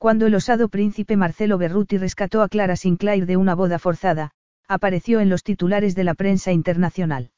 [0.00, 4.30] Cuando el osado príncipe Marcelo Berruti rescató a Clara Sinclair de una boda forzada,
[4.66, 7.32] apareció en los titulares de la prensa internacional.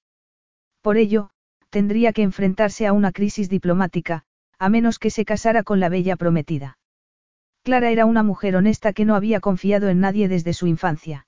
[0.80, 1.30] Por ello,
[1.70, 4.22] tendría que enfrentarse a una crisis diplomática,
[4.60, 6.78] a menos que se casara con la bella prometida.
[7.64, 11.26] Clara era una mujer honesta que no había confiado en nadie desde su infancia.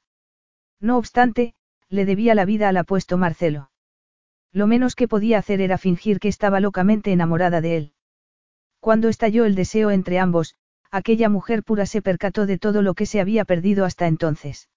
[0.78, 1.54] No obstante,
[1.88, 3.72] le debía la vida al apuesto Marcelo.
[4.52, 7.92] Lo menos que podía hacer era fingir que estaba locamente enamorada de él.
[8.78, 10.54] Cuando estalló el deseo entre ambos,
[10.94, 14.68] aquella mujer pura se percató de todo lo que se había perdido hasta entonces.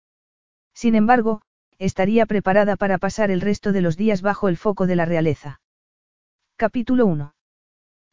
[0.74, 1.42] Sin embargo,
[1.78, 5.62] estaría preparada para pasar el resto de los días bajo el foco de la realeza.
[6.56, 7.36] Capítulo 1.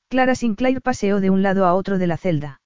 [0.08, 2.60] Clara Sinclair paseó de un lado a otro de la celda.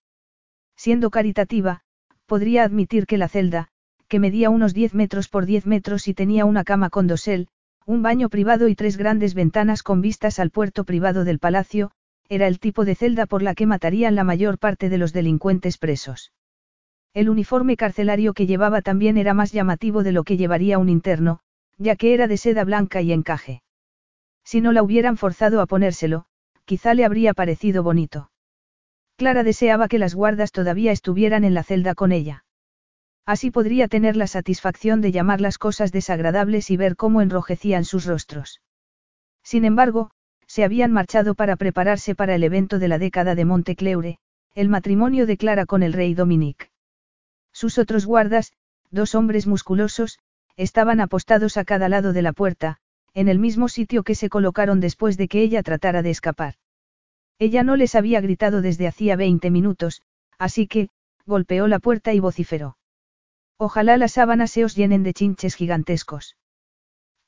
[0.77, 1.83] Siendo caritativa,
[2.27, 3.69] podría admitir que la celda,
[4.09, 7.47] que medía unos 10 metros por 10 metros y tenía una cama con dosel,
[7.87, 11.93] un baño privado y tres grandes ventanas con vistas al puerto privado del palacio,
[12.29, 15.79] era el tipo de celda por la que matarían la mayor parte de los delincuentes
[15.79, 16.33] presos.
[17.15, 21.41] El uniforme carcelario que llevaba también era más llamativo de lo que llevaría un interno,
[21.79, 23.63] ya que era de seda blanca y encaje.
[24.45, 26.27] Si no la hubieran forzado a ponérselo,
[26.65, 28.31] quizá le habría parecido bonito.
[29.17, 32.45] Clara deseaba que las guardas todavía estuvieran en la celda con ella.
[33.27, 38.05] Así podría tener la satisfacción de llamar las cosas desagradables y ver cómo enrojecían sus
[38.05, 38.61] rostros.
[39.43, 40.11] Sin embargo,
[40.49, 44.19] se habían marchado para prepararse para el evento de la década de Montecleure,
[44.55, 46.71] el matrimonio de Clara con el rey Dominique.
[47.53, 48.53] Sus otros guardas,
[48.91, 50.19] dos hombres musculosos,
[50.57, 52.79] estaban apostados a cada lado de la puerta,
[53.15, 56.55] en el mismo sitio que se colocaron después de que ella tratara de escapar.
[57.39, 60.03] Ella no les había gritado desde hacía 20 minutos,
[60.39, 60.89] así que,
[61.27, 62.79] golpeó la puerta y vociferó.
[63.59, 66.37] Ojalá las sábanas se os llenen de chinches gigantescos.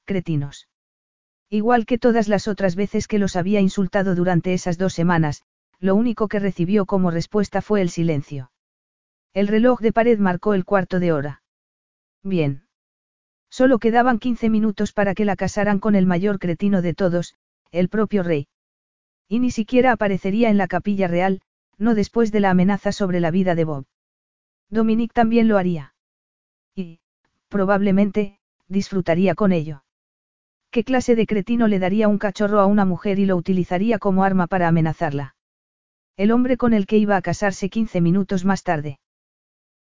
[0.07, 0.70] Cretinos.
[1.51, 5.43] Igual que todas las otras veces que los había insultado durante esas dos semanas,
[5.81, 8.53] lo único que recibió como respuesta fue el silencio.
[9.35, 11.43] El reloj de pared marcó el cuarto de hora.
[12.23, 12.67] Bien.
[13.51, 17.35] Solo quedaban 15 minutos para que la casaran con el mayor cretino de todos,
[17.73, 18.47] el propio rey.
[19.29, 21.41] Y ni siquiera aparecería en la capilla real,
[21.79, 23.87] no después de la amenaza sobre la vida de Bob.
[24.69, 25.95] Dominique también lo haría.
[26.77, 27.01] Y,
[27.49, 29.83] probablemente, disfrutaría con ello.
[30.71, 34.23] ¿Qué clase de cretino le daría un cachorro a una mujer y lo utilizaría como
[34.23, 35.35] arma para amenazarla?
[36.17, 39.01] El hombre con el que iba a casarse 15 minutos más tarde.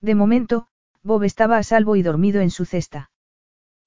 [0.00, 0.66] De momento,
[1.02, 3.10] Bob estaba a salvo y dormido en su cesta.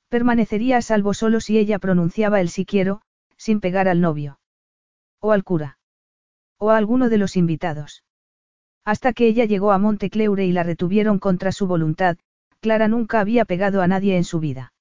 [0.07, 3.01] Permanecería a salvo solo si ella pronunciaba el si quiero,
[3.35, 4.39] sin pegar al novio.
[5.19, 5.79] O al cura.
[6.57, 8.03] O a alguno de los invitados.
[8.85, 12.17] Hasta que ella llegó a Montecleure y la retuvieron contra su voluntad,
[12.59, 14.72] Clara nunca había pegado a nadie en su vida.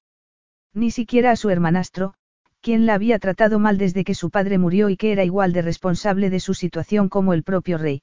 [0.73, 2.15] Ni siquiera a su hermanastro,
[2.61, 5.61] quien la había tratado mal desde que su padre murió y que era igual de
[5.61, 8.01] responsable de su situación como el propio rey.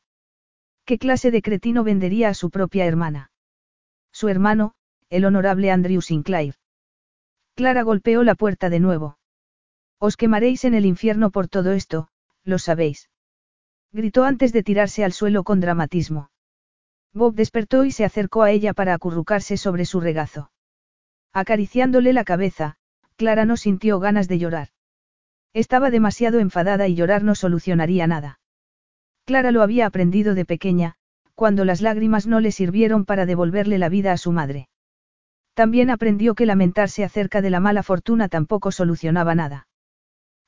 [0.84, 3.30] ¿Qué clase de cretino vendería a su propia hermana?
[4.12, 4.75] Su hermano,
[5.09, 6.54] el honorable Andrew Sinclair.
[7.54, 9.19] Clara golpeó la puerta de nuevo.
[9.98, 12.09] Os quemaréis en el infierno por todo esto,
[12.44, 13.10] lo sabéis.
[13.92, 16.30] Gritó antes de tirarse al suelo con dramatismo.
[17.12, 20.50] Bob despertó y se acercó a ella para acurrucarse sobre su regazo.
[21.32, 22.76] Acariciándole la cabeza,
[23.16, 24.68] Clara no sintió ganas de llorar.
[25.52, 28.41] Estaba demasiado enfadada y llorar no solucionaría nada.
[29.24, 30.94] Clara lo había aprendido de pequeña,
[31.34, 34.68] cuando las lágrimas no le sirvieron para devolverle la vida a su madre.
[35.54, 39.68] También aprendió que lamentarse acerca de la mala fortuna tampoco solucionaba nada.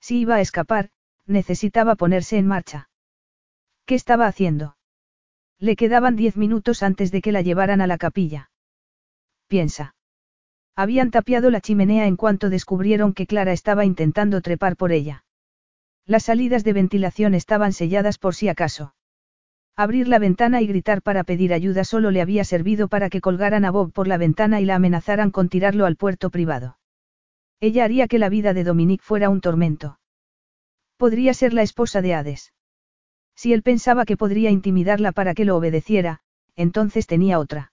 [0.01, 0.91] Si iba a escapar,
[1.27, 2.89] necesitaba ponerse en marcha.
[3.87, 4.77] ¿Qué estaba haciendo?
[5.59, 8.51] Le quedaban diez minutos antes de que la llevaran a la capilla.
[9.47, 9.95] Piensa.
[10.75, 15.25] Habían tapiado la chimenea en cuanto descubrieron que Clara estaba intentando trepar por ella.
[16.07, 18.95] Las salidas de ventilación estaban selladas por si acaso.
[19.77, 23.65] Abrir la ventana y gritar para pedir ayuda solo le había servido para que colgaran
[23.65, 26.79] a Bob por la ventana y la amenazaran con tirarlo al puerto privado.
[27.61, 29.99] Ella haría que la vida de Dominique fuera un tormento.
[30.97, 32.53] Podría ser la esposa de Hades.
[33.35, 36.21] Si él pensaba que podría intimidarla para que lo obedeciera,
[36.55, 37.72] entonces tenía otra.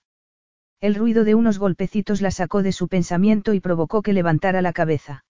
[0.82, 4.72] El ruido de unos golpecitos la sacó de su pensamiento y provocó que levantara la
[4.72, 5.26] cabeza.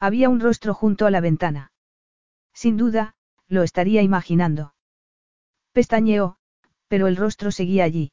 [0.00, 1.72] Había un rostro junto a la ventana.
[2.52, 3.14] Sin duda,
[3.46, 4.74] lo estaría imaginando.
[5.72, 6.38] Pestañeó,
[6.88, 8.12] pero el rostro seguía allí.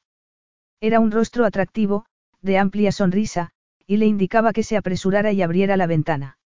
[0.79, 2.05] Era un rostro atractivo,
[2.41, 3.51] de amplia sonrisa,
[3.87, 6.37] y le indicaba que se apresurara y abriera la ventana.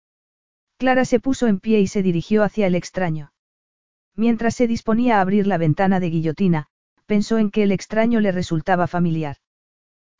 [0.77, 3.31] Clara se puso en pie y se dirigió hacia el extraño.
[4.15, 6.67] Mientras se disponía a abrir la ventana de guillotina,
[7.05, 9.37] pensó en que el extraño le resultaba familiar.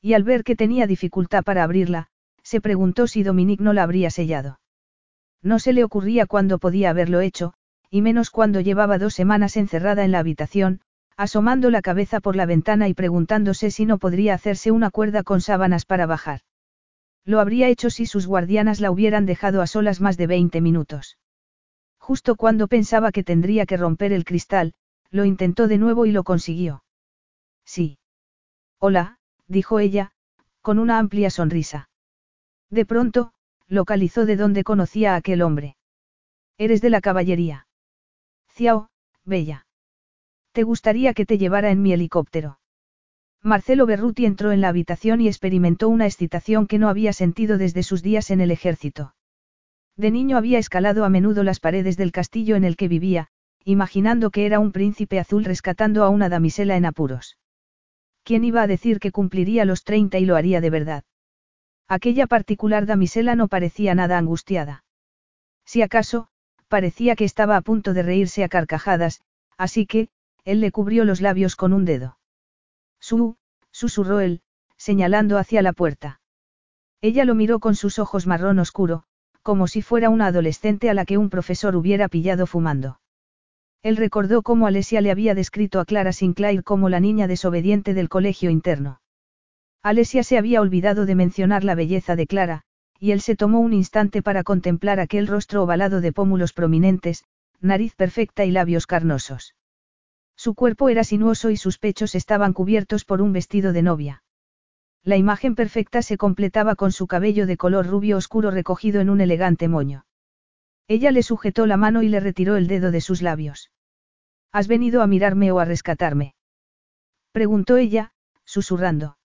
[0.06, 2.10] Y al ver que tenía dificultad para abrirla,
[2.44, 4.60] se preguntó si Dominique no la habría sellado.
[5.42, 7.56] No se le ocurría cuándo podía haberlo hecho,
[7.90, 10.81] y menos cuando llevaba dos semanas encerrada en la habitación,
[11.18, 15.42] asomando la cabeza por la ventana y preguntándose si no podría hacerse una cuerda con
[15.42, 16.42] sábanas para bajar.
[17.24, 21.18] Lo habría hecho si sus guardianas la hubieran dejado a solas más de 20 minutos.
[21.98, 24.75] Justo cuando pensaba que tendría que romper el cristal,
[25.10, 26.84] lo intentó de nuevo y lo consiguió.
[27.66, 27.98] Sí.
[28.78, 30.12] Hola, dijo ella,
[30.62, 31.89] con una amplia sonrisa.
[32.69, 33.31] De pronto,
[33.68, 35.75] localizó de dónde conocía a aquel hombre.
[36.57, 37.68] Eres de la caballería.
[38.53, 38.89] Ciao,
[39.24, 39.68] bella.
[40.53, 42.59] ¿Te gustaría que te llevara en mi helicóptero?
[43.42, 47.83] Marcelo Berruti entró en la habitación y experimentó una excitación que no había sentido desde
[47.83, 49.13] sus días en el ejército.
[49.97, 53.27] De niño había escalado a menudo las paredes del castillo en el que vivía,
[53.63, 57.38] imaginando que era un príncipe azul rescatando a una damisela en apuros.
[58.25, 61.04] ¿Quién iba a decir que cumpliría los 30 y lo haría de verdad?
[61.88, 64.83] Aquella particular damisela no parecía nada angustiada.
[65.63, 66.27] Si acaso,
[66.68, 69.22] parecía que estaba a punto de reírse a carcajadas,
[69.57, 70.10] así que,
[70.44, 72.18] él le cubrió los labios con un dedo.
[73.00, 73.38] Su,
[73.69, 74.42] susurró él,
[74.75, 76.19] señalando hacia la puerta.
[77.01, 79.04] Ella lo miró con sus ojos marrón oscuro,
[79.44, 83.00] como si fuera una adolescente a la que un profesor hubiera pillado fumando.
[83.83, 88.10] Él recordó cómo Alesia le había descrito a Clara Sinclair como la niña desobediente del
[88.10, 89.01] colegio interno.
[89.83, 92.63] Alesia se había olvidado de mencionar la belleza de Clara,
[93.00, 97.24] y él se tomó un instante para contemplar aquel rostro ovalado de pómulos prominentes,
[97.62, 99.56] nariz perfecta y labios carnosos.
[100.36, 104.24] Su cuerpo era sinuoso y sus pechos estaban cubiertos por un vestido de novia.
[105.04, 109.21] La imagen perfecta se completaba con su cabello de color rubio oscuro recogido en un
[109.21, 110.06] elegante moño.
[110.88, 113.72] Ella le sujetó la mano y le retiró el dedo de sus labios.
[114.52, 116.36] ¿Has venido a mirarme o a rescatarme?
[117.32, 118.12] Preguntó ella,
[118.46, 119.18] susurrando.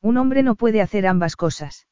[0.00, 1.86] Un hombre no puede hacer ambas cosas.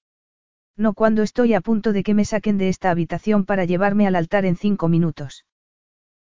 [0.76, 4.17] No cuando estoy a punto de que me saquen de esta habitación para llevarme al
[4.17, 5.44] altar en cinco minutos.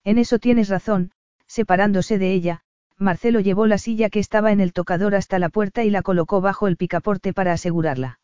[0.04, 1.12] En eso tienes razón,
[1.48, 2.62] separándose de ella,
[2.98, 6.40] Marcelo llevó la silla que estaba en el tocador hasta la puerta y la colocó
[6.40, 8.20] bajo el picaporte para asegurarla.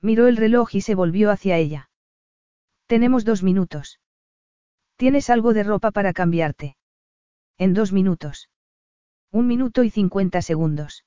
[0.00, 1.89] Miró el reloj y se volvió hacia ella.
[2.90, 4.00] Tenemos dos minutos.
[4.96, 6.76] ¿Tienes algo de ropa para cambiarte?
[7.56, 8.50] En dos minutos.
[9.30, 11.04] Un minuto y cincuenta segundos.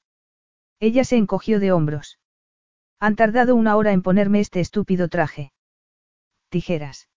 [0.80, 2.20] Ella se encogió de hombros.
[3.02, 5.52] Han tardado una hora en ponerme este estúpido traje.
[6.48, 7.10] Tijeras.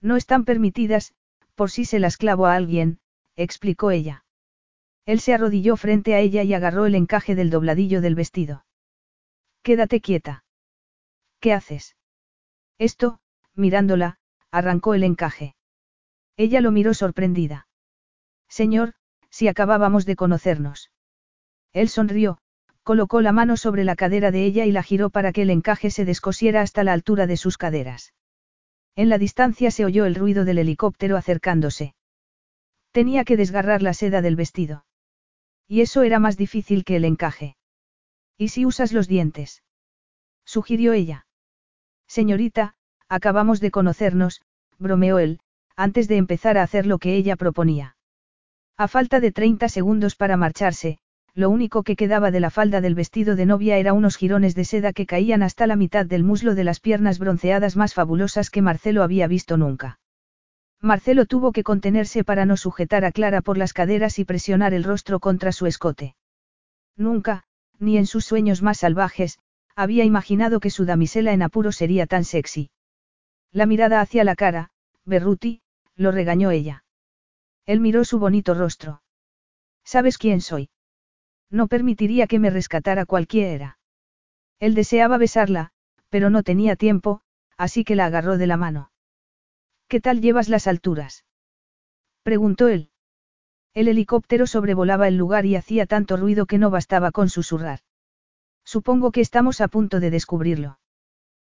[0.00, 1.14] No están permitidas,
[1.54, 2.98] por si se las clavo a alguien,
[3.36, 4.24] explicó ella.
[5.06, 8.66] Él se arrodilló frente a ella y agarró el encaje del dobladillo del vestido.
[9.62, 10.44] Quédate quieta.
[11.38, 11.94] ¿Qué haces?
[12.76, 13.20] Esto,
[13.54, 14.18] mirándola,
[14.50, 15.54] arrancó el encaje.
[16.36, 17.66] Ella lo miró sorprendida.
[18.48, 18.94] Señor,
[19.30, 20.90] si acabábamos de conocernos.
[21.72, 22.38] Él sonrió,
[22.82, 25.90] colocó la mano sobre la cadera de ella y la giró para que el encaje
[25.90, 28.14] se descosiera hasta la altura de sus caderas.
[28.94, 31.94] En la distancia se oyó el ruido del helicóptero acercándose.
[32.92, 34.84] Tenía que desgarrar la seda del vestido.
[35.66, 37.56] Y eso era más difícil que el encaje.
[38.36, 39.62] ¿Y si usas los dientes?
[40.44, 41.26] sugirió ella.
[42.06, 42.76] Señorita,
[43.08, 44.42] acabamos de conocernos,
[44.78, 45.40] bromeó él,
[45.76, 47.96] antes de empezar a hacer lo que ella proponía.
[48.76, 50.98] A falta de 30 segundos para marcharse,
[51.34, 54.64] lo único que quedaba de la falda del vestido de novia era unos jirones de
[54.64, 58.62] seda que caían hasta la mitad del muslo de las piernas bronceadas más fabulosas que
[58.62, 59.98] Marcelo había visto nunca.
[60.80, 64.84] Marcelo tuvo que contenerse para no sujetar a Clara por las caderas y presionar el
[64.84, 66.14] rostro contra su escote.
[66.96, 67.44] Nunca,
[67.80, 69.38] ni en sus sueños más salvajes,
[69.74, 72.70] había imaginado que su damisela en apuro sería tan sexy.
[73.54, 74.70] La mirada hacia la cara,
[75.04, 75.62] Berruti,
[75.94, 76.84] lo regañó ella.
[77.66, 79.00] Él miró su bonito rostro.
[79.84, 80.70] ¿Sabes quién soy?
[81.50, 83.78] No permitiría que me rescatara cualquiera.
[84.58, 85.70] Él deseaba besarla,
[86.08, 87.20] pero no tenía tiempo,
[87.56, 88.90] así que la agarró de la mano.
[89.86, 91.24] ¿Qué tal llevas las alturas?
[92.24, 92.90] preguntó él.
[93.72, 97.78] El helicóptero sobrevolaba el lugar y hacía tanto ruido que no bastaba con susurrar.
[98.64, 100.80] Supongo que estamos a punto de descubrirlo.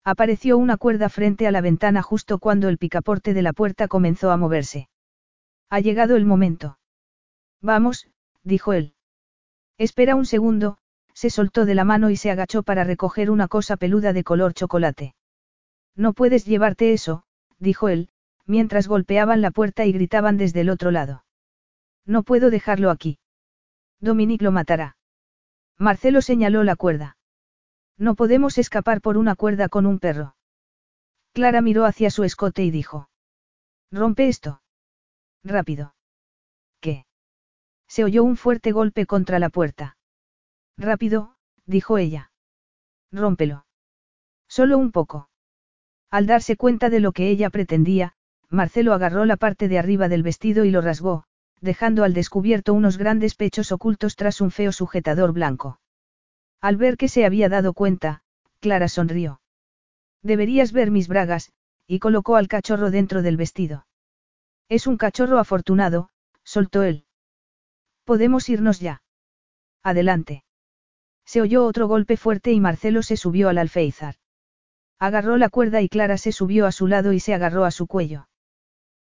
[0.10, 4.32] Apareció una cuerda frente a la ventana justo cuando el picaporte de la puerta comenzó
[4.32, 4.88] a moverse.
[5.70, 6.80] Ha llegado el momento.
[7.62, 8.08] Vamos,
[8.42, 8.94] dijo él.
[9.78, 10.78] Espera un segundo,
[11.14, 14.54] se soltó de la mano y se agachó para recoger una cosa peluda de color
[14.54, 15.14] chocolate.
[15.94, 17.26] No puedes llevarte eso,
[17.60, 18.08] dijo él,
[18.46, 21.26] mientras golpeaban la puerta y gritaban desde el otro lado.
[22.06, 23.20] No puedo dejarlo aquí.
[24.00, 24.96] Dominique lo matará.
[25.78, 27.17] Marcelo señaló la cuerda.
[27.98, 30.36] No podemos escapar por una cuerda con un perro.
[31.34, 33.10] Clara miró hacia su escote y dijo.
[33.92, 34.62] Rompe esto.
[35.44, 35.96] Rápido.
[36.80, 37.06] ¿Qué?
[37.88, 39.98] Se oyó un fuerte golpe contra la puerta.
[40.78, 41.36] Rápido,
[41.66, 42.32] dijo ella.
[43.12, 43.66] Rómpelo.
[44.48, 45.30] Solo un poco.
[46.10, 48.14] Al darse cuenta de lo que ella pretendía,
[48.50, 51.26] Marcelo agarró la parte de arriba del vestido y lo rasgó,
[51.60, 55.80] dejando al descubierto unos grandes pechos ocultos tras un feo sujetador blanco.
[56.62, 58.24] Al ver que se había dado cuenta,
[58.60, 59.42] Clara sonrió.
[60.24, 61.52] Deberías ver mis bragas,
[61.88, 63.86] y colocó al cachorro dentro del vestido.
[64.68, 66.10] Es un cachorro afortunado,
[66.44, 67.06] soltó él.
[68.04, 69.02] Podemos irnos ya.
[69.84, 70.44] Adelante.
[71.26, 74.16] Se oyó otro golpe fuerte y Marcelo se subió al alféizar.
[75.00, 77.86] Agarró la cuerda y Clara se subió a su lado y se agarró a su
[77.86, 78.28] cuello.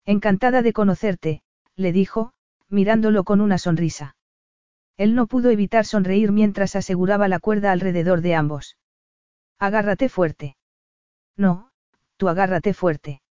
[0.05, 1.43] Encantada de conocerte,
[1.77, 2.33] le dijo,
[2.69, 4.17] mirándolo con una sonrisa.
[4.97, 8.77] Él no pudo evitar sonreír mientras aseguraba la cuerda alrededor de ambos.
[9.59, 10.57] Agárrate fuerte.
[11.37, 11.71] No,
[12.17, 13.23] tú agárrate fuerte.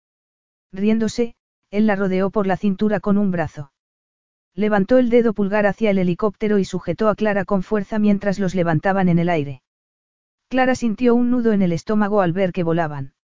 [0.72, 1.34] Riéndose,
[1.70, 3.72] él la rodeó por la cintura con un brazo.
[4.54, 8.54] Levantó el dedo pulgar hacia el helicóptero y sujetó a Clara con fuerza mientras los
[8.54, 9.62] levantaban en el aire.
[10.48, 13.14] Clara sintió un nudo en el estómago al ver que volaban.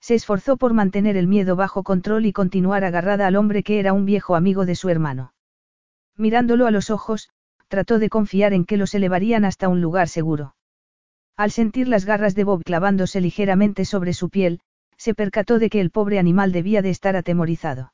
[0.00, 3.92] Se esforzó por mantener el miedo bajo control y continuar agarrada al hombre que era
[3.92, 5.34] un viejo amigo de su hermano.
[6.16, 7.28] Mirándolo a los ojos,
[7.68, 10.54] trató de confiar en que los elevarían hasta un lugar seguro.
[11.36, 14.60] Al sentir las garras de Bob clavándose ligeramente sobre su piel,
[14.96, 17.92] se percató de que el pobre animal debía de estar atemorizado.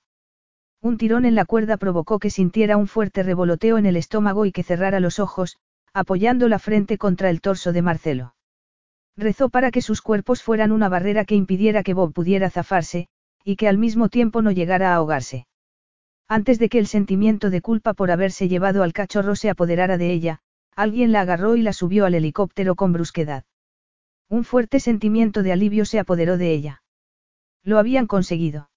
[0.80, 4.52] Un tirón en la cuerda provocó que sintiera un fuerte revoloteo en el estómago y
[4.52, 5.56] que cerrara los ojos,
[5.92, 8.34] apoyando la frente contra el torso de Marcelo.
[9.16, 13.08] Rezó para que sus cuerpos fueran una barrera que impidiera que Bob pudiera zafarse,
[13.44, 15.46] y que al mismo tiempo no llegara a ahogarse.
[16.28, 20.12] Antes de que el sentimiento de culpa por haberse llevado al cachorro se apoderara de
[20.12, 20.40] ella,
[20.74, 23.44] alguien la agarró y la subió al helicóptero con brusquedad.
[24.28, 26.82] Un fuerte sentimiento de alivio se apoderó de ella.
[27.62, 28.70] Lo habían conseguido.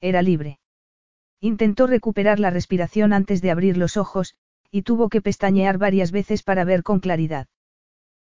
[0.00, 0.58] Era libre.
[1.40, 4.34] Intentó recuperar la respiración antes de abrir los ojos,
[4.70, 7.48] y tuvo que pestañear varias veces para ver con claridad.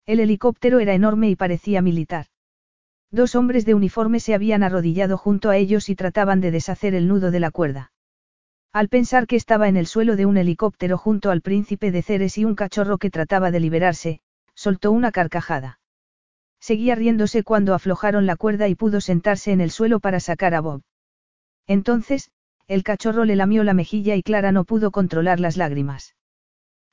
[0.07, 2.27] El helicóptero era enorme y parecía militar.
[3.11, 7.09] Dos hombres de uniforme se habían arrodillado junto a ellos y trataban de deshacer el
[7.09, 7.93] nudo de la cuerda.
[8.75, 12.37] Al pensar que estaba en el suelo de un helicóptero junto al príncipe de Ceres
[12.38, 14.19] y un cachorro que trataba de liberarse,
[14.57, 15.78] soltó una carcajada.
[16.59, 20.61] Seguía riéndose cuando aflojaron la cuerda y pudo sentarse en el suelo para sacar a
[20.61, 20.83] Bob.
[21.69, 22.33] Entonces,
[22.66, 26.16] el cachorro le lamió la mejilla y Clara no pudo controlar las lágrimas.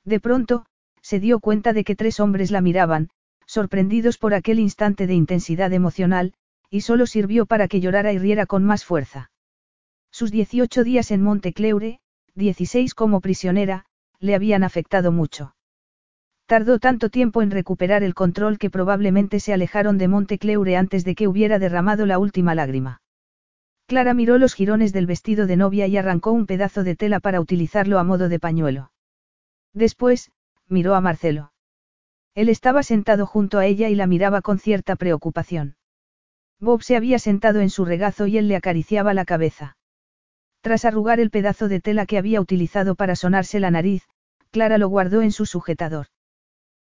[0.04, 0.66] De pronto,
[1.00, 3.08] se dio cuenta de que tres hombres la miraban,
[3.44, 6.32] sorprendidos por aquel instante de intensidad emocional,
[6.70, 9.31] y solo sirvió para que llorara y riera con más fuerza.
[10.12, 11.98] Sus 18 días en Montecleure,
[12.34, 13.86] 16 como prisionera,
[14.20, 15.56] le habían afectado mucho.
[16.44, 21.14] Tardó tanto tiempo en recuperar el control que probablemente se alejaron de Montecleure antes de
[21.14, 23.00] que hubiera derramado la última lágrima.
[23.86, 27.40] Clara miró los jirones del vestido de novia y arrancó un pedazo de tela para
[27.40, 28.92] utilizarlo a modo de pañuelo.
[29.72, 30.30] Después,
[30.68, 31.54] miró a Marcelo.
[32.34, 35.76] Él estaba sentado junto a ella y la miraba con cierta preocupación.
[36.60, 39.76] Bob se había sentado en su regazo y él le acariciaba la cabeza.
[40.62, 44.04] Tras arrugar el pedazo de tela que había utilizado para sonarse la nariz,
[44.52, 46.06] Clara lo guardó en su sujetador.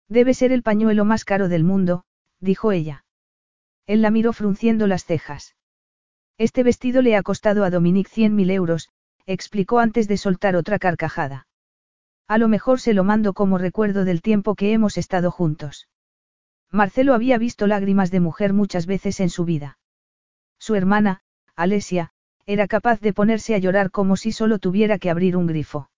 [0.10, 2.04] Debe ser el pañuelo más caro del mundo,
[2.42, 3.06] dijo ella.
[3.88, 5.56] Él la miró frunciendo las cejas.
[6.38, 8.90] Este vestido le ha costado a Dominique cien mil euros,
[9.26, 11.48] explicó antes de soltar otra carcajada.
[12.28, 15.88] A lo mejor se lo mando como recuerdo del tiempo que hemos estado juntos.
[16.70, 19.80] Marcelo había visto lágrimas de mujer muchas veces en su vida.
[20.60, 21.22] Su hermana,
[21.56, 22.12] Alesia,
[22.50, 25.92] era capaz de ponerse a llorar como si solo tuviera que abrir un grifo.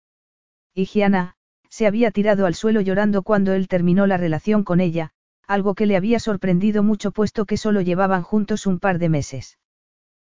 [0.73, 1.37] Y Gianna,
[1.69, 5.11] se había tirado al suelo llorando cuando él terminó la relación con ella,
[5.47, 9.59] algo que le había sorprendido mucho puesto que solo llevaban juntos un par de meses.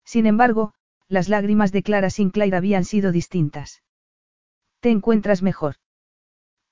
[0.06, 0.74] Sin embargo,
[1.10, 3.84] las lágrimas de Clara Sinclair habían sido distintas.
[4.80, 5.76] ¿Te encuentras mejor?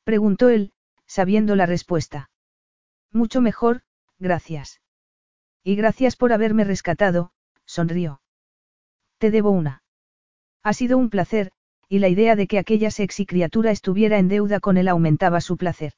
[0.05, 0.71] Preguntó él,
[1.05, 2.29] sabiendo la respuesta.
[3.12, 3.81] Mucho mejor,
[4.19, 4.79] gracias.
[5.65, 7.33] Y gracias por haberme rescatado,
[7.65, 8.23] sonrió.
[9.24, 9.82] Te debo una.
[10.63, 11.53] Ha sido un placer,
[11.88, 15.56] y la idea de que aquella sexy criatura estuviera en deuda con él aumentaba su
[15.56, 15.94] placer.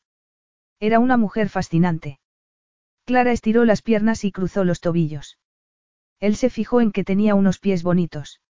[0.80, 2.20] Era una mujer fascinante.
[3.04, 5.40] Clara estiró las piernas y cruzó los tobillos.
[6.20, 8.42] Él se fijó en que tenía unos pies bonitos.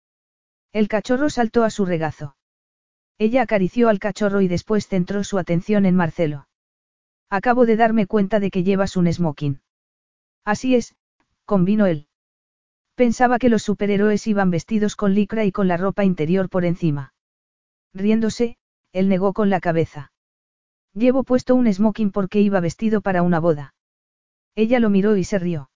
[0.74, 2.36] El cachorro saltó a su regazo.
[3.18, 6.50] Ella acarició al cachorro y después centró su atención en Marcelo.
[7.30, 9.62] Acabo de darme cuenta de que llevas un smoking.
[10.44, 10.98] Así es,
[11.46, 12.10] convino él.
[12.96, 17.14] Pensaba que los superhéroes iban vestidos con licra y con la ropa interior por encima.
[17.94, 18.58] Riéndose,
[18.94, 20.14] él negó con la cabeza.
[20.94, 23.74] Llevo puesto un smoking porque iba vestido para una boda.
[24.56, 25.70] Ella lo miró y se rió.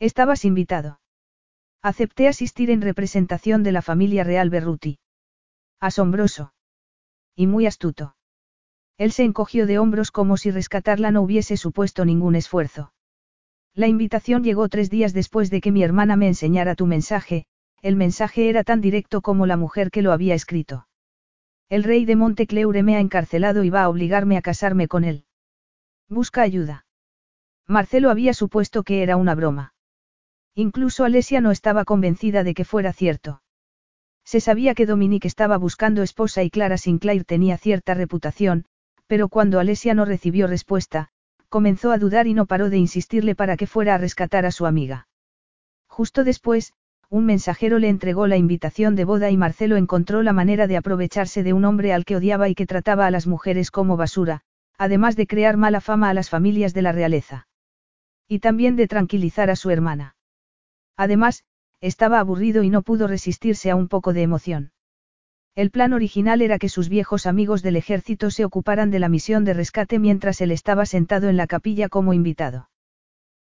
[0.00, 1.00] Estabas invitado.
[1.80, 4.98] Acepté asistir en representación de la familia real Berruti.
[5.78, 6.54] Asombroso.
[7.36, 8.16] Y muy astuto.
[8.98, 12.92] Él se encogió de hombros como si rescatarla no hubiese supuesto ningún esfuerzo.
[13.74, 17.46] La invitación llegó tres días después de que mi hermana me enseñara tu mensaje,
[17.80, 20.86] el mensaje era tan directo como la mujer que lo había escrito.
[21.70, 25.24] El rey de Montecleure me ha encarcelado y va a obligarme a casarme con él.
[26.08, 26.84] Busca ayuda.
[27.66, 29.72] Marcelo había supuesto que era una broma.
[30.54, 33.42] Incluso Alesia no estaba convencida de que fuera cierto.
[34.22, 38.66] Se sabía que Dominique estaba buscando esposa y Clara Sinclair tenía cierta reputación,
[39.06, 41.11] pero cuando Alesia no recibió respuesta,
[41.52, 44.64] comenzó a dudar y no paró de insistirle para que fuera a rescatar a su
[44.64, 45.06] amiga.
[45.86, 46.72] Justo después,
[47.10, 51.42] un mensajero le entregó la invitación de boda y Marcelo encontró la manera de aprovecharse
[51.42, 54.40] de un hombre al que odiaba y que trataba a las mujeres como basura,
[54.78, 57.46] además de crear mala fama a las familias de la realeza.
[58.26, 60.16] Y también de tranquilizar a su hermana.
[60.96, 61.44] Además,
[61.82, 64.72] estaba aburrido y no pudo resistirse a un poco de emoción.
[65.54, 69.44] El plan original era que sus viejos amigos del ejército se ocuparan de la misión
[69.44, 72.70] de rescate mientras él estaba sentado en la capilla como invitado.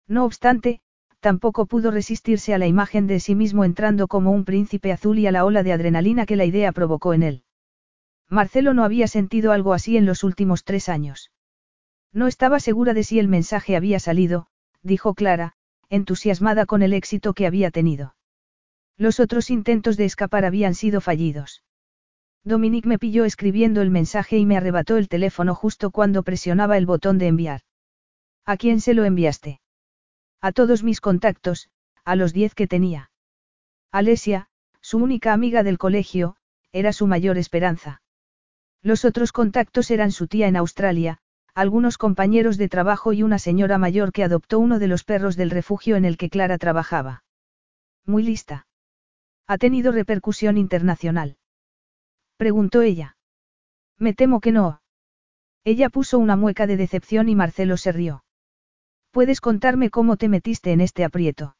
[0.07, 0.81] No obstante,
[1.19, 5.27] tampoco pudo resistirse a la imagen de sí mismo entrando como un príncipe azul y
[5.27, 7.43] a la ola de adrenalina que la idea provocó en él.
[8.27, 11.31] Marcelo no había sentido algo así en los últimos tres años.
[12.11, 14.47] No estaba segura de si el mensaje había salido,
[14.81, 15.53] dijo Clara,
[15.89, 18.15] entusiasmada con el éxito que había tenido.
[18.97, 21.63] Los otros intentos de escapar habían sido fallidos.
[22.43, 26.85] Dominique me pilló escribiendo el mensaje y me arrebató el teléfono justo cuando presionaba el
[26.85, 27.61] botón de enviar.
[28.45, 29.61] ¿A quién se lo enviaste?
[30.41, 31.69] A todos mis contactos,
[32.05, 33.11] a los diez que tenía.
[33.91, 34.47] Alesia,
[34.81, 36.37] su única amiga del colegio,
[36.71, 38.01] era su mayor esperanza.
[38.81, 41.19] Los otros contactos eran su tía en Australia,
[41.53, 45.49] algunos compañeros de trabajo y una señora mayor que adoptó uno de los perros del
[45.49, 47.23] refugio en el que Clara trabajaba.
[48.05, 48.67] Muy lista.
[49.45, 51.35] Ha tenido repercusión internacional.
[52.39, 53.17] Preguntó ella.
[53.97, 54.81] Me temo que no.
[55.65, 58.23] Ella puso una mueca de decepción y Marcelo se rió.
[59.11, 61.57] ¿Puedes contarme cómo te metiste en este aprieto?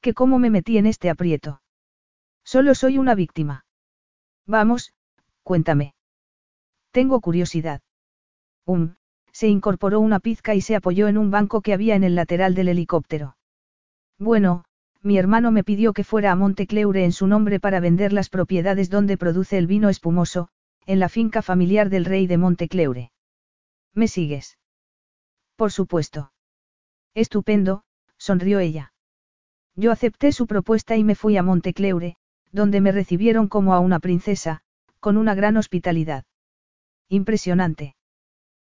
[0.00, 1.62] ¿Que cómo me metí en este aprieto?
[2.44, 3.64] Solo soy una víctima.
[4.44, 4.92] Vamos,
[5.44, 5.94] cuéntame.
[6.90, 7.80] Tengo curiosidad.
[8.64, 8.96] Um,
[9.30, 12.56] se incorporó una pizca y se apoyó en un banco que había en el lateral
[12.56, 13.36] del helicóptero.
[14.18, 14.64] Bueno,
[15.06, 18.90] mi hermano me pidió que fuera a Montecleure en su nombre para vender las propiedades
[18.90, 20.48] donde produce el vino espumoso,
[20.84, 23.12] en la finca familiar del rey de Montecleure.
[23.94, 24.58] ¿Me sigues?
[25.54, 26.32] Por supuesto.
[27.14, 27.84] Estupendo,
[28.18, 28.92] sonrió ella.
[29.76, 32.16] Yo acepté su propuesta y me fui a Montecleure,
[32.50, 34.62] donde me recibieron como a una princesa,
[34.98, 36.24] con una gran hospitalidad.
[37.08, 37.94] Impresionante.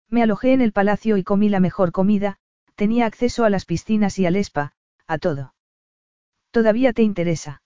[0.08, 2.38] Me alojé en el palacio y comí la mejor comida,
[2.76, 4.72] tenía acceso a las piscinas y al spa,
[5.08, 5.52] a todo.
[6.50, 7.62] ¿Todavía te interesa?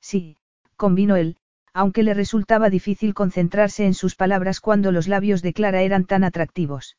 [0.00, 0.36] Sí,
[0.76, 1.36] convino él,
[1.72, 6.24] aunque le resultaba difícil concentrarse en sus palabras cuando los labios de Clara eran tan
[6.24, 6.96] atractivos.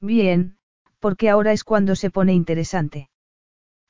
[0.00, 0.58] Bien,
[1.00, 3.08] porque ahora es cuando se pone interesante.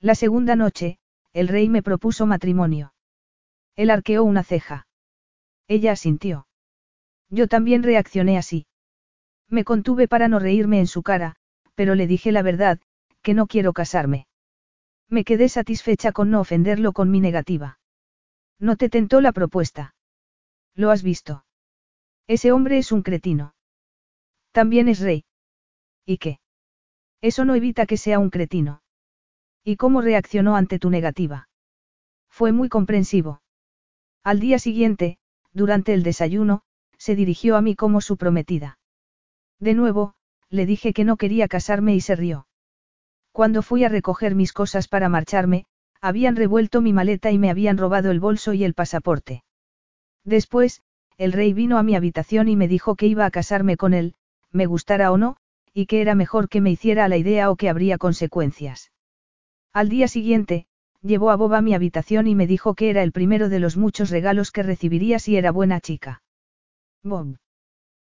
[0.00, 0.98] La segunda noche,
[1.32, 2.94] el rey me propuso matrimonio.
[3.74, 4.86] Él arqueó una ceja.
[5.66, 6.46] Ella asintió.
[7.28, 8.66] Yo también reaccioné así.
[9.48, 11.34] Me contuve para no reírme en su cara,
[11.74, 12.78] pero le dije la verdad,
[13.22, 14.27] que no quiero casarme.
[15.10, 17.78] Me quedé satisfecha con no ofenderlo con mi negativa.
[18.58, 19.94] ¿No te tentó la propuesta?
[20.74, 21.44] ¿Lo has visto?
[22.26, 23.54] Ese hombre es un cretino.
[24.52, 25.24] También es rey.
[26.04, 26.40] ¿Y qué?
[27.20, 28.82] Eso no evita que sea un cretino.
[29.64, 31.48] ¿Y cómo reaccionó ante tu negativa?
[32.28, 33.42] Fue muy comprensivo.
[34.24, 35.18] Al día siguiente,
[35.52, 36.62] durante el desayuno,
[36.98, 38.78] se dirigió a mí como su prometida.
[39.58, 40.14] De nuevo,
[40.50, 42.47] le dije que no quería casarme y se rió.
[43.38, 45.64] Cuando fui a recoger mis cosas para marcharme,
[46.00, 49.44] habían revuelto mi maleta y me habían robado el bolso y el pasaporte.
[50.24, 50.82] Después,
[51.18, 54.16] el rey vino a mi habitación y me dijo que iba a casarme con él,
[54.50, 55.36] me gustara o no,
[55.72, 58.90] y que era mejor que me hiciera la idea o que habría consecuencias.
[59.72, 60.66] Al día siguiente,
[61.00, 63.76] llevó a Bob a mi habitación y me dijo que era el primero de los
[63.76, 66.24] muchos regalos que recibiría si era buena chica.
[67.04, 67.36] Bob.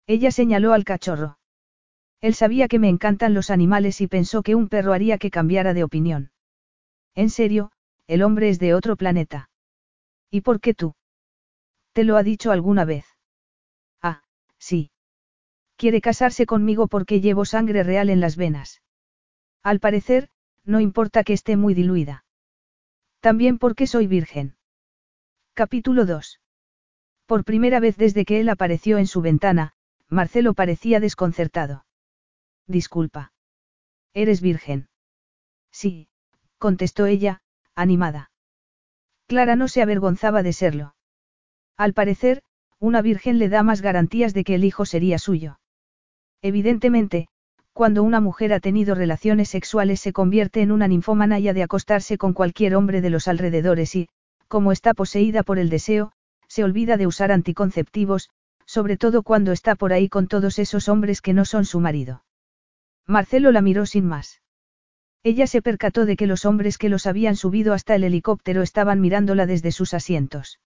[0.05, 1.38] Ella señaló al cachorro.
[2.23, 5.73] Él sabía que me encantan los animales y pensó que un perro haría que cambiara
[5.73, 6.31] de opinión.
[7.15, 7.73] En serio,
[8.07, 9.49] el hombre es de otro planeta.
[10.31, 10.95] ¿Y por qué tú?
[11.91, 13.05] ¿Te lo ha dicho alguna vez?
[14.01, 14.23] Ah,
[14.57, 14.89] sí.
[15.75, 18.81] Quiere casarse conmigo porque llevo sangre real en las venas.
[19.62, 20.29] Al parecer,
[20.63, 22.23] no importa que esté muy diluida.
[23.19, 24.55] También porque soy virgen.
[25.53, 26.39] Capítulo 2.
[27.25, 29.73] Por primera vez desde que él apareció en su ventana,
[30.07, 31.83] Marcelo parecía desconcertado.
[32.67, 33.34] Disculpa.
[34.13, 34.88] ¿Eres virgen?
[35.71, 36.08] Sí,
[36.58, 37.41] contestó ella,
[37.76, 38.32] animada.
[39.28, 40.95] Clara no se avergonzaba de serlo.
[41.78, 42.43] Al parecer,
[42.80, 45.60] una virgen le da más garantías de que el hijo sería suyo.
[46.41, 47.28] Evidentemente,
[47.73, 51.63] cuando una mujer ha tenido relaciones sexuales se convierte en una ninfómana y ha de
[51.63, 54.10] acostarse con cualquier hombre de los alrededores y,
[54.47, 56.12] como está poseída por el deseo,
[56.47, 58.30] se olvida de usar anticonceptivos,
[58.65, 62.23] sobre todo cuando está por ahí con todos esos hombres que no son su marido.
[63.08, 64.42] Marcelo la miró sin más.
[65.24, 69.00] Ella se percató de que los hombres que los habían subido hasta el helicóptero estaban
[69.00, 70.60] mirándola desde sus asientos.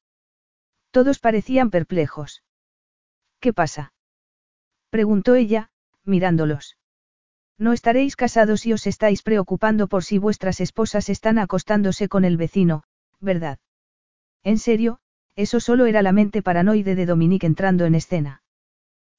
[0.91, 2.43] Todos parecían perplejos.
[3.39, 3.93] ¿Qué pasa?
[4.89, 5.69] preguntó ella,
[6.03, 6.77] mirándolos.
[7.59, 12.37] No estaréis casados y os estáis preocupando por si vuestras esposas están acostándose con el
[12.37, 12.83] vecino,
[13.19, 13.59] ¿verdad?
[14.43, 14.99] En serio,
[15.35, 18.43] eso solo era la mente paranoide de Dominique entrando en escena.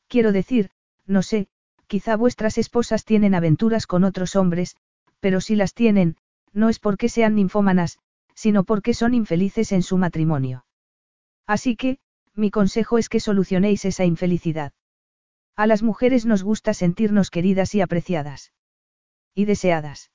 [0.09, 0.71] Quiero decir,
[1.07, 1.49] no sé,
[1.89, 4.77] quizá vuestras esposas tienen aventuras con otros hombres,
[5.21, 6.17] pero si las tienen,
[6.53, 7.99] no es porque sean ninfómanas,
[8.35, 10.65] sino porque son infelices en su matrimonio.
[11.47, 11.99] Así que,
[12.35, 14.73] mi consejo es que solucionéis esa infelicidad.
[15.57, 18.53] A las mujeres nos gusta sentirnos queridas y apreciadas.
[19.35, 20.13] Y deseadas.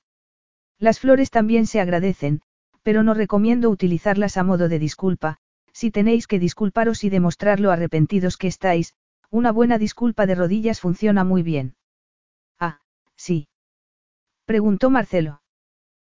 [0.78, 2.40] Las flores también se agradecen,
[2.82, 5.38] pero no recomiendo utilizarlas a modo de disculpa,
[5.72, 8.94] si tenéis que disculparos y demostrar lo arrepentidos que estáis,
[9.34, 11.74] una buena disculpa de rodillas funciona muy bien.
[12.60, 12.78] Ah,
[13.16, 13.48] sí.
[14.44, 15.42] Preguntó Marcelo.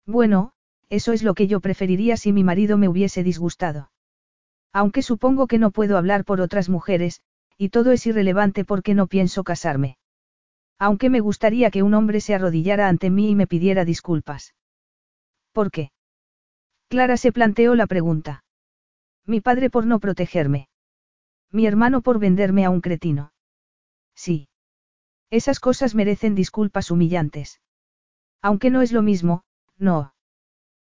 [0.05, 0.52] Bueno,
[0.90, 3.90] eso es lo que yo preferiría si mi marido me hubiese disgustado.
[4.70, 7.22] Aunque supongo que no puedo hablar por otras mujeres,
[7.57, 9.96] y todo es irrelevante porque no pienso casarme.
[10.79, 14.55] Aunque me gustaría que un hombre se arrodillara ante mí y me pidiera disculpas.
[15.52, 15.90] ¿Por qué?
[16.88, 18.44] Clara se planteó la pregunta.
[19.24, 20.68] Mi padre por no protegerme.
[21.56, 23.32] Mi hermano por venderme a un cretino.
[24.14, 24.50] Sí.
[25.30, 27.62] Esas cosas merecen disculpas humillantes.
[28.42, 29.42] Aunque no es lo mismo,
[29.78, 30.12] no.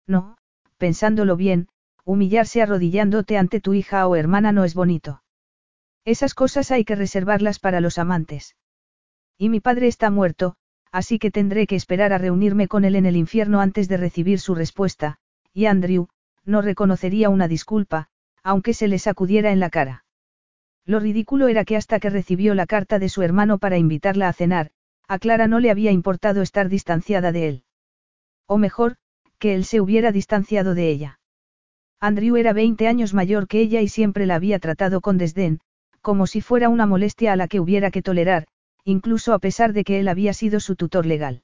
[0.07, 0.35] No,
[0.75, 1.69] pensándolo bien,
[2.03, 5.23] humillarse arrodillándote ante tu hija o hermana no es bonito.
[6.03, 8.57] Esas cosas hay que reservarlas para los amantes.
[9.37, 10.57] Y mi padre está muerto,
[10.91, 14.41] así que tendré que esperar a reunirme con él en el infierno antes de recibir
[14.41, 15.17] su respuesta,
[15.53, 16.09] y Andrew,
[16.43, 18.09] no reconocería una disculpa,
[18.43, 20.03] aunque se le sacudiera en la cara.
[20.87, 24.33] Lo ridículo era que hasta que recibió la carta de su hermano para invitarla a
[24.33, 24.71] cenar,
[25.09, 27.63] a Clara no le había importado estar distanciada de él.
[28.47, 28.95] O mejor,
[29.37, 31.19] que él se hubiera distanciado de ella.
[31.99, 35.59] Andrew era 20 años mayor que ella y siempre la había tratado con desdén,
[36.01, 38.47] como si fuera una molestia a la que hubiera que tolerar,
[38.85, 41.43] incluso a pesar de que él había sido su tutor legal.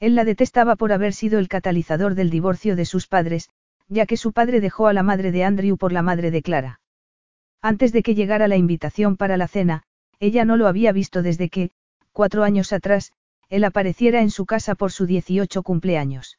[0.00, 3.48] Él la detestaba por haber sido el catalizador del divorcio de sus padres,
[3.88, 6.79] ya que su padre dejó a la madre de Andrew por la madre de Clara.
[7.62, 9.82] Antes de que llegara la invitación para la cena,
[10.18, 11.70] ella no lo había visto desde que,
[12.12, 13.12] cuatro años atrás,
[13.48, 16.38] él apareciera en su casa por su 18 cumpleaños.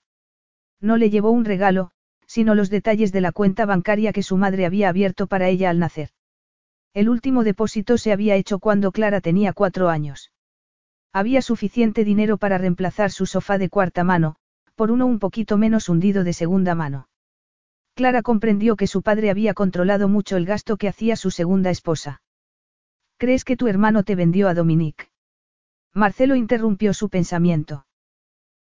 [0.80, 1.92] No le llevó un regalo,
[2.26, 5.80] sino los detalles de la cuenta bancaria que su madre había abierto para ella al
[5.80, 6.10] nacer.
[6.94, 10.32] El último depósito se había hecho cuando Clara tenía cuatro años.
[11.14, 14.38] Había suficiente dinero para reemplazar su sofá de cuarta mano,
[14.76, 17.10] por uno un poquito menos hundido de segunda mano.
[17.94, 22.22] Clara comprendió que su padre había controlado mucho el gasto que hacía su segunda esposa.
[23.18, 25.10] ¿Crees que tu hermano te vendió a Dominique?
[25.94, 27.86] Marcelo interrumpió su pensamiento.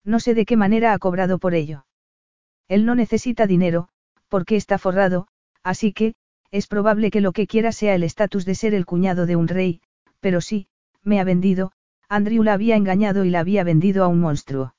[0.03, 1.85] No sé de qué manera ha cobrado por ello.
[2.67, 3.89] Él no necesita dinero,
[4.29, 5.27] porque está forrado,
[5.63, 6.15] así que,
[6.51, 9.47] es probable que lo que quiera sea el estatus de ser el cuñado de un
[9.47, 9.81] rey,
[10.21, 10.67] pero sí,
[11.03, 11.73] me ha vendido,
[12.09, 14.75] Andrew la había engañado y la había vendido a un monstruo.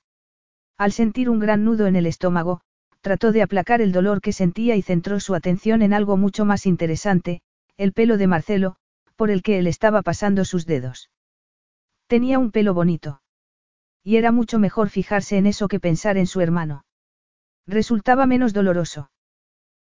[0.78, 2.62] Al sentir un gran nudo en el estómago,
[3.00, 6.66] trató de aplacar el dolor que sentía y centró su atención en algo mucho más
[6.66, 7.42] interesante,
[7.76, 8.76] el pelo de Marcelo,
[9.16, 11.10] por el que él estaba pasando sus dedos.
[12.06, 13.20] Tenía un pelo bonito.
[14.02, 16.84] Y era mucho mejor fijarse en eso que pensar en su hermano.
[17.66, 19.10] Resultaba menos doloroso.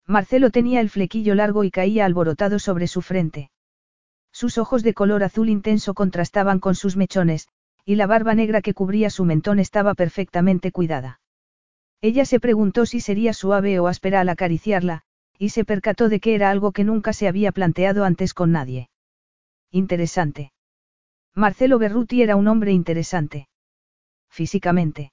[0.07, 3.51] Marcelo tenía el flequillo largo y caía alborotado sobre su frente.
[4.33, 7.49] Sus ojos de color azul intenso contrastaban con sus mechones,
[7.85, 11.19] y la barba negra que cubría su mentón estaba perfectamente cuidada.
[12.03, 15.03] Ella se preguntó si sería suave o áspera al acariciarla,
[15.39, 18.89] y se percató de que era algo que nunca se había planteado antes con nadie.
[19.71, 20.53] Interesante.
[21.35, 23.49] Marcelo Berruti era un hombre interesante.
[24.29, 25.13] Físicamente.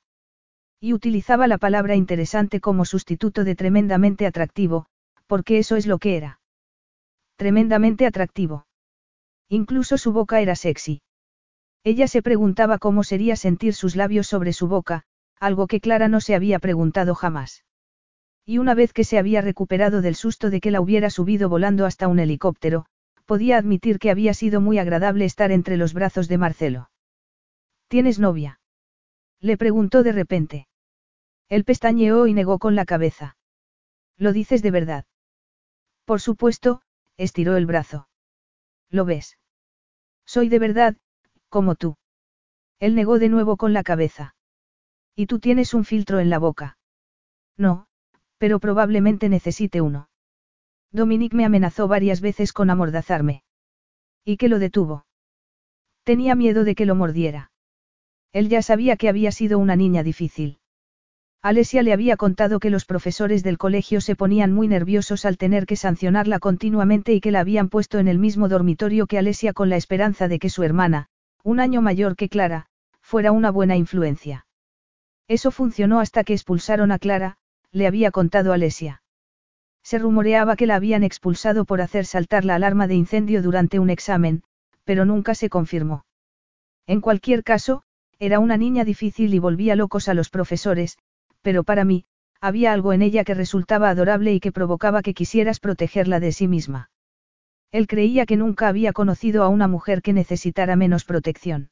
[0.79, 4.85] Y utilizaba la palabra interesante como sustituto de tremendamente atractivo,
[5.25, 6.39] porque eso es lo que era.
[7.35, 8.65] Tremendamente atractivo.
[9.49, 11.01] Incluso su boca era sexy.
[11.83, 15.03] Ella se preguntaba cómo sería sentir sus labios sobre su boca,
[15.39, 17.63] algo que Clara no se había preguntado jamás.
[18.45, 21.85] Y una vez que se había recuperado del susto de que la hubiera subido volando
[21.85, 22.85] hasta un helicóptero,
[23.25, 26.89] podía admitir que había sido muy agradable estar entre los brazos de Marcelo.
[27.89, 28.61] ¿Tienes novia?
[29.41, 30.67] Le preguntó de repente.
[31.49, 33.35] Él pestañeó y negó con la cabeza.
[34.17, 35.05] ¿Lo dices de verdad?
[36.05, 36.81] Por supuesto,
[37.17, 38.07] estiró el brazo.
[38.89, 39.37] ¿Lo ves?
[40.25, 40.95] Soy de verdad,
[41.49, 41.97] como tú.
[42.79, 44.35] Él negó de nuevo con la cabeza.
[45.19, 46.77] ¿Y tú tienes un filtro en la boca?
[47.57, 47.87] No,
[48.37, 50.09] pero probablemente necesite uno.
[50.91, 53.41] Dominique me amenazó varias veces con amordazarme.
[54.23, 55.07] ¿Y qué lo detuvo?
[56.03, 57.51] Tenía miedo de que lo mordiera.
[58.31, 60.59] Él ya sabía que había sido una niña difícil.
[61.41, 65.65] Alesia le había contado que los profesores del colegio se ponían muy nerviosos al tener
[65.65, 69.69] que sancionarla continuamente y que la habían puesto en el mismo dormitorio que Alesia con
[69.69, 71.07] la esperanza de que su hermana,
[71.43, 72.67] un año mayor que Clara,
[73.01, 74.46] fuera una buena influencia.
[75.27, 77.37] Eso funcionó hasta que expulsaron a Clara,
[77.71, 79.01] le había contado Alesia.
[79.83, 83.89] Se rumoreaba que la habían expulsado por hacer saltar la alarma de incendio durante un
[83.89, 84.43] examen,
[84.83, 86.05] pero nunca se confirmó.
[86.87, 87.83] En cualquier caso,
[88.19, 90.97] era una niña difícil y volvía locos a los profesores,
[91.41, 92.05] pero para mí,
[92.39, 96.47] había algo en ella que resultaba adorable y que provocaba que quisieras protegerla de sí
[96.47, 96.89] misma.
[97.71, 101.69] Él creía que nunca había conocido a una mujer que necesitara menos protección.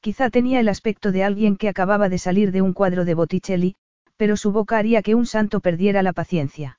[0.00, 3.76] Quizá tenía el aspecto de alguien que acababa de salir de un cuadro de Botticelli,
[4.16, 6.78] pero su boca haría que un santo perdiera la paciencia.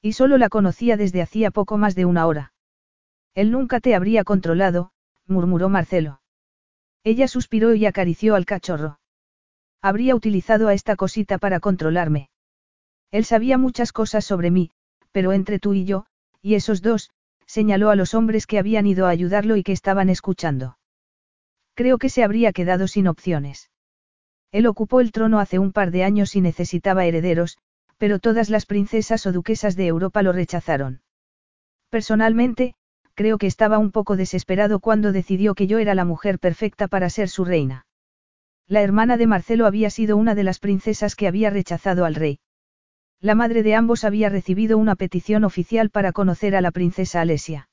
[0.00, 2.52] Y solo la conocía desde hacía poco más de una hora.
[3.34, 4.90] Él nunca te habría controlado,
[5.26, 6.20] murmuró Marcelo.
[7.04, 8.98] Ella suspiró y acarició al cachorro.
[9.80, 12.28] Habría utilizado a esta cosita para controlarme.
[13.12, 14.70] Él sabía muchas cosas sobre mí,
[15.12, 16.06] pero entre tú y yo,
[16.40, 17.10] y esos dos,
[17.46, 20.76] señaló a los hombres que habían ido a ayudarlo y que estaban escuchando.
[21.74, 23.70] Creo que se habría quedado sin opciones.
[24.50, 27.58] Él ocupó el trono hace un par de años y necesitaba herederos,
[27.96, 31.00] pero todas las princesas o duquesas de Europa lo rechazaron.
[31.88, 32.74] Personalmente,
[33.14, 37.08] creo que estaba un poco desesperado cuando decidió que yo era la mujer perfecta para
[37.10, 37.86] ser su reina.
[38.66, 42.40] La hermana de Marcelo había sido una de las princesas que había rechazado al rey.
[43.20, 47.68] La madre de ambos había recibido una petición oficial para conocer a la princesa Alesia.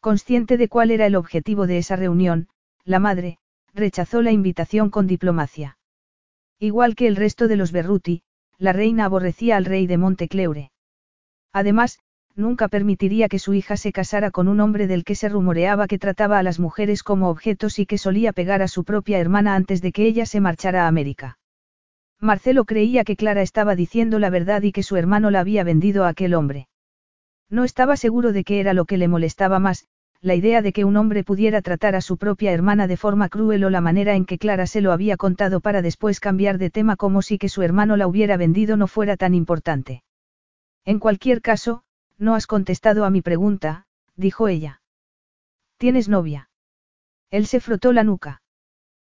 [0.00, 2.48] Consciente de cuál era el objetivo de esa reunión,
[2.84, 3.38] la madre,
[3.74, 5.78] rechazó la invitación con diplomacia.
[6.58, 8.22] Igual que el resto de los Berruti,
[8.58, 10.70] la reina aborrecía al rey de Montecleure.
[11.52, 11.98] Además,
[12.36, 15.98] nunca permitiría que su hija se casara con un hombre del que se rumoreaba que
[15.98, 19.82] trataba a las mujeres como objetos y que solía pegar a su propia hermana antes
[19.82, 21.38] de que ella se marchara a América.
[22.20, 26.04] Marcelo creía que Clara estaba diciendo la verdad y que su hermano la había vendido
[26.04, 26.68] a aquel hombre.
[27.48, 29.86] No estaba seguro de qué era lo que le molestaba más,
[30.22, 33.64] la idea de que un hombre pudiera tratar a su propia hermana de forma cruel
[33.64, 36.96] o la manera en que Clara se lo había contado para después cambiar de tema
[36.96, 40.02] como si que su hermano la hubiera vendido no fuera tan importante.
[40.84, 41.84] En cualquier caso,
[42.18, 44.82] no has contestado a mi pregunta, dijo ella.
[45.78, 46.50] ¿Tienes novia?
[47.30, 48.42] Él se frotó la nuca.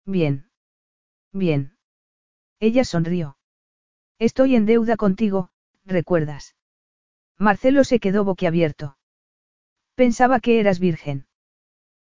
[0.06, 0.50] Bien.
[1.34, 1.76] Bien.
[2.60, 3.38] Ella sonrió.
[4.20, 5.50] Estoy en deuda contigo,
[5.84, 6.56] ¿recuerdas?
[7.38, 8.96] Marcelo se quedó boquiabierto.
[9.96, 11.28] Pensaba que eras virgen.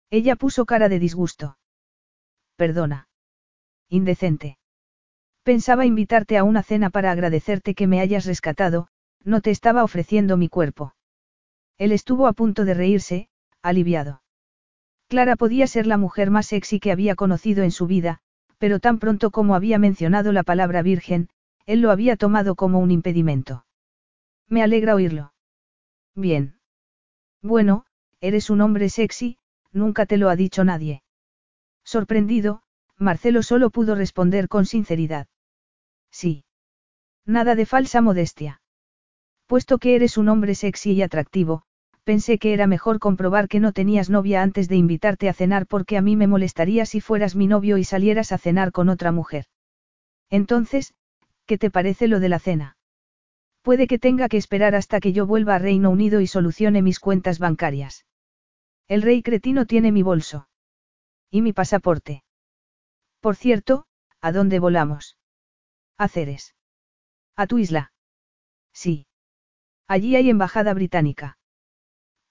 [0.09, 1.57] Ella puso cara de disgusto.
[2.55, 3.07] Perdona.
[3.89, 4.57] Indecente.
[5.43, 8.87] Pensaba invitarte a una cena para agradecerte que me hayas rescatado,
[9.23, 10.95] no te estaba ofreciendo mi cuerpo.
[11.77, 13.29] Él estuvo a punto de reírse,
[13.61, 14.21] aliviado.
[15.07, 18.19] Clara podía ser la mujer más sexy que había conocido en su vida,
[18.57, 21.29] pero tan pronto como había mencionado la palabra virgen,
[21.65, 23.65] él lo había tomado como un impedimento.
[24.47, 25.33] Me alegra oírlo.
[26.15, 26.59] Bien.
[27.43, 27.85] Bueno,
[28.21, 29.37] eres un hombre sexy,
[29.73, 31.03] nunca te lo ha dicho nadie.
[31.83, 32.63] Sorprendido,
[32.97, 35.27] Marcelo solo pudo responder con sinceridad.
[36.09, 36.45] Sí.
[37.25, 38.61] Nada de falsa modestia.
[39.45, 41.63] Puesto que eres un hombre sexy y atractivo,
[42.05, 45.97] pensé que era mejor comprobar que no tenías novia antes de invitarte a cenar porque
[45.97, 49.45] a mí me molestaría si fueras mi novio y salieras a cenar con otra mujer.
[50.29, 50.93] Entonces,
[51.45, 52.77] ¿qué te parece lo de la cena?
[53.63, 56.99] Puede que tenga que esperar hasta que yo vuelva a Reino Unido y solucione mis
[56.99, 58.05] cuentas bancarias.
[58.89, 60.49] El rey cretino tiene mi bolso.
[61.31, 62.25] Y mi pasaporte.
[63.21, 63.87] Por cierto,
[64.19, 65.17] ¿a dónde volamos?
[65.97, 66.55] A Ceres.
[67.37, 67.93] ¿A tu isla?
[68.73, 69.07] Sí.
[69.87, 71.37] Allí hay embajada británica.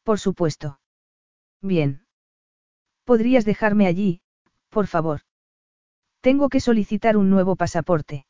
[0.02, 0.80] Por supuesto.
[1.62, 2.06] Bien.
[3.04, 4.20] ¿Podrías dejarme allí,
[4.68, 5.22] por favor?
[6.20, 8.26] Tengo que solicitar un nuevo pasaporte.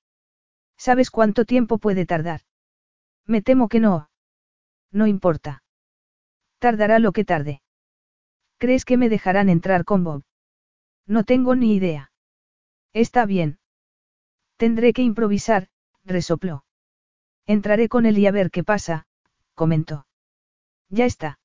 [0.77, 2.43] ¿Sabes cuánto tiempo puede tardar?
[3.27, 4.09] Me temo que no.
[4.91, 5.63] No importa.
[6.59, 7.63] Tardará lo que tarde.
[8.59, 10.23] ¿Crees que me dejarán entrar con Bob?
[11.07, 12.13] No tengo ni idea.
[12.93, 13.59] Está bien.
[14.57, 15.69] Tendré que improvisar,
[16.05, 16.65] resopló.
[17.47, 19.07] Entraré con él y a ver qué pasa,
[19.55, 20.07] comentó.
[20.89, 21.41] Ya está.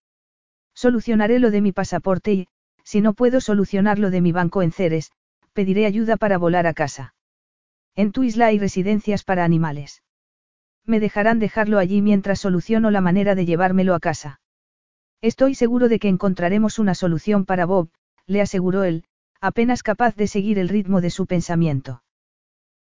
[0.75, 2.47] Solucionaré lo de mi pasaporte y,
[2.83, 5.11] si no puedo solucionar lo de mi banco en Ceres,
[5.53, 7.15] pediré ayuda para volar a casa.
[7.95, 10.03] En tu isla hay residencias para animales.
[10.87, 14.39] Me dejarán dejarlo allí mientras soluciono la manera de llevármelo a casa.
[15.21, 17.89] Estoy seguro de que encontraremos una solución para Bob,
[18.25, 19.03] le aseguró él,
[19.41, 22.03] apenas capaz de seguir el ritmo de su pensamiento.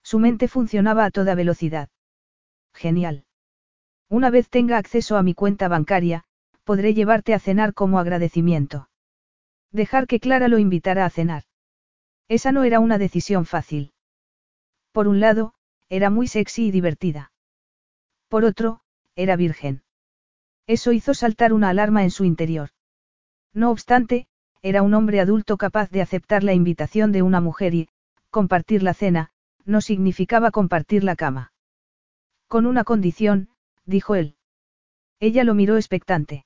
[0.03, 1.89] Su mente funcionaba a toda velocidad.
[2.73, 3.25] Genial.
[4.07, 6.25] Una vez tenga acceso a mi cuenta bancaria,
[6.63, 8.87] podré llevarte a cenar como agradecimiento.
[9.71, 11.43] Dejar que Clara lo invitara a cenar.
[12.27, 13.93] Esa no era una decisión fácil.
[14.91, 15.53] Por un lado,
[15.89, 17.31] era muy sexy y divertida.
[18.27, 18.81] Por otro,
[19.15, 19.83] era virgen.
[20.67, 22.69] Eso hizo saltar una alarma en su interior.
[23.53, 24.27] No obstante,
[24.61, 27.89] era un hombre adulto capaz de aceptar la invitación de una mujer y,
[28.31, 29.31] compartir la cena,
[29.63, 31.53] no significaba compartir la cama.
[32.47, 33.49] Con una condición,
[33.85, 34.35] dijo él.
[35.19, 36.45] Ella lo miró expectante.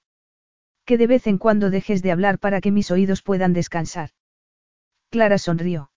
[0.86, 4.12] Que de vez en cuando dejes de hablar para que mis oídos puedan descansar.
[5.10, 5.92] Clara sonrió.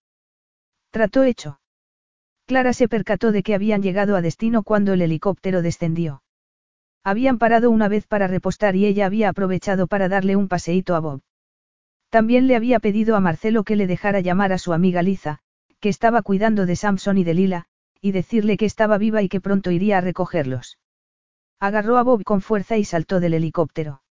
[0.90, 1.60] Trató hecho.
[2.52, 6.22] Clara se percató de que habían llegado a destino cuando el helicóptero descendió.
[7.02, 11.00] Habían parado una vez para repostar y ella había aprovechado para darle un paseíto a
[11.00, 11.22] Bob.
[12.10, 15.38] También le había pedido a Marcelo que le dejara llamar a su amiga Liza,
[15.80, 17.64] que estaba cuidando de Samson y de Lila,
[18.02, 20.76] y decirle que estaba viva y que pronto iría a recogerlos.
[21.58, 24.02] Agarró a Bob con fuerza y saltó del helicóptero.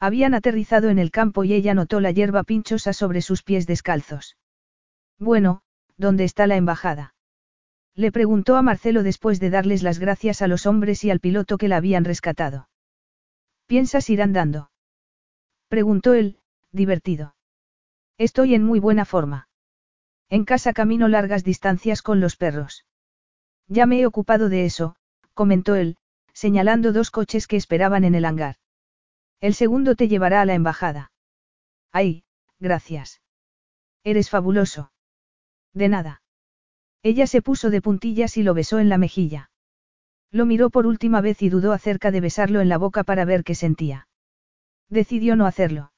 [0.00, 4.38] Habían aterrizado en el campo y ella notó la hierba pinchosa sobre sus pies descalzos.
[5.18, 5.60] Bueno,
[5.98, 7.12] ¿dónde está la embajada?
[7.98, 11.58] Le preguntó a Marcelo después de darles las gracias a los hombres y al piloto
[11.58, 12.68] que la habían rescatado.
[13.66, 14.70] ¿Piensas ir andando?
[15.66, 16.38] Preguntó él,
[16.70, 17.34] divertido.
[18.16, 19.48] Estoy en muy buena forma.
[20.28, 22.86] En casa camino largas distancias con los perros.
[23.66, 24.94] Ya me he ocupado de eso,
[25.34, 25.96] comentó él,
[26.32, 28.58] señalando dos coches que esperaban en el hangar.
[29.40, 31.10] El segundo te llevará a la embajada.
[31.90, 32.22] Ay,
[32.60, 33.22] gracias.
[34.04, 34.92] Eres fabuloso.
[35.74, 36.22] De nada.
[37.02, 39.50] Ella se puso de puntillas y lo besó en la mejilla.
[40.30, 43.44] Lo miró por última vez y dudó acerca de besarlo en la boca para ver
[43.44, 44.08] qué sentía.
[44.88, 45.92] Decidió no hacerlo.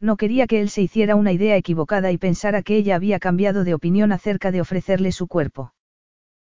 [0.00, 3.64] No quería que él se hiciera una idea equivocada y pensara que ella había cambiado
[3.64, 5.72] de opinión acerca de ofrecerle su cuerpo.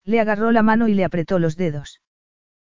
[0.06, 2.02] Le agarró la mano y le apretó los dedos.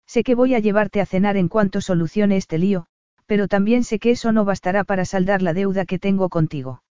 [0.06, 2.86] Sé que voy a llevarte a cenar en cuanto solucione este lío,
[3.26, 6.84] pero también sé que eso no bastará para saldar la deuda que tengo contigo.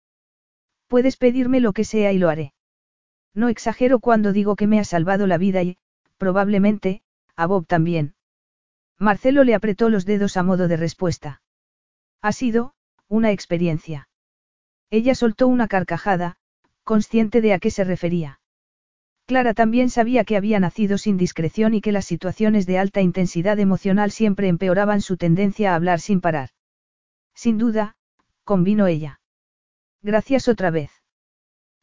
[0.89, 2.54] Puedes pedirme lo que sea y lo haré.
[3.35, 5.77] No exagero cuando digo que me ha salvado la vida y,
[6.19, 7.03] probablemente,
[7.37, 8.15] a Bob también.
[8.99, 11.43] Marcelo le apretó los dedos a modo de respuesta.
[12.23, 12.75] Ha sido,
[13.09, 14.09] una experiencia.
[14.91, 16.37] Ella soltó una carcajada,
[16.85, 18.41] consciente de a qué se refería.
[19.27, 23.59] Clara también sabía que había nacido sin discreción y que las situaciones de alta intensidad
[23.59, 26.51] emocional siempre empeoraban su tendencia a hablar sin parar.
[27.35, 27.97] Sin duda,
[28.45, 29.21] convino ella.
[30.03, 30.91] Gracias otra vez.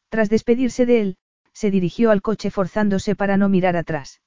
[0.08, 1.16] Tras despedirse de él,
[1.52, 4.20] se dirigió al coche forzándose para no mirar atrás.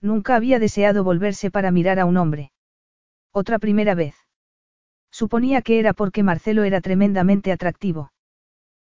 [0.00, 2.52] Nunca había deseado volverse para mirar a un hombre.
[3.32, 4.14] Otra primera vez.
[5.10, 8.12] Suponía que era porque Marcelo era tremendamente atractivo.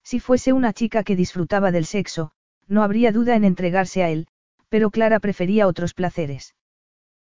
[0.04, 2.32] Si fuese una chica que disfrutaba del sexo,
[2.68, 4.28] no habría duda en entregarse a él,
[4.70, 6.56] pero Clara prefería otros placeres.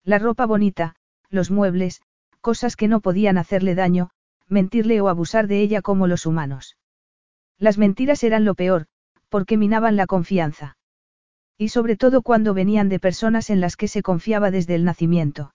[0.02, 0.96] La ropa bonita,
[1.28, 2.00] los muebles,
[2.40, 4.10] cosas que no podían hacerle daño,
[4.48, 6.76] mentirle o abusar de ella como los humanos.
[7.58, 8.86] Las mentiras eran lo peor,
[9.28, 10.76] porque minaban la confianza.
[11.58, 15.54] Y sobre todo cuando venían de personas en las que se confiaba desde el nacimiento.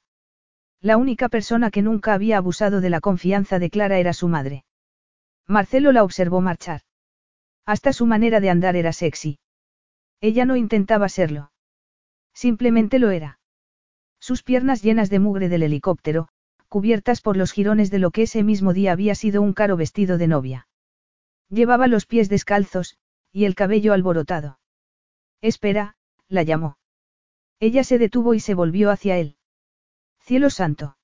[0.82, 4.66] La única persona que nunca había abusado de la confianza de Clara era su madre.
[5.48, 6.82] Marcelo la observó marchar.
[7.66, 9.38] Hasta su manera de andar era sexy.
[10.22, 11.52] Ella no intentaba serlo.
[12.34, 13.40] Simplemente lo era.
[14.20, 16.30] Sus piernas llenas de mugre del helicóptero,
[16.68, 20.18] cubiertas por los jirones de lo que ese mismo día había sido un caro vestido
[20.18, 20.68] de novia.
[21.50, 22.98] Llevaba los pies descalzos,
[23.32, 24.60] y el cabello alborotado.
[25.42, 25.96] Espera,
[26.28, 26.78] la llamó.
[27.60, 29.38] Ella se detuvo y se volvió hacia él.
[30.20, 30.98] Cielo santo.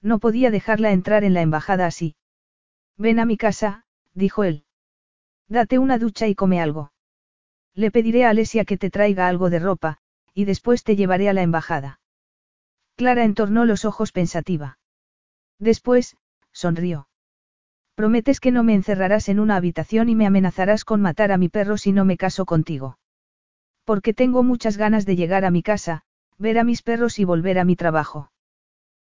[0.00, 2.16] No podía dejarla entrar en la embajada así.
[2.96, 4.64] Ven a mi casa, dijo él.
[5.48, 6.92] Date una ducha y come algo.
[7.74, 9.98] Le pediré a Alesia que te traiga algo de ropa,
[10.32, 12.00] y después te llevaré a la embajada.
[12.96, 14.78] Clara entornó los ojos pensativa.
[15.58, 16.16] Después,
[16.52, 17.08] sonrió.
[17.94, 21.48] Prometes que no me encerrarás en una habitación y me amenazarás con matar a mi
[21.48, 22.98] perro si no me caso contigo.
[23.84, 26.02] Porque tengo muchas ganas de llegar a mi casa,
[26.36, 28.32] ver a mis perros y volver a mi trabajo.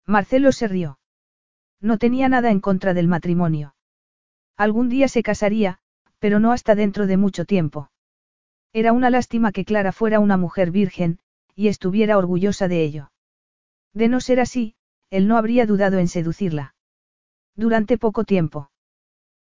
[0.05, 1.01] Marcelo se rió.
[1.81, 3.75] No tenía nada en contra del matrimonio.
[4.57, 5.81] Algún día se casaría,
[6.21, 7.91] pero no hasta dentro de mucho tiempo.
[8.73, 11.19] Era una lástima que Clara fuera una mujer virgen,
[11.57, 13.11] y estuviera orgullosa de ello.
[13.93, 14.77] De no ser así,
[15.11, 16.75] él no habría dudado en seducirla.
[17.57, 18.71] Durante poco tiempo.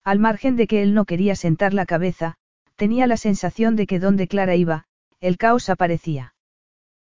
[0.09, 2.37] Al margen de que él no quería sentar la cabeza,
[2.77, 4.87] tenía la sensación de que donde Clara iba,
[5.21, 6.33] el caos aparecía.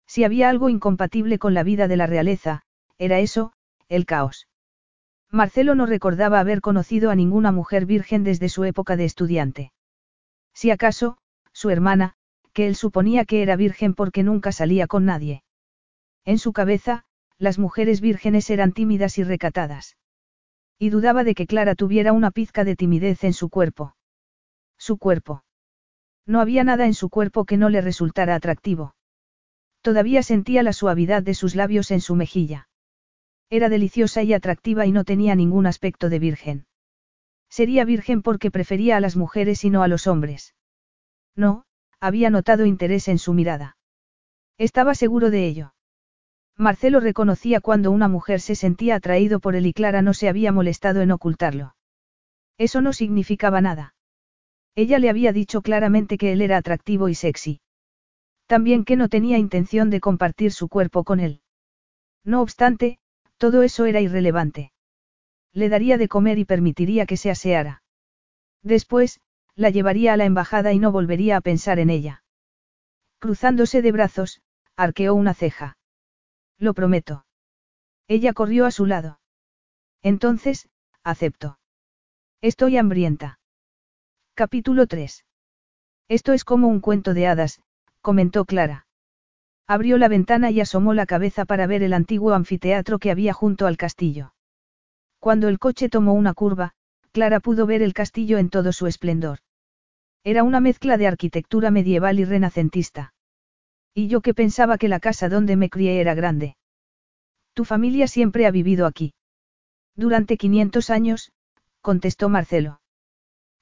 [0.05, 2.63] Si había algo incompatible con la vida de la realeza,
[2.97, 3.53] era eso,
[3.87, 4.49] el caos.
[5.31, 9.71] Marcelo no recordaba haber conocido a ninguna mujer virgen desde su época de estudiante.
[10.53, 11.19] Si acaso,
[11.53, 12.15] su hermana,
[12.51, 15.43] que él suponía que era virgen porque nunca salía con nadie.
[16.25, 17.05] En su cabeza,
[17.37, 19.95] las mujeres vírgenes eran tímidas y recatadas.
[20.79, 23.95] Y dudaba de que Clara tuviera una pizca de timidez en su cuerpo.
[24.77, 25.43] Su cuerpo.
[26.25, 28.95] No había nada en su cuerpo que no le resultara atractivo.
[29.81, 32.69] Todavía sentía la suavidad de sus labios en su mejilla.
[33.49, 36.65] Era deliciosa y atractiva y no tenía ningún aspecto de virgen.
[37.49, 40.55] Sería virgen porque prefería a las mujeres y no a los hombres.
[41.35, 41.65] No,
[41.99, 43.77] había notado interés en su mirada.
[44.57, 45.73] Estaba seguro de ello.
[46.59, 50.51] Marcelo reconocía cuando una mujer se sentía atraído por él y Clara no se había
[50.51, 51.73] molestado en ocultarlo.
[52.57, 53.95] Eso no significaba nada.
[54.75, 57.61] Ella le había dicho claramente que él era atractivo y sexy.
[58.45, 61.39] También que no tenía intención de compartir su cuerpo con él.
[62.25, 62.99] No obstante,
[63.37, 64.73] todo eso era irrelevante.
[65.53, 67.83] Le daría de comer y permitiría que se aseara.
[68.63, 69.21] Después,
[69.55, 72.25] la llevaría a la embajada y no volvería a pensar en ella.
[73.19, 74.41] Cruzándose de brazos,
[74.75, 75.77] arqueó una ceja.
[76.59, 77.25] Lo prometo.
[78.07, 79.19] Ella corrió a su lado.
[80.03, 80.69] Entonces,
[81.03, 81.57] acepto.
[82.41, 83.39] Estoy hambrienta.
[84.33, 85.25] Capítulo 3.
[86.09, 87.61] Esto es como un cuento de hadas,
[88.01, 88.87] comentó Clara.
[89.67, 93.67] Abrió la ventana y asomó la cabeza para ver el antiguo anfiteatro que había junto
[93.67, 94.33] al castillo.
[95.19, 96.73] Cuando el coche tomó una curva,
[97.11, 99.39] Clara pudo ver el castillo en todo su esplendor.
[100.23, 103.13] Era una mezcla de arquitectura medieval y renacentista.
[103.93, 106.55] Y yo que pensaba que la casa donde me crié era grande.
[107.53, 109.13] Tu familia siempre ha vivido aquí.
[109.95, 111.31] Durante 500 años,
[111.81, 112.81] contestó Marcelo.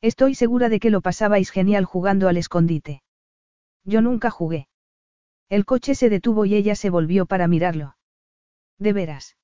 [0.01, 3.01] Estoy segura de que lo pasabais genial jugando al escondite.
[3.83, 4.67] Yo nunca jugué.
[5.49, 7.95] El coche se detuvo y ella se volvió para mirarlo.
[8.77, 9.37] ¿De veras?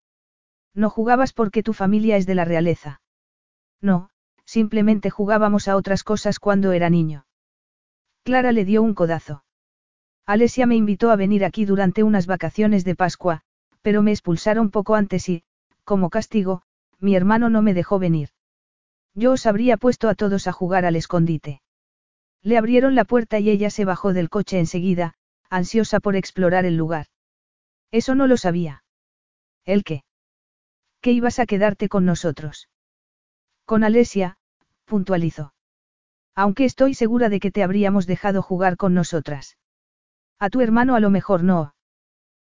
[0.76, 3.02] No jugabas porque tu familia es de la realeza.
[3.82, 4.10] No,
[4.46, 7.26] simplemente jugábamos a otras cosas cuando era niño.
[8.24, 9.44] Clara le dio un codazo.
[10.26, 13.42] Alesia me invitó a venir aquí durante unas vacaciones de Pascua,
[13.82, 15.44] pero me expulsaron poco antes y,
[15.84, 16.62] como castigo,
[17.00, 18.30] mi hermano no me dejó venir.
[19.14, 21.62] Yo os habría puesto a todos a jugar al escondite.
[22.42, 25.16] Le abrieron la puerta y ella se bajó del coche enseguida,
[25.50, 27.08] ansiosa por explorar el lugar.
[27.92, 28.84] Eso no lo sabía.
[29.66, 30.04] ¿El qué?
[31.02, 32.70] ¿Qué ibas a quedarte con nosotros?
[33.66, 34.38] Con Alesia,
[34.86, 35.54] puntualizó.
[36.34, 39.58] Aunque estoy segura de que te habríamos dejado jugar con nosotras.
[40.44, 41.74] A tu hermano a lo mejor no.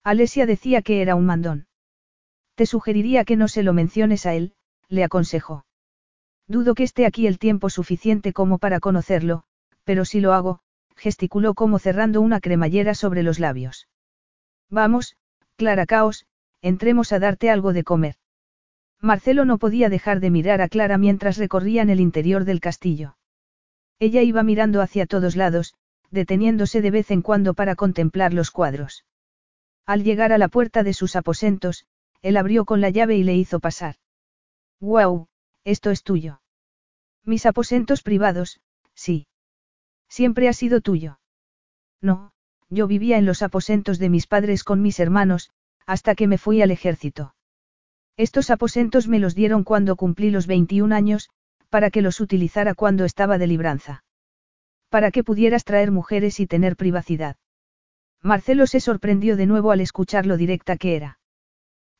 [0.05, 1.67] Alesia decía que era un mandón.
[2.55, 4.55] Te sugeriría que no se lo menciones a él,
[4.89, 5.65] le aconsejó.
[6.47, 9.43] Dudo que esté aquí el tiempo suficiente como para conocerlo,
[9.83, 10.61] pero si lo hago,
[10.95, 13.89] gesticuló como cerrando una cremallera sobre los labios.
[14.69, 15.17] Vamos,
[15.57, 16.27] Clara Caos,
[16.63, 18.15] entremos a darte algo de comer.
[19.01, 23.17] Marcelo no podía dejar de mirar a Clara mientras recorrían el interior del castillo.
[23.99, 25.75] Ella iba mirando hacia todos lados,
[26.11, 29.05] deteniéndose de vez en cuando para contemplar los cuadros.
[29.87, 31.87] Al llegar a la puerta de sus aposentos,
[32.23, 33.97] él abrió con la llave y le hizo pasar.
[34.81, 35.29] ¡Guau!
[35.65, 36.43] Esto es tuyo.
[37.25, 38.61] Mis aposentos privados,
[38.95, 39.27] sí.
[40.09, 41.21] Siempre ha sido tuyo.
[42.01, 42.33] No,
[42.69, 45.51] yo vivía en los aposentos de mis padres con mis hermanos,
[45.87, 47.35] hasta que me fui al ejército.
[48.17, 51.31] Estos aposentos me los dieron cuando cumplí los 21 años,
[51.69, 54.05] para que los utilizara cuando estaba de libranza.
[54.91, 57.37] Para que pudieras traer mujeres y tener privacidad.
[58.23, 61.19] Marcelo se sorprendió de nuevo al escuchar lo directa que era.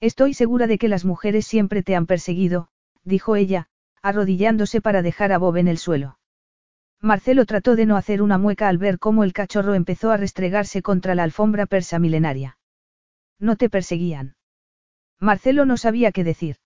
[0.01, 2.69] Estoy segura de que las mujeres siempre te han perseguido,
[3.05, 3.69] dijo ella,
[4.03, 6.19] arrodillándose para dejar a Bob en el suelo.
[7.01, 10.83] Marcelo trató de no hacer una mueca al ver cómo el cachorro empezó a restregarse
[10.83, 12.59] contra la alfombra persa milenaria.
[13.39, 14.37] No te perseguían.
[15.19, 16.57] Marcelo no sabía qué decir.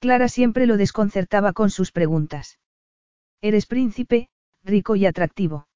[0.00, 2.58] Clara siempre lo desconcertaba con sus preguntas.
[3.40, 4.28] Eres príncipe,
[4.64, 5.68] rico y atractivo.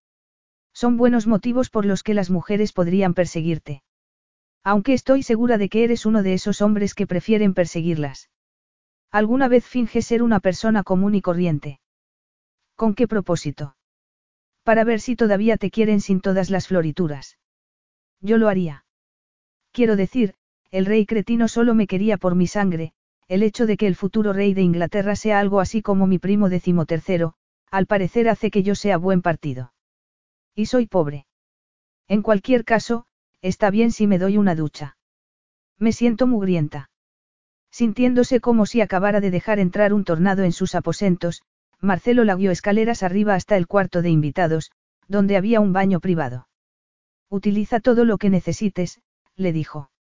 [0.72, 3.82] Son buenos motivos por los que las mujeres podrían perseguirte.
[4.64, 8.30] Aunque estoy segura de que eres uno de esos hombres que prefieren perseguirlas.
[9.10, 11.80] ¿Alguna vez finges ser una persona común y corriente?
[12.76, 13.76] ¿Con qué propósito?
[14.62, 17.38] Para ver si todavía te quieren sin todas las florituras.
[18.20, 18.84] Yo lo haría.
[19.72, 20.34] Quiero decir,
[20.70, 22.92] el rey cretino solo me quería por mi sangre,
[23.26, 26.48] el hecho de que el futuro rey de Inglaterra sea algo así como mi primo
[26.48, 27.34] decimotercero,
[27.70, 29.72] al parecer hace que yo sea buen partido.
[30.54, 31.26] Y soy pobre.
[32.08, 33.06] En cualquier caso,
[33.42, 34.96] está bien si me doy una ducha.
[35.78, 36.90] Me siento mugrienta.
[37.70, 41.42] Sintiéndose como si acabara de dejar entrar un tornado en sus aposentos,
[41.80, 44.72] Marcelo la guió escaleras arriba hasta el cuarto de invitados,
[45.06, 46.48] donde había un baño privado.
[47.28, 49.00] Utiliza todo lo que necesites,
[49.36, 49.90] le dijo.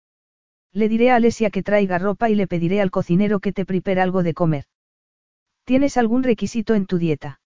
[0.72, 4.00] Le diré a Alesia que traiga ropa y le pediré al cocinero que te prepare
[4.00, 4.64] algo de comer.
[5.64, 7.40] ¿Tienes algún requisito en tu dieta?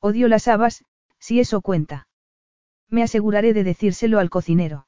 [0.00, 0.84] Odio las habas,
[1.18, 2.06] si eso cuenta.
[2.88, 4.86] Me aseguraré de decírselo al cocinero.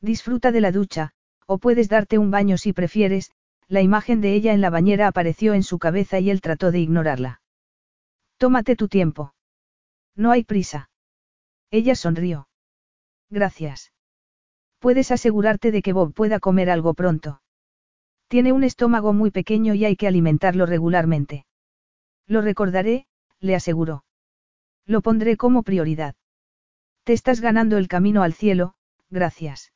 [0.00, 1.12] Disfruta de la ducha,
[1.46, 3.32] o puedes darte un baño si prefieres,
[3.68, 6.80] la imagen de ella en la bañera apareció en su cabeza y él trató de
[6.80, 7.40] ignorarla.
[8.36, 9.34] Tómate tu tiempo.
[10.16, 10.90] No hay prisa.
[11.70, 12.48] Ella sonrió.
[13.28, 13.92] Gracias.
[14.78, 17.42] Puedes asegurarte de que Bob pueda comer algo pronto.
[18.28, 21.46] Tiene un estómago muy pequeño y hay que alimentarlo regularmente.
[22.26, 23.06] Lo recordaré,
[23.40, 24.04] le aseguró.
[24.90, 26.16] Lo pondré como prioridad.
[27.04, 28.74] Te estás ganando el camino al cielo,
[29.08, 29.72] gracias.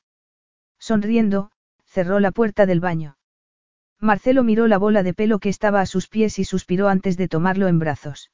[0.80, 1.52] Sonriendo,
[1.84, 3.16] cerró la puerta del baño.
[4.00, 7.28] Marcelo miró la bola de pelo que estaba a sus pies y suspiró antes de
[7.28, 8.32] tomarlo en brazos.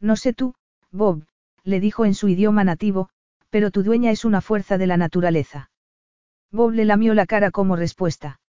[0.00, 0.56] No sé tú,
[0.90, 1.24] Bob,
[1.62, 3.08] le dijo en su idioma nativo,
[3.48, 5.70] pero tu dueña es una fuerza de la naturaleza.
[6.50, 8.40] Bob le lamió la cara como respuesta.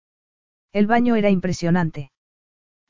[0.71, 2.11] El baño era impresionante.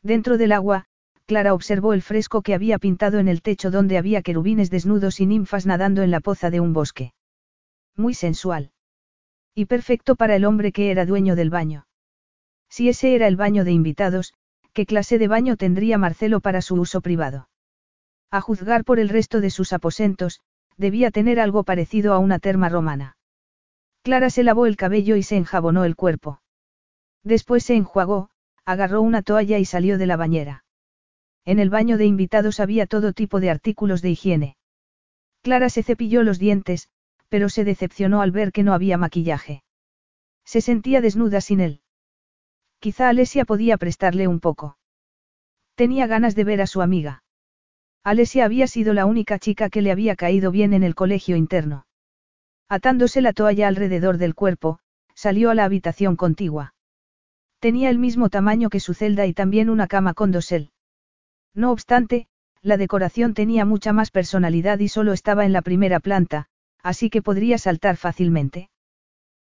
[0.01, 0.86] Dentro del agua,
[1.26, 5.26] Clara observó el fresco que había pintado en el techo donde había querubines desnudos y
[5.26, 7.13] ninfas nadando en la poza de un bosque.
[7.95, 8.71] Muy sensual.
[9.55, 11.88] Y perfecto para el hombre que era dueño del baño.
[12.69, 14.34] Si ese era el baño de invitados,
[14.74, 17.47] ¿qué clase de baño tendría Marcelo para su uso privado?
[18.32, 20.41] A juzgar por el resto de sus aposentos,
[20.76, 23.15] debía tener algo parecido a una terma romana.
[24.01, 26.41] Clara se lavó el cabello y se enjabonó el cuerpo.
[27.24, 28.30] Después se enjuagó,
[28.65, 30.62] agarró una toalla y salió de la bañera.
[31.46, 34.58] En el baño de invitados había todo tipo de artículos de higiene.
[35.41, 36.89] Clara se cepilló los dientes,
[37.28, 39.64] pero se decepcionó al ver que no había maquillaje.
[40.46, 41.82] Se sentía desnuda sin él.
[42.80, 44.78] Quizá Alesia podía prestarle un poco.
[45.76, 47.24] Tenía ganas de ver a su amiga.
[48.04, 51.88] Alesia había sido la única chica que le había caído bien en el colegio interno.
[52.68, 54.80] Atándose la toalla alrededor del cuerpo,
[55.16, 56.74] salió a la habitación contigua.
[57.60, 60.72] Tenía el mismo tamaño que su celda y también una cama con dosel.
[61.54, 62.28] No obstante,
[62.62, 66.47] la decoración tenía mucha más personalidad y solo estaba en la primera planta,
[66.82, 68.70] así que podría saltar fácilmente.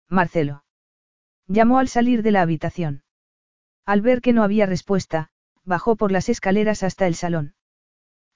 [0.08, 0.64] Marcelo.
[1.46, 3.02] Llamó al salir de la habitación.
[3.84, 5.30] Al ver que no había respuesta,
[5.64, 7.54] bajó por las escaleras hasta el salón.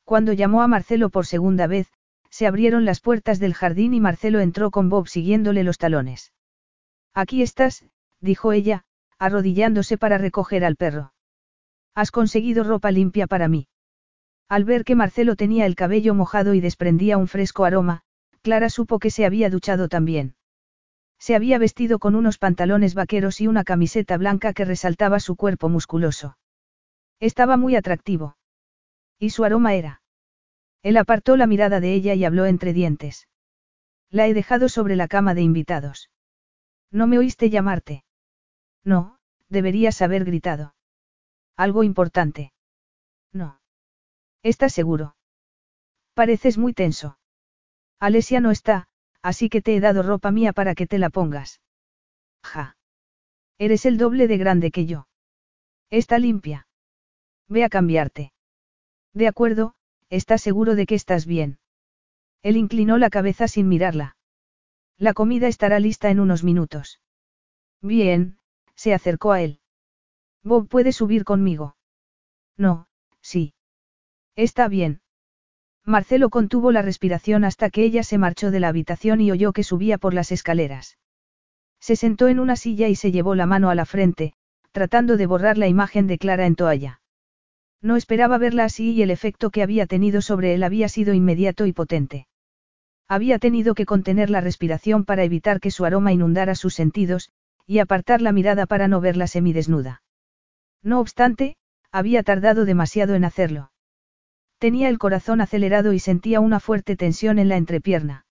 [0.05, 1.89] Cuando llamó a Marcelo por segunda vez,
[2.29, 6.33] se abrieron las puertas del jardín y Marcelo entró con Bob siguiéndole los talones.
[7.15, 7.85] Aquí estás,
[8.21, 8.85] dijo ella,
[9.19, 11.14] arrodillándose para recoger al perro.
[11.95, 13.69] Has conseguido ropa limpia para mí.
[14.49, 18.03] Al ver que Marcelo tenía el cabello mojado y desprendía un fresco aroma,
[18.43, 20.35] Clara supo que se había duchado también.
[21.19, 25.69] Se había vestido con unos pantalones vaqueros y una camiseta blanca que resaltaba su cuerpo
[25.69, 26.37] musculoso.
[27.21, 28.37] Estaba muy atractivo.
[29.19, 30.03] Y su aroma era.
[30.83, 33.29] Él apartó la mirada de ella y habló entre dientes.
[34.11, 36.11] La he dejado sobre la cama de invitados.
[36.91, 38.05] ¿No me oíste llamarte?
[38.85, 39.19] No,
[39.49, 40.75] deberías haber gritado.
[41.57, 42.53] Algo importante.
[43.33, 43.61] No.
[44.43, 45.17] ¿Estás seguro?
[46.15, 47.19] Pareces muy tenso.
[48.01, 48.89] Alesia no está,
[49.23, 51.61] así que te he dado ropa mía para que te la pongas.
[52.43, 52.77] Ja.
[53.59, 55.09] Eres el doble de grande que yo.
[55.91, 56.67] Está limpia.
[57.49, 58.33] Ve a cambiarte.
[59.13, 59.75] De acuerdo,
[60.11, 61.59] ¿estás seguro de que estás bien?
[62.43, 64.17] Él inclinó la cabeza sin mirarla.
[64.99, 67.01] La comida estará lista en unos minutos.
[67.81, 68.39] Bien,
[68.75, 69.61] se acercó a él.
[70.45, 71.77] Bob puede subir conmigo.
[72.57, 72.87] No,
[73.23, 73.55] sí.
[74.37, 75.01] Está bien.
[75.85, 79.65] Marcelo contuvo la respiración hasta que ella se marchó de la habitación y oyó que
[79.65, 80.99] subía por las escaleras.
[81.81, 84.35] Se sentó en una silla y se llevó la mano a la frente,
[84.73, 87.01] tratando de borrar la imagen de Clara en toalla.
[87.83, 91.67] No esperaba verla así y el efecto que había tenido sobre él había sido inmediato
[91.67, 92.27] y potente.
[93.07, 97.31] Había tenido que contener la respiración para evitar que su aroma inundara sus sentidos,
[97.67, 100.04] y apartar la mirada para no verla semidesnuda.
[100.85, 101.57] No obstante,
[101.91, 103.73] había tardado demasiado en hacerlo.
[104.59, 108.27] Tenía el corazón acelerado y sentía una fuerte tensión en la entrepierna.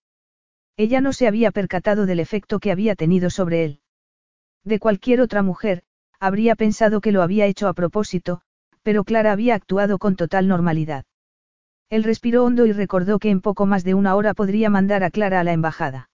[0.76, 3.80] Ella no se había percatado del efecto que había tenido sobre él.
[4.64, 5.82] De cualquier otra mujer,
[6.20, 8.40] habría pensado que lo había hecho a propósito,
[8.82, 11.04] pero Clara había actuado con total normalidad.
[11.90, 15.10] Él respiró hondo y recordó que en poco más de una hora podría mandar a
[15.10, 16.08] Clara a la embajada.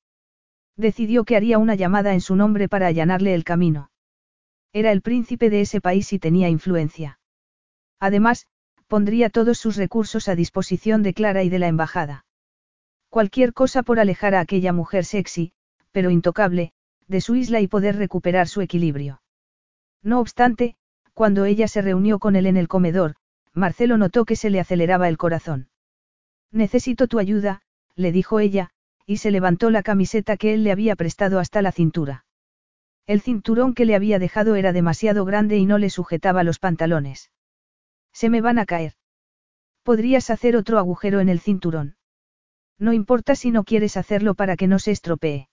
[0.76, 3.89] Decidió que haría una llamada en su nombre para allanarle el camino.
[4.72, 7.18] Era el príncipe de ese país y tenía influencia.
[7.98, 8.46] Además,
[8.86, 12.24] pondría todos sus recursos a disposición de Clara y de la embajada.
[13.08, 15.52] Cualquier cosa por alejar a aquella mujer sexy,
[15.90, 16.72] pero intocable,
[17.08, 19.20] de su isla y poder recuperar su equilibrio.
[20.02, 20.76] No obstante,
[21.20, 23.16] Cuando ella se reunió con él en el comedor,
[23.52, 25.68] Marcelo notó que se le aceleraba el corazón.
[26.50, 27.60] Necesito tu ayuda,
[27.94, 28.70] le dijo ella,
[29.04, 32.24] y se levantó la camiseta que él le había prestado hasta la cintura.
[33.10, 37.32] El cinturón que le había dejado era demasiado grande y no le sujetaba los pantalones.
[38.12, 38.92] Se me van a caer.
[39.82, 41.96] Podrías hacer otro agujero en el cinturón.
[42.78, 45.48] No importa si no quieres hacerlo para que no se estropee.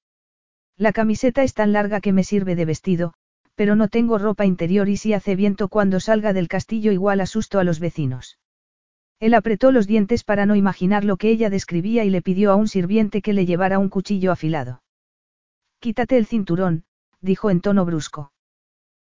[0.78, 3.16] La camiseta es tan larga que me sirve de vestido,
[3.56, 7.58] pero no tengo ropa interior y si hace viento cuando salga del castillo igual asusto
[7.58, 8.38] a los vecinos.
[9.20, 12.56] Él apretó los dientes para no imaginar lo que ella describía y le pidió a
[12.56, 14.84] un sirviente que le llevara un cuchillo afilado.
[15.80, 16.84] Quítate el cinturón,
[17.22, 18.32] dijo en tono brusco.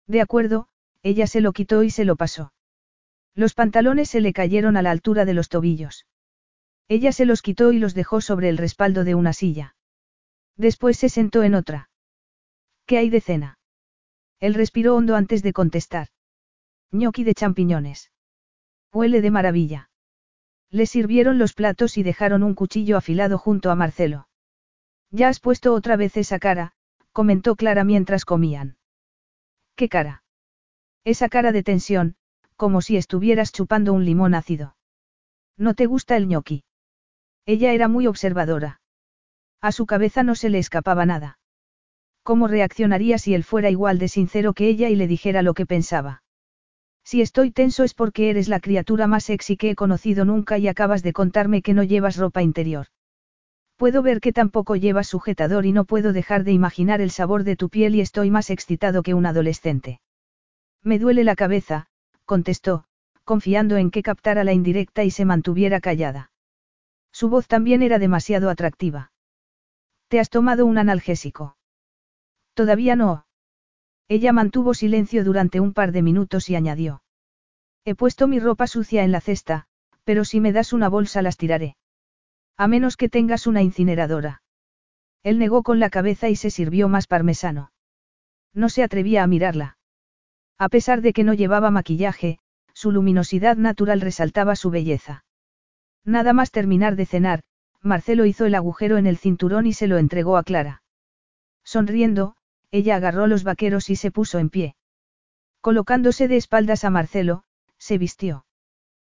[0.06, 0.68] De acuerdo,
[1.02, 2.52] ella se lo quitó y se lo pasó.
[3.34, 6.06] Los pantalones se le cayeron a la altura de los tobillos.
[6.88, 9.76] Ella se los quitó y los dejó sobre el respaldo de una silla.
[10.56, 11.90] Después se sentó en otra.
[12.86, 13.58] ¿Qué hay de cena?
[14.40, 16.08] Él respiró hondo antes de contestar.
[16.90, 18.10] Ñoqui de champiñones.
[18.92, 19.90] Huele de maravilla.
[20.70, 24.28] Le sirvieron los platos y dejaron un cuchillo afilado junto a Marcelo.
[25.10, 26.72] Ya has puesto otra vez esa cara,
[27.20, 28.78] comentó Clara mientras comían.
[29.76, 30.22] ¿Qué cara?
[31.04, 32.16] Esa cara de tensión,
[32.56, 34.74] como si estuvieras chupando un limón ácido.
[35.58, 36.64] ¿No te gusta el ñoqui?
[37.44, 38.80] Ella era muy observadora.
[39.60, 41.38] A su cabeza no se le escapaba nada.
[42.22, 45.66] ¿Cómo reaccionaría si él fuera igual de sincero que ella y le dijera lo que
[45.66, 46.22] pensaba?
[47.04, 50.68] Si estoy tenso es porque eres la criatura más sexy que he conocido nunca y
[50.68, 52.86] acabas de contarme que no llevas ropa interior.
[53.80, 57.56] Puedo ver que tampoco llevas sujetador y no puedo dejar de imaginar el sabor de
[57.56, 60.02] tu piel y estoy más excitado que un adolescente.
[60.82, 61.86] Me duele la cabeza,
[62.26, 62.84] contestó,
[63.24, 66.30] confiando en que captara la indirecta y se mantuviera callada.
[67.10, 69.12] Su voz también era demasiado atractiva.
[70.08, 71.56] ¿Te has tomado un analgésico?
[72.52, 73.24] Todavía no.
[74.08, 77.02] Ella mantuvo silencio durante un par de minutos y añadió.
[77.86, 79.68] He puesto mi ropa sucia en la cesta,
[80.04, 81.78] pero si me das una bolsa las tiraré.
[82.56, 84.42] A menos que tengas una incineradora.
[85.22, 87.72] Él negó con la cabeza y se sirvió más parmesano.
[88.54, 89.78] No se atrevía a mirarla.
[90.58, 92.38] A pesar de que no llevaba maquillaje,
[92.74, 95.24] su luminosidad natural resaltaba su belleza.
[96.04, 97.42] Nada más terminar de cenar,
[97.82, 100.82] Marcelo hizo el agujero en el cinturón y se lo entregó a Clara.
[101.64, 102.36] Sonriendo,
[102.70, 104.76] ella agarró los vaqueros y se puso en pie.
[105.60, 107.44] Colocándose de espaldas a Marcelo,
[107.78, 108.44] se vistió.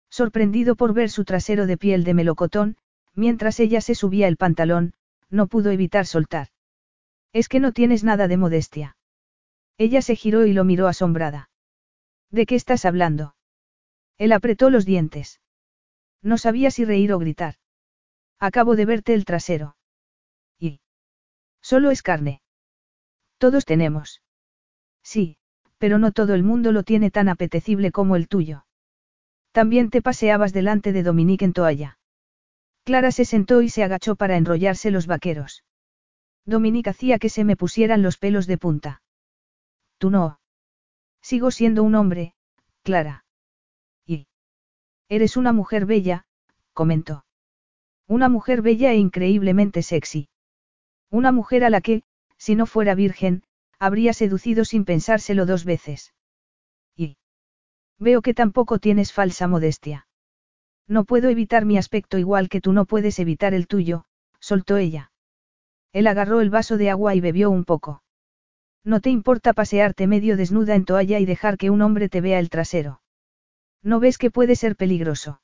[0.09, 2.77] Sorprendido por ver su trasero de piel de melocotón,
[3.15, 4.93] mientras ella se subía el pantalón,
[5.29, 6.49] no pudo evitar soltar.
[7.31, 8.97] Es que no tienes nada de modestia.
[9.77, 11.49] Ella se giró y lo miró asombrada.
[12.29, 13.35] ¿De qué estás hablando?
[14.17, 15.41] Él apretó los dientes.
[16.21, 17.55] No sabía si reír o gritar.
[18.39, 19.75] Acabo de verte el trasero.
[20.59, 20.79] Y.
[21.61, 22.41] Solo es carne.
[23.37, 24.21] Todos tenemos.
[25.01, 25.37] Sí,
[25.77, 28.65] pero no todo el mundo lo tiene tan apetecible como el tuyo.
[29.51, 31.99] También te paseabas delante de Dominique en toalla.
[32.83, 35.63] Clara se sentó y se agachó para enrollarse los vaqueros.
[36.45, 39.01] Dominique hacía que se me pusieran los pelos de punta.
[39.97, 40.39] Tú no.
[41.21, 42.35] Sigo siendo un hombre,
[42.83, 43.23] Clara.
[44.05, 44.27] Y.
[45.07, 46.25] Eres una mujer bella,
[46.73, 47.25] comentó.
[48.07, 50.27] Una mujer bella e increíblemente sexy.
[51.09, 52.03] Una mujer a la que,
[52.37, 53.43] si no fuera virgen,
[53.79, 56.13] habría seducido sin pensárselo dos veces.
[56.97, 57.17] Y.
[57.97, 60.07] Veo que tampoco tienes falsa modestia.
[60.87, 64.05] No puedo evitar mi aspecto igual que tú no puedes evitar el tuyo,
[64.39, 65.11] soltó ella.
[65.93, 68.03] Él agarró el vaso de agua y bebió un poco.
[68.83, 72.39] No te importa pasearte medio desnuda en toalla y dejar que un hombre te vea
[72.39, 73.01] el trasero.
[73.81, 75.41] ¿No ves que puede ser peligroso?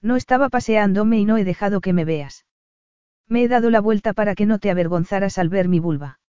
[0.00, 2.44] No estaba paseándome y no he dejado que me veas.
[3.28, 6.20] Me he dado la vuelta para que no te avergonzaras al ver mi vulva.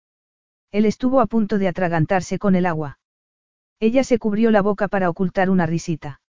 [0.72, 2.98] Él estuvo a punto de atragantarse con el agua.
[3.80, 6.22] Ella se cubrió la boca para ocultar una risita.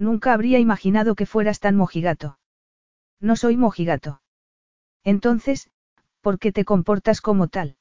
[0.00, 2.38] Nunca habría imaginado que fueras tan mojigato.
[3.20, 4.22] No soy mojigato.
[5.04, 5.70] Entonces,
[6.22, 7.76] ¿por qué te comportas como tal?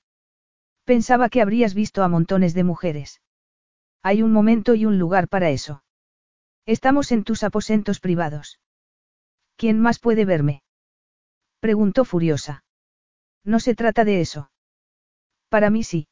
[0.84, 3.22] Pensaba que habrías visto a montones de mujeres.
[4.04, 5.82] Hay un momento y un lugar para eso.
[6.66, 8.60] Estamos en tus aposentos privados.
[9.56, 10.62] ¿Quién más puede verme?
[11.62, 12.66] Preguntó furiosa.
[13.46, 14.52] No se trata de eso.
[15.48, 16.10] Para mí sí.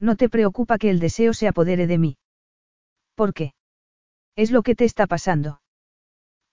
[0.00, 2.18] No te preocupa que el deseo se apodere de mí.
[3.14, 3.54] ¿Por qué?
[4.42, 5.60] Es lo que te está pasando.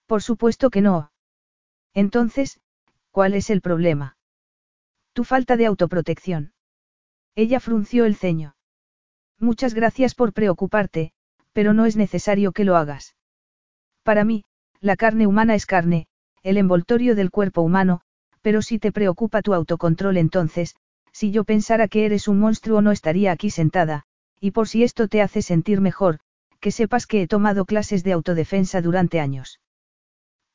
[0.07, 1.09] Por supuesto que no.
[1.93, 2.59] Entonces,
[3.11, 4.17] ¿cuál es el problema?
[5.13, 6.51] Tu falta de autoprotección.
[7.33, 8.57] Ella frunció el ceño.
[9.39, 11.13] Muchas gracias por preocuparte,
[11.53, 13.15] pero no es necesario que lo hagas.
[14.03, 14.43] Para mí,
[14.81, 16.07] la carne humana es carne,
[16.43, 18.01] el envoltorio del cuerpo humano,
[18.41, 20.75] pero si te preocupa tu autocontrol entonces,
[21.13, 24.03] si yo pensara que eres un monstruo no estaría aquí sentada,
[24.41, 26.19] y por si esto te hace sentir mejor,
[26.59, 29.59] que sepas que he tomado clases de autodefensa durante años.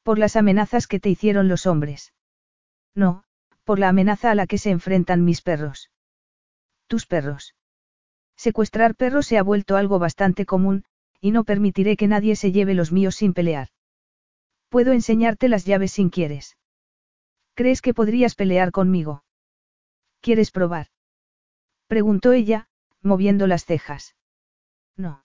[0.03, 2.13] Por las amenazas que te hicieron los hombres.
[2.95, 3.25] No,
[3.65, 5.91] por la amenaza a la que se enfrentan mis perros.
[6.89, 7.55] Tus perros.
[8.37, 10.85] Secuestrar perros se ha vuelto algo bastante común,
[11.21, 13.69] y no permitiré que nadie se lleve los míos sin pelear.
[14.69, 16.57] Puedo enseñarte las llaves sin quieres.
[17.55, 19.25] ¿Crees que podrías pelear conmigo?
[20.21, 20.89] ¿Quieres probar?
[21.87, 22.69] Preguntó ella,
[23.03, 24.17] moviendo las cejas.
[24.97, 25.22] No.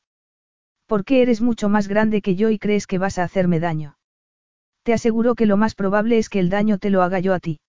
[0.88, 3.98] Porque eres mucho más grande que yo y crees que vas a hacerme daño.
[4.84, 7.40] Te aseguro que lo más probable es que el daño te lo haga yo a
[7.40, 7.60] ti.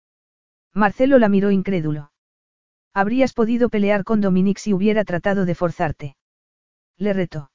[0.72, 2.12] Marcelo la miró incrédulo.
[2.94, 6.16] Habrías podido pelear con Dominique si hubiera tratado de forzarte.
[6.96, 7.50] Le retó.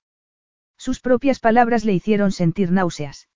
[0.78, 3.30] Sus propias palabras le hicieron sentir náuseas.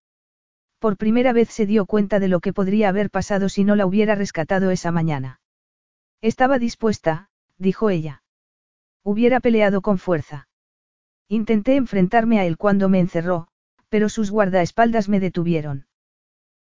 [0.80, 3.86] Por primera vez se dio cuenta de lo que podría haber pasado si no la
[3.86, 5.40] hubiera rescatado esa mañana.
[6.22, 8.22] Estaba dispuesta, dijo ella.
[9.04, 10.48] Hubiera peleado con fuerza.
[11.30, 13.48] Intenté enfrentarme a él cuando me encerró,
[13.90, 15.88] pero sus guardaespaldas me detuvieron.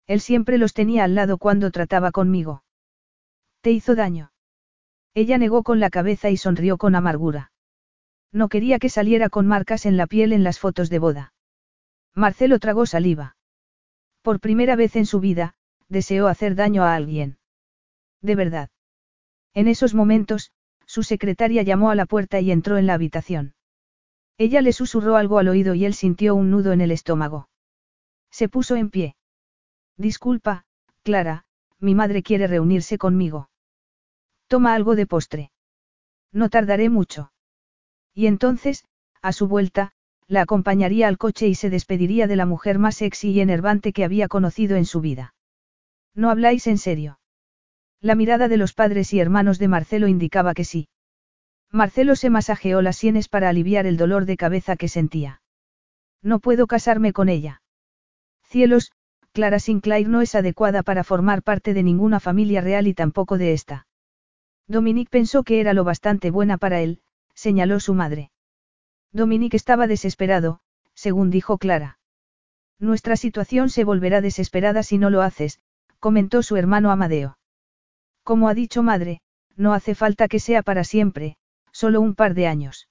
[0.07, 2.65] Él siempre los tenía al lado cuando trataba conmigo.
[3.61, 4.33] ¿Te hizo daño?
[5.15, 7.53] Ella negó con la cabeza y sonrió con amargura.
[8.33, 11.33] No quería que saliera con marcas en la piel en las fotos de boda.
[12.15, 13.37] Marcelo tragó saliva.
[14.23, 15.55] Por primera vez en su vida,
[15.89, 17.39] deseó hacer daño a alguien.
[18.23, 18.71] De verdad.
[19.53, 20.53] En esos momentos,
[20.87, 23.55] su secretaria llamó a la puerta y entró en la habitación.
[24.37, 27.49] Ella le susurró algo al oído y él sintió un nudo en el estómago.
[28.31, 29.17] Se puso en pie.
[29.97, 30.65] Disculpa,
[31.03, 31.45] Clara,
[31.79, 33.49] mi madre quiere reunirse conmigo.
[34.49, 35.53] Toma algo de postre.
[36.33, 37.33] No tardaré mucho.
[38.13, 38.85] Y entonces,
[39.23, 39.93] a su vuelta,
[40.27, 44.05] la acompañaría al coche y se despediría de la mujer más sexy y enervante que
[44.05, 45.35] había conocido en su vida.
[46.15, 47.19] ¿No habláis en serio?
[48.01, 50.89] La mirada de los padres y hermanos de Marcelo indicaba que sí.
[51.75, 55.43] Marcelo se masajeó las sienes para aliviar el dolor de cabeza que sentía.
[56.23, 57.63] No puedo casarme con ella.
[58.45, 58.93] Cielos,
[59.33, 63.55] Clara Sinclair no es adecuada para formar parte de ninguna familia real y tampoco de
[63.55, 63.89] esta.
[64.69, 67.01] Dominique pensó que era lo bastante buena para él,
[67.35, 68.31] señaló su madre.
[69.11, 70.61] Dominique estaba desesperado,
[70.95, 71.99] según dijo Clara.
[72.79, 75.59] Nuestra situación se volverá desesperada si no lo haces,
[75.99, 77.37] comentó su hermano Amadeo.
[78.23, 79.23] Como ha dicho madre,
[79.57, 81.37] no hace falta que sea para siempre,
[81.75, 82.89] solo un par de años.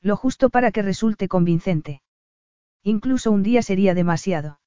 [0.00, 2.02] Lo justo para que resulte convincente.
[2.84, 4.60] Incluso un día sería demasiado.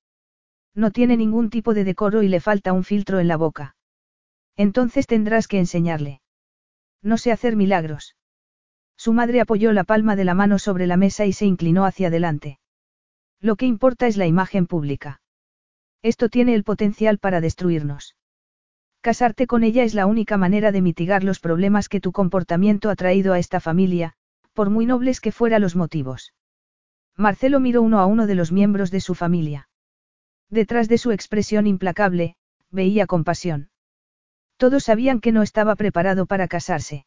[0.76, 3.78] No tiene ningún tipo de decoro y le falta un filtro en la boca.
[4.58, 6.22] Entonces tendrás que enseñarle.
[7.02, 8.18] No sé hacer milagros.
[8.98, 12.08] Su madre apoyó la palma de la mano sobre la mesa y se inclinó hacia
[12.08, 12.60] adelante.
[13.40, 15.22] Lo que importa es la imagen pública.
[16.02, 18.18] Esto tiene el potencial para destruirnos.
[19.02, 22.96] Casarte con ella es la única manera de mitigar los problemas que tu comportamiento ha
[22.96, 24.14] traído a esta familia,
[24.54, 26.34] por muy nobles que fueran los motivos.
[27.16, 29.70] Marcelo miró uno a uno de los miembros de su familia.
[30.50, 32.36] Detrás de su expresión implacable,
[32.72, 33.70] veía compasión.
[34.58, 37.06] Todos sabían que no estaba preparado para casarse.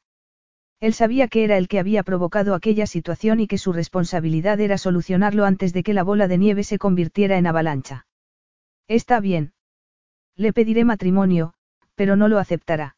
[0.81, 4.79] Él sabía que era el que había provocado aquella situación y que su responsabilidad era
[4.79, 8.07] solucionarlo antes de que la bola de nieve se convirtiera en avalancha.
[8.89, 9.53] Está bien.
[10.35, 11.55] Le pediré matrimonio,
[12.03, 12.97] pero no lo aceptará.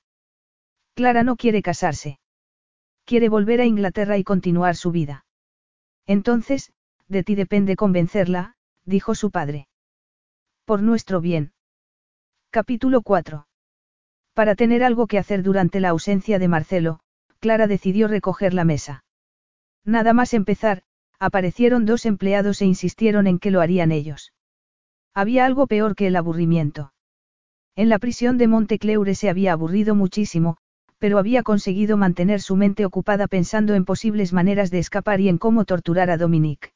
[0.95, 2.21] Clara no quiere casarse.
[3.05, 5.27] Quiere volver a Inglaterra y continuar su vida.
[6.07, 6.73] Entonces,
[7.07, 9.69] de ti depende convencerla, dijo su padre.
[10.65, 11.53] Por nuestro bien.
[12.49, 13.47] Capítulo 4.
[14.33, 17.01] Para tener algo que hacer durante la ausencia de Marcelo,
[17.41, 19.05] Clara decidió recoger la mesa.
[19.85, 20.81] Nada más empezar,
[21.19, 24.33] aparecieron dos empleados e insistieron en que lo harían ellos.
[25.13, 26.94] Había algo peor que el aburrimiento.
[27.77, 30.57] En la prisión de Montecleure se había aburrido muchísimo,
[30.99, 35.39] pero había conseguido mantener su mente ocupada pensando en posibles maneras de escapar y en
[35.39, 36.71] cómo torturar a Dominique.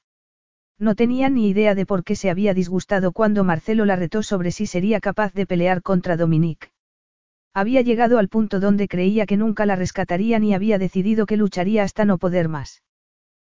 [0.76, 4.51] No tenía ni idea de por qué se había disgustado cuando Marcelo la retó sobre
[4.51, 6.68] si sería capaz de pelear contra Dominique.
[7.55, 11.84] Había llegado al punto donde creía que nunca la rescatarían y había decidido que lucharía
[11.84, 12.82] hasta no poder más.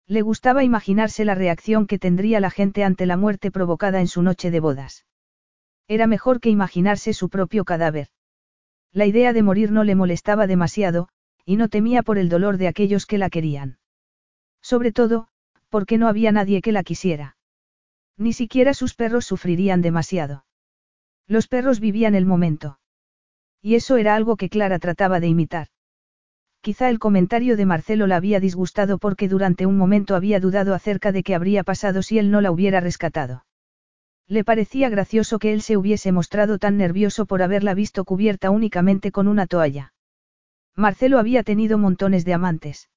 [0.08, 4.22] Le gustaba imaginarse la reacción que tendría la gente ante la muerte provocada en su
[4.22, 5.06] noche de bodas.
[5.92, 8.08] Era mejor que imaginarse su propio cadáver.
[8.94, 11.10] La idea de morir no le molestaba demasiado,
[11.44, 13.78] y no temía por el dolor de aquellos que la querían.
[14.62, 15.28] Sobre todo,
[15.68, 17.36] porque no había nadie que la quisiera.
[18.16, 20.46] Ni siquiera sus perros sufrirían demasiado.
[21.28, 22.80] Los perros vivían el momento.
[23.62, 25.68] Y eso era algo que Clara trataba de imitar.
[26.62, 31.12] Quizá el comentario de Marcelo la había disgustado porque durante un momento había dudado acerca
[31.12, 33.44] de qué habría pasado si él no la hubiera rescatado.
[34.32, 39.12] Le parecía gracioso que él se hubiese mostrado tan nervioso por haberla visto cubierta únicamente
[39.12, 39.94] con una toalla.
[40.74, 42.90] Marcelo había tenido montones de amantes.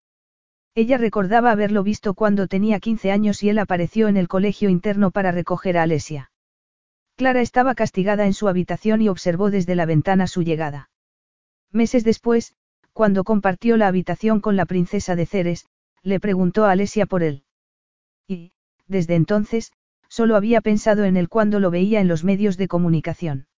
[0.76, 5.10] Ella recordaba haberlo visto cuando tenía 15 años y él apareció en el colegio interno
[5.10, 6.30] para recoger a Alesia.
[7.16, 10.88] Clara estaba castigada en su habitación y observó desde la ventana su llegada.
[11.72, 12.54] Meses después,
[12.92, 15.66] cuando compartió la habitación con la princesa de Ceres,
[16.04, 17.42] le preguntó a Alesia por él.
[18.28, 18.52] Y,
[18.86, 19.72] desde entonces,
[20.14, 23.48] solo había pensado en él cuando lo veía en los medios de comunicación.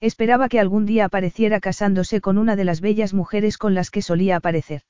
[0.00, 4.00] Esperaba que algún día apareciera casándose con una de las bellas mujeres con las que
[4.00, 4.80] solía aparecer.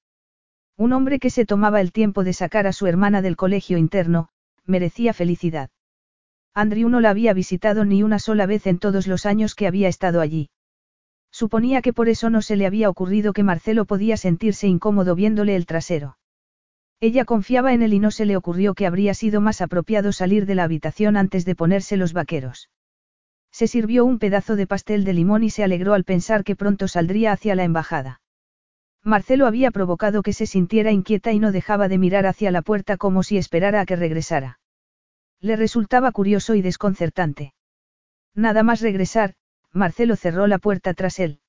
[0.76, 4.28] Un hombre que se tomaba el tiempo de sacar a su hermana del colegio interno,
[4.66, 5.70] merecía felicidad.
[6.55, 9.88] Andrew no la había visitado ni una sola vez en todos los años que había
[9.88, 10.49] estado allí.
[11.32, 15.57] Suponía que por eso no se le había ocurrido que Marcelo podía sentirse incómodo viéndole
[15.57, 16.18] el trasero.
[17.07, 20.46] Ella confiaba en él y no se le ocurrió que habría sido más apropiado salir
[20.46, 22.70] de la habitación antes de ponerse los vaqueros.
[23.52, 26.88] Se sirvió un pedazo de pastel de limón y se alegró al pensar que pronto
[26.88, 28.22] saldría hacia la embajada.
[29.02, 32.96] Marcelo había provocado que se sintiera inquieta y no dejaba de mirar hacia la puerta
[32.96, 34.59] como si esperara a que regresara.
[35.40, 37.52] Le resultaba curioso y desconcertante.
[38.34, 39.34] Nada más regresar,
[39.72, 41.40] Marcelo cerró la puerta tras él.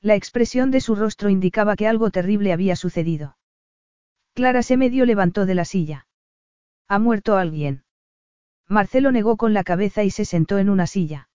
[0.00, 3.36] La expresión de su rostro indicaba que algo terrible había sucedido.
[4.34, 6.06] Clara se medio levantó de la silla.
[6.88, 7.84] ¿Ha muerto alguien?
[8.66, 11.28] Marcelo negó con la cabeza y se sentó en una silla.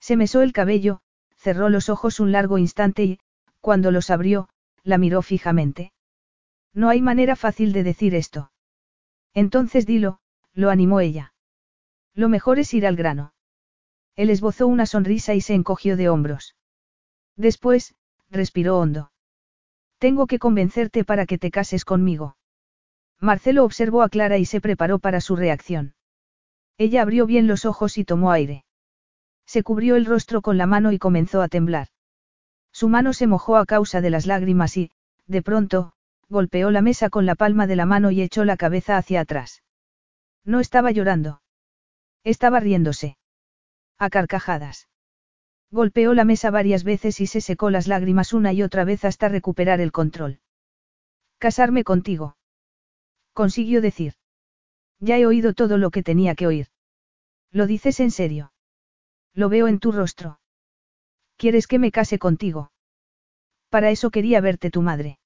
[0.00, 1.00] Se mesó el cabello,
[1.36, 3.20] cerró los ojos un largo instante y,
[3.60, 4.48] cuando los abrió,
[4.84, 5.92] la miró fijamente.
[6.72, 8.52] No hay manera fácil de decir esto.
[9.34, 10.20] Entonces dilo,
[10.52, 11.34] lo animó ella.
[12.14, 13.34] Lo mejor es ir al grano.
[14.14, 16.56] Él esbozó una sonrisa y se encogió de hombros.
[17.36, 17.94] Después,
[18.30, 19.11] respiró hondo.
[20.02, 22.36] Tengo que convencerte para que te cases conmigo.
[23.20, 25.94] Marcelo observó a Clara y se preparó para su reacción.
[26.76, 28.64] Ella abrió bien los ojos y tomó aire.
[29.46, 31.86] Se cubrió el rostro con la mano y comenzó a temblar.
[32.72, 34.90] Su mano se mojó a causa de las lágrimas y,
[35.28, 35.92] de pronto,
[36.28, 39.62] golpeó la mesa con la palma de la mano y echó la cabeza hacia atrás.
[40.44, 41.42] No estaba llorando.
[42.24, 43.18] Estaba riéndose.
[43.98, 44.88] A carcajadas.
[45.72, 49.30] Golpeó la mesa varias veces y se secó las lágrimas una y otra vez hasta
[49.30, 50.40] recuperar el control.
[51.38, 52.36] Casarme contigo.
[53.32, 54.12] Consiguió decir.
[55.00, 56.66] Ya he oído todo lo que tenía que oír.
[57.50, 58.52] ¿Lo dices en serio?
[59.32, 60.40] Lo veo en tu rostro.
[61.38, 62.70] ¿Quieres que me case contigo?
[63.70, 65.18] Para eso quería verte tu madre.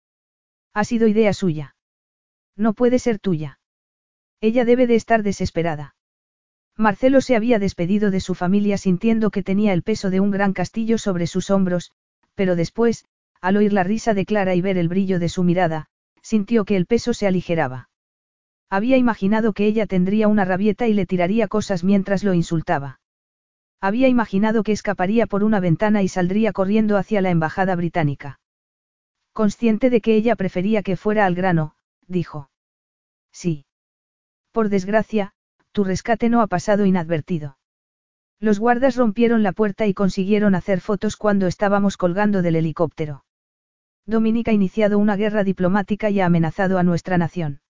[0.72, 1.74] Ha sido idea suya.
[2.55, 3.59] No puede ser tuya.
[4.40, 5.95] Ella debe de estar desesperada.
[6.79, 10.53] Marcelo se había despedido de su familia sintiendo que tenía el peso de un gran
[10.53, 11.93] castillo sobre sus hombros,
[12.35, 13.07] pero después,
[13.41, 15.87] al oír la risa de Clara y ver el brillo de su mirada,
[16.20, 17.89] sintió que el peso se aligeraba.
[18.68, 23.01] Había imaginado que ella tendría una rabieta y le tiraría cosas mientras lo insultaba.
[23.81, 28.41] Había imaginado que escaparía por una ventana y saldría corriendo hacia la embajada británica.
[29.33, 31.74] Consciente de que ella prefería que fuera al grano,
[32.07, 32.51] dijo.
[33.33, 33.66] Sí.
[34.51, 35.35] Por desgracia,
[35.77, 37.59] tu rescate no ha pasado inadvertido.
[38.41, 43.27] Los guardas rompieron la puerta y consiguieron hacer fotos cuando estábamos colgando del helicóptero.
[44.07, 47.61] Dominica ha iniciado una guerra diplomática y ha amenazado a nuestra nación.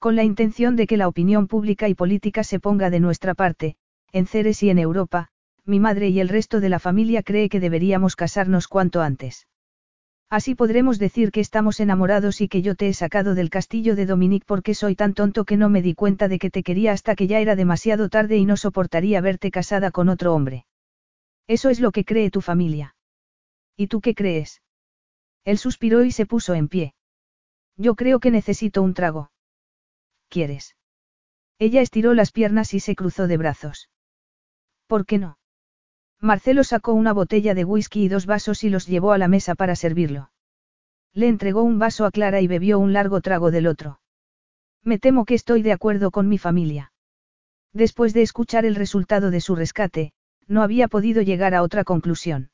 [0.00, 3.76] Con la intención de que la opinión pública y política se ponga de nuestra parte,
[4.10, 5.28] en Ceres y en Europa,
[5.64, 9.46] mi madre y el resto de la familia cree que deberíamos casarnos cuanto antes.
[10.32, 14.06] Así podremos decir que estamos enamorados y que yo te he sacado del castillo de
[14.06, 17.14] Dominique porque soy tan tonto que no me di cuenta de que te quería hasta
[17.14, 20.64] que ya era demasiado tarde y no soportaría verte casada con otro hombre.
[21.48, 22.96] Eso es lo que cree tu familia.
[23.76, 24.62] ¿Y tú qué crees?
[25.44, 26.94] Él suspiró y se puso en pie.
[27.76, 29.30] Yo creo que necesito un trago.
[30.30, 30.76] ¿Quieres?
[31.58, 33.90] Ella estiró las piernas y se cruzó de brazos.
[34.86, 35.36] ¿Por qué no?
[36.22, 39.56] Marcelo sacó una botella de whisky y dos vasos y los llevó a la mesa
[39.56, 40.30] para servirlo.
[41.12, 43.98] Le entregó un vaso a Clara y bebió un largo trago del otro.
[44.84, 46.92] Me temo que estoy de acuerdo con mi familia.
[47.72, 50.12] Después de escuchar el resultado de su rescate,
[50.46, 52.50] no había podido llegar a otra conclusión.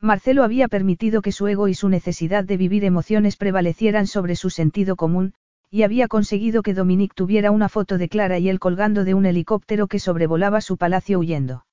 [0.00, 4.48] Marcelo había permitido que su ego y su necesidad de vivir emociones prevalecieran sobre su
[4.48, 5.34] sentido común,
[5.70, 9.26] y había conseguido que Dominique tuviera una foto de Clara y él colgando de un
[9.26, 11.66] helicóptero que sobrevolaba su palacio huyendo.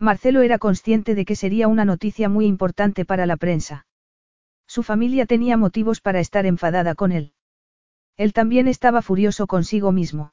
[0.00, 3.86] Marcelo era consciente de que sería una noticia muy importante para la prensa.
[4.66, 7.32] Su familia tenía motivos para estar enfadada con él.
[8.16, 10.32] Él también estaba furioso consigo mismo.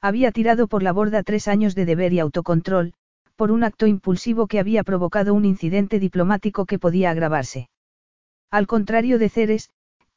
[0.00, 2.92] Había tirado por la borda tres años de deber y autocontrol,
[3.36, 7.70] por un acto impulsivo que había provocado un incidente diplomático que podía agravarse.
[8.50, 9.70] Al contrario de Ceres,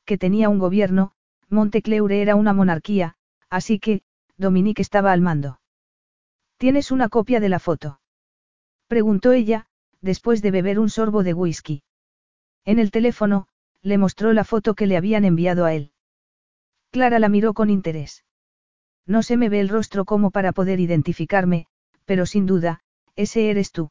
[0.03, 1.13] que tenía un gobierno,
[1.49, 3.15] Montecleure era una monarquía,
[3.49, 4.01] así que,
[4.37, 5.59] Dominique estaba al mando.
[6.57, 7.99] ¿Tienes una copia de la foto?
[8.87, 9.67] Preguntó ella,
[10.01, 11.83] después de beber un sorbo de whisky.
[12.65, 13.47] En el teléfono,
[13.81, 15.91] le mostró la foto que le habían enviado a él.
[16.91, 18.23] Clara la miró con interés.
[19.05, 21.67] No se me ve el rostro como para poder identificarme,
[22.05, 22.81] pero sin duda,
[23.15, 23.89] ese eres tú.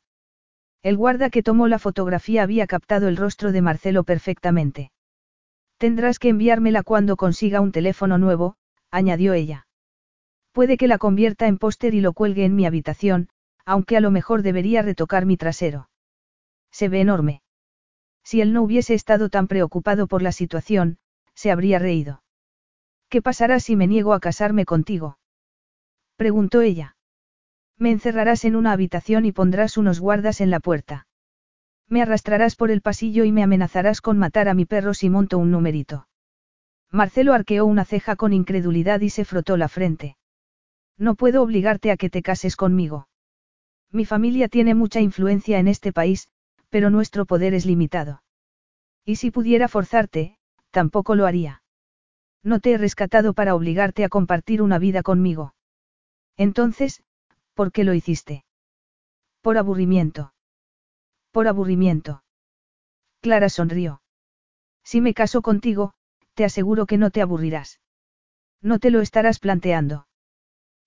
[0.82, 4.92] El guarda que tomó la fotografía había captado el rostro de Marcelo perfectamente.
[5.78, 8.56] Tendrás que enviármela cuando consiga un teléfono nuevo,
[8.90, 9.66] añadió ella.
[10.52, 13.28] Puede que la convierta en póster y lo cuelgue en mi habitación,
[13.66, 15.90] aunque a lo mejor debería retocar mi trasero.
[16.70, 17.42] Se ve enorme.
[18.24, 20.98] Si él no hubiese estado tan preocupado por la situación,
[21.34, 22.22] se habría reído.
[23.08, 25.18] ¿Qué pasará si me niego a casarme contigo?
[26.16, 26.96] preguntó ella.
[27.76, 31.06] Me encerrarás en una habitación y pondrás unos guardas en la puerta.
[31.88, 35.38] Me arrastrarás por el pasillo y me amenazarás con matar a mi perro si monto
[35.38, 36.08] un numerito.
[36.90, 40.16] Marcelo arqueó una ceja con incredulidad y se frotó la frente.
[40.96, 43.08] No puedo obligarte a que te cases conmigo.
[43.92, 46.28] Mi familia tiene mucha influencia en este país,
[46.70, 48.22] pero nuestro poder es limitado.
[49.04, 50.38] Y si pudiera forzarte,
[50.70, 51.62] tampoco lo haría.
[52.42, 55.54] No te he rescatado para obligarte a compartir una vida conmigo.
[56.36, 57.02] Entonces,
[57.54, 58.44] ¿por qué lo hiciste?
[59.40, 60.34] Por aburrimiento.
[61.30, 62.22] Por aburrimiento.
[63.20, 64.02] Clara sonrió.
[64.84, 65.94] Si me caso contigo,
[66.34, 67.80] te aseguro que no te aburrirás.
[68.60, 70.06] No te lo estarás planteando.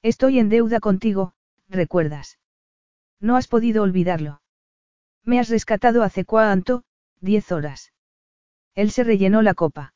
[0.02, 1.34] Estoy en deuda contigo,
[1.68, 2.38] recuerdas.
[3.20, 4.42] No has podido olvidarlo.
[5.24, 6.84] Me has rescatado hace cuánto,
[7.20, 7.94] diez horas.
[8.76, 9.94] Él se rellenó la copa.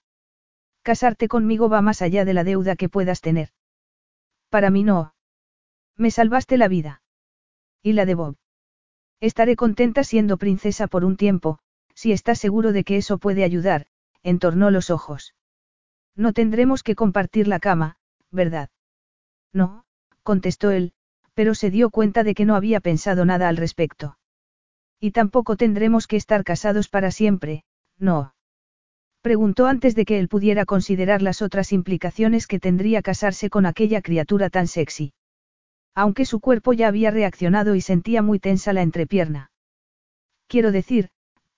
[0.82, 3.50] Casarte conmigo va más allá de la deuda que puedas tener.
[4.50, 5.16] Para mí no.
[5.96, 7.02] Me salvaste la vida.
[7.82, 8.36] Y la de Bob.
[9.22, 11.60] Estaré contenta siendo princesa por un tiempo,
[11.96, 13.88] si estás seguro de que eso puede ayudar,
[14.22, 15.34] entornó los ojos.
[16.16, 17.98] No tendremos que compartir la cama,
[18.32, 18.70] ¿verdad?
[19.54, 19.86] No,
[20.24, 20.94] contestó él,
[21.34, 24.18] pero se dio cuenta de que no había pensado nada al respecto.
[25.00, 27.64] Y tampoco tendremos que estar casados para siempre,
[27.98, 28.34] no.
[29.22, 34.02] Preguntó antes de que él pudiera considerar las otras implicaciones que tendría casarse con aquella
[34.02, 35.14] criatura tan sexy.
[35.96, 39.52] Aunque su cuerpo ya había reaccionado y sentía muy tensa la entrepierna.
[40.48, 41.10] Quiero decir,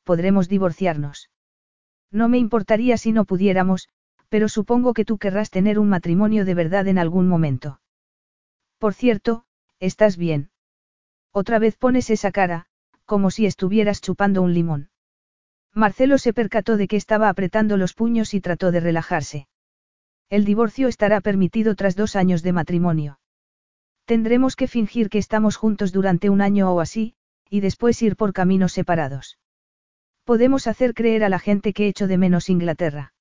[0.03, 1.30] podremos divorciarnos.
[2.11, 3.89] No me importaría si no pudiéramos,
[4.30, 7.80] pero supongo que tú querrás tener un matrimonio de verdad en algún momento.
[8.78, 9.44] Por cierto,
[9.80, 10.49] ¿estás bien?
[11.32, 12.67] Otra vez pones esa cara,
[13.05, 14.89] como si estuvieras chupando un limón.
[15.73, 19.47] Marcelo se percató de que estaba apretando los puños y trató de relajarse.
[20.30, 23.19] El divorcio estará permitido tras dos años de matrimonio.
[24.05, 27.15] Tendremos que fingir que estamos juntos durante un año o así,
[27.49, 29.38] y después ir por caminos separados.
[30.23, 33.13] Podemos hacer creer a la gente que echo de menos Inglaterra.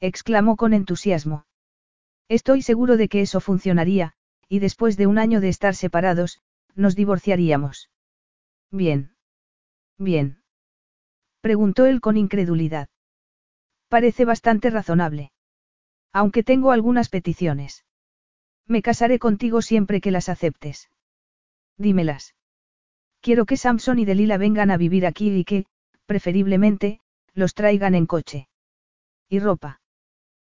[0.00, 1.46] Exclamó con entusiasmo.
[2.28, 4.14] Estoy seguro de que eso funcionaría,
[4.50, 6.40] y después de un año de estar separados,
[6.74, 7.88] nos divorciaríamos.
[8.72, 9.14] Bien.
[9.96, 10.42] Bien.
[11.40, 12.88] Preguntó él con incredulidad.
[13.88, 15.30] Parece bastante razonable.
[16.12, 17.84] Aunque tengo algunas peticiones.
[18.66, 20.90] Me casaré contigo siempre que las aceptes.
[21.76, 22.34] Dímelas.
[23.20, 25.66] Quiero que Samson y Delila vengan a vivir aquí y que,
[26.06, 27.00] preferiblemente,
[27.34, 28.48] los traigan en coche.
[29.28, 29.80] Y ropa.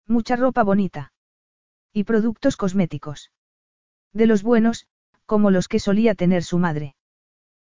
[0.06, 1.14] Mucha ropa bonita.
[1.94, 3.32] Y productos cosméticos.
[4.16, 4.88] De los buenos,
[5.26, 6.96] como los que solía tener su madre.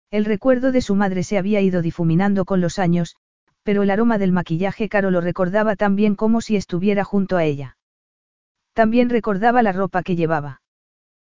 [0.10, 3.16] El recuerdo de su madre se había ido difuminando con los años,
[3.62, 7.43] pero el aroma del maquillaje caro lo recordaba tan bien como si estuviera junto a
[7.43, 7.78] ella.
[8.74, 10.64] También recordaba la ropa que llevaba.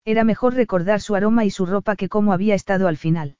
[0.05, 3.35] Era mejor recordar su aroma y su ropa que cómo había estado al final.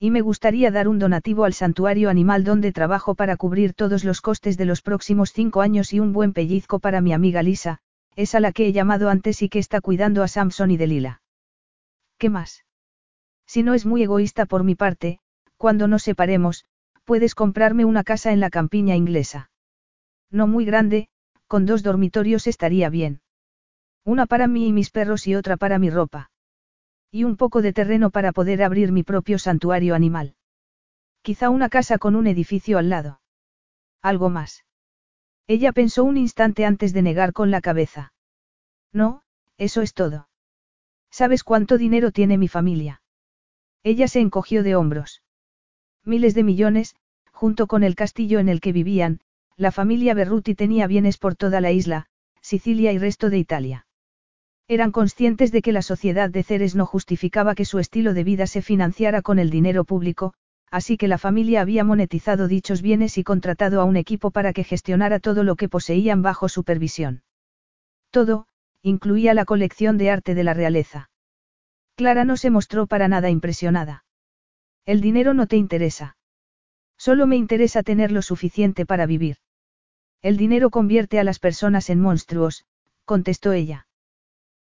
[0.00, 4.20] Y me gustaría dar un donativo al santuario animal donde trabajo para cubrir todos los
[4.20, 7.78] costes de los próximos cinco años y un buen pellizco para mi amiga Lisa,
[8.16, 11.22] esa la que he llamado antes y que está cuidando a Samson y Delila.
[12.18, 12.64] ¿Qué más?
[13.46, 15.20] Si no es muy egoísta por mi parte,
[15.56, 16.66] cuando nos separemos,
[17.04, 19.50] puedes comprarme una casa en la campiña inglesa.
[20.30, 21.08] No muy grande,
[21.46, 23.20] con dos dormitorios estaría bien.
[24.04, 26.30] Una para mí y mis perros y otra para mi ropa.
[27.10, 30.36] Y un poco de terreno para poder abrir mi propio santuario animal.
[31.22, 33.20] Quizá una casa con un edificio al lado.
[34.00, 34.64] Algo más.
[35.50, 38.12] Ella pensó un instante antes de negar con la cabeza.
[38.92, 39.22] No,
[39.58, 40.28] eso es todo.
[41.10, 43.02] ¿Sabes cuánto dinero tiene mi familia?
[43.82, 45.24] Ella se encogió de hombros.
[46.04, 46.94] Miles de millones,
[47.32, 49.18] junto con el castillo en el que vivían,
[49.56, 52.06] la familia Berruti tenía bienes por toda la isla,
[52.40, 53.88] Sicilia y resto de Italia.
[54.68, 58.46] Eran conscientes de que la sociedad de Ceres no justificaba que su estilo de vida
[58.46, 60.32] se financiara con el dinero público,
[60.70, 64.64] así que la familia había monetizado dichos bienes y contratado a un equipo para que
[64.64, 67.22] gestionara todo lo que poseían bajo supervisión.
[68.10, 68.46] Todo,
[68.82, 71.10] incluía la colección de arte de la realeza.
[71.96, 74.04] Clara no se mostró para nada impresionada.
[74.86, 76.16] El dinero no te interesa.
[76.96, 79.36] Solo me interesa tener lo suficiente para vivir.
[80.22, 82.64] El dinero convierte a las personas en monstruos,
[83.04, 83.86] contestó ella.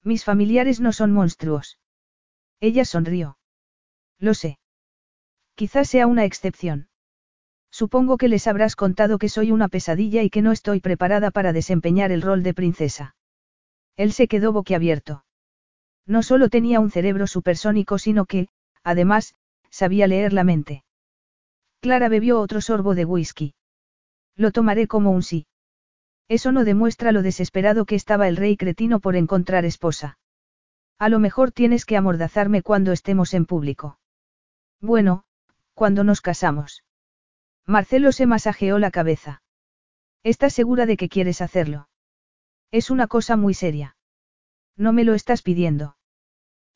[0.03, 1.79] Mis familiares no son monstruos.
[2.61, 3.39] Ella sonrió.
[4.19, 4.59] Lo sé.
[5.55, 6.89] Quizás sea una excepción.
[7.71, 11.53] Supongo que les habrás contado que soy una pesadilla y que no estoy preparada para
[11.53, 13.17] desempeñar el rol de princesa.
[13.97, 15.25] Él se quedó boquiabierto.
[16.07, 18.49] No solo tenía un cerebro supersónico, sino que,
[18.83, 19.35] además,
[19.71, 20.85] sabía leer la mente.
[21.81, 23.55] Clara bebió otro sorbo de whisky.
[24.37, 25.47] Lo tomaré como un sí.
[26.29, 30.19] Eso no demuestra lo desesperado que estaba el rey cretino por encontrar esposa.
[30.99, 33.99] A lo mejor tienes que amordazarme cuando estemos en público.
[34.81, 35.24] Bueno,
[35.75, 36.85] cuando nos casamos.
[37.67, 39.43] Marcelo se masajeó la cabeza.
[40.23, 41.89] ¿Estás segura de que quieres hacerlo?
[42.71, 43.97] Es una cosa muy seria.
[44.77, 45.97] No me lo estás pidiendo.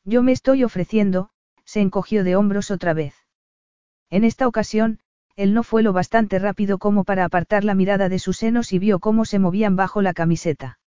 [0.03, 1.31] Yo me estoy ofreciendo,
[1.65, 3.15] se encogió de hombros otra vez.
[4.09, 4.99] En esta ocasión,
[5.35, 8.79] él no fue lo bastante rápido como para apartar la mirada de sus senos y
[8.79, 10.79] vio cómo se movían bajo la camiseta.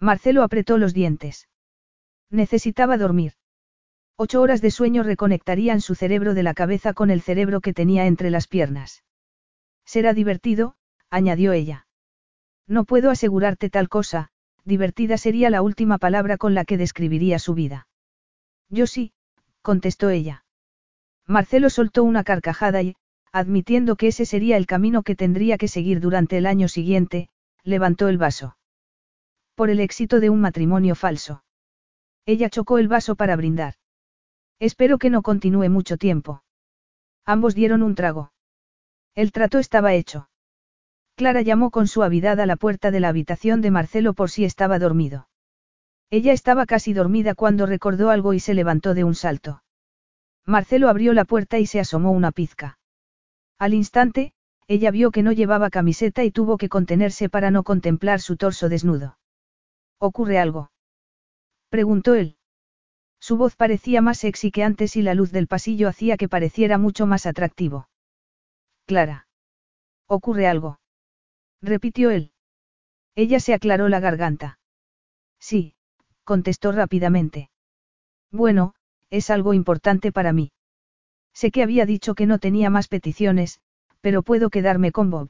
[0.00, 1.48] Marcelo apretó los dientes.
[2.30, 3.34] Necesitaba dormir.
[4.20, 8.06] Ocho horas de sueño reconectarían su cerebro de la cabeza con el cerebro que tenía
[8.06, 9.04] entre las piernas.
[9.84, 10.74] Será divertido,
[11.08, 11.86] añadió ella.
[12.66, 14.30] No puedo asegurarte tal cosa,
[14.64, 17.86] divertida sería la última palabra con la que describiría su vida.
[18.68, 19.12] Yo sí,
[19.62, 20.44] contestó ella.
[21.24, 22.96] Marcelo soltó una carcajada y,
[23.30, 27.28] admitiendo que ese sería el camino que tendría que seguir durante el año siguiente,
[27.62, 28.56] levantó el vaso.
[29.54, 31.44] Por el éxito de un matrimonio falso.
[32.26, 33.77] Ella chocó el vaso para brindar.
[34.60, 36.42] Espero que no continúe mucho tiempo.
[37.24, 38.32] Ambos dieron un trago.
[39.14, 40.28] El trato estaba hecho.
[41.14, 44.78] Clara llamó con suavidad a la puerta de la habitación de Marcelo por si estaba
[44.78, 45.28] dormido.
[46.10, 49.62] Ella estaba casi dormida cuando recordó algo y se levantó de un salto.
[50.46, 52.78] Marcelo abrió la puerta y se asomó una pizca.
[53.58, 54.32] Al instante,
[54.66, 58.68] ella vio que no llevaba camiseta y tuvo que contenerse para no contemplar su torso
[58.68, 59.18] desnudo.
[59.98, 60.70] ¿Ocurre algo?
[61.68, 62.37] preguntó él.
[63.28, 66.78] Su voz parecía más sexy que antes y la luz del pasillo hacía que pareciera
[66.78, 67.90] mucho más atractivo.
[68.86, 69.28] Clara.
[70.06, 70.80] ¿Ocurre algo?
[71.60, 72.32] repitió él.
[73.14, 74.58] Ella se aclaró la garganta.
[75.38, 75.74] Sí,
[76.24, 77.50] contestó rápidamente.
[78.32, 78.72] Bueno,
[79.10, 80.50] es algo importante para mí.
[81.34, 83.60] Sé que había dicho que no tenía más peticiones,
[84.00, 85.28] pero puedo quedarme con Bob.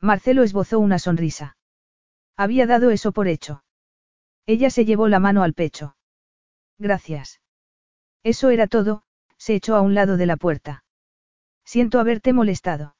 [0.00, 1.56] Marcelo esbozó una sonrisa.
[2.36, 3.62] Había dado eso por hecho.
[4.46, 5.94] Ella se llevó la mano al pecho.
[6.78, 7.40] Gracias.
[8.22, 9.02] Eso era todo,
[9.36, 10.84] se echó a un lado de la puerta.
[11.64, 12.96] Siento haberte molestado.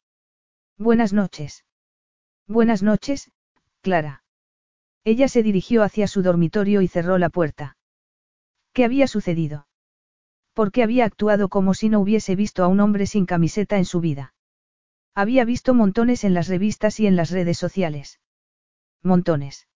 [0.79, 1.65] Buenas noches.
[2.47, 3.31] Buenas noches,
[3.81, 4.23] Clara.
[5.05, 7.77] Ella se dirigió hacia su dormitorio y cerró la puerta.
[8.73, 9.67] ¿Qué había sucedido?
[10.53, 13.85] ¿Por qué había actuado como si no hubiese visto a un hombre sin camiseta en
[13.85, 14.35] su vida?
[15.15, 18.21] Había visto montones en las revistas y en las redes sociales.
[19.03, 19.69] Montones.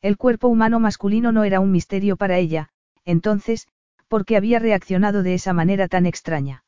[0.00, 2.70] El cuerpo humano masculino no era un misterio para ella,
[3.06, 3.68] entonces,
[4.08, 6.64] ¿por qué había reaccionado de esa manera tan extraña?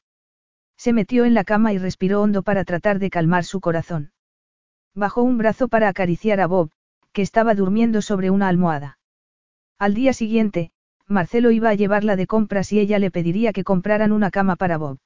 [0.78, 4.12] Se metió en la cama y respiró hondo para tratar de calmar su corazón.
[4.94, 6.70] Bajó un brazo para acariciar a Bob,
[7.12, 8.98] que estaba durmiendo sobre una almohada.
[9.78, 10.70] Al día siguiente,
[11.06, 14.78] Marcelo iba a llevarla de compras y ella le pediría que compraran una cama para
[14.78, 14.98] Bob.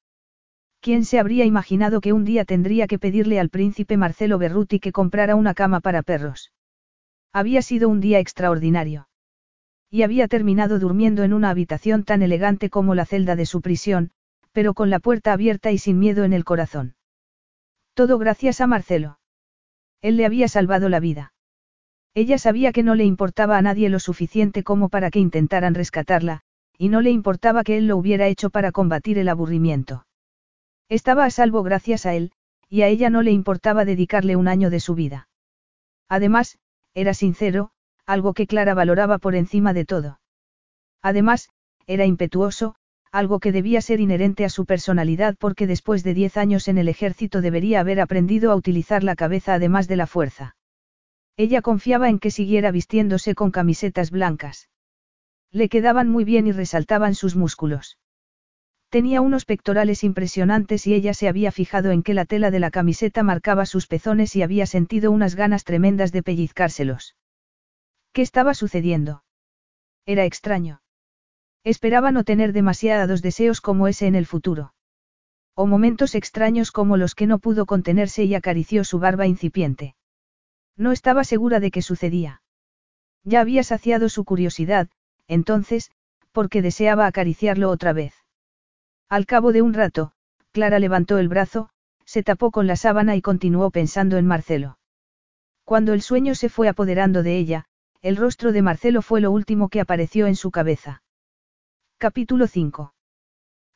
[0.80, 4.92] ¿Quién se habría imaginado que un día tendría que pedirle al príncipe Marcelo Berruti que
[4.92, 6.52] comprara una cama para perros?
[7.32, 9.06] Había sido un día extraordinario.
[9.92, 14.10] Y había terminado durmiendo en una habitación tan elegante como la celda de su prisión,
[14.50, 16.94] pero con la puerta abierta y sin miedo en el corazón.
[17.92, 19.18] Todo gracias a Marcelo.
[20.00, 21.34] Él le había salvado la vida.
[22.14, 26.40] Ella sabía que no le importaba a nadie lo suficiente como para que intentaran rescatarla,
[26.78, 30.06] y no le importaba que él lo hubiera hecho para combatir el aburrimiento.
[30.88, 32.32] Estaba a salvo gracias a él,
[32.66, 35.28] y a ella no le importaba dedicarle un año de su vida.
[36.08, 36.58] Además,
[36.94, 37.72] era sincero,
[38.06, 40.20] algo que Clara valoraba por encima de todo.
[41.02, 41.48] Además,
[41.86, 42.74] era impetuoso,
[43.10, 46.88] algo que debía ser inherente a su personalidad porque después de diez años en el
[46.88, 50.56] ejército debería haber aprendido a utilizar la cabeza además de la fuerza.
[51.36, 54.70] Ella confiaba en que siguiera vistiéndose con camisetas blancas.
[55.50, 57.98] Le quedaban muy bien y resaltaban sus músculos.
[58.88, 62.70] Tenía unos pectorales impresionantes y ella se había fijado en que la tela de la
[62.70, 67.14] camiseta marcaba sus pezones y había sentido unas ganas tremendas de pellizcárselos.
[68.12, 69.24] ¿Qué estaba sucediendo?
[70.04, 70.82] Era extraño.
[71.64, 74.74] Esperaba no tener demasiados deseos como ese en el futuro.
[75.54, 79.94] O momentos extraños como los que no pudo contenerse y acarició su barba incipiente.
[80.76, 82.42] No estaba segura de qué sucedía.
[83.24, 84.88] Ya había saciado su curiosidad,
[85.28, 85.90] entonces,
[86.32, 88.14] porque deseaba acariciarlo otra vez.
[89.08, 90.12] Al cabo de un rato,
[90.52, 91.70] Clara levantó el brazo,
[92.04, 94.78] se tapó con la sábana y continuó pensando en Marcelo.
[95.64, 97.66] Cuando el sueño se fue apoderando de ella,
[98.02, 101.04] el rostro de Marcelo fue lo último que apareció en su cabeza.
[101.98, 102.94] Capítulo 5.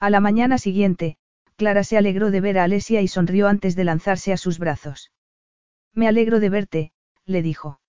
[0.00, 1.16] A la mañana siguiente,
[1.54, 5.12] Clara se alegró de ver a Alesia y sonrió antes de lanzarse a sus brazos.
[5.92, 6.92] Me alegro de verte,
[7.24, 7.80] le dijo.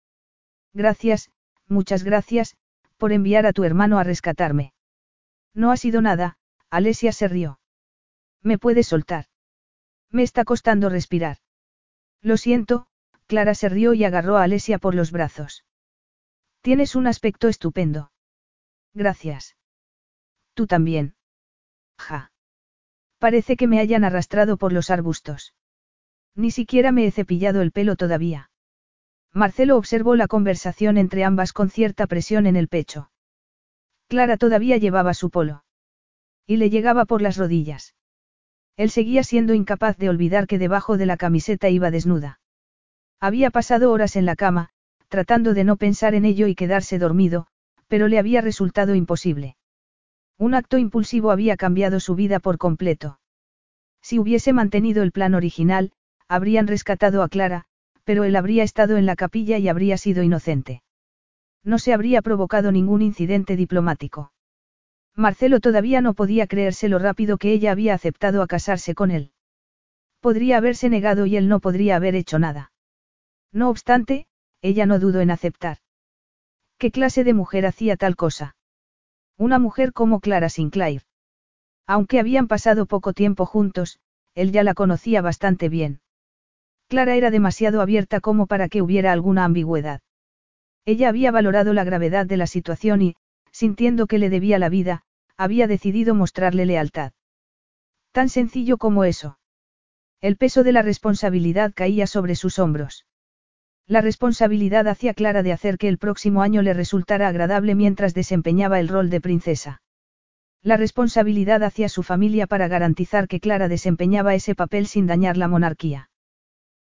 [0.73, 1.31] Gracias,
[1.67, 2.55] muchas gracias,
[2.97, 4.73] por enviar a tu hermano a rescatarme.
[5.55, 6.37] No ha sido nada,
[6.69, 7.59] Alesia se rió.
[8.43, 9.25] ¿Me puedes soltar?
[10.11, 11.37] Me está costando respirar.
[12.21, 12.85] Lo siento,
[13.25, 15.65] Clara se rió y agarró a Alesia por los brazos.
[16.67, 18.11] Tienes un aspecto estupendo.
[18.93, 19.55] Gracias.
[20.53, 21.15] Tú también.
[21.97, 22.33] Ja.
[23.19, 25.53] Parece que me hayan arrastrado por los arbustos.
[26.35, 28.51] Ni siquiera me he cepillado el pelo todavía.
[29.31, 33.11] Marcelo observó la conversación entre ambas con cierta presión en el pecho.
[34.09, 35.63] Clara todavía llevaba su polo.
[36.45, 37.95] Y le llegaba por las rodillas.
[38.75, 42.41] Él seguía siendo incapaz de olvidar que debajo de la camiseta iba desnuda.
[43.21, 44.73] Había pasado horas en la cama,
[45.07, 47.47] tratando de no pensar en ello y quedarse dormido,
[47.87, 49.55] pero le había resultado imposible.
[50.37, 53.19] Un acto impulsivo había cambiado su vida por completo.
[54.01, 55.91] Si hubiese mantenido el plan original,
[56.27, 57.65] habrían rescatado a Clara,
[58.03, 60.83] pero él habría estado en la capilla y habría sido inocente.
[61.63, 64.31] No se habría provocado ningún incidente diplomático.
[65.15, 69.31] Marcelo todavía no podía creerse lo rápido que ella había aceptado a casarse con él.
[70.21, 72.71] Podría haberse negado y él no podría haber hecho nada.
[73.51, 74.27] No obstante,
[74.61, 75.77] ella no dudó en aceptar.
[76.77, 78.55] ¿Qué clase de mujer hacía tal cosa?
[79.37, 81.03] Una mujer como Clara Sinclair.
[81.87, 83.99] Aunque habían pasado poco tiempo juntos,
[84.35, 86.01] él ya la conocía bastante bien.
[86.87, 90.01] Clara era demasiado abierta como para que hubiera alguna ambigüedad.
[90.85, 93.15] Ella había valorado la gravedad de la situación y,
[93.51, 95.01] sintiendo que le debía la vida,
[95.35, 97.13] había decidido mostrarle lealtad.
[98.11, 99.39] Tan sencillo como eso.
[100.21, 103.06] El peso de la responsabilidad caía sobre sus hombros.
[103.89, 108.81] La responsabilidad hacía Clara de hacer que el próximo año le resultara agradable mientras desempeñaba
[108.81, 109.81] el rol de princesa.
[110.61, 115.47] La responsabilidad hacia su familia para garantizar que Clara desempeñaba ese papel sin dañar la
[115.47, 116.09] monarquía.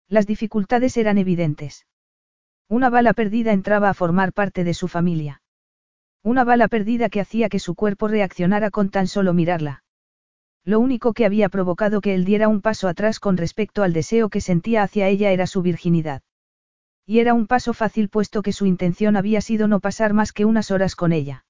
[0.08, 1.86] Las dificultades eran evidentes.
[2.70, 5.42] Una bala perdida entraba a formar parte de su familia.
[6.22, 9.84] Una bala perdida que hacía que su cuerpo reaccionara con tan solo mirarla.
[10.64, 14.30] Lo único que había provocado que él diera un paso atrás con respecto al deseo
[14.30, 16.22] que sentía hacia ella era su virginidad.
[17.06, 20.44] Y era un paso fácil puesto que su intención había sido no pasar más que
[20.44, 21.44] unas horas con ella.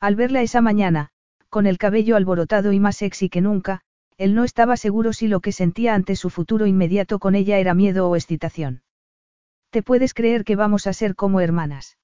[0.00, 1.10] Al verla esa mañana,
[1.48, 3.80] con el cabello alborotado y más sexy que nunca,
[4.16, 7.74] él no estaba seguro si lo que sentía ante su futuro inmediato con ella era
[7.74, 8.82] miedo o excitación.
[9.70, 11.98] ¿Te puedes creer que vamos a ser como hermanas?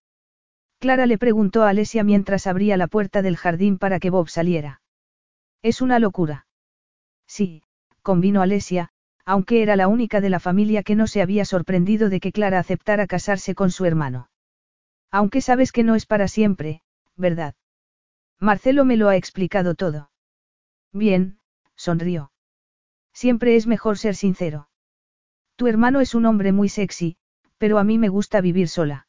[0.78, 4.80] Clara le preguntó a Alesia mientras abría la puerta del jardín para que Bob saliera.
[5.62, 6.46] Es una locura.
[7.26, 7.62] Sí,
[8.02, 8.90] convino Alesia,
[9.24, 12.58] aunque era la única de la familia que no se había sorprendido de que Clara
[12.58, 14.28] aceptara casarse con su hermano.
[15.10, 16.82] Aunque sabes que no es para siempre,
[17.16, 17.54] ¿verdad?
[18.38, 20.10] Marcelo me lo ha explicado todo.
[20.92, 21.38] Bien,
[21.76, 22.32] sonrió.
[23.12, 24.68] Siempre es mejor ser sincero.
[25.56, 27.16] Tu hermano es un hombre muy sexy,
[27.58, 29.06] pero a mí me gusta vivir sola.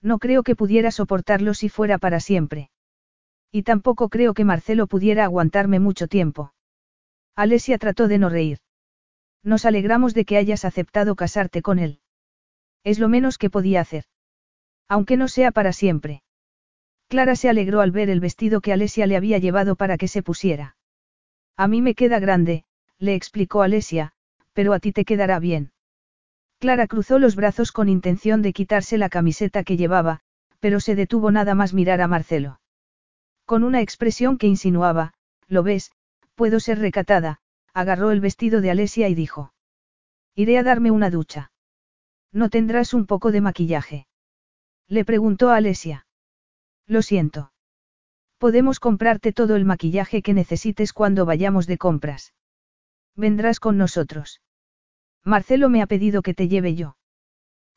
[0.00, 2.70] No creo que pudiera soportarlo si fuera para siempre.
[3.52, 6.54] Y tampoco creo que Marcelo pudiera aguantarme mucho tiempo.
[7.34, 8.58] Alesia trató de no reír.
[9.42, 12.00] Nos alegramos de que hayas aceptado casarte con él.
[12.84, 14.04] Es lo menos que podía hacer.
[14.88, 16.22] Aunque no sea para siempre.
[17.08, 20.22] Clara se alegró al ver el vestido que Alesia le había llevado para que se
[20.22, 20.76] pusiera.
[21.56, 22.64] A mí me queda grande,
[22.98, 24.12] le explicó Alesia,
[24.52, 25.72] pero a ti te quedará bien.
[26.58, 30.20] Clara cruzó los brazos con intención de quitarse la camiseta que llevaba,
[30.60, 32.60] pero se detuvo nada más mirar a Marcelo.
[33.44, 35.14] Con una expresión que insinuaba,
[35.46, 35.92] lo ves,
[36.34, 37.40] puedo ser recatada,
[37.74, 39.52] agarró el vestido de Alesia y dijo.
[40.34, 41.52] Iré a darme una ducha.
[42.32, 44.06] ¿No tendrás un poco de maquillaje?
[44.86, 46.06] Le preguntó a Alesia.
[46.86, 47.52] Lo siento.
[48.38, 52.34] Podemos comprarte todo el maquillaje que necesites cuando vayamos de compras.
[53.16, 54.40] Vendrás con nosotros.
[55.24, 56.96] Marcelo me ha pedido que te lleve yo.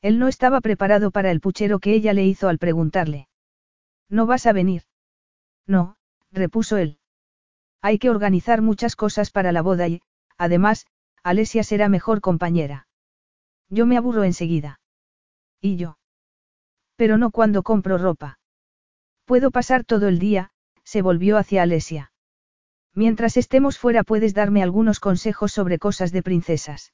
[0.01, 3.27] Él no estaba preparado para el puchero que ella le hizo al preguntarle.
[4.07, 4.83] ¿No vas a venir?
[5.67, 5.97] No,
[6.31, 7.00] repuso él.
[7.81, 10.01] Hay que organizar muchas cosas para la boda y,
[10.37, 10.85] además,
[11.23, 12.87] Alesia será mejor compañera.
[13.69, 14.79] Yo me aburro enseguida.
[15.59, 15.97] ¿Y yo?
[16.95, 18.39] Pero no cuando compro ropa.
[19.25, 20.51] Puedo pasar todo el día,
[20.83, 22.11] se volvió hacia Alesia.
[22.93, 26.93] Mientras estemos fuera puedes darme algunos consejos sobre cosas de princesas.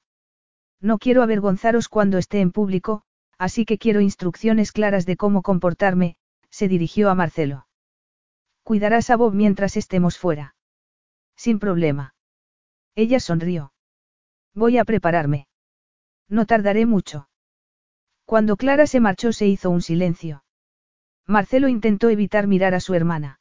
[0.80, 3.02] No quiero avergonzaros cuando esté en público,
[3.38, 6.16] así que quiero instrucciones claras de cómo comportarme,
[6.50, 7.68] se dirigió a Marcelo.
[8.64, 10.57] Cuidarás a Bob mientras estemos fuera.
[11.38, 12.16] Sin problema.
[12.96, 13.72] Ella sonrió.
[14.54, 15.48] Voy a prepararme.
[16.28, 17.30] No tardaré mucho.
[18.26, 20.44] Cuando Clara se marchó se hizo un silencio.
[21.28, 23.40] Marcelo intentó evitar mirar a su hermana.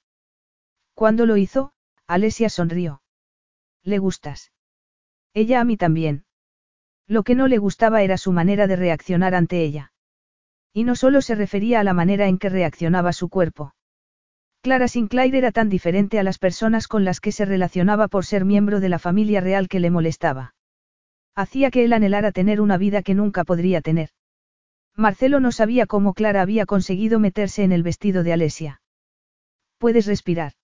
[0.94, 1.72] Cuando lo hizo,
[2.06, 3.02] Alesia sonrió.
[3.82, 4.52] ¿Le gustas?
[5.32, 6.24] Ella a mí también.
[7.06, 9.92] Lo que no le gustaba era su manera de reaccionar ante ella.
[10.72, 13.75] Y no solo se refería a la manera en que reaccionaba su cuerpo.
[14.66, 18.44] Clara Sinclair era tan diferente a las personas con las que se relacionaba por ser
[18.44, 20.56] miembro de la familia real que le molestaba.
[21.36, 24.08] Hacía que él anhelara tener una vida que nunca podría tener.
[24.96, 28.80] Marcelo no sabía cómo Clara había conseguido meterse en el vestido de Alesia.
[29.78, 30.54] ¿Puedes respirar?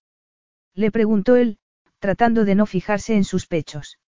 [0.75, 1.57] Le preguntó él,
[1.99, 3.99] tratando de no fijarse en sus pechos.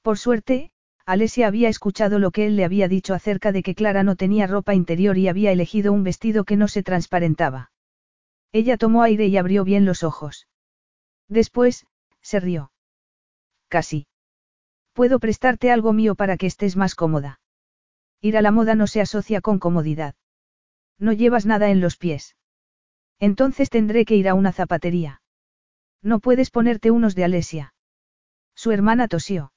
[0.00, 0.70] Por suerte,
[1.04, 4.46] Alesia había escuchado lo que él le había dicho acerca de que Clara no tenía
[4.46, 7.70] ropa interior y había elegido un vestido que no se transparentaba.
[8.52, 10.48] Ella tomó aire y abrió bien los ojos.
[11.28, 11.86] Después,
[12.20, 12.72] se rió.
[13.68, 14.06] Casi.
[14.92, 17.40] Puedo prestarte algo mío para que estés más cómoda.
[18.20, 20.14] Ir a la moda no se asocia con comodidad.
[20.98, 22.36] No llevas nada en los pies.
[23.18, 25.22] Entonces tendré que ir a una zapatería.
[26.02, 27.74] No puedes ponerte unos de Alesia.
[28.54, 29.52] Su hermana tosió.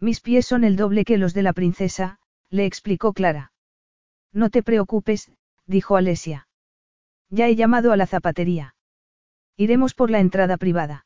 [0.00, 2.18] Mis pies son el doble que los de la princesa,
[2.50, 3.52] le explicó Clara.
[4.32, 5.30] No te preocupes,
[5.66, 6.46] dijo Alesia.
[7.34, 8.76] Ya he llamado a la zapatería.
[9.56, 11.04] Iremos por la entrada privada.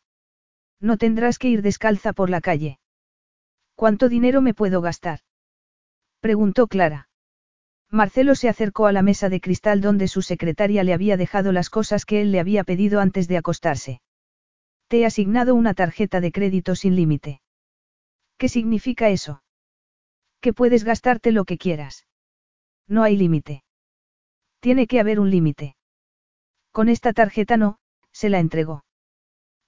[0.79, 2.79] No tendrás que ir descalza por la calle.
[3.75, 5.21] ¿Cuánto dinero me puedo gastar?
[6.21, 7.09] preguntó Clara.
[7.91, 11.71] Marcelo se acercó a la mesa de cristal donde su secretaria le había dejado las
[11.71, 14.03] cosas que él le había pedido antes de acostarse.
[14.89, 17.41] Te he asignado una tarjeta de crédito sin límite.
[18.37, 19.43] ¿Qué significa eso?
[20.43, 22.07] Que puedes gastarte lo que quieras.
[22.87, 23.65] No hay límite.
[24.61, 25.78] Tiene que haber un límite.
[26.79, 27.81] Con esta tarjeta no,
[28.13, 28.85] se la entregó.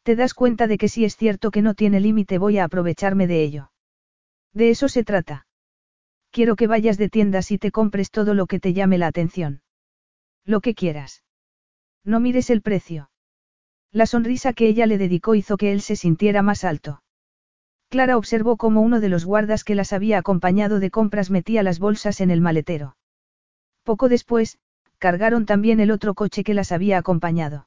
[0.05, 3.27] Te das cuenta de que si es cierto que no tiene límite voy a aprovecharme
[3.27, 3.73] de ello.
[4.53, 5.49] De eso se trata.
[6.31, 9.63] Quiero que vayas de tiendas y te compres todo lo que te llame la atención.
[10.45, 11.25] Lo que quieras.
[12.05, 13.11] No mires el precio.
[13.91, 17.03] La sonrisa que ella le dedicó hizo que él se sintiera más alto.
[17.89, 21.81] Clara observó cómo uno de los guardas que las había acompañado de compras metía las
[21.81, 22.97] bolsas en el maletero.
[23.83, 24.61] Poco después,
[25.01, 27.67] cargaron también el otro coche que las había acompañado.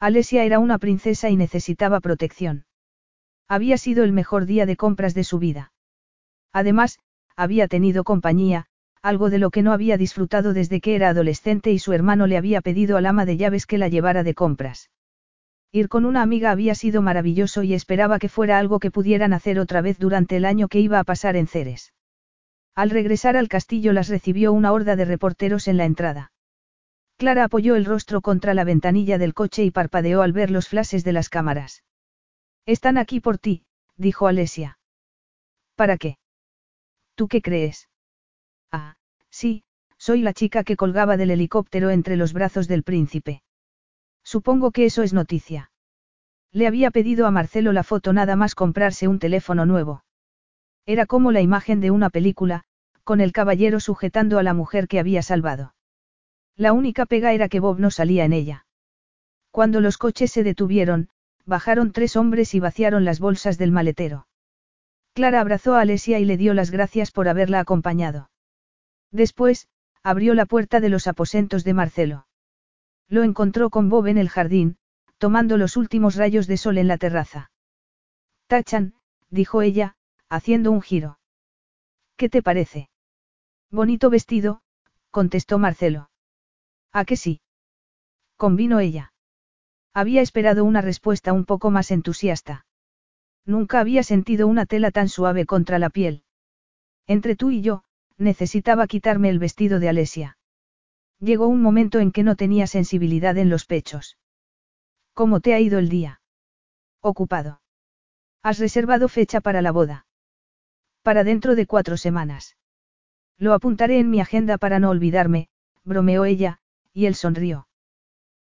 [0.00, 2.66] Alesia era una princesa y necesitaba protección.
[3.48, 5.72] Había sido el mejor día de compras de su vida.
[6.52, 6.98] Además,
[7.36, 8.66] había tenido compañía,
[9.00, 12.36] algo de lo que no había disfrutado desde que era adolescente y su hermano le
[12.36, 14.90] había pedido al ama de llaves que la llevara de compras.
[15.72, 19.60] Ir con una amiga había sido maravilloso y esperaba que fuera algo que pudieran hacer
[19.60, 21.92] otra vez durante el año que iba a pasar en Ceres.
[22.74, 26.32] Al regresar al castillo las recibió una horda de reporteros en la entrada.
[27.20, 31.04] Clara apoyó el rostro contra la ventanilla del coche y parpadeó al ver los flashes
[31.04, 31.84] de las cámaras.
[32.64, 33.66] Están aquí por ti,
[33.98, 34.78] dijo Alesia.
[35.74, 36.16] ¿Para qué?
[37.16, 37.90] ¿Tú qué crees?
[38.72, 38.96] Ah,
[39.28, 39.64] sí,
[39.98, 43.42] soy la chica que colgaba del helicóptero entre los brazos del príncipe.
[44.24, 45.72] Supongo que eso es noticia.
[46.52, 50.04] Le había pedido a Marcelo la foto nada más comprarse un teléfono nuevo.
[50.86, 52.64] Era como la imagen de una película,
[53.04, 55.74] con el caballero sujetando a la mujer que había salvado.
[56.60, 58.66] La única pega era que Bob no salía en ella.
[59.50, 61.08] Cuando los coches se detuvieron,
[61.46, 64.26] bajaron tres hombres y vaciaron las bolsas del maletero.
[65.14, 68.30] Clara abrazó a Alesia y le dio las gracias por haberla acompañado.
[69.10, 69.68] Después,
[70.02, 72.26] abrió la puerta de los aposentos de Marcelo.
[73.08, 74.76] Lo encontró con Bob en el jardín,
[75.16, 77.52] tomando los últimos rayos de sol en la terraza.
[78.48, 78.92] Tachan,
[79.30, 79.96] dijo ella,
[80.28, 81.20] haciendo un giro.
[82.18, 82.90] ¿Qué te parece?
[83.70, 84.60] Bonito vestido,
[85.10, 86.10] contestó Marcelo.
[86.92, 87.40] ¿A qué sí?
[88.36, 89.12] Convino ella.
[89.94, 92.66] Había esperado una respuesta un poco más entusiasta.
[93.44, 96.24] Nunca había sentido una tela tan suave contra la piel.
[97.06, 97.84] Entre tú y yo,
[98.16, 100.38] necesitaba quitarme el vestido de Alesia.
[101.18, 104.18] Llegó un momento en que no tenía sensibilidad en los pechos.
[105.12, 106.20] ¿Cómo te ha ido el día?
[107.00, 107.60] Ocupado.
[108.42, 110.06] ¿Has reservado fecha para la boda?
[111.02, 112.56] Para dentro de cuatro semanas.
[113.36, 115.48] Lo apuntaré en mi agenda para no olvidarme,
[115.84, 116.59] bromeó ella,
[116.92, 117.68] y él sonrió.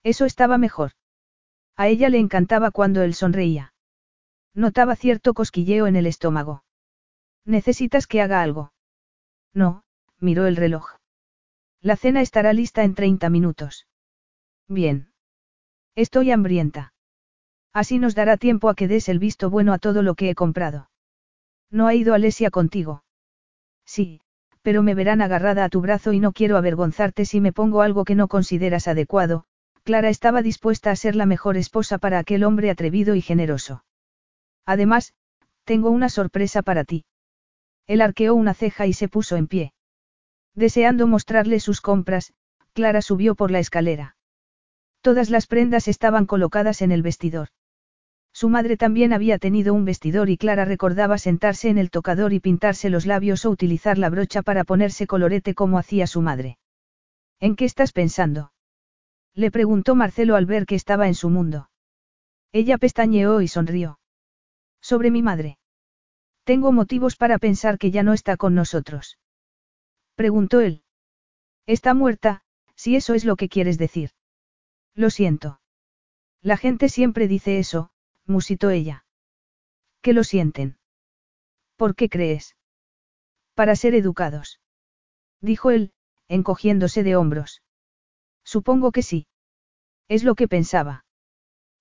[0.03, 0.93] Eso estaba mejor.
[1.77, 3.75] A ella le encantaba cuando él sonreía.
[4.55, 6.65] Notaba cierto cosquilleo en el estómago.
[7.45, 8.73] ¿Necesitas que haga algo?
[9.53, 9.85] No,
[10.19, 10.99] miró el reloj.
[11.81, 13.87] La cena estará lista en 30 minutos.
[14.69, 15.13] Bien.
[15.95, 16.95] Estoy hambrienta.
[17.73, 20.35] Así nos dará tiempo a que des el visto bueno a todo lo que he
[20.35, 20.91] comprado.
[21.71, 23.05] ¿No ha ido Alesia contigo?
[23.85, 24.21] Sí,
[24.65, 28.07] pero me verán agarrada a tu brazo y no quiero avergonzarte si me pongo algo
[28.07, 29.45] que no consideras adecuado.
[29.83, 33.85] Clara estaba dispuesta a ser la mejor esposa para aquel hombre atrevido y generoso.
[34.65, 35.13] Además,
[35.65, 37.05] tengo una sorpresa para ti.
[37.87, 39.75] Él arqueó una ceja y se puso en pie.
[40.55, 42.33] Deseando mostrarle sus compras,
[42.73, 44.17] Clara subió por la escalera.
[45.03, 47.49] Todas las prendas estaban colocadas en el vestidor.
[48.35, 52.41] Su madre también había tenido un vestidor y Clara recordaba sentarse en el tocador y
[52.41, 56.59] pintarse los labios o utilizar la brocha para ponerse colorete como hacía su madre.
[57.39, 58.53] ¿En qué estás pensando?
[59.35, 61.71] Le preguntó Marcelo al ver que estaba en su mundo.
[62.51, 64.01] Ella pestañeó y sonrió.
[64.81, 65.59] Sobre mi madre.
[66.43, 69.17] Tengo motivos para pensar que ya no está con nosotros.
[70.17, 70.83] Preguntó él.
[71.67, 72.43] Está muerta,
[72.75, 74.11] si eso es lo que quieres decir.
[74.95, 75.61] Lo siento.
[76.43, 77.91] La gente siempre dice eso,
[78.27, 79.05] musitó ella.
[80.03, 80.79] ¿Qué lo sienten?
[81.77, 82.57] ¿Por qué crees?
[83.55, 84.61] Para ser educados.
[85.41, 85.93] Dijo él,
[86.29, 87.63] encogiéndose de hombros.
[88.45, 89.27] Supongo que sí.
[90.09, 91.05] Es lo que pensaba.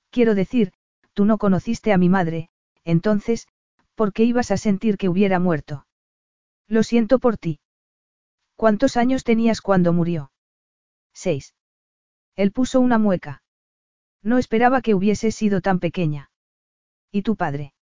[0.10, 0.74] Quiero decir,
[1.14, 2.50] tú no conociste a mi madre,
[2.84, 3.48] entonces,
[3.96, 5.86] ¿por qué ibas a sentir que hubiera muerto?
[6.68, 7.60] Lo siento por ti.
[8.56, 10.32] ¿Cuántos años tenías cuando murió?
[11.14, 11.56] Seis.
[12.36, 13.44] Él puso una mueca.
[14.22, 16.32] No esperaba que hubiese sido tan pequeña.
[17.16, 17.74] ¿Y tu padre?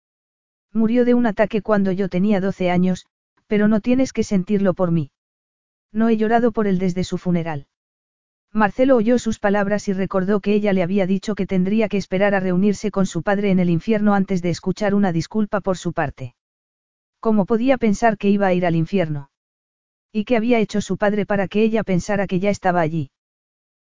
[0.72, 3.06] Murió de un ataque cuando yo tenía 12 años,
[3.46, 5.12] pero no tienes que sentirlo por mí.
[5.92, 7.68] No he llorado por él desde su funeral.
[8.52, 12.34] Marcelo oyó sus palabras y recordó que ella le había dicho que tendría que esperar
[12.34, 15.92] a reunirse con su padre en el infierno antes de escuchar una disculpa por su
[15.92, 16.34] parte.
[17.20, 19.30] ¿Cómo podía pensar que iba a ir al infierno?
[20.10, 23.12] ¿Y qué había hecho su padre para que ella pensara que ya estaba allí?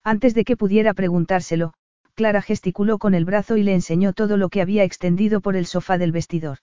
[0.04, 1.74] Antes de que pudiera preguntárselo,
[2.22, 5.66] Clara gesticuló con el brazo y le enseñó todo lo que había extendido por el
[5.66, 6.58] sofá del vestidor.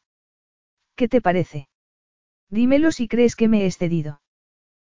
[0.95, 1.67] ¿Qué te parece?
[2.49, 4.21] Dímelo si crees que me he excedido.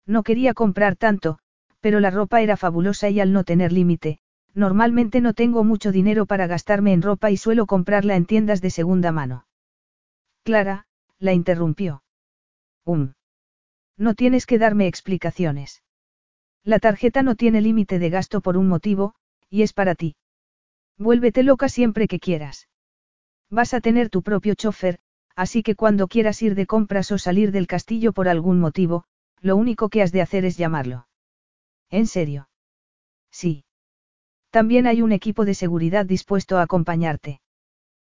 [0.07, 1.41] No quería comprar tanto,
[1.81, 4.21] pero la ropa era fabulosa y al no tener límite,
[4.55, 8.71] normalmente no tengo mucho dinero para gastarme en ropa y suelo comprarla en tiendas de
[8.71, 9.49] segunda mano.
[10.45, 10.87] Clara,
[11.19, 12.05] la interrumpió.
[12.85, 13.15] Um.
[13.97, 15.83] No tienes que darme explicaciones.
[16.63, 19.17] La tarjeta no tiene límite de gasto por un motivo,
[19.51, 20.15] y es para ti.
[21.03, 22.69] Vuélvete loca siempre que quieras.
[23.51, 25.01] Vas a tener tu propio chofer,
[25.35, 29.05] así que cuando quieras ir de compras o salir del castillo por algún motivo,
[29.41, 31.09] lo único que has de hacer es llamarlo.
[31.91, 32.49] ¿En serio?
[33.33, 33.65] Sí.
[34.51, 37.41] También hay un equipo de seguridad dispuesto a acompañarte.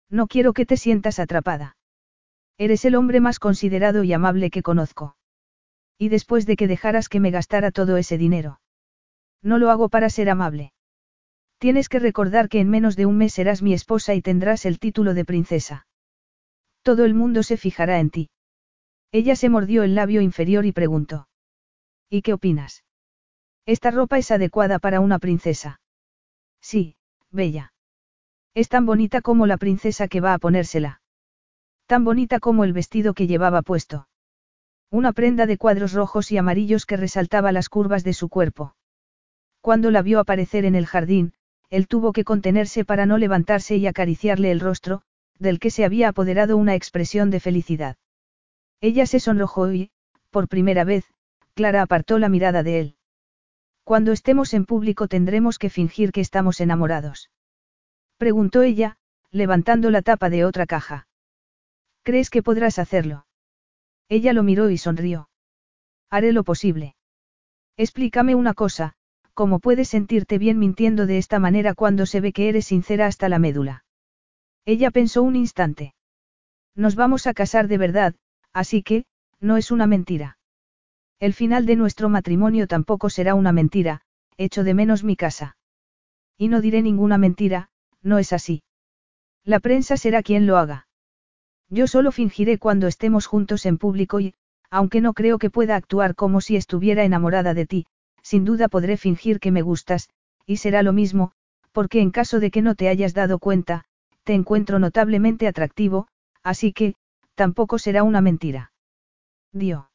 [0.08, 1.76] No quiero que te sientas atrapada.
[2.58, 5.16] Eres el hombre más considerado y amable que conozco.
[5.96, 8.60] Y después de que dejaras que me gastara todo ese dinero.
[9.42, 10.72] No lo hago para ser amable.
[11.60, 14.78] Tienes que recordar que en menos de un mes serás mi esposa y tendrás el
[14.78, 15.86] título de princesa.
[16.82, 18.30] Todo el mundo se fijará en ti.
[19.12, 21.28] Ella se mordió el labio inferior y preguntó.
[22.08, 22.82] ¿Y qué opinas?
[23.66, 25.82] Esta ropa es adecuada para una princesa.
[26.62, 26.96] Sí,
[27.30, 27.74] bella.
[28.54, 31.02] Es tan bonita como la princesa que va a ponérsela.
[31.84, 34.08] Tan bonita como el vestido que llevaba puesto.
[34.90, 38.76] Una prenda de cuadros rojos y amarillos que resaltaba las curvas de su cuerpo.
[39.60, 41.34] Cuando la vio aparecer en el jardín,
[41.70, 45.02] él tuvo que contenerse para no levantarse y acariciarle el rostro,
[45.38, 47.96] del que se había apoderado una expresión de felicidad.
[48.80, 49.90] Ella se sonrojó y,
[50.30, 51.04] por primera vez,
[51.54, 52.96] Clara apartó la mirada de él.
[53.84, 57.30] Cuando estemos en público tendremos que fingir que estamos enamorados.
[58.18, 58.98] Preguntó ella,
[59.30, 61.08] levantando la tapa de otra caja.
[62.02, 63.26] ¿Crees que podrás hacerlo?
[64.08, 65.28] Ella lo miró y sonrió.
[66.10, 66.96] Haré lo posible.
[67.76, 68.94] Explícame una cosa,
[69.34, 73.28] ¿cómo puedes sentirte bien mintiendo de esta manera cuando se ve que eres sincera hasta
[73.28, 73.84] la médula?
[74.64, 75.94] Ella pensó un instante.
[76.74, 78.14] Nos vamos a casar de verdad,
[78.52, 79.04] así que,
[79.40, 80.38] no es una mentira.
[81.18, 84.02] El final de nuestro matrimonio tampoco será una mentira,
[84.36, 85.56] echo de menos mi casa.
[86.38, 87.70] Y no diré ninguna mentira,
[88.02, 88.62] no es así.
[89.44, 90.86] La prensa será quien lo haga.
[91.68, 94.34] Yo solo fingiré cuando estemos juntos en público y,
[94.70, 97.86] aunque no creo que pueda actuar como si estuviera enamorada de ti,
[98.22, 100.08] sin duda podré fingir que me gustas,
[100.46, 101.32] y será lo mismo,
[101.72, 103.84] porque en caso de que no te hayas dado cuenta,
[104.24, 106.08] te encuentro notablemente atractivo,
[106.42, 106.94] así que,
[107.34, 108.72] tampoco será una mentira.
[109.52, 109.90] Dio.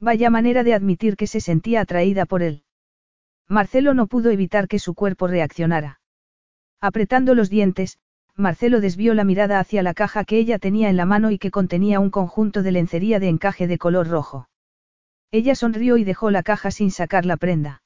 [0.00, 2.64] Vaya manera de admitir que se sentía atraída por él.
[3.48, 6.00] Marcelo no pudo evitar que su cuerpo reaccionara.
[6.80, 7.98] Apretando los dientes,
[8.34, 11.50] Marcelo desvió la mirada hacia la caja que ella tenía en la mano y que
[11.50, 14.48] contenía un conjunto de lencería de encaje de color rojo.
[15.36, 17.82] Ella sonrió y dejó la caja sin sacar la prenda.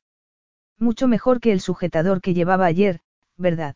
[0.79, 3.01] Mucho mejor que el sujetador que llevaba ayer,
[3.37, 3.75] ¿verdad?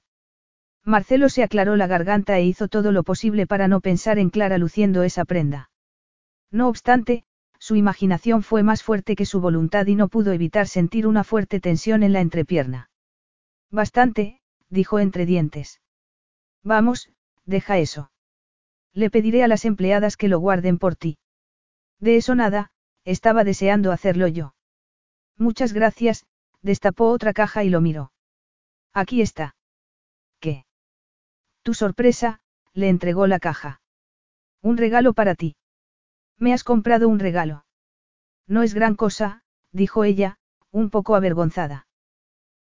[0.85, 4.59] Marcelo se aclaró la garganta e hizo todo lo posible para no pensar en Clara
[4.59, 5.71] luciendo esa prenda.
[6.53, 7.25] No obstante,
[7.59, 11.59] su imaginación fue más fuerte que su voluntad y no pudo evitar sentir una fuerte
[11.59, 12.91] tensión en la entrepierna.
[13.73, 15.81] Bastante, dijo entre dientes.
[16.63, 17.11] Vamos,
[17.45, 18.13] deja eso.
[18.93, 21.19] Le pediré a las empleadas que lo guarden por ti.
[21.99, 22.71] De eso nada,
[23.05, 24.55] estaba deseando hacerlo yo.
[25.37, 26.27] Muchas gracias,
[26.63, 28.13] destapó otra caja y lo miró.
[28.93, 29.57] Aquí está.
[30.41, 30.65] ¿Qué?
[31.63, 32.41] Tu sorpresa,
[32.73, 33.81] le entregó la caja.
[34.63, 35.57] Un regalo para ti.
[36.39, 37.65] Me has comprado un regalo.
[38.47, 40.39] No es gran cosa, dijo ella,
[40.71, 41.87] un poco avergonzada.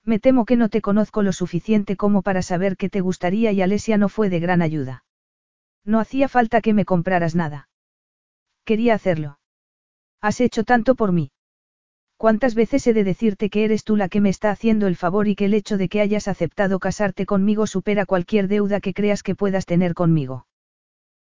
[0.05, 3.63] Me temo que no te conozco lo suficiente como para saber qué te gustaría y
[3.63, 5.05] Alesia no fue de gran ayuda.
[5.85, 7.69] No hacía falta que me compraras nada.
[8.65, 9.40] Quería hacerlo.
[10.21, 11.31] Has hecho tanto por mí.
[12.17, 15.27] ¿Cuántas veces he de decirte que eres tú la que me está haciendo el favor
[15.27, 19.23] y que el hecho de que hayas aceptado casarte conmigo supera cualquier deuda que creas
[19.23, 20.47] que puedas tener conmigo?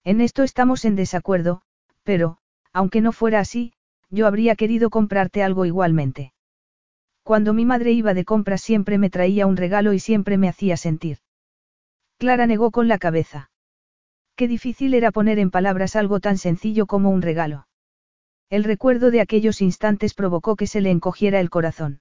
[0.04, 1.60] En esto estamos en desacuerdo,
[2.02, 2.38] pero,
[2.72, 3.74] aunque no fuera así,
[4.08, 6.32] yo habría querido comprarte algo igualmente.
[7.22, 10.76] Cuando mi madre iba de compras siempre me traía un regalo y siempre me hacía
[10.78, 11.18] sentir.
[12.16, 13.50] Clara negó con la cabeza.
[14.36, 17.66] Qué difícil era poner en palabras algo tan sencillo como un regalo.
[18.48, 22.00] El recuerdo de aquellos instantes provocó que se le encogiera el corazón.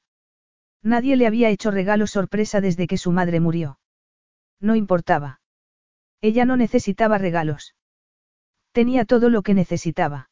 [0.84, 3.80] Nadie le había hecho regalo sorpresa desde que su madre murió.
[4.60, 5.42] No importaba.
[6.22, 7.76] Ella no necesitaba regalos.
[8.72, 10.30] Tenía todo lo que necesitaba.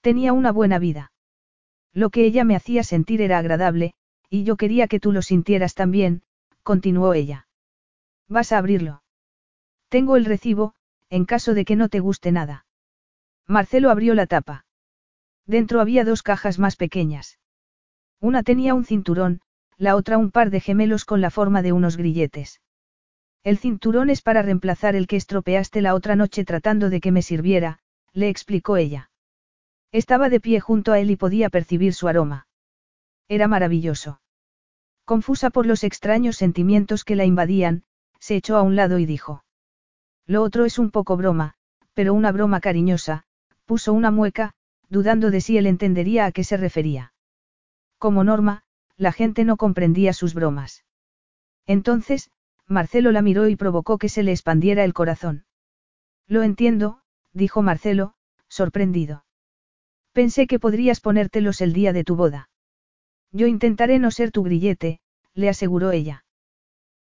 [0.00, 1.12] Tenía una buena vida.
[1.92, 3.92] Lo que ella me hacía sentir era agradable,
[4.30, 6.22] y yo quería que tú lo sintieras también,
[6.62, 7.48] continuó ella.
[8.28, 9.02] Vas a abrirlo.
[9.88, 10.74] Tengo el recibo,
[11.10, 12.64] en caso de que no te guste nada.
[13.46, 14.64] Marcelo abrió la tapa.
[15.50, 17.40] Dentro había dos cajas más pequeñas.
[18.20, 19.40] Una tenía un cinturón,
[19.78, 22.60] la otra un par de gemelos con la forma de unos grilletes.
[23.42, 27.22] El cinturón es para reemplazar el que estropeaste la otra noche tratando de que me
[27.22, 27.80] sirviera,
[28.12, 29.10] le explicó ella.
[29.90, 32.46] Estaba de pie junto a él y podía percibir su aroma.
[33.26, 34.20] Era maravilloso.
[35.04, 37.82] Confusa por los extraños sentimientos que la invadían,
[38.20, 39.42] se echó a un lado y dijo.
[40.26, 41.54] Lo otro es un poco broma,
[41.92, 43.24] pero una broma cariñosa,
[43.64, 44.54] puso una mueca,
[44.90, 47.14] dudando de si él entendería a qué se refería.
[47.96, 48.64] Como norma,
[48.96, 50.84] la gente no comprendía sus bromas.
[51.66, 52.30] Entonces,
[52.66, 55.44] Marcelo la miró y provocó que se le expandiera el corazón.
[56.26, 57.00] Lo entiendo,
[57.32, 58.14] dijo Marcelo,
[58.48, 59.24] sorprendido.
[60.12, 62.50] Pensé que podrías ponértelos el día de tu boda.
[63.32, 65.00] Yo intentaré no ser tu grillete,
[65.34, 66.24] le aseguró ella.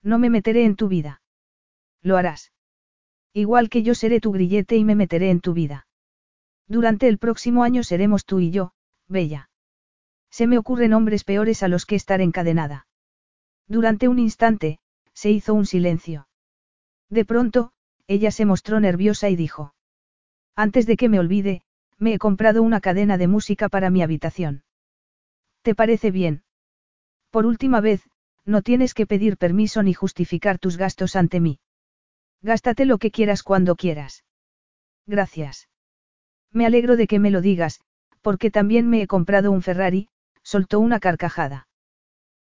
[0.03, 1.21] No me meteré en tu vida.
[2.01, 2.51] Lo harás.
[3.33, 5.86] Igual que yo seré tu grillete y me meteré en tu vida.
[6.67, 8.73] Durante el próximo año seremos tú y yo,
[9.07, 9.49] Bella.
[10.29, 12.87] Se me ocurren hombres peores a los que estar encadenada.
[13.67, 14.79] Durante un instante,
[15.13, 16.27] se hizo un silencio.
[17.09, 17.71] De pronto,
[18.07, 19.73] ella se mostró nerviosa y dijo.
[20.55, 21.61] Antes de que me olvide,
[21.97, 24.63] me he comprado una cadena de música para mi habitación.
[25.61, 26.43] ¿Te parece bien?
[27.31, 28.09] Por última vez,
[28.45, 31.59] no tienes que pedir permiso ni justificar tus gastos ante mí.
[32.41, 34.23] Gástate lo que quieras cuando quieras.
[35.05, 35.67] Gracias.
[36.51, 37.81] Me alegro de que me lo digas,
[38.21, 40.09] porque también me he comprado un Ferrari,
[40.43, 41.67] soltó una carcajada.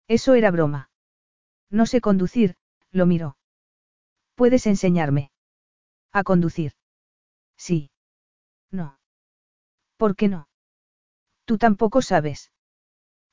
[0.08, 0.90] Eso era broma.
[1.70, 2.56] No sé conducir,
[2.92, 3.36] lo miró.
[4.34, 5.30] ¿Puedes enseñarme?
[6.12, 6.72] ¿A conducir?
[7.56, 7.90] Sí.
[8.70, 8.98] No.
[9.96, 10.48] ¿Por qué no?
[11.44, 12.52] Tú tampoco sabes.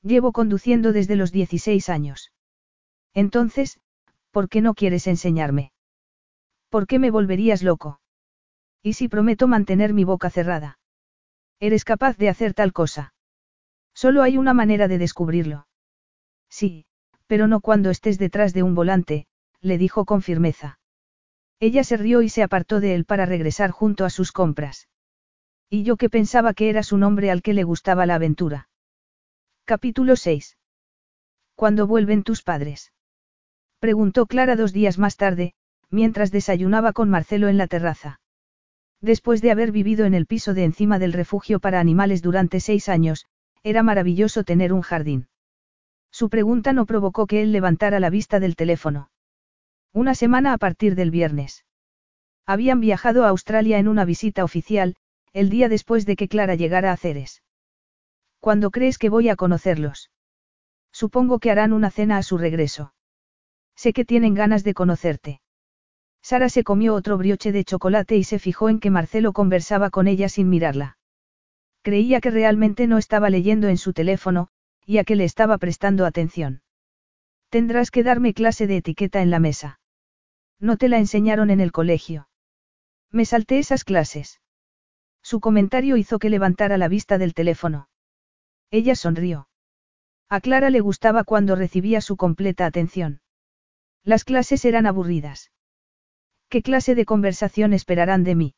[0.02, 2.32] Llevo conduciendo desde los 16 años.
[3.14, 3.80] Entonces,
[4.30, 5.72] ¿por qué no quieres enseñarme?
[6.68, 8.00] ¿Por qué me volverías loco?
[8.84, 10.78] ¿Y si prometo mantener mi boca cerrada?
[11.58, 13.14] ¿Eres capaz de hacer tal cosa?
[13.94, 15.66] Solo hay una manera de descubrirlo.
[16.50, 16.84] Sí,
[17.26, 19.26] pero no cuando estés detrás de un volante,
[19.62, 20.78] le dijo con firmeza.
[21.60, 24.86] Ella se rió y se apartó de él para regresar junto a sus compras.
[25.70, 28.68] Y yo que pensaba que eras un hombre al que le gustaba la aventura.
[29.64, 30.58] Capítulo 6.
[31.54, 32.92] ¿Cuándo vuelven tus padres?
[33.78, 35.54] Preguntó Clara dos días más tarde,
[35.88, 38.20] mientras desayunaba con Marcelo en la terraza.
[39.04, 42.88] Después de haber vivido en el piso de encima del refugio para animales durante seis
[42.88, 43.26] años,
[43.62, 45.28] era maravilloso tener un jardín.
[46.10, 49.10] Su pregunta no provocó que él levantara la vista del teléfono.
[49.92, 51.66] Una semana a partir del viernes.
[52.46, 54.96] Habían viajado a Australia en una visita oficial,
[55.34, 57.42] el día después de que Clara llegara a Ceres.
[58.40, 60.10] ¿Cuándo crees que voy a conocerlos?
[60.92, 62.94] Supongo que harán una cena a su regreso.
[63.76, 65.42] Sé que tienen ganas de conocerte.
[66.24, 70.08] Sara se comió otro brioche de chocolate y se fijó en que Marcelo conversaba con
[70.08, 70.96] ella sin mirarla.
[71.82, 74.48] Creía que realmente no estaba leyendo en su teléfono,
[74.86, 76.62] y a que le estaba prestando atención.
[77.50, 79.80] Tendrás que darme clase de etiqueta en la mesa.
[80.58, 82.30] No te la enseñaron en el colegio.
[83.10, 84.40] Me salté esas clases.
[85.20, 87.90] Su comentario hizo que levantara la vista del teléfono.
[88.70, 89.50] Ella sonrió.
[90.30, 93.20] A Clara le gustaba cuando recibía su completa atención.
[94.04, 95.50] Las clases eran aburridas.
[96.54, 98.54] ¿Qué clase de conversación esperarán de mí?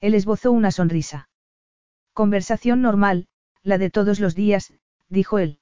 [0.00, 1.28] Él esbozó una sonrisa.
[2.12, 3.26] Conversación normal,
[3.64, 4.72] la de todos los días,
[5.08, 5.58] dijo él.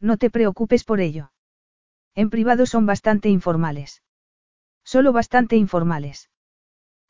[0.00, 1.32] No te preocupes por ello.
[2.14, 4.02] En privado son bastante informales.
[4.84, 6.28] Solo bastante informales.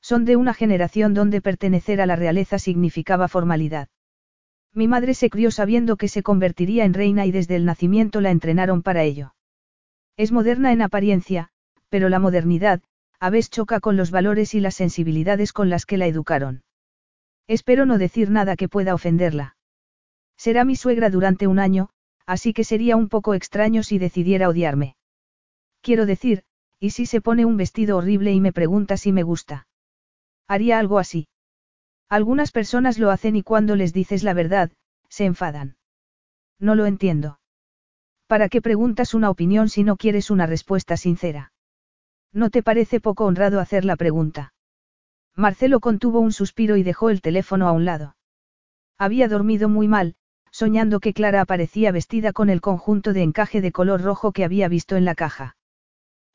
[0.01, 3.89] Son de una generación donde pertenecer a la realeza significaba formalidad.
[4.75, 8.31] Mi madre se crió sabiendo que se convertiría en reina y desde el nacimiento la
[8.31, 9.35] entrenaron para ello.
[10.17, 11.51] Es moderna en apariencia,
[11.89, 12.81] pero la modernidad,
[13.21, 16.63] a veces choca con los valores y las sensibilidades con las que la educaron.
[17.49, 19.57] Espero no decir nada que pueda ofenderla.
[20.37, 21.91] Será mi suegra durante un año,
[22.27, 24.97] así que sería un poco extraño si decidiera odiarme.
[25.81, 26.43] Quiero decir,
[26.81, 29.69] ¿y si se pone un vestido horrible y me pregunta si me gusta?
[30.49, 31.29] Haría algo así.
[32.09, 34.71] Algunas personas lo hacen y cuando les dices la verdad,
[35.09, 35.77] se enfadan.
[36.59, 37.39] No lo entiendo.
[38.27, 41.53] ¿Para qué preguntas una opinión si no quieres una respuesta sincera?
[42.37, 44.53] ¿No te parece poco honrado hacer la pregunta?
[45.37, 48.15] Marcelo contuvo un suspiro y dejó el teléfono a un lado.
[48.99, 50.17] Había dormido muy mal,
[50.51, 54.69] soñando que Clara aparecía vestida con el conjunto de encaje de color rojo que había
[54.69, 55.57] visto en la caja.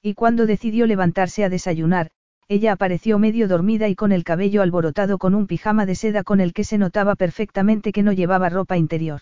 [0.01, 2.09] Y cuando decidió levantarse a desayunar,
[2.47, 6.41] ella apareció medio dormida y con el cabello alborotado con un pijama de seda con
[6.41, 9.21] el que se notaba perfectamente que no llevaba ropa interior.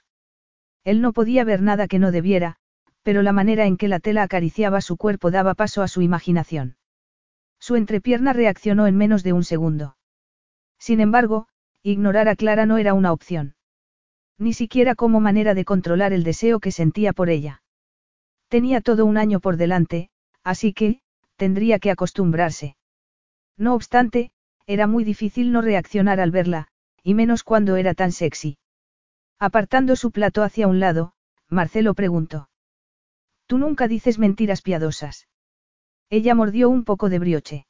[0.85, 2.55] Él no podía ver nada que no debiera,
[3.03, 6.77] pero la manera en que la tela acariciaba su cuerpo daba paso a su imaginación.
[7.59, 9.97] Su entrepierna reaccionó en menos de un segundo.
[10.77, 11.47] Sin embargo,
[11.83, 13.55] ignorar a Clara no era una opción.
[14.37, 17.61] Ni siquiera como manera de controlar el deseo que sentía por ella.
[18.47, 20.09] Tenía todo un año por delante,
[20.43, 21.01] así que,
[21.35, 22.75] tendría que acostumbrarse.
[23.57, 24.31] No obstante,
[24.65, 26.67] era muy difícil no reaccionar al verla,
[27.03, 28.57] y menos cuando era tan sexy.
[29.39, 31.13] Apartando su plato hacia un lado,
[31.49, 32.48] Marcelo preguntó.
[33.49, 35.27] Tú nunca dices mentiras piadosas.
[36.11, 37.65] Ella mordió un poco de brioche.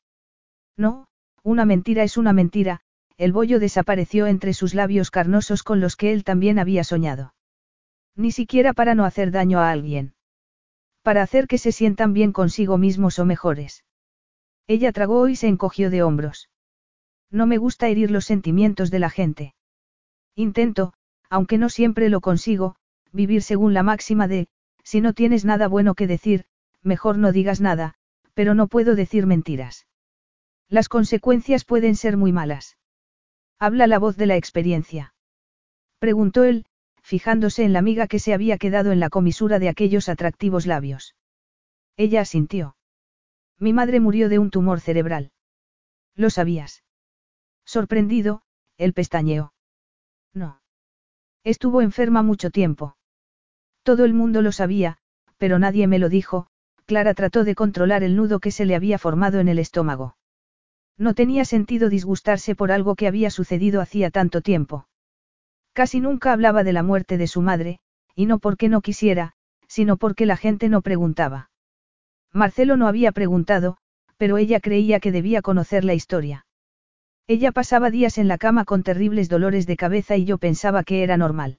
[0.76, 1.08] No,
[1.42, 2.82] una mentira es una mentira,
[3.16, 7.34] el bollo desapareció entre sus labios carnosos con los que él también había soñado.
[8.18, 10.16] Ni siquiera para no hacer daño a alguien.
[11.02, 13.86] Para hacer que se sientan bien consigo mismos o mejores.
[14.68, 16.50] Ella tragó y se encogió de hombros.
[17.32, 19.56] No me gusta herir los sentimientos de la gente.
[20.36, 20.92] Intento,
[21.30, 22.76] aunque no siempre lo consigo,
[23.14, 24.50] vivir según la máxima de,
[24.90, 26.46] si no tienes nada bueno que decir,
[26.82, 27.94] mejor no digas nada,
[28.34, 29.86] pero no puedo decir mentiras.
[30.68, 32.76] Las consecuencias pueden ser muy malas.
[33.60, 35.14] Habla la voz de la experiencia.
[36.00, 36.66] Preguntó él,
[37.04, 41.16] fijándose en la amiga que se había quedado en la comisura de aquellos atractivos labios.
[41.96, 42.76] Ella asintió.
[43.60, 45.32] Mi madre murió de un tumor cerebral.
[46.16, 46.84] ¿Lo sabías?
[47.64, 48.42] Sorprendido,
[48.78, 49.54] él pestañeó.
[50.34, 50.64] No.
[51.44, 52.96] Estuvo enferma mucho tiempo.
[53.84, 54.98] Todo el mundo lo sabía,
[55.38, 56.48] pero nadie me lo dijo,
[56.86, 60.18] Clara trató de controlar el nudo que se le había formado en el estómago.
[60.98, 64.88] No tenía sentido disgustarse por algo que había sucedido hacía tanto tiempo.
[65.74, 67.80] Casi nunca hablaba de la muerte de su madre,
[68.16, 69.34] y no porque no quisiera,
[69.68, 71.52] sino porque la gente no preguntaba.
[72.34, 73.78] Marcelo no había preguntado,
[74.18, 76.46] pero ella creía que debía conocer la historia.
[77.28, 81.04] Ella pasaba días en la cama con terribles dolores de cabeza y yo pensaba que
[81.04, 81.59] era normal.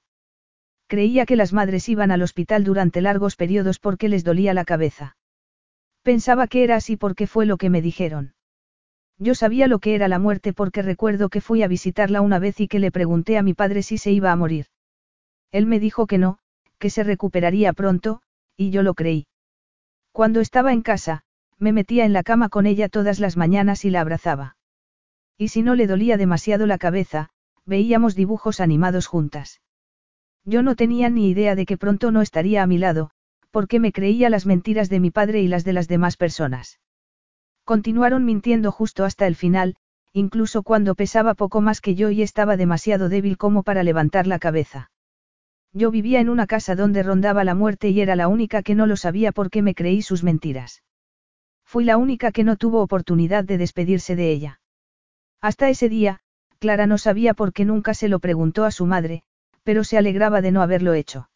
[0.90, 5.16] Creía que las madres iban al hospital durante largos periodos porque les dolía la cabeza.
[6.02, 8.34] Pensaba que era así porque fue lo que me dijeron.
[9.16, 12.58] Yo sabía lo que era la muerte porque recuerdo que fui a visitarla una vez
[12.58, 14.66] y que le pregunté a mi padre si se iba a morir.
[15.52, 16.38] Él me dijo que no,
[16.80, 18.20] que se recuperaría pronto,
[18.56, 19.28] y yo lo creí.
[20.10, 21.22] Cuando estaba en casa,
[21.60, 24.56] me metía en la cama con ella todas las mañanas y la abrazaba.
[25.38, 27.28] Y si no le dolía demasiado la cabeza,
[27.64, 29.60] veíamos dibujos animados juntas.
[30.50, 33.10] Yo no tenía ni idea de que pronto no estaría a mi lado,
[33.52, 36.80] porque me creía las mentiras de mi padre y las de las demás personas.
[37.62, 39.76] Continuaron mintiendo justo hasta el final,
[40.12, 44.40] incluso cuando pesaba poco más que yo y estaba demasiado débil como para levantar la
[44.40, 44.90] cabeza.
[45.72, 48.86] Yo vivía en una casa donde rondaba la muerte y era la única que no
[48.86, 50.82] lo sabía porque me creí sus mentiras.
[51.64, 54.60] Fui la única que no tuvo oportunidad de despedirse de ella.
[55.40, 56.18] Hasta ese día,
[56.58, 59.22] Clara no sabía por qué nunca se lo preguntó a su madre,
[59.62, 61.30] pero se alegraba de no haberlo hecho.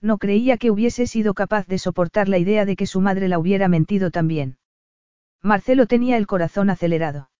[0.00, 3.38] No creía que hubiese sido capaz de soportar la idea de que su madre la
[3.38, 4.56] hubiera mentido también.
[5.42, 7.30] Marcelo tenía el corazón acelerado.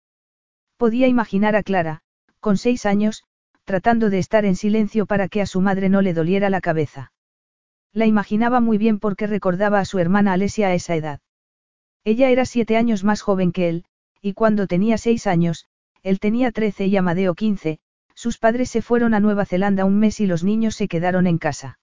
[0.77, 2.03] Podía imaginar a Clara,
[2.41, 3.24] con seis años,
[3.65, 7.12] tratando de estar en silencio para que a su madre no le doliera la cabeza.
[7.93, 11.20] La imaginaba muy bien porque recordaba a su hermana Alesia a esa edad.
[12.05, 13.85] Ella era siete años más joven que él,
[14.23, 15.66] y cuando tenía seis años,
[16.03, 17.81] él tenía trece y Amadeo quince,
[18.21, 21.39] sus padres se fueron a Nueva Zelanda un mes y los niños se quedaron en
[21.39, 21.79] casa.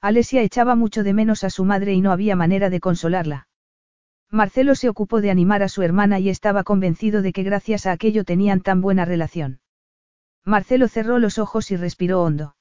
[0.00, 3.46] Alesia echaba mucho de menos a su madre y no había manera de consolarla.
[4.28, 7.92] Marcelo se ocupó de animar a su hermana y estaba convencido de que gracias a
[7.92, 9.60] aquello tenían tan buena relación.
[10.44, 12.56] Marcelo cerró los ojos y respiró hondo.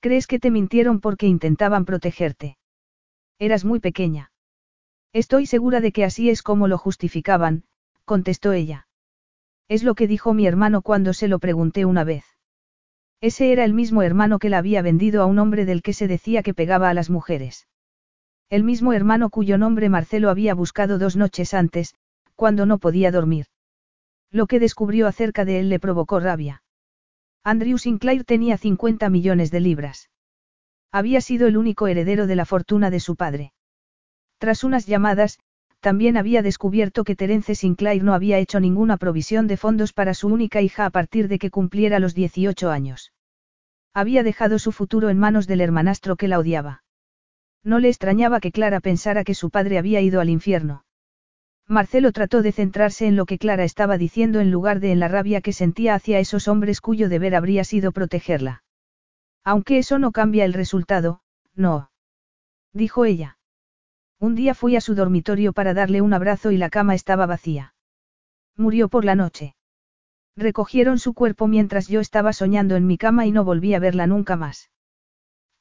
[0.00, 2.58] ¿Crees que te mintieron porque intentaban protegerte?
[3.38, 4.30] Eras muy pequeña.
[5.14, 7.64] Estoy segura de que así es como lo justificaban,
[8.04, 8.88] contestó ella.
[9.70, 12.24] Es lo que dijo mi hermano cuando se lo pregunté una vez.
[13.20, 16.08] Ese era el mismo hermano que la había vendido a un hombre del que se
[16.08, 17.68] decía que pegaba a las mujeres.
[18.48, 21.94] El mismo hermano cuyo nombre Marcelo había buscado dos noches antes,
[22.34, 23.46] cuando no podía dormir.
[24.32, 26.64] Lo que descubrió acerca de él le provocó rabia.
[27.44, 30.10] Andrew Sinclair tenía 50 millones de libras.
[30.90, 33.52] Había sido el único heredero de la fortuna de su padre.
[34.38, 35.38] Tras unas llamadas,
[35.80, 40.28] también había descubierto que Terence Sinclair no había hecho ninguna provisión de fondos para su
[40.28, 43.12] única hija a partir de que cumpliera los 18 años.
[43.94, 46.84] Había dejado su futuro en manos del hermanastro que la odiaba.
[47.64, 50.84] No le extrañaba que Clara pensara que su padre había ido al infierno.
[51.66, 55.08] Marcelo trató de centrarse en lo que Clara estaba diciendo en lugar de en la
[55.08, 58.64] rabia que sentía hacia esos hombres cuyo deber habría sido protegerla.
[59.44, 61.22] Aunque eso no cambia el resultado,
[61.54, 61.90] no.
[62.72, 63.38] Dijo ella.
[64.20, 67.74] Un día fui a su dormitorio para darle un abrazo y la cama estaba vacía.
[68.54, 69.56] Murió por la noche.
[70.36, 74.06] Recogieron su cuerpo mientras yo estaba soñando en mi cama y no volví a verla
[74.06, 74.70] nunca más.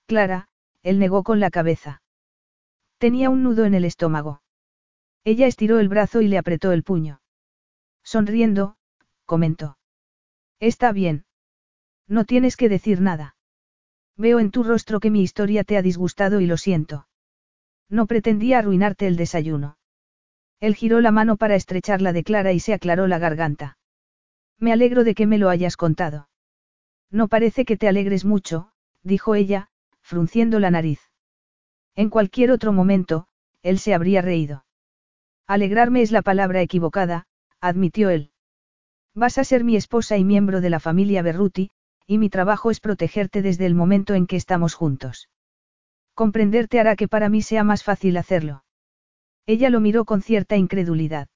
[0.08, 0.50] Clara,
[0.84, 2.02] él negó con la cabeza.
[2.98, 4.42] Tenía un nudo en el estómago.
[5.24, 7.22] Ella estiró el brazo y le apretó el puño.
[8.04, 8.76] Sonriendo,
[9.26, 9.78] comentó.
[10.60, 11.26] Está bien.
[12.08, 13.38] No tienes que decir nada.
[14.18, 17.09] Veo en tu rostro que mi historia te ha disgustado y lo siento.
[17.90, 19.78] No pretendía arruinarte el desayuno.
[20.60, 23.78] Él giró la mano para estrecharla de Clara y se aclaró la garganta.
[24.60, 26.30] Me alegro de que me lo hayas contado.
[27.10, 28.72] No parece que te alegres mucho,
[29.04, 29.70] dijo ella,
[30.02, 31.00] frunciendo la nariz.
[31.96, 33.28] En cualquier otro momento,
[33.64, 34.66] él se habría reído.
[35.48, 37.26] Alegrarme es la palabra equivocada,
[37.60, 38.32] admitió él.
[39.16, 41.72] Vas a ser mi esposa y miembro de la familia Berruti,
[42.06, 45.30] y mi trabajo es protegerte desde el momento en que estamos juntos.
[46.22, 48.66] Comprenderte hará que para mí sea más fácil hacerlo.
[49.46, 51.30] Ella lo miró con cierta incredulidad.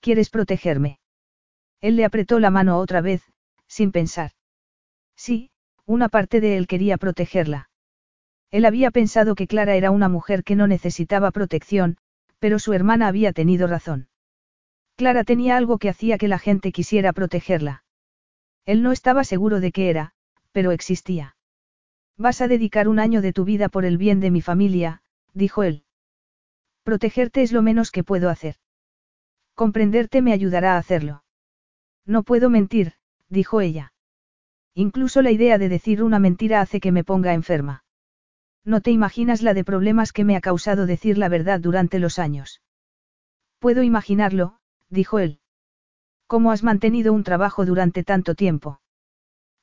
[0.00, 0.98] ¿Quieres protegerme?
[1.82, 3.22] Él le apretó la mano otra vez,
[3.66, 4.30] sin pensar.
[5.14, 5.50] Sí,
[5.84, 7.68] una parte de él quería protegerla.
[8.50, 11.98] Él había pensado que Clara era una mujer que no necesitaba protección,
[12.38, 14.08] pero su hermana había tenido razón.
[14.96, 17.84] Clara tenía algo que hacía que la gente quisiera protegerla.
[18.64, 20.14] Él no estaba seguro de qué era,
[20.50, 21.36] pero existía.
[22.18, 25.02] Vas a dedicar un año de tu vida por el bien de mi familia,
[25.34, 25.84] dijo él.
[26.82, 28.56] Protegerte es lo menos que puedo hacer.
[29.54, 31.24] Comprenderte me ayudará a hacerlo.
[32.04, 32.94] No puedo mentir,
[33.28, 33.92] dijo ella.
[34.74, 37.84] Incluso la idea de decir una mentira hace que me ponga enferma.
[38.64, 42.18] No te imaginas la de problemas que me ha causado decir la verdad durante los
[42.18, 42.62] años.
[43.58, 44.58] Puedo imaginarlo,
[44.88, 45.40] dijo él.
[46.26, 48.81] ¿Cómo has mantenido un trabajo durante tanto tiempo?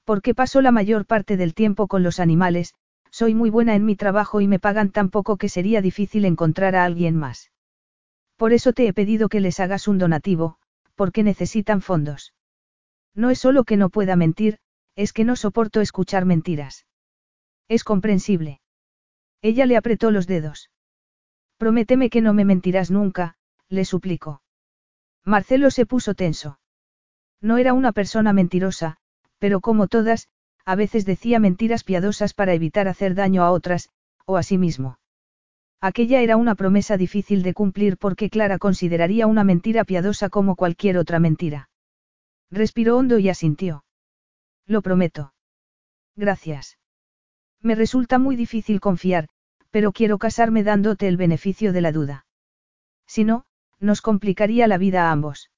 [0.10, 2.74] Porque paso la mayor parte del tiempo con los animales,
[3.12, 6.76] soy muy buena en mi trabajo y me pagan tan poco que sería difícil encontrar
[6.76, 7.52] a alguien más.
[8.36, 10.58] Por eso te he pedido que les hagas un donativo,
[10.96, 12.34] porque necesitan fondos.
[13.14, 14.58] No es solo que no pueda mentir,
[14.96, 16.88] es que no soporto escuchar mentiras.
[17.68, 18.62] Es comprensible.
[19.44, 20.72] Ella le apretó los dedos.
[21.58, 23.36] Prométeme que no me mentirás nunca,
[23.68, 24.42] le suplicó.
[25.24, 26.60] Marcelo se puso tenso.
[27.42, 28.99] No era una persona mentirosa,
[29.40, 30.28] pero como todas,
[30.66, 33.90] a veces decía mentiras piadosas para evitar hacer daño a otras,
[34.26, 35.00] o a sí mismo.
[35.82, 40.98] Aquella era una promesa difícil de cumplir porque Clara consideraría una mentira piadosa como cualquier
[40.98, 41.70] otra mentira.
[42.52, 43.86] Respiró hondo y asintió.
[44.66, 45.34] Lo prometo.
[46.16, 46.78] Gracias.
[47.62, 49.30] Me resulta muy difícil confiar,
[49.72, 52.26] pero quiero casarme dándote el beneficio de la duda.
[53.08, 53.46] Si no,
[53.80, 55.50] nos complicaría la vida a ambos.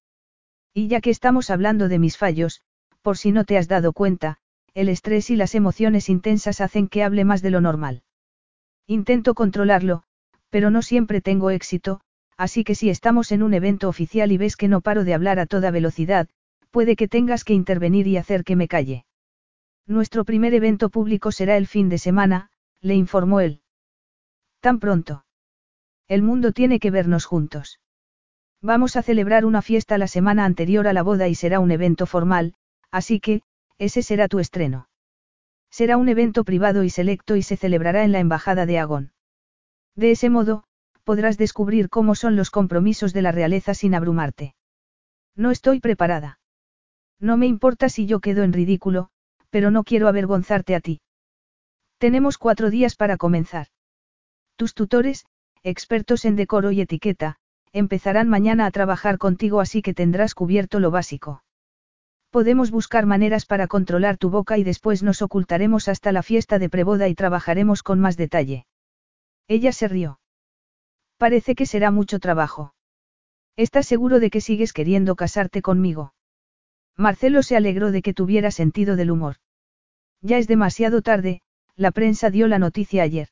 [0.73, 2.61] Y ya que estamos hablando de mis fallos,
[3.01, 4.37] por si no te has dado cuenta,
[4.73, 8.03] el estrés y las emociones intensas hacen que hable más de lo normal.
[8.87, 10.03] Intento controlarlo,
[10.49, 12.01] pero no siempre tengo éxito,
[12.37, 15.39] así que si estamos en un evento oficial y ves que no paro de hablar
[15.39, 16.27] a toda velocidad,
[16.69, 19.05] puede que tengas que intervenir y hacer que me calle.
[19.87, 22.49] Nuestro primer evento público será el fin de semana,
[22.81, 23.61] le informó él.
[24.61, 25.25] Tan pronto.
[26.07, 27.79] El mundo tiene que vernos juntos.
[28.61, 32.05] Vamos a celebrar una fiesta la semana anterior a la boda y será un evento
[32.05, 32.53] formal,
[32.91, 33.41] así que,
[33.77, 34.89] ese será tu estreno.
[35.69, 39.13] Será un evento privado y selecto y se celebrará en la Embajada de Agón.
[39.95, 40.63] De ese modo,
[41.03, 44.55] podrás descubrir cómo son los compromisos de la realeza sin abrumarte.
[45.35, 46.39] No estoy preparada.
[47.19, 49.09] No me importa si yo quedo en ridículo,
[49.49, 51.01] pero no quiero avergonzarte a ti.
[51.97, 53.67] Tenemos cuatro días para comenzar.
[54.55, 55.25] Tus tutores,
[55.63, 57.37] expertos en decoro y etiqueta,
[57.71, 61.43] empezarán mañana a trabajar contigo así que tendrás cubierto lo básico.
[62.31, 66.69] Podemos buscar maneras para controlar tu boca y después nos ocultaremos hasta la fiesta de
[66.69, 68.65] preboda y trabajaremos con más detalle.
[69.49, 70.21] Ella se rió.
[71.17, 72.73] Parece que será mucho trabajo.
[73.57, 76.13] ¿Estás seguro de que sigues queriendo casarte conmigo?
[76.95, 79.35] Marcelo se alegró de que tuviera sentido del humor.
[80.21, 81.41] Ya es demasiado tarde,
[81.75, 83.27] la prensa dio la noticia ayer.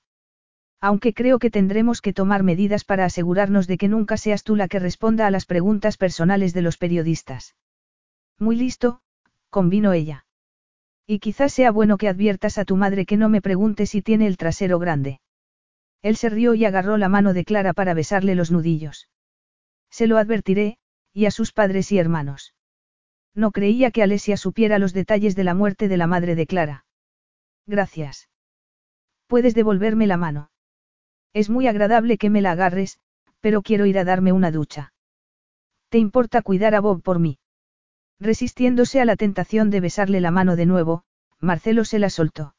[0.82, 4.68] Aunque creo que tendremos que tomar medidas para asegurarnos de que nunca seas tú la
[4.68, 7.56] que responda a las preguntas personales de los periodistas.
[8.40, 9.02] Muy listo,
[9.50, 10.26] convino ella.
[11.06, 14.28] Y quizás sea bueno que adviertas a tu madre que no me pregunte si tiene
[14.28, 15.20] el trasero grande.
[16.02, 19.10] Él se rió y agarró la mano de Clara para besarle los nudillos.
[19.90, 20.78] Se lo advertiré,
[21.14, 22.54] y a sus padres y hermanos.
[23.36, 26.86] No creía que Alesia supiera los detalles de la muerte de la madre de Clara.
[27.66, 28.30] Gracias.
[29.28, 30.52] Puedes devolverme la mano.
[31.34, 33.00] Es muy agradable que me la agarres,
[33.42, 34.94] pero quiero ir a darme una ducha.
[35.90, 37.39] ¿Te importa cuidar a Bob por mí?
[38.20, 41.04] Resistiéndose a la tentación de besarle la mano de nuevo,
[41.40, 42.56] Marcelo se la soltó.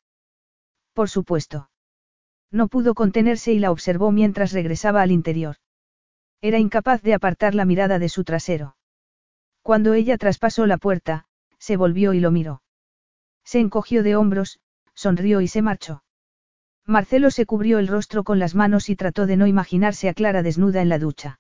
[0.95, 1.71] Por supuesto.
[2.51, 5.57] No pudo contenerse y la observó mientras regresaba al interior.
[6.41, 8.77] Era incapaz de apartar la mirada de su trasero.
[9.63, 11.27] Cuando ella traspasó la puerta,
[11.59, 12.63] se volvió y lo miró.
[13.45, 14.61] Se encogió de hombros,
[14.95, 16.03] sonrió y se marchó.
[16.87, 20.43] Marcelo se cubrió el rostro con las manos y trató de no imaginarse a Clara
[20.43, 21.40] desnuda en la ducha.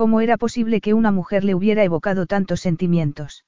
[0.00, 3.44] ¿Cómo era posible que una mujer le hubiera evocado tantos sentimientos?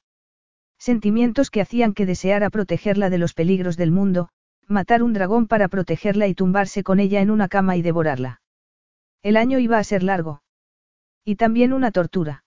[0.79, 4.29] Sentimientos que hacían que deseara protegerla de los peligros del mundo,
[4.69, 8.43] matar un dragón para protegerla y tumbarse con ella en una cama y devorarla.
[9.23, 10.43] El año iba a ser largo.
[11.25, 12.45] Y también una tortura.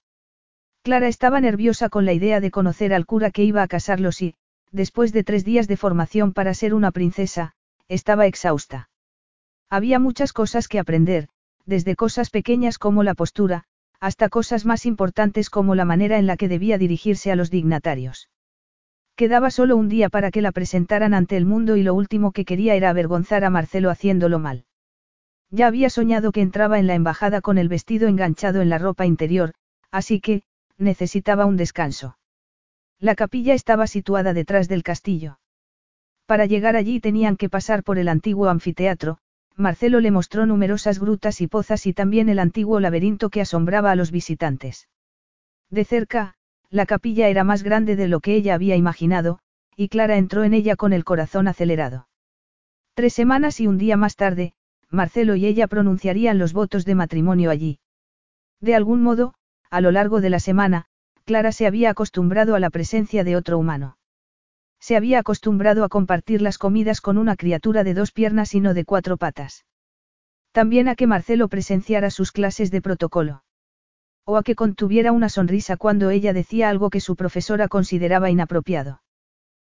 [0.83, 4.35] Clara estaba nerviosa con la idea de conocer al cura que iba a casarlos y,
[4.71, 7.53] después de tres días de formación para ser una princesa,
[7.87, 8.87] estaba exhausta.
[9.67, 11.27] Había muchas cosas que aprender,
[11.65, 13.65] desde cosas pequeñas como la postura,
[14.05, 18.29] hasta cosas más importantes como la manera en la que debía dirigirse a los dignatarios.
[19.15, 22.45] Quedaba solo un día para que la presentaran ante el mundo y lo último que
[22.45, 24.65] quería era avergonzar a Marcelo haciéndolo mal.
[25.49, 29.07] Ya había soñado que entraba en la embajada con el vestido enganchado en la ropa
[29.07, 29.55] interior,
[29.89, 30.43] así que,
[30.77, 32.19] necesitaba un descanso.
[32.99, 35.39] La capilla estaba situada detrás del castillo.
[36.27, 39.17] Para llegar allí tenían que pasar por el antiguo anfiteatro,
[39.57, 43.95] Marcelo le mostró numerosas grutas y pozas y también el antiguo laberinto que asombraba a
[43.95, 44.89] los visitantes.
[45.69, 46.35] De cerca,
[46.69, 49.39] la capilla era más grande de lo que ella había imaginado,
[49.77, 52.07] y Clara entró en ella con el corazón acelerado.
[52.95, 54.53] Tres semanas y un día más tarde,
[54.89, 57.79] Marcelo y ella pronunciarían los votos de matrimonio allí.
[58.61, 59.33] De algún modo,
[59.69, 60.85] a lo largo de la semana,
[61.25, 63.97] Clara se había acostumbrado a la presencia de otro humano.
[64.79, 68.73] Se había acostumbrado a compartir las comidas con una criatura de dos piernas y no
[68.73, 69.65] de cuatro patas.
[70.51, 73.43] También a que Marcelo presenciara sus clases de protocolo.
[74.25, 79.01] O a que contuviera una sonrisa cuando ella decía algo que su profesora consideraba inapropiado.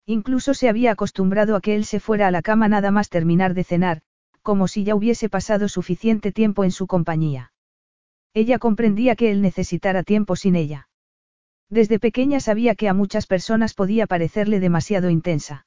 [0.05, 3.53] Incluso se había acostumbrado a que él se fuera a la cama nada más terminar
[3.53, 4.01] de cenar,
[4.41, 7.51] como si ya hubiese pasado suficiente tiempo en su compañía.
[8.33, 10.87] Ella comprendía que él necesitara tiempo sin ella.
[11.69, 15.65] Desde pequeña sabía que a muchas personas podía parecerle demasiado intensa.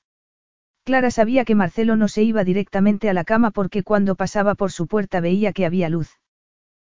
[0.85, 4.73] Clara sabía que Marcelo no se iba directamente a la cama porque cuando pasaba por
[4.73, 6.19] su puerta veía que había luz.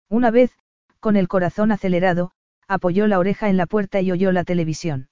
[0.10, 0.52] Una vez,
[1.00, 2.32] con el corazón acelerado,
[2.68, 5.10] apoyó la oreja en la puerta y oyó la televisión.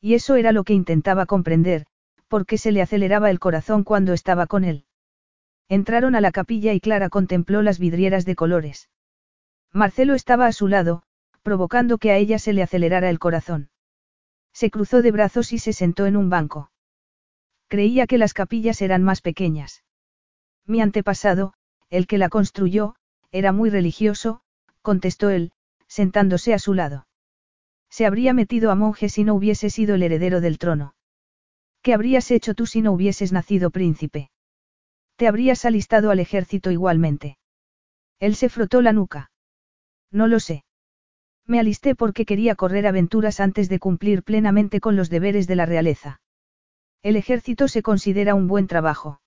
[0.00, 1.86] Y eso era lo que intentaba comprender,
[2.28, 4.86] porque se le aceleraba el corazón cuando estaba con él.
[5.68, 8.90] Entraron a la capilla y Clara contempló las vidrieras de colores.
[9.72, 11.04] Marcelo estaba a su lado,
[11.44, 13.68] provocando que a ella se le acelerara el corazón.
[14.52, 16.72] Se cruzó de brazos y se sentó en un banco.
[17.68, 19.84] Creía que las capillas eran más pequeñas.
[20.66, 21.52] Mi antepasado,
[21.90, 22.96] el que la construyó,
[23.30, 24.40] era muy religioso,
[24.80, 25.52] contestó él,
[25.86, 27.06] sentándose a su lado.
[27.90, 30.94] Se habría metido a monje si no hubiese sido el heredero del trono.
[31.82, 34.30] ¿Qué habrías hecho tú si no hubieses nacido príncipe?
[35.16, 37.36] Te habrías alistado al ejército igualmente.
[38.18, 39.30] Él se frotó la nuca.
[40.10, 40.64] No lo sé.
[41.46, 45.66] Me alisté porque quería correr aventuras antes de cumplir plenamente con los deberes de la
[45.66, 46.20] realeza.
[47.02, 49.20] El ejército se considera un buen trabajo.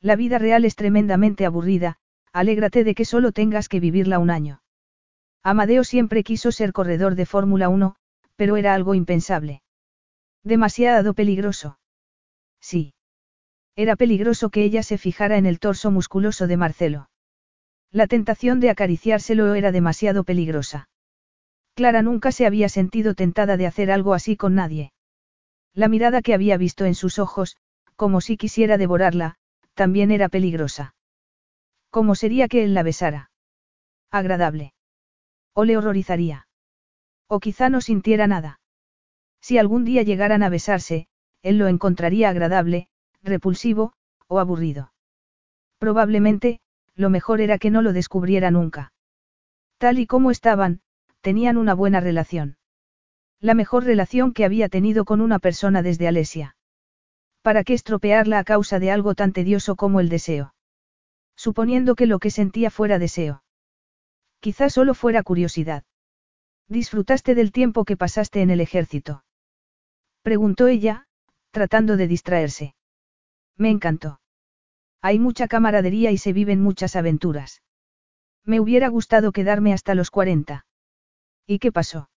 [0.00, 1.96] La vida real es tremendamente aburrida,
[2.32, 4.62] alégrate de que solo tengas que vivirla un año.
[5.42, 7.96] Amadeo siempre quiso ser corredor de Fórmula 1,
[8.36, 9.62] pero era algo impensable.
[10.44, 11.78] Demasiado peligroso.
[12.60, 12.94] Sí.
[13.74, 17.10] Era peligroso que ella se fijara en el torso musculoso de Marcelo.
[17.90, 20.88] La tentación de acariciárselo era demasiado peligrosa.
[21.74, 24.92] Clara nunca se había sentido tentada de hacer algo así con nadie.
[25.74, 27.56] La mirada que había visto en sus ojos,
[27.96, 29.36] como si quisiera devorarla,
[29.74, 30.94] también era peligrosa.
[31.90, 33.30] ¿Cómo sería que él la besara?
[34.10, 34.74] Agradable.
[35.54, 36.46] O le horrorizaría.
[37.26, 38.60] O quizá no sintiera nada.
[39.40, 41.08] Si algún día llegaran a besarse,
[41.42, 42.88] él lo encontraría agradable,
[43.22, 43.94] repulsivo,
[44.28, 44.92] o aburrido.
[45.78, 46.60] Probablemente,
[46.94, 48.92] lo mejor era que no lo descubriera nunca.
[49.78, 50.80] Tal y como estaban,
[51.22, 52.58] tenían una buena relación.
[53.40, 56.56] La mejor relación que había tenido con una persona desde Alesia.
[57.40, 60.54] ¿Para qué estropearla a causa de algo tan tedioso como el deseo?
[61.36, 63.42] Suponiendo que lo que sentía fuera deseo.
[64.40, 65.84] Quizás solo fuera curiosidad.
[66.68, 69.24] ¿Disfrutaste del tiempo que pasaste en el ejército?
[70.22, 71.06] Preguntó ella,
[71.50, 72.74] tratando de distraerse.
[73.56, 74.20] Me encantó.
[75.00, 77.62] Hay mucha camaradería y se viven muchas aventuras.
[78.44, 80.64] Me hubiera gustado quedarme hasta los 40.
[81.46, 82.10] ¿Y qué pasó?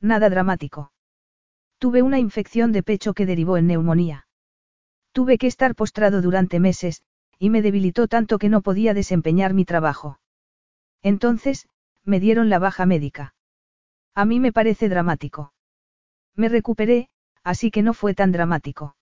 [0.00, 0.92] Nada dramático.
[1.78, 4.26] Tuve una infección de pecho que derivó en neumonía.
[5.12, 7.02] Tuve que estar postrado durante meses,
[7.38, 10.18] y me debilitó tanto que no podía desempeñar mi trabajo.
[11.02, 11.68] Entonces,
[12.04, 13.34] me dieron la baja médica.
[14.14, 15.52] A mí me parece dramático.
[16.34, 17.08] Me recuperé,
[17.42, 18.96] así que no fue tan dramático.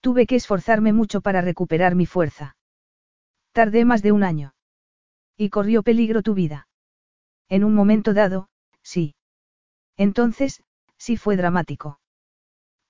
[0.00, 2.56] Tuve que esforzarme mucho para recuperar mi fuerza.
[3.52, 4.54] Tardé más de un año.
[5.36, 6.68] Y corrió peligro tu vida.
[7.48, 8.48] En un momento dado,
[8.82, 9.14] sí.
[9.96, 10.62] Entonces,
[10.96, 12.00] sí fue dramático.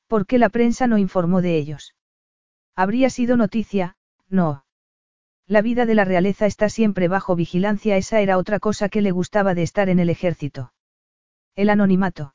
[0.07, 1.95] ¿Por qué la prensa no informó de ellos?
[2.75, 3.97] Habría sido noticia,
[4.29, 4.65] no.
[5.47, 9.11] La vida de la realeza está siempre bajo vigilancia, esa era otra cosa que le
[9.11, 10.73] gustaba de estar en el ejército.
[11.57, 12.35] El anonimato.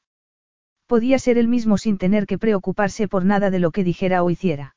[0.86, 4.30] Podía ser el mismo sin tener que preocuparse por nada de lo que dijera o
[4.30, 4.76] hiciera.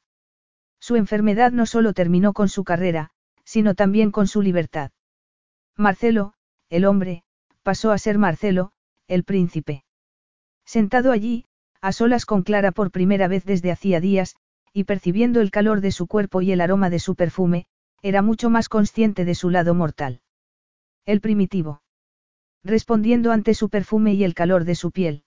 [0.81, 3.11] Su enfermedad no solo terminó con su carrera,
[3.45, 4.91] sino también con su libertad.
[5.77, 6.35] Marcelo,
[6.71, 7.25] el hombre,
[7.69, 8.73] pasó a ser Marcelo,
[9.09, 9.85] el príncipe.
[10.65, 11.45] Sentado allí,
[11.83, 14.37] a solas con Clara por primera vez desde hacía días,
[14.73, 17.67] y percibiendo el calor de su cuerpo y el aroma de su perfume,
[18.01, 20.23] era mucho más consciente de su lado mortal.
[21.05, 21.83] El primitivo.
[22.65, 25.25] Respondiendo ante su perfume y el calor de su piel.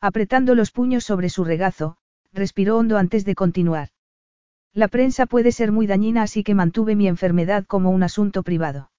[0.00, 1.96] Apretando los puños sobre su regazo,
[2.32, 3.90] respiró hondo antes de continuar.
[4.74, 8.90] La prensa puede ser muy dañina así que mantuve mi enfermedad como un asunto privado.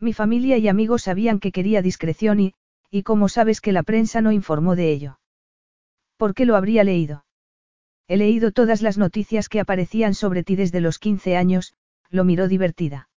[0.00, 2.54] Mi familia y amigos sabían que quería discreción y,
[2.90, 5.18] y como sabes que la prensa no informó de ello.
[6.16, 7.24] ¿Por qué lo habría leído?
[8.06, 11.74] He leído todas las noticias que aparecían sobre ti desde los 15 años,
[12.10, 13.08] lo miró divertida.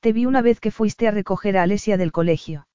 [0.00, 2.68] Te vi una vez que fuiste a recoger a Alesia del colegio.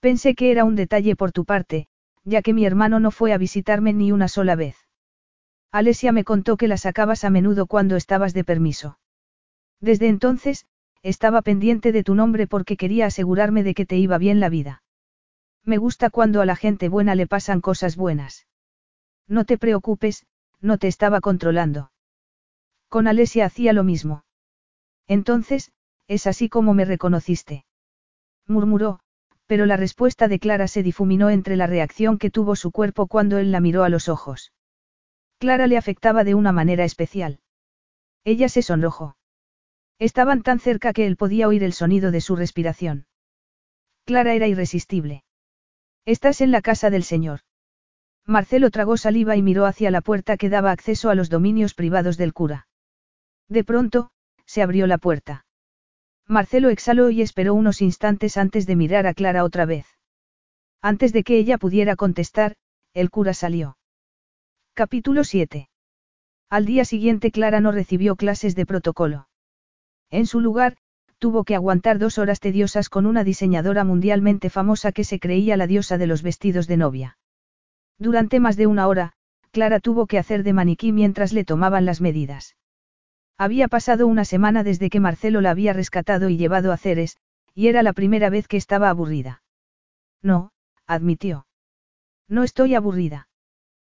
[0.00, 1.86] Pensé que era un detalle por tu parte,
[2.24, 4.76] ya que mi hermano no fue a visitarme ni una sola vez.
[5.72, 8.98] Alesia me contó que la sacabas a menudo cuando estabas de permiso.
[9.80, 10.66] Desde entonces,
[11.02, 14.82] estaba pendiente de tu nombre porque quería asegurarme de que te iba bien la vida.
[15.64, 18.46] Me gusta cuando a la gente buena le pasan cosas buenas.
[19.26, 20.26] No te preocupes,
[20.60, 21.92] no te estaba controlando.
[22.88, 24.24] Con Alesia hacía lo mismo.
[25.06, 25.72] Entonces,
[26.08, 27.64] es así como me reconociste.
[28.46, 29.00] Murmuró,
[29.46, 33.38] pero la respuesta de Clara se difuminó entre la reacción que tuvo su cuerpo cuando
[33.38, 34.52] él la miró a los ojos.
[35.38, 37.40] Clara le afectaba de una manera especial.
[38.24, 39.16] Ella se sonrojó.
[40.00, 43.06] Estaban tan cerca que él podía oír el sonido de su respiración.
[44.06, 45.24] Clara era irresistible.
[46.06, 47.40] Estás en la casa del señor.
[48.24, 52.16] Marcelo tragó saliva y miró hacia la puerta que daba acceso a los dominios privados
[52.16, 52.66] del cura.
[53.48, 54.10] De pronto,
[54.46, 55.44] se abrió la puerta.
[56.26, 59.86] Marcelo exhaló y esperó unos instantes antes de mirar a Clara otra vez.
[60.80, 62.56] Antes de que ella pudiera contestar,
[62.94, 63.76] el cura salió.
[64.72, 65.68] Capítulo 7.
[66.48, 69.26] Al día siguiente Clara no recibió clases de protocolo.
[70.10, 70.76] En su lugar,
[71.18, 75.66] tuvo que aguantar dos horas tediosas con una diseñadora mundialmente famosa que se creía la
[75.66, 77.18] diosa de los vestidos de novia.
[77.98, 79.12] Durante más de una hora,
[79.50, 82.56] Clara tuvo que hacer de maniquí mientras le tomaban las medidas.
[83.36, 87.18] Había pasado una semana desde que Marcelo la había rescatado y llevado a Ceres,
[87.54, 89.42] y era la primera vez que estaba aburrida.
[90.22, 90.52] No,
[90.86, 91.46] admitió.
[92.28, 93.28] No estoy aburrida.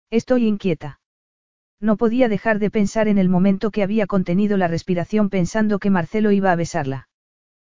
[0.09, 1.00] Estoy inquieta.
[1.81, 5.89] No podía dejar de pensar en el momento que había contenido la respiración pensando que
[5.89, 7.09] Marcelo iba a besarla.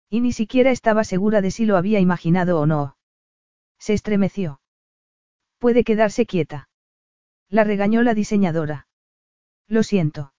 [0.09, 2.97] Y ni siquiera estaba segura de si lo había imaginado o no.
[3.77, 4.59] Se estremeció.
[5.59, 6.67] Puede quedarse quieta.
[7.47, 8.87] La regañó la diseñadora.
[9.67, 10.33] Lo siento.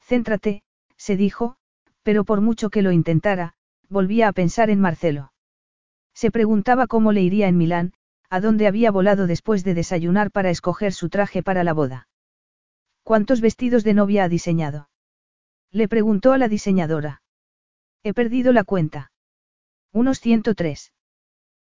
[0.00, 0.62] Céntrate,
[0.96, 1.56] se dijo,
[2.04, 3.54] pero por mucho que lo intentara,
[3.88, 5.32] volvía a pensar en Marcelo.
[6.14, 7.94] Se preguntaba cómo le iría en Milán,
[8.30, 12.06] a dónde había volado después de desayunar para escoger su traje para la boda.
[13.06, 14.88] ¿Cuántos vestidos de novia ha diseñado?
[15.70, 17.22] Le preguntó a la diseñadora.
[18.02, 19.12] He perdido la cuenta.
[19.92, 20.92] Unos 103.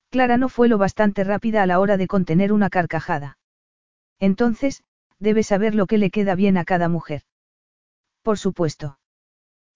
[0.09, 3.37] Clara no fue lo bastante rápida a la hora de contener una carcajada.
[4.19, 4.83] Entonces,
[5.19, 7.21] debe saber lo que le queda bien a cada mujer.
[8.23, 8.99] Por supuesto.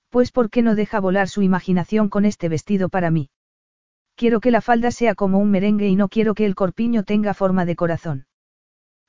[0.08, 3.28] Pues ¿por qué no deja volar su imaginación con este vestido para mí?
[4.14, 7.34] Quiero que la falda sea como un merengue y no quiero que el corpiño tenga
[7.34, 8.26] forma de corazón.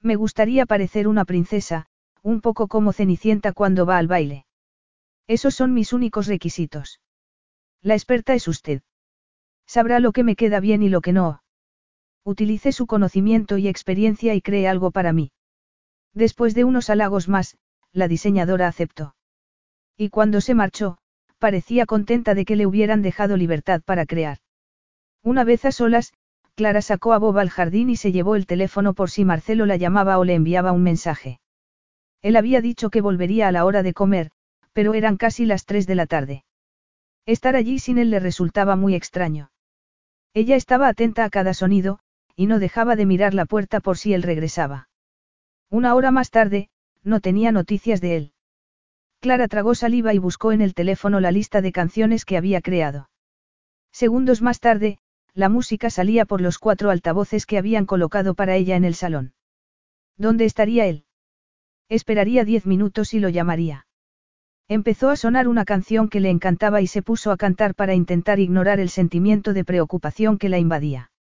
[0.01, 1.87] Me gustaría parecer una princesa,
[2.23, 4.45] un poco como Cenicienta cuando va al baile.
[5.27, 6.99] Esos son mis únicos requisitos.
[7.81, 8.81] La experta es usted.
[9.65, 11.41] Sabrá lo que me queda bien y lo que no.
[12.23, 15.31] Utilice su conocimiento y experiencia y cree algo para mí.
[16.13, 17.57] Después de unos halagos más,
[17.91, 19.15] la diseñadora aceptó.
[19.97, 20.97] Y cuando se marchó,
[21.39, 24.37] parecía contenta de que le hubieran dejado libertad para crear.
[25.23, 26.13] Una vez a solas,
[26.55, 29.77] Clara sacó a Bob al jardín y se llevó el teléfono por si Marcelo la
[29.77, 31.40] llamaba o le enviaba un mensaje.
[32.21, 34.31] Él había dicho que volvería a la hora de comer,
[34.73, 36.43] pero eran casi las tres de la tarde.
[37.25, 39.51] Estar allí sin él le resultaba muy extraño.
[40.33, 41.99] Ella estaba atenta a cada sonido,
[42.35, 44.89] y no dejaba de mirar la puerta por si él regresaba.
[45.69, 46.69] Una hora más tarde,
[47.03, 48.33] no tenía noticias de él.
[49.19, 53.09] Clara tragó saliva y buscó en el teléfono la lista de canciones que había creado.
[53.91, 54.99] Segundos más tarde,
[55.33, 59.33] la música salía por los cuatro altavoces que habían colocado para ella en el salón.
[60.17, 61.05] ¿Dónde estaría él?
[61.91, 63.85] Esperaría diez minutos y lo llamaría.
[64.69, 68.39] Empezó a sonar una canción que le encantaba y se puso a cantar para intentar
[68.39, 71.11] ignorar el sentimiento de preocupación que la invadía.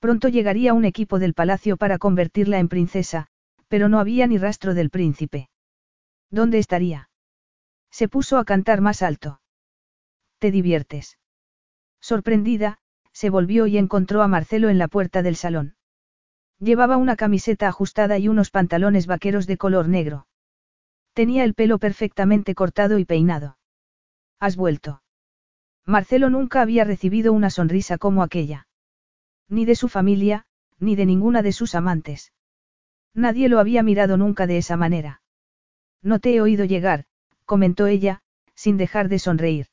[0.00, 3.28] Pronto llegaría un equipo del palacio para convertirla en princesa,
[3.68, 5.48] pero no había ni rastro del príncipe.
[6.28, 7.08] ¿Dónde estaría?
[7.92, 9.40] Se puso a cantar más alto.
[10.40, 11.18] ¿Te diviertes?
[12.00, 12.78] Sorprendida,
[13.12, 15.76] se volvió y encontró a Marcelo en la puerta del salón.
[16.60, 20.26] Llevaba una camiseta ajustada y unos pantalones vaqueros de color negro.
[21.12, 23.58] Tenía el pelo perfectamente cortado y peinado.
[24.40, 25.02] ¿Has vuelto?
[25.86, 28.66] Marcelo nunca había recibido una sonrisa como aquella.
[29.48, 30.46] Ni de su familia,
[30.78, 32.32] ni de ninguna de sus amantes.
[33.14, 35.22] Nadie lo había mirado nunca de esa manera.
[36.02, 37.04] No te he oído llegar,
[37.44, 38.22] comentó ella,
[38.54, 39.66] sin dejar de sonreír.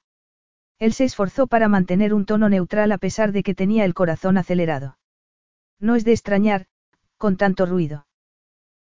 [0.79, 4.37] Él se esforzó para mantener un tono neutral a pesar de que tenía el corazón
[4.37, 4.97] acelerado.
[5.79, 6.67] No es de extrañar,
[7.21, 8.07] con tanto ruido.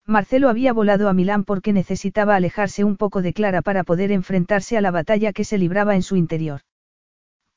[0.05, 4.77] Marcelo había volado a Milán porque necesitaba alejarse un poco de Clara para poder enfrentarse
[4.77, 6.61] a la batalla que se libraba en su interior.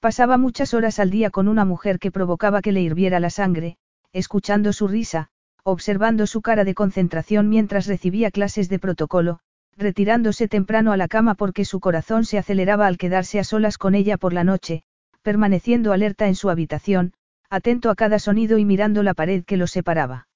[0.01, 3.77] Pasaba muchas horas al día con una mujer que provocaba que le hirviera la sangre,
[4.15, 5.29] escuchando su risa,
[5.65, 9.41] observando su cara de concentración mientras recibía clases de protocolo,
[9.77, 13.95] retirándose temprano a la cama porque su corazón se aceleraba al quedarse a solas con
[13.95, 14.83] ella por la noche,
[15.21, 17.13] permaneciendo alerta en su habitación,
[17.51, 20.30] atento a cada sonido y mirando la pared que los separaba.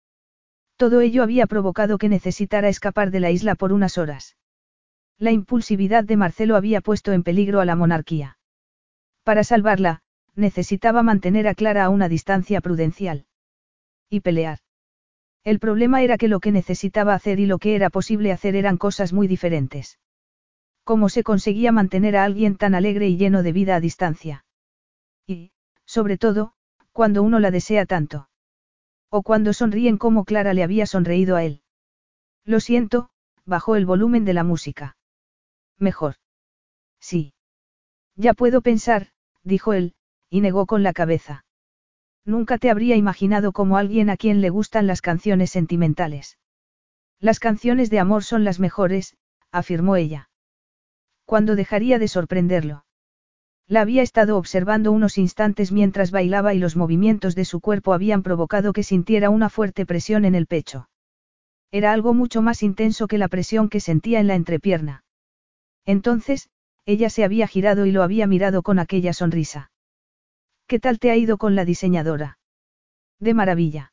[0.77, 4.37] Todo ello había provocado que necesitara escapar de la isla por unas horas.
[5.19, 8.39] La impulsividad de Marcelo había puesto en peligro a la monarquía.
[9.23, 10.03] Para salvarla,
[10.35, 13.27] necesitaba mantener a Clara a una distancia prudencial.
[14.11, 14.59] Y pelear.
[15.45, 18.77] El problema era que lo que necesitaba hacer y lo que era posible hacer eran
[18.77, 19.99] cosas muy diferentes.
[20.83, 24.45] ¿Cómo se conseguía mantener a alguien tan alegre y lleno de vida a distancia?
[25.27, 25.53] Y,
[25.87, 26.55] sobre todo,
[26.93, 28.29] cuando uno la desea tanto.
[29.17, 31.63] O cuando sonríen como Clara le había sonreído a él.
[32.45, 33.11] Lo siento,
[33.45, 34.97] bajó el volumen de la música.
[35.79, 36.17] Mejor.
[36.99, 37.33] Sí.
[38.17, 39.13] Ya puedo pensar,
[39.45, 39.95] dijo él,
[40.31, 41.45] y negó con la cabeza.
[42.25, 46.37] Nunca te habría imaginado como alguien a quien le gustan las canciones sentimentales.
[47.21, 49.17] Las canciones de amor son las mejores,
[49.53, 50.29] afirmó ella.
[51.25, 52.84] ¿Cuándo dejaría de sorprenderlo?
[53.67, 58.23] La había estado observando unos instantes mientras bailaba y los movimientos de su cuerpo habían
[58.23, 60.89] provocado que sintiera una fuerte presión en el pecho.
[61.71, 65.05] Era algo mucho más intenso que la presión que sentía en la entrepierna.
[65.87, 66.51] Entonces,
[66.85, 69.71] ella se había girado y lo había mirado con aquella sonrisa.
[70.67, 72.39] ¿Qué tal te ha ido con la diseñadora?
[73.19, 73.93] De maravilla.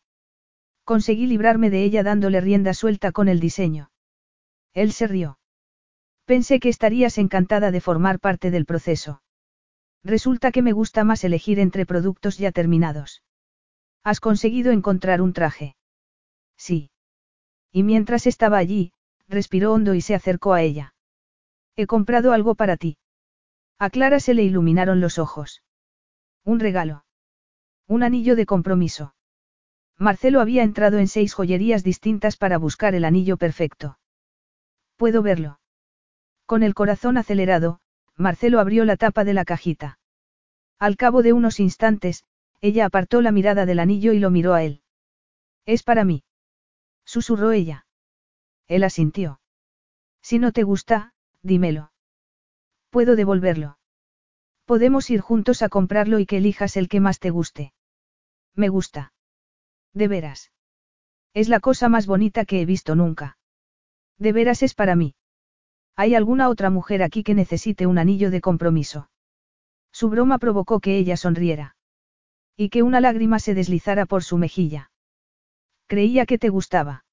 [0.83, 3.91] Conseguí librarme de ella dándole rienda suelta con el diseño.
[4.73, 5.39] Él se rió.
[6.25, 9.21] Pensé que estarías encantada de formar parte del proceso.
[10.03, 13.23] Resulta que me gusta más elegir entre productos ya terminados.
[14.03, 15.75] ¿Has conseguido encontrar un traje?
[16.57, 16.89] Sí.
[17.71, 18.93] Y mientras estaba allí,
[19.27, 20.93] respiró hondo y se acercó a ella.
[21.75, 22.97] He comprado algo para ti.
[23.77, 25.63] A Clara se le iluminaron los ojos.
[26.43, 27.05] Un regalo.
[27.87, 29.15] Un anillo de compromiso.
[29.97, 33.99] Marcelo había entrado en seis joyerías distintas para buscar el anillo perfecto.
[34.97, 35.59] ¿Puedo verlo?
[36.45, 37.79] Con el corazón acelerado,
[38.17, 39.99] Marcelo abrió la tapa de la cajita.
[40.79, 42.25] Al cabo de unos instantes,
[42.59, 44.81] ella apartó la mirada del anillo y lo miró a él.
[45.65, 46.23] Es para mí.
[47.05, 47.85] Susurró ella.
[48.67, 49.41] Él asintió.
[50.21, 51.91] Si no te gusta, dímelo.
[52.89, 53.77] Puedo devolverlo.
[54.65, 57.73] Podemos ir juntos a comprarlo y que elijas el que más te guste.
[58.55, 59.13] Me gusta.
[59.93, 60.51] De veras.
[61.33, 63.37] Es la cosa más bonita que he visto nunca.
[64.17, 65.15] De veras es para mí.
[66.01, 69.11] ¿Hay alguna otra mujer aquí que necesite un anillo de compromiso?
[69.91, 71.75] Su broma provocó que ella sonriera.
[72.57, 74.89] Y que una lágrima se deslizara por su mejilla.
[75.85, 77.05] Creía que te gustaba.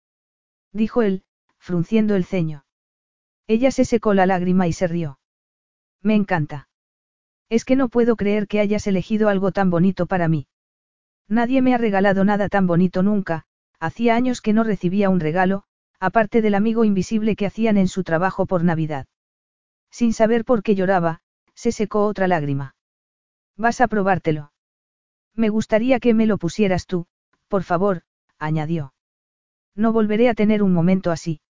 [0.72, 1.22] Dijo él,
[1.58, 2.64] frunciendo el ceño.
[3.46, 5.18] Ella se secó la lágrima y se rió.
[6.00, 6.70] Me encanta.
[7.50, 10.46] Es que no puedo creer que hayas elegido algo tan bonito para mí.
[11.28, 13.44] Nadie me ha regalado nada tan bonito nunca,
[13.78, 15.64] hacía años que no recibía un regalo,
[16.00, 19.06] aparte del amigo invisible que hacían en su trabajo por Navidad.
[19.90, 21.20] Sin saber por qué lloraba,
[21.54, 22.76] se secó otra lágrima.
[23.56, 24.52] Vas a probártelo.
[25.34, 27.06] Me gustaría que me lo pusieras tú,
[27.48, 28.02] por favor,
[28.38, 28.92] añadió.
[29.74, 31.40] No volveré a tener un momento así.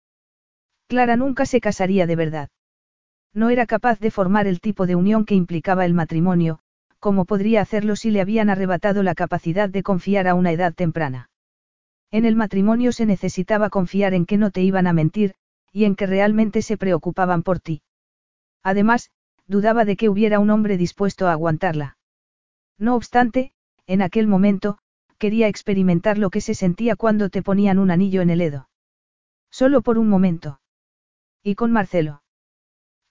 [0.87, 2.49] Clara nunca se casaría de verdad.
[3.35, 6.61] No era capaz de formar el tipo de unión que implicaba el matrimonio,
[6.99, 11.31] como podría hacerlo si le habían arrebatado la capacidad de confiar a una edad temprana.
[12.11, 15.35] En el matrimonio se necesitaba confiar en que no te iban a mentir,
[15.73, 17.83] y en que realmente se preocupaban por ti.
[18.63, 19.11] Además,
[19.47, 21.99] dudaba de que hubiera un hombre dispuesto a aguantarla.
[22.79, 23.53] No obstante,
[23.87, 24.79] en aquel momento,
[25.19, 28.69] quería experimentar lo que se sentía cuando te ponían un anillo en el dedo.
[29.51, 30.61] Solo por un momento.
[31.43, 32.23] Y con Marcelo.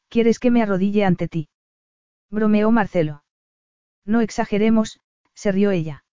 [0.09, 1.49] ¿Quieres que me arrodille ante ti?
[2.29, 3.23] Bromeó Marcelo.
[4.05, 4.99] No exageremos,
[5.33, 6.05] se rió ella.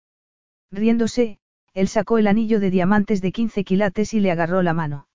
[0.72, 1.40] Riéndose,
[1.74, 5.08] él sacó el anillo de diamantes de 15 quilates y le agarró la mano.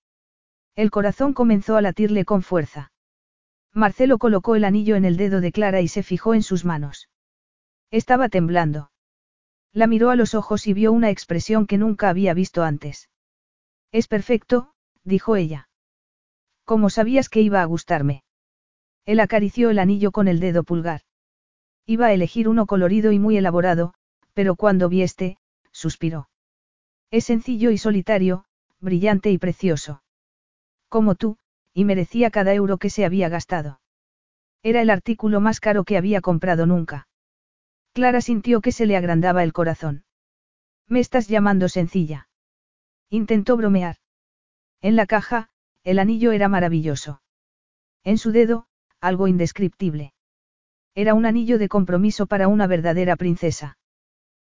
[0.75, 2.91] El corazón comenzó a latirle con fuerza.
[3.73, 7.09] Marcelo colocó el anillo en el dedo de Clara y se fijó en sus manos.
[7.91, 8.91] Estaba temblando.
[9.71, 13.09] La miró a los ojos y vio una expresión que nunca había visto antes.
[13.91, 14.73] Es perfecto,
[15.03, 15.69] dijo ella.
[16.65, 18.23] ¿Cómo sabías que iba a gustarme?
[19.05, 21.01] Él acarició el anillo con el dedo pulgar.
[21.85, 23.93] Iba a elegir uno colorido y muy elaborado,
[24.33, 25.37] pero cuando vi este,
[25.71, 26.29] suspiró.
[27.11, 28.45] Es sencillo y solitario,
[28.79, 30.03] brillante y precioso.
[30.89, 31.37] Como tú,
[31.73, 33.81] y merecía cada euro que se había gastado.
[34.61, 37.07] Era el artículo más caro que había comprado nunca.
[37.93, 40.03] Clara sintió que se le agrandaba el corazón.
[40.87, 42.29] Me estás llamando sencilla.
[43.09, 43.97] Intentó bromear.
[44.81, 45.49] En la caja,
[45.83, 47.21] el anillo era maravilloso.
[48.03, 48.67] En su dedo,
[49.01, 50.13] algo indescriptible.
[50.95, 53.77] Era un anillo de compromiso para una verdadera princesa.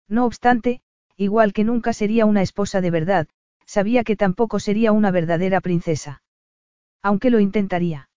[0.07, 0.81] No obstante,
[1.19, 3.27] igual que nunca sería una esposa de verdad,
[3.65, 6.23] sabía que tampoco sería una verdadera princesa.
[7.03, 8.09] Aunque lo intentaría.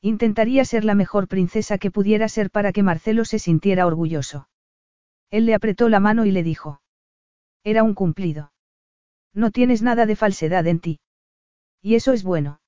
[0.00, 4.48] Intentaría ser la mejor princesa que pudiera ser para que Marcelo se sintiera orgulloso.
[5.30, 6.80] Él le apretó la mano y le dijo.
[7.64, 8.52] Era un cumplido.
[9.34, 11.00] No tienes nada de falsedad en ti.
[11.82, 12.60] Y eso es bueno.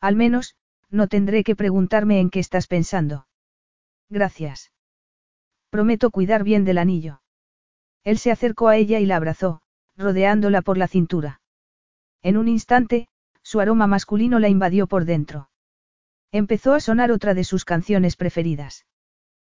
[0.00, 0.56] Al menos,
[0.88, 3.26] no tendré que preguntarme en qué estás pensando.
[4.08, 4.72] Gracias.
[5.68, 7.20] Prometo cuidar bien del anillo.
[8.08, 9.60] Él se acercó a ella y la abrazó,
[9.94, 11.42] rodeándola por la cintura.
[12.22, 13.06] En un instante,
[13.42, 15.50] su aroma masculino la invadió por dentro.
[16.32, 18.86] Empezó a sonar otra de sus canciones preferidas.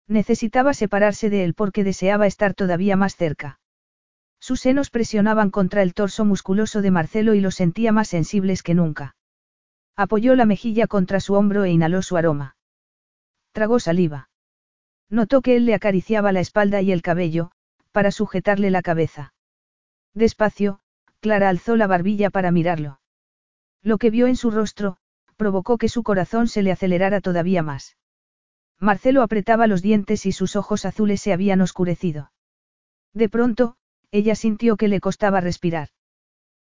[0.07, 3.61] Necesitaba separarse de él porque deseaba estar todavía más cerca.
[4.41, 8.73] Sus senos presionaban contra el torso musculoso de Marcelo y los sentía más sensibles que
[8.73, 9.15] nunca.
[9.95, 12.57] Apoyó la mejilla contra su hombro e inhaló su aroma.
[13.53, 14.31] Tragó saliva.
[15.11, 17.51] Notó que él le acariciaba la espalda y el cabello,
[17.99, 19.35] para sujetarle la cabeza.
[20.15, 20.79] Despacio,
[21.19, 23.01] Clara alzó la barbilla para mirarlo.
[23.83, 24.99] Lo que vio en su rostro,
[25.37, 27.97] provocó que su corazón se le acelerara todavía más.
[28.79, 32.31] Marcelo apretaba los dientes y sus ojos azules se habían oscurecido.
[33.15, 33.75] De pronto,
[34.13, 35.89] ella sintió que le costaba respirar.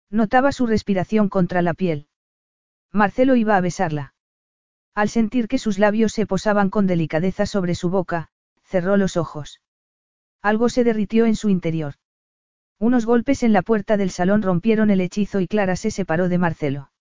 [0.10, 2.08] Notaba su respiración contra la piel.
[2.94, 4.14] Marcelo iba a besarla.
[4.94, 8.30] Al sentir que sus labios se posaban con delicadeza sobre su boca,
[8.64, 9.60] cerró los ojos.
[10.46, 11.96] Algo se derritió en su interior.
[12.80, 16.38] Unos golpes en la puerta del salón rompieron el hechizo y Clara se separó de
[16.38, 16.92] Marcelo.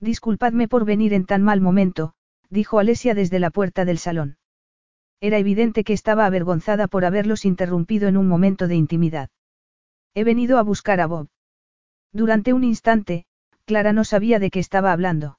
[0.00, 2.14] Disculpadme por venir en tan mal momento,
[2.48, 4.38] dijo Alesia desde la puerta del salón.
[5.20, 9.28] Era evidente que estaba avergonzada por haberlos interrumpido en un momento de intimidad.
[10.14, 11.28] He venido a buscar a Bob.
[12.10, 13.26] Durante un instante,
[13.66, 15.38] Clara no sabía de qué estaba hablando.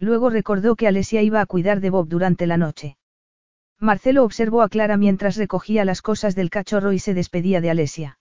[0.00, 2.96] Luego recordó que Alesia iba a cuidar de Bob durante la noche.
[3.80, 8.18] Marcelo observó a Clara mientras recogía las cosas del cachorro y se despedía de Alesia.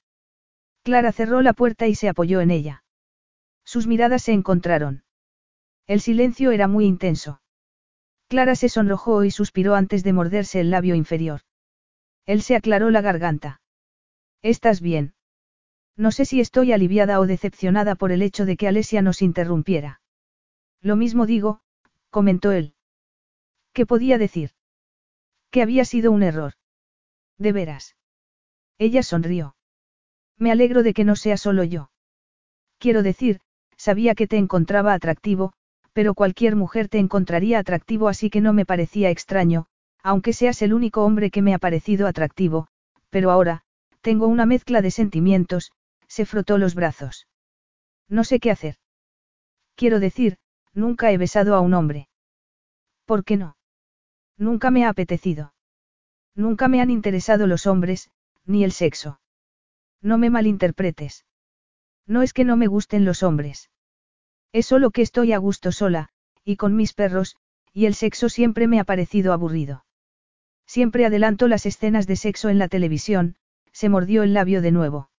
[0.84, 2.86] Clara cerró la puerta y se apoyó en ella.
[3.66, 5.04] Sus miradas se encontraron.
[5.86, 7.42] El silencio era muy intenso.
[8.30, 11.42] Clara se sonrojó y suspiró antes de morderse el labio inferior.
[12.26, 13.62] Él se aclaró la garganta.
[14.42, 15.14] ¿Estás bien?
[15.98, 20.00] No sé si estoy aliviada o decepcionada por el hecho de que Alesia nos interrumpiera.
[20.80, 21.60] Lo mismo digo,
[22.10, 22.76] comentó él.
[23.74, 24.52] ¿Qué podía decir?
[25.52, 26.54] Que había sido un error.
[27.38, 27.96] De veras.
[28.78, 29.56] Ella sonrió.
[30.38, 31.92] Me alegro de que no sea solo yo.
[32.78, 33.42] Quiero decir,
[33.76, 35.54] sabía que te encontraba atractivo,
[35.94, 39.66] pero cualquier mujer te encontraría atractivo así que no me parecía extraño,
[40.02, 42.68] aunque seas el único hombre que me ha parecido atractivo,
[43.10, 43.64] pero ahora,
[44.02, 45.72] tengo una mezcla de sentimientos,
[46.08, 47.28] se frotó los brazos.
[48.08, 48.76] No sé qué hacer.
[49.76, 50.38] Quiero decir,
[50.74, 52.08] nunca he besado a un hombre.
[53.06, 53.58] ¿Por qué no?
[54.40, 55.54] Nunca me ha apetecido.
[56.34, 58.10] Nunca me han interesado los hombres,
[58.46, 59.20] ni el sexo.
[60.02, 61.26] No me malinterpretes.
[62.08, 63.70] No es que no me gusten los hombres.
[64.54, 66.10] Es solo que estoy a gusto sola,
[66.46, 67.36] y con mis perros,
[67.74, 69.86] y el sexo siempre me ha parecido aburrido.
[70.66, 73.36] Siempre adelanto las escenas de sexo en la televisión,
[73.74, 75.10] se mordió el labio de nuevo.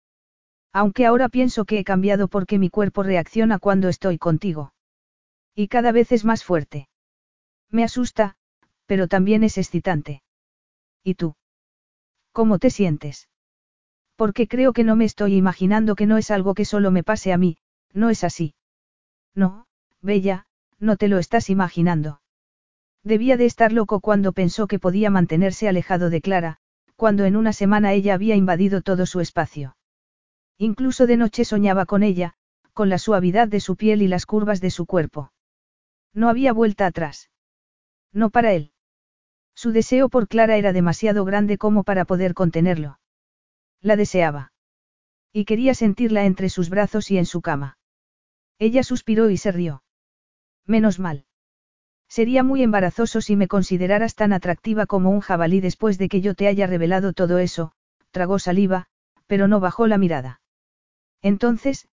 [0.72, 4.72] Aunque ahora pienso que he cambiado porque mi cuerpo reacciona cuando estoy contigo.
[5.54, 6.88] Y cada vez es más fuerte.
[7.68, 8.36] Me asusta,
[8.90, 10.20] pero también es excitante.
[11.04, 11.36] ¿Y tú?
[12.32, 13.28] ¿Cómo te sientes?
[14.16, 17.32] Porque creo que no me estoy imaginando que no es algo que solo me pase
[17.32, 17.56] a mí,
[17.92, 18.56] no es así.
[19.32, 19.68] No,
[20.02, 20.48] Bella,
[20.80, 22.20] no te lo estás imaginando.
[23.04, 26.56] Debía de estar loco cuando pensó que podía mantenerse alejado de Clara,
[26.96, 29.76] cuando en una semana ella había invadido todo su espacio.
[30.58, 32.34] Incluso de noche soñaba con ella,
[32.72, 35.30] con la suavidad de su piel y las curvas de su cuerpo.
[36.12, 37.30] No había vuelta atrás.
[38.12, 38.72] No para él.
[39.54, 42.98] Su deseo por Clara era demasiado grande como para poder contenerlo.
[43.80, 44.52] La deseaba.
[45.32, 47.78] Y quería sentirla entre sus brazos y en su cama.
[48.58, 49.82] Ella suspiró y se rió.
[50.66, 51.24] Menos mal.
[52.08, 56.34] Sería muy embarazoso si me consideraras tan atractiva como un jabalí después de que yo
[56.34, 57.72] te haya revelado todo eso,
[58.10, 58.86] tragó saliva,
[59.26, 60.40] pero no bajó la mirada.
[61.22, 61.88] Entonces,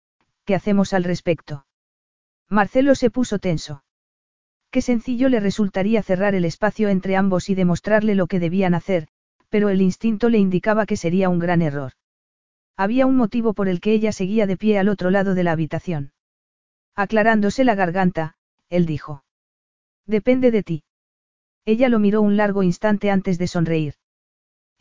[0.45, 1.65] ¿qué hacemos al respecto?
[2.49, 3.83] Marcelo se puso tenso.
[4.75, 9.07] Qué sencillo le resultaría cerrar el espacio entre ambos y demostrarle lo que debían hacer,
[9.47, 11.93] pero el instinto le indicaba que sería un gran error.
[12.75, 15.53] Había un motivo por el que ella seguía de pie al otro lado de la
[15.53, 16.11] habitación.
[16.93, 18.35] Aclarándose la garganta,
[18.67, 19.23] él dijo.
[20.05, 20.83] Depende de ti.
[21.63, 23.93] Ella lo miró un largo instante antes de sonreír.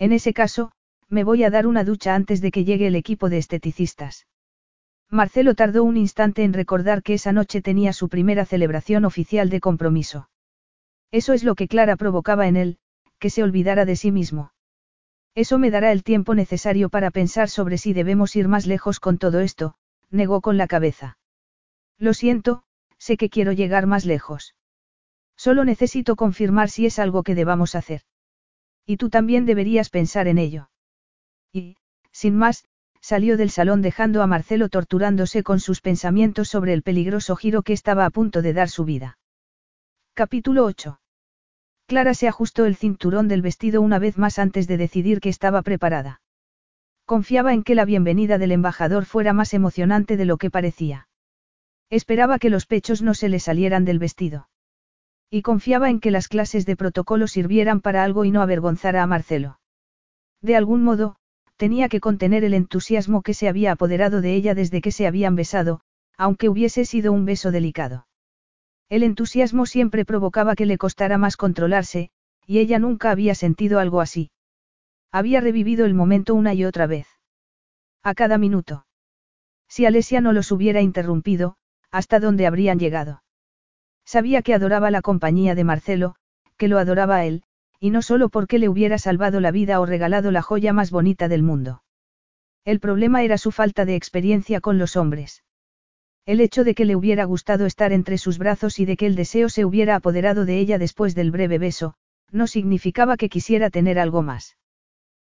[0.00, 0.72] En ese caso,
[1.08, 4.26] me voy a dar una ducha antes de que llegue el equipo de esteticistas.
[5.14, 9.60] Marcelo tardó un instante en recordar que esa noche tenía su primera celebración oficial de
[9.60, 10.28] compromiso.
[11.12, 12.78] Eso es lo que Clara provocaba en él,
[13.20, 14.52] que se olvidara de sí mismo.
[15.36, 19.18] Eso me dará el tiempo necesario para pensar sobre si debemos ir más lejos con
[19.18, 19.76] todo esto,
[20.10, 21.16] negó con la cabeza.
[21.96, 22.64] Lo siento,
[22.98, 24.56] sé que quiero llegar más lejos.
[25.36, 28.02] Solo necesito confirmar si es algo que debamos hacer.
[28.84, 30.70] Y tú también deberías pensar en ello.
[31.52, 31.76] Y,
[32.10, 32.64] sin más,
[33.04, 37.74] salió del salón dejando a Marcelo torturándose con sus pensamientos sobre el peligroso giro que
[37.74, 39.18] estaba a punto de dar su vida.
[40.14, 40.98] Capítulo 8.
[41.86, 45.60] Clara se ajustó el cinturón del vestido una vez más antes de decidir que estaba
[45.60, 46.22] preparada.
[47.04, 51.06] Confiaba en que la bienvenida del embajador fuera más emocionante de lo que parecía.
[51.90, 54.48] Esperaba que los pechos no se le salieran del vestido.
[55.28, 59.06] Y confiaba en que las clases de protocolo sirvieran para algo y no avergonzara a
[59.06, 59.60] Marcelo.
[60.40, 61.18] De algún modo,
[61.56, 65.36] tenía que contener el entusiasmo que se había apoderado de ella desde que se habían
[65.36, 65.80] besado,
[66.16, 68.06] aunque hubiese sido un beso delicado.
[68.88, 72.10] El entusiasmo siempre provocaba que le costara más controlarse,
[72.46, 74.30] y ella nunca había sentido algo así.
[75.10, 77.06] Había revivido el momento una y otra vez.
[78.02, 78.86] A cada minuto.
[79.68, 81.56] Si Alesia no los hubiera interrumpido,
[81.90, 83.22] hasta dónde habrían llegado.
[84.04, 86.16] Sabía que adoraba la compañía de Marcelo,
[86.56, 87.44] que lo adoraba a él,
[87.84, 91.28] y no solo porque le hubiera salvado la vida o regalado la joya más bonita
[91.28, 91.82] del mundo.
[92.64, 95.44] El problema era su falta de experiencia con los hombres.
[96.24, 99.16] El hecho de que le hubiera gustado estar entre sus brazos y de que el
[99.16, 101.92] deseo se hubiera apoderado de ella después del breve beso,
[102.32, 104.56] no significaba que quisiera tener algo más.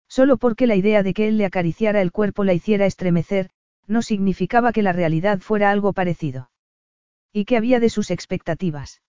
[0.08, 3.50] Solo porque la idea de que él le acariciara el cuerpo la hiciera estremecer,
[3.88, 6.52] no significaba que la realidad fuera algo parecido.
[7.32, 9.02] ¿Y qué había de sus expectativas?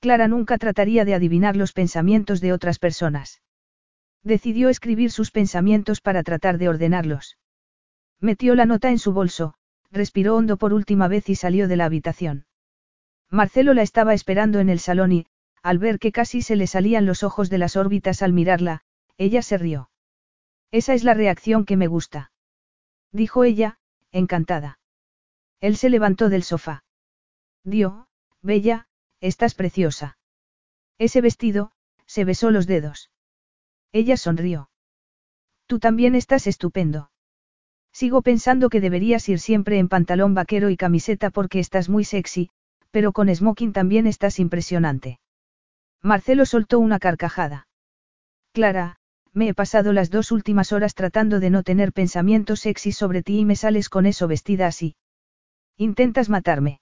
[0.00, 3.42] Clara nunca trataría de adivinar los pensamientos de otras personas.
[4.22, 7.38] Decidió escribir sus pensamientos para tratar de ordenarlos.
[8.20, 9.54] Metió la nota en su bolso,
[9.90, 12.46] respiró hondo por última vez y salió de la habitación.
[13.30, 15.26] Marcelo la estaba esperando en el salón y,
[15.62, 18.82] al ver que casi se le salían los ojos de las órbitas al mirarla,
[19.18, 19.90] ella se rió.
[20.70, 22.30] Esa es la reacción que me gusta.
[23.12, 23.78] Dijo ella,
[24.12, 24.78] encantada.
[25.60, 26.84] Él se levantó del sofá.
[27.64, 28.08] Dio,
[28.42, 28.88] bella,
[29.26, 30.18] Estás preciosa.
[30.98, 31.72] Ese vestido,
[32.06, 33.10] se besó los dedos.
[33.90, 34.70] Ella sonrió.
[35.66, 37.10] Tú también estás estupendo.
[37.92, 42.50] Sigo pensando que deberías ir siempre en pantalón vaquero y camiseta porque estás muy sexy,
[42.92, 45.18] pero con smoking también estás impresionante.
[46.02, 47.66] Marcelo soltó una carcajada.
[48.52, 49.00] Clara,
[49.32, 53.40] me he pasado las dos últimas horas tratando de no tener pensamientos sexy sobre ti
[53.40, 54.94] y me sales con eso vestida así.
[55.76, 56.78] Intentas matarme.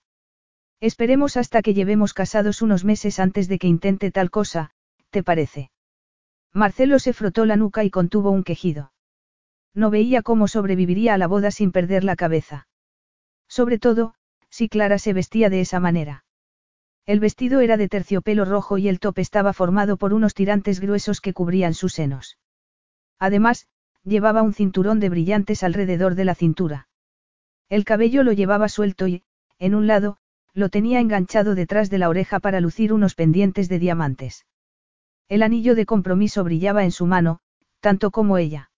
[0.80, 4.70] Esperemos hasta que llevemos casados unos meses antes de que intente tal cosa,
[5.10, 5.70] ¿te parece?
[6.52, 8.92] Marcelo se frotó la nuca y contuvo un quejido.
[9.74, 12.68] No veía cómo sobreviviría a la boda sin perder la cabeza.
[13.48, 14.14] Sobre todo,
[14.50, 16.24] si Clara se vestía de esa manera.
[17.06, 21.20] El vestido era de terciopelo rojo y el top estaba formado por unos tirantes gruesos
[21.20, 22.38] que cubrían sus senos.
[23.18, 23.66] Además,
[24.04, 26.88] llevaba un cinturón de brillantes alrededor de la cintura.
[27.68, 29.24] El cabello lo llevaba suelto y,
[29.58, 30.18] en un lado,
[30.54, 34.46] lo tenía enganchado detrás de la oreja para lucir unos pendientes de diamantes.
[35.28, 37.40] El anillo de compromiso brillaba en su mano,
[37.80, 38.70] tanto como ella.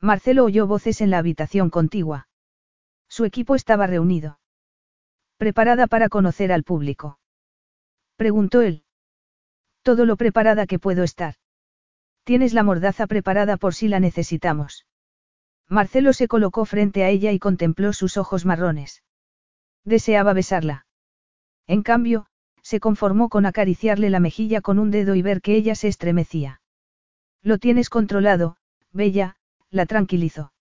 [0.00, 2.28] Marcelo oyó voces en la habitación contigua.
[3.08, 4.38] Su equipo estaba reunido.
[5.38, 7.18] ¿Preparada para conocer al público?
[8.16, 8.84] Preguntó él.
[9.82, 11.34] Todo lo preparada que puedo estar.
[12.24, 14.86] Tienes la mordaza preparada por si la necesitamos.
[15.68, 19.02] Marcelo se colocó frente a ella y contempló sus ojos marrones.
[19.84, 20.86] Deseaba besarla.
[21.66, 22.26] En cambio,
[22.62, 26.60] se conformó con acariciarle la mejilla con un dedo y ver que ella se estremecía.
[27.42, 28.56] Lo tienes controlado,
[28.92, 29.36] Bella,
[29.70, 30.52] la tranquilizó.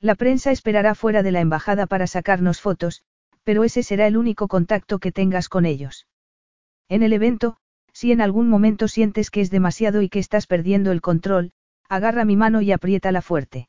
[0.00, 3.02] La prensa esperará fuera de la embajada para sacarnos fotos,
[3.42, 6.06] pero ese será el único contacto que tengas con ellos.
[6.88, 7.56] En el evento,
[7.92, 11.52] si en algún momento sientes que es demasiado y que estás perdiendo el control,
[11.88, 13.68] agarra mi mano y apriétala fuerte.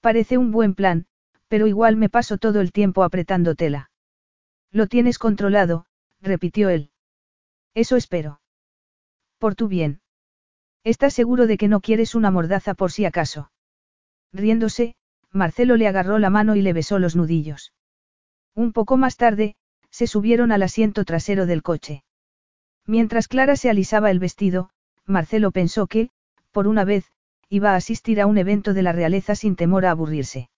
[0.00, 1.06] Parece un buen plan,
[1.48, 3.90] pero igual me paso todo el tiempo apretando tela.
[4.74, 5.86] Lo tienes controlado,
[6.20, 6.90] repitió él.
[7.74, 8.40] Eso espero.
[9.38, 10.00] Por tu bien.
[10.82, 13.52] ¿Estás seguro de que no quieres una mordaza por si acaso?
[14.32, 14.96] Riéndose,
[15.30, 17.72] Marcelo le agarró la mano y le besó los nudillos.
[18.52, 19.54] Un poco más tarde,
[19.90, 22.02] se subieron al asiento trasero del coche.
[22.84, 24.70] Mientras Clara se alisaba el vestido,
[25.06, 26.10] Marcelo pensó que,
[26.50, 27.12] por una vez,
[27.48, 30.50] iba a asistir a un evento de la realeza sin temor a aburrirse.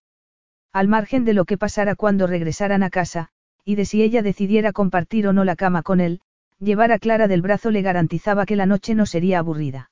[0.72, 3.30] Al margen de lo que pasara cuando regresaran a casa,
[3.66, 6.20] y de si ella decidiera compartir o no la cama con él,
[6.60, 9.90] llevar a Clara del brazo le garantizaba que la noche no sería aburrida.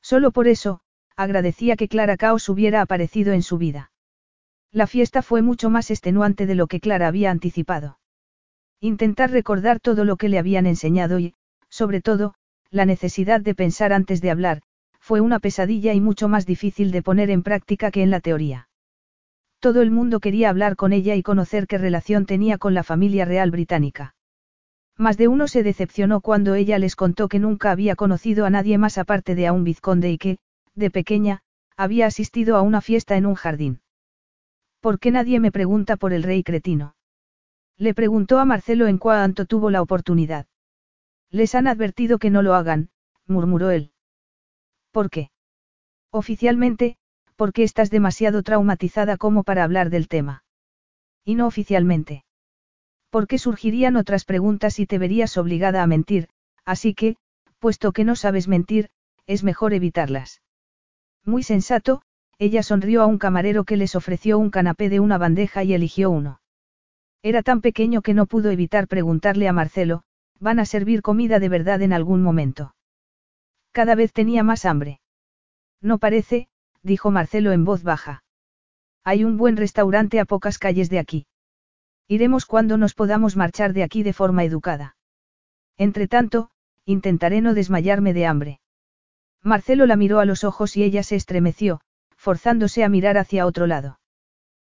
[0.00, 0.80] Solo por eso,
[1.14, 3.92] agradecía que Clara Caos hubiera aparecido en su vida.
[4.72, 7.98] La fiesta fue mucho más extenuante de lo que Clara había anticipado.
[8.80, 11.34] Intentar recordar todo lo que le habían enseñado y,
[11.68, 12.34] sobre todo,
[12.70, 14.62] la necesidad de pensar antes de hablar,
[15.00, 18.65] fue una pesadilla y mucho más difícil de poner en práctica que en la teoría.
[19.60, 23.24] Todo el mundo quería hablar con ella y conocer qué relación tenía con la familia
[23.24, 24.14] real británica.
[24.98, 28.78] Más de uno se decepcionó cuando ella les contó que nunca había conocido a nadie
[28.78, 30.38] más aparte de a un vizconde y que,
[30.74, 31.40] de pequeña,
[31.76, 33.80] había asistido a una fiesta en un jardín.
[34.80, 36.94] ¿Por qué nadie me pregunta por el rey cretino?
[37.76, 40.46] Le preguntó a Marcelo en cuanto tuvo la oportunidad.
[41.30, 42.88] Les han advertido que no lo hagan,
[43.26, 43.92] murmuró él.
[44.92, 45.30] ¿Por qué?
[46.10, 46.96] Oficialmente,
[47.36, 50.44] porque estás demasiado traumatizada como para hablar del tema.
[51.24, 52.24] Y no oficialmente.
[53.10, 56.28] Porque surgirían otras preguntas y te verías obligada a mentir,
[56.64, 57.16] así que,
[57.58, 58.90] puesto que no sabes mentir,
[59.26, 60.42] es mejor evitarlas.
[61.24, 62.02] Muy sensato,
[62.38, 66.10] ella sonrió a un camarero que les ofreció un canapé de una bandeja y eligió
[66.10, 66.40] uno.
[67.22, 70.04] Era tan pequeño que no pudo evitar preguntarle a Marcelo,
[70.38, 72.74] Van a servir comida de verdad en algún momento.
[73.72, 75.00] Cada vez tenía más hambre.
[75.80, 76.48] No parece,
[76.86, 78.22] dijo Marcelo en voz baja.
[79.04, 81.26] Hay un buen restaurante a pocas calles de aquí.
[82.08, 84.96] Iremos cuando nos podamos marchar de aquí de forma educada.
[85.76, 86.50] Entretanto,
[86.84, 88.60] intentaré no desmayarme de hambre.
[89.42, 91.80] Marcelo la miró a los ojos y ella se estremeció,
[92.16, 93.98] forzándose a mirar hacia otro lado.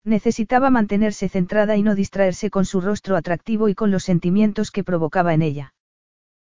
[0.03, 4.83] Necesitaba mantenerse centrada y no distraerse con su rostro atractivo y con los sentimientos que
[4.83, 5.73] provocaba en ella.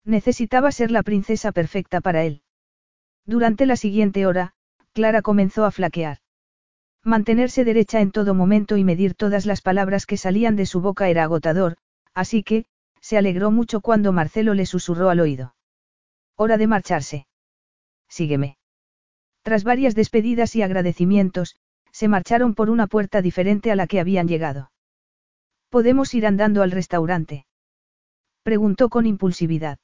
[0.04, 2.42] Necesitaba ser la princesa perfecta para él.
[3.26, 4.54] Durante la siguiente hora,
[4.98, 6.18] Clara comenzó a flaquear.
[7.04, 11.08] Mantenerse derecha en todo momento y medir todas las palabras que salían de su boca
[11.08, 11.76] era agotador,
[12.14, 12.64] así que,
[13.00, 15.54] se alegró mucho cuando Marcelo le susurró al oído.
[16.34, 17.28] Hora de marcharse.
[18.08, 18.58] Sígueme.
[19.42, 21.54] Tras varias despedidas y agradecimientos,
[21.92, 24.72] se marcharon por una puerta diferente a la que habían llegado.
[25.68, 27.46] ¿Podemos ir andando al restaurante?
[28.42, 29.78] Preguntó con impulsividad.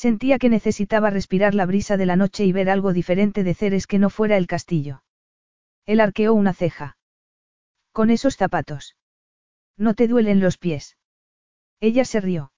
[0.00, 3.86] Sentía que necesitaba respirar la brisa de la noche y ver algo diferente de Ceres
[3.86, 5.02] que no fuera el castillo.
[5.84, 6.96] Él arqueó una ceja.
[7.92, 8.96] Con esos zapatos.
[9.76, 10.96] ¿No te duelen los pies?
[11.80, 12.50] Ella se rió.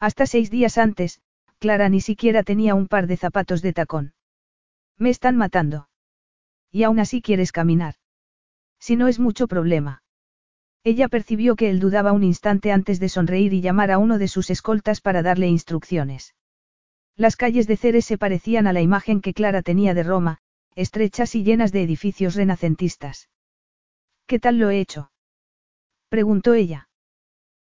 [0.00, 1.20] Hasta seis días antes,
[1.60, 4.14] Clara ni siquiera tenía un par de zapatos de tacón.
[4.98, 5.88] Me están matando.
[6.72, 7.94] Y aún así quieres caminar.
[8.80, 10.02] Si no es mucho problema.
[10.82, 14.26] Ella percibió que él dudaba un instante antes de sonreír y llamar a uno de
[14.26, 16.34] sus escoltas para darle instrucciones.
[17.16, 20.38] Las calles de Ceres se parecían a la imagen que Clara tenía de Roma,
[20.74, 23.30] estrechas y llenas de edificios renacentistas.
[24.26, 25.10] ¿Qué tal lo he hecho?
[26.10, 26.88] preguntó ella.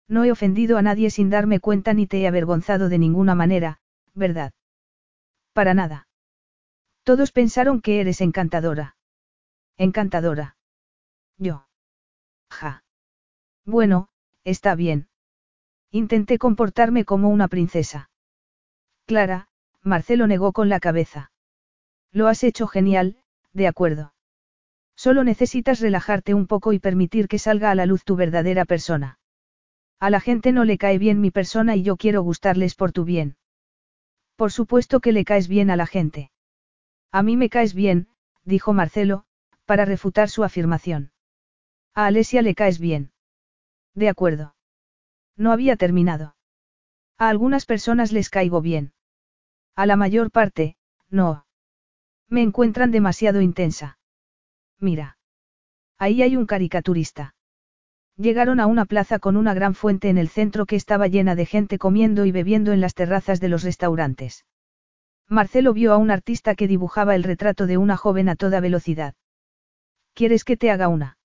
[0.08, 3.80] No he ofendido a nadie sin darme cuenta ni te he avergonzado de ninguna manera,
[4.14, 4.54] ¿verdad?
[5.54, 6.08] Para nada.
[7.04, 8.98] Todos pensaron que eres encantadora.
[9.78, 10.58] Encantadora.
[11.38, 11.68] Yo.
[12.50, 12.84] Ja.
[13.66, 14.10] Bueno,
[14.44, 15.08] está bien.
[15.92, 18.10] Intenté comportarme como una princesa.
[19.06, 19.48] Clara,
[19.84, 21.32] Marcelo negó con la cabeza.
[22.12, 23.18] Lo has hecho genial,
[23.54, 24.14] de acuerdo.
[24.96, 29.20] Solo necesitas relajarte un poco y permitir que salga a la luz tu verdadera persona.
[30.00, 33.04] A la gente no le cae bien mi persona y yo quiero gustarles por tu
[33.06, 33.38] bien.
[34.36, 36.32] Por supuesto que le caes bien a la gente.
[37.12, 38.08] A mí me caes bien,
[38.44, 39.26] dijo Marcelo,
[39.66, 41.12] para refutar su afirmación.
[41.94, 43.12] A Alesia le caes bien.
[43.94, 44.56] De acuerdo.
[45.38, 46.36] No había terminado.
[47.18, 48.95] A algunas personas les caigo bien.
[49.76, 50.78] A la mayor parte,
[51.10, 51.46] no.
[52.30, 53.98] Me encuentran demasiado intensa.
[54.80, 55.18] Mira.
[55.98, 57.36] Ahí hay un caricaturista.
[58.18, 61.46] Llegaron a una plaza con una gran fuente en el centro que estaba llena de
[61.46, 64.46] gente comiendo y bebiendo en las terrazas de los restaurantes.
[65.28, 69.16] Marcelo vio a un artista que dibujaba el retrato de una joven a toda velocidad.
[70.14, 71.18] ¿Quieres que te haga una?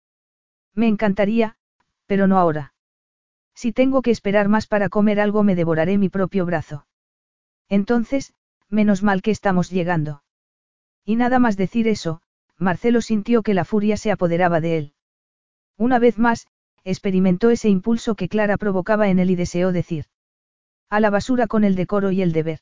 [0.75, 1.57] Me encantaría,
[2.07, 2.75] pero no ahora.
[3.55, 6.87] Si tengo que esperar más para comer algo me devoraré mi propio brazo.
[7.69, 8.33] Entonces,
[8.71, 10.23] menos mal que estamos llegando.
[11.05, 12.23] Y nada más decir eso,
[12.57, 14.95] Marcelo sintió que la furia se apoderaba de él.
[15.77, 16.47] Una vez más,
[16.85, 20.07] experimentó ese impulso que Clara provocaba en él y deseó decir.
[20.89, 22.61] A la basura con el decoro y el deber.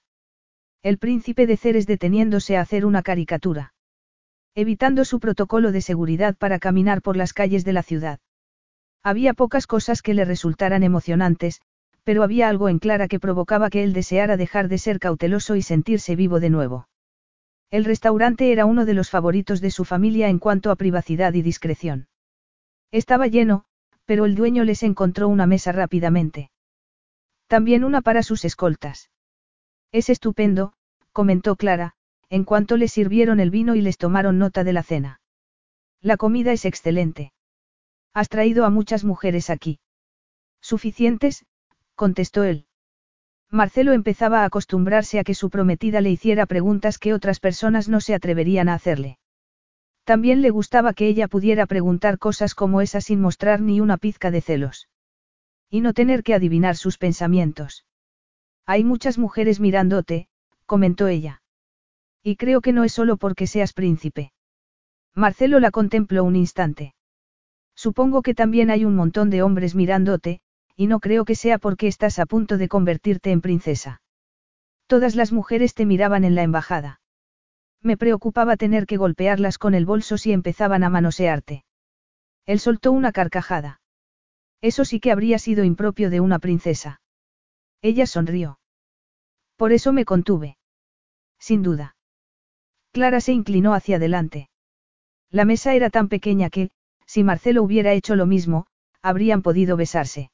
[0.82, 3.74] El príncipe de Ceres deteniéndose a hacer una caricatura.
[4.54, 8.20] Evitando su protocolo de seguridad para caminar por las calles de la ciudad.
[9.02, 11.60] Había pocas cosas que le resultaran emocionantes,
[12.08, 15.60] pero había algo en Clara que provocaba que él deseara dejar de ser cauteloso y
[15.60, 16.88] sentirse vivo de nuevo.
[17.70, 21.42] El restaurante era uno de los favoritos de su familia en cuanto a privacidad y
[21.42, 22.08] discreción.
[22.92, 23.66] Estaba lleno,
[24.06, 26.50] pero el dueño les encontró una mesa rápidamente.
[27.46, 29.10] También una para sus escoltas.
[29.92, 30.72] Es estupendo,
[31.12, 31.92] comentó Clara,
[32.30, 35.20] en cuanto les sirvieron el vino y les tomaron nota de la cena.
[36.00, 37.34] La comida es excelente.
[38.14, 39.78] Has traído a muchas mujeres aquí.
[40.62, 41.44] Suficientes,
[41.98, 42.64] contestó él.
[43.50, 48.00] Marcelo empezaba a acostumbrarse a que su prometida le hiciera preguntas que otras personas no
[48.00, 49.18] se atreverían a hacerle.
[50.04, 54.30] También le gustaba que ella pudiera preguntar cosas como esa sin mostrar ni una pizca
[54.30, 54.88] de celos.
[55.68, 57.84] Y no tener que adivinar sus pensamientos.
[58.64, 60.28] Hay muchas mujeres mirándote,
[60.64, 61.42] comentó ella.
[62.22, 64.32] Y creo que no es solo porque seas príncipe.
[65.14, 66.94] Marcelo la contempló un instante.
[67.74, 70.40] Supongo que también hay un montón de hombres mirándote,
[70.78, 74.00] y no creo que sea porque estás a punto de convertirte en princesa.
[74.86, 77.00] Todas las mujeres te miraban en la embajada.
[77.82, 81.64] Me preocupaba tener que golpearlas con el bolso si empezaban a manosearte.
[82.46, 83.80] Él soltó una carcajada.
[84.60, 87.00] Eso sí que habría sido impropio de una princesa.
[87.82, 88.60] Ella sonrió.
[89.56, 90.58] Por eso me contuve.
[91.40, 91.96] Sin duda.
[92.92, 94.48] Clara se inclinó hacia adelante.
[95.28, 96.70] La mesa era tan pequeña que,
[97.04, 98.66] si Marcelo hubiera hecho lo mismo,
[99.02, 100.30] habrían podido besarse.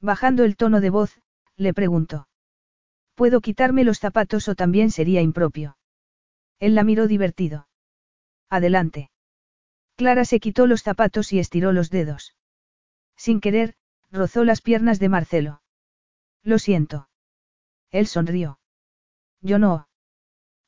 [0.00, 1.20] Bajando el tono de voz,
[1.56, 2.28] le preguntó.
[3.14, 5.78] ¿Puedo quitarme los zapatos o también sería impropio?
[6.58, 7.68] Él la miró divertido.
[8.50, 9.10] Adelante.
[9.96, 12.36] Clara se quitó los zapatos y estiró los dedos.
[13.16, 13.74] Sin querer,
[14.10, 15.62] rozó las piernas de Marcelo.
[16.42, 17.08] Lo siento.
[17.90, 18.58] Él sonrió.
[19.40, 19.88] Yo no.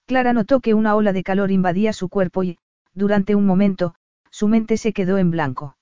[0.06, 2.58] Clara notó que una ola de calor invadía su cuerpo y,
[2.94, 3.94] durante un momento,
[4.30, 5.76] su mente se quedó en blanco.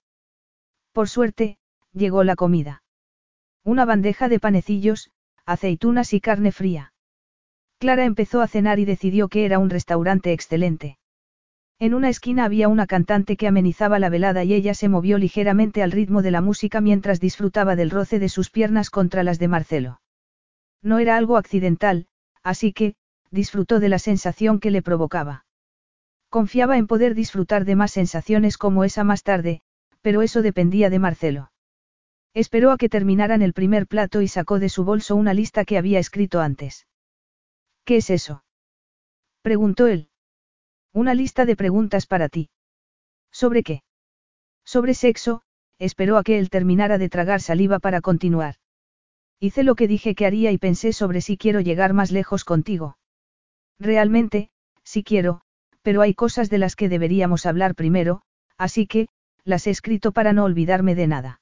[0.93, 1.59] Por suerte,
[1.93, 2.83] llegó la comida.
[3.67, 5.11] Una bandeja de panecillos,
[5.45, 6.93] aceitunas y carne fría.
[7.81, 10.99] Clara empezó a cenar y decidió que era un restaurante excelente.
[11.81, 15.83] En una esquina había una cantante que amenizaba la velada y ella se movió ligeramente
[15.83, 19.49] al ritmo de la música mientras disfrutaba del roce de sus piernas contra las de
[19.49, 20.01] Marcelo.
[20.81, 22.07] No era algo accidental,
[22.45, 22.95] así que,
[23.33, 25.45] disfrutó de la sensación que le provocaba.
[26.29, 29.61] Confiaba en poder disfrutar de más sensaciones como esa más tarde,
[30.03, 31.51] pero eso dependía de Marcelo.
[32.37, 35.79] Esperó a que terminaran el primer plato y sacó de su bolso una lista que
[35.79, 36.87] había escrito antes.
[37.87, 38.45] ¿Qué es eso?
[39.41, 40.11] preguntó él.
[40.93, 42.51] Una lista de preguntas para ti.
[43.33, 43.85] ¿Sobre qué?
[44.67, 45.45] Sobre sexo,
[45.79, 48.57] esperó a que él terminara de tragar saliva para continuar.
[49.41, 52.99] Hice lo que dije que haría y pensé sobre si quiero llegar más lejos contigo.
[53.79, 54.51] Realmente,
[54.85, 55.41] sí quiero,
[55.81, 58.21] pero hay cosas de las que deberíamos hablar primero,
[58.59, 59.09] así que,
[59.43, 61.41] las he escrito para no olvidarme de nada.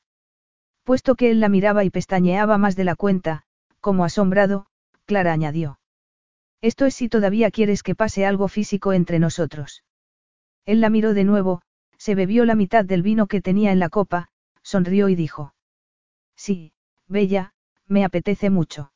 [0.84, 3.42] Puesto que él la miraba y pestañeaba más de la cuenta,
[3.80, 4.66] como asombrado,
[5.06, 5.78] Clara añadió.
[6.60, 9.82] Esto es si todavía quieres que pase algo físico entre nosotros.
[10.66, 11.62] Él la miró de nuevo,
[11.98, 14.28] se bebió la mitad del vino que tenía en la copa,
[14.62, 15.54] sonrió y dijo.
[16.36, 16.72] Sí,
[17.06, 17.54] Bella,
[17.86, 18.92] me apetece mucho.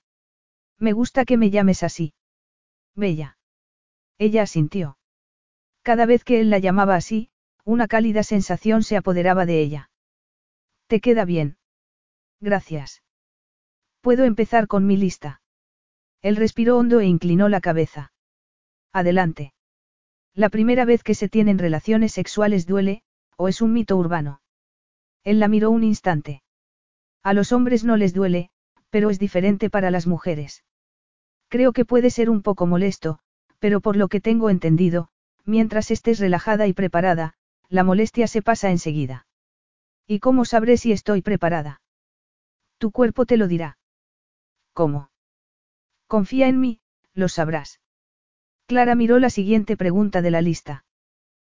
[0.78, 2.14] Me gusta que me llames así.
[2.94, 3.38] Bella.
[4.18, 4.98] Ella asintió.
[5.82, 7.30] Cada vez que él la llamaba así,
[7.64, 9.90] una cálida sensación se apoderaba de ella.
[10.86, 11.56] ¿Te queda bien?
[12.40, 13.02] Gracias.
[14.00, 15.40] Puedo empezar con mi lista.
[16.22, 18.12] Él respiró hondo e inclinó la cabeza.
[18.92, 19.52] Adelante.
[20.34, 23.02] La primera vez que se tienen relaciones sexuales duele,
[23.36, 24.40] o es un mito urbano.
[25.24, 26.42] Él la miró un instante.
[27.22, 28.50] A los hombres no les duele,
[28.90, 30.64] pero es diferente para las mujeres.
[31.48, 33.18] Creo que puede ser un poco molesto,
[33.58, 35.08] pero por lo que tengo entendido,
[35.44, 37.34] mientras estés relajada y preparada,
[37.68, 39.26] la molestia se pasa enseguida.
[40.06, 41.80] ¿Y cómo sabré si estoy preparada?
[42.78, 43.78] Tu cuerpo te lo dirá.
[44.72, 45.10] ¿Cómo?
[46.06, 46.80] Confía en mí,
[47.12, 47.80] lo sabrás.
[48.66, 50.84] Clara miró la siguiente pregunta de la lista.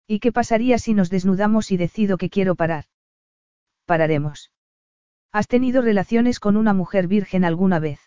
[0.06, 2.86] ¿Y qué pasaría si nos desnudamos y decido que quiero parar?
[3.84, 4.50] Pararemos.
[5.32, 8.00] ¿Has tenido relaciones con una mujer virgen alguna vez?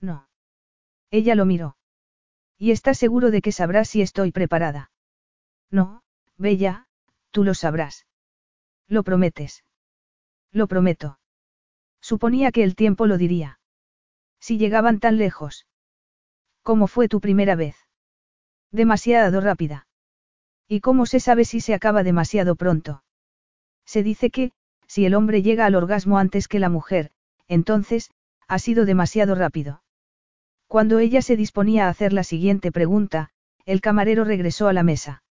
[0.00, 0.28] No.
[1.10, 1.76] Ella lo miró.
[2.58, 4.90] ¿Y estás seguro de que sabrás si estoy preparada?
[5.70, 6.02] No,
[6.36, 6.88] Bella,
[7.30, 8.06] tú lo sabrás.
[8.88, 9.64] ¿Lo prometes?
[10.52, 11.18] Lo prometo.
[12.10, 13.58] Suponía que el tiempo lo diría.
[14.38, 15.66] Si llegaban tan lejos.
[16.62, 17.74] ¿Cómo fue tu primera vez?
[18.70, 19.88] Demasiado rápida.
[20.68, 23.02] ¿Y cómo se sabe si se acaba demasiado pronto?
[23.84, 24.52] Se dice que,
[24.86, 27.10] si el hombre llega al orgasmo antes que la mujer,
[27.48, 28.12] entonces,
[28.46, 29.82] ha sido demasiado rápido.
[30.68, 33.30] Cuando ella se disponía a hacer la siguiente pregunta,
[33.64, 35.24] el camarero regresó a la mesa.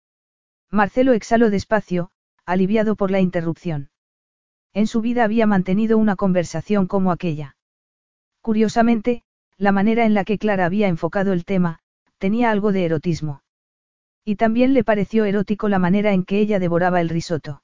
[0.71, 2.13] Marcelo exhaló despacio,
[2.47, 3.92] aliviado por la interrupción.
[4.75, 7.57] En su vida había mantenido una conversación como aquella.
[8.41, 9.23] Curiosamente,
[9.59, 11.81] la manera en la que Clara había enfocado el tema,
[12.19, 13.43] tenía algo de erotismo.
[14.25, 17.63] Y también le pareció erótico la manera en que ella devoraba el risoto.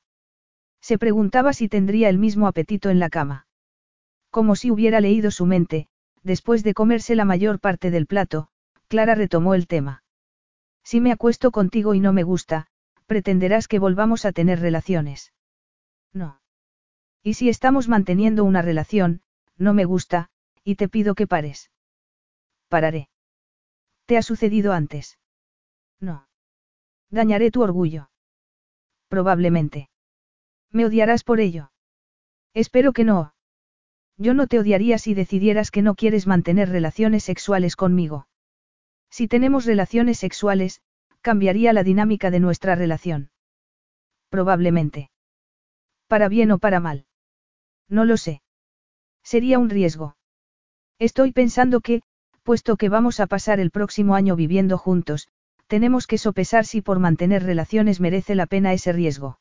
[0.80, 3.46] Se preguntaba si tendría el mismo apetito en la cama.
[4.30, 5.88] Como si hubiera leído su mente,
[6.22, 8.48] después de comerse la mayor parte del plato,
[8.88, 10.02] Clara retomó el tema.
[10.84, 12.66] Si me acuesto contigo y no me gusta,
[13.06, 15.32] pretenderás que volvamos a tener relaciones.
[16.12, 16.40] No.
[17.22, 19.22] Y si estamos manteniendo una relación,
[19.56, 20.30] no me gusta,
[20.64, 21.70] y te pido que pares.
[22.68, 23.08] Pararé.
[24.06, 25.18] ¿Te ha sucedido antes?
[26.00, 26.28] No.
[27.10, 28.10] Dañaré tu orgullo.
[29.08, 29.88] Probablemente.
[30.70, 31.72] ¿Me odiarás por ello?
[32.54, 33.34] Espero que no.
[34.16, 38.28] Yo no te odiaría si decidieras que no quieres mantener relaciones sexuales conmigo.
[39.10, 40.82] Si tenemos relaciones sexuales,
[41.20, 43.30] cambiaría la dinámica de nuestra relación.
[44.28, 45.10] Probablemente.
[46.06, 47.06] Para bien o para mal.
[47.88, 48.42] No lo sé.
[49.22, 50.16] Sería un riesgo.
[50.98, 52.02] Estoy pensando que,
[52.42, 55.28] puesto que vamos a pasar el próximo año viviendo juntos,
[55.66, 59.38] tenemos que sopesar si por mantener relaciones merece la pena ese riesgo.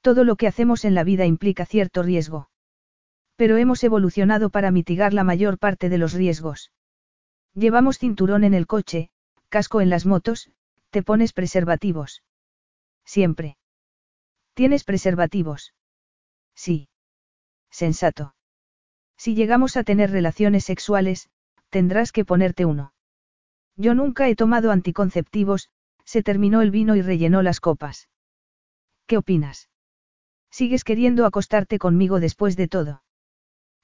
[0.00, 2.48] Todo lo que hacemos en la vida implica cierto riesgo.
[3.36, 6.72] Pero hemos evolucionado para mitigar la mayor parte de los riesgos.
[7.54, 9.10] Llevamos cinturón en el coche,
[9.48, 10.50] casco en las motos,
[10.90, 12.22] te pones preservativos.
[13.04, 13.56] Siempre.
[14.54, 15.74] ¿Tienes preservativos?
[16.54, 16.88] Sí.
[17.74, 18.36] Sensato.
[19.16, 21.28] Si llegamos a tener relaciones sexuales,
[21.70, 22.92] tendrás que ponerte uno.
[23.76, 25.70] Yo nunca he tomado anticonceptivos,
[26.04, 28.08] se terminó el vino y rellenó las copas.
[29.08, 29.70] ¿Qué opinas?
[30.52, 33.02] ¿Sigues queriendo acostarte conmigo después de todo?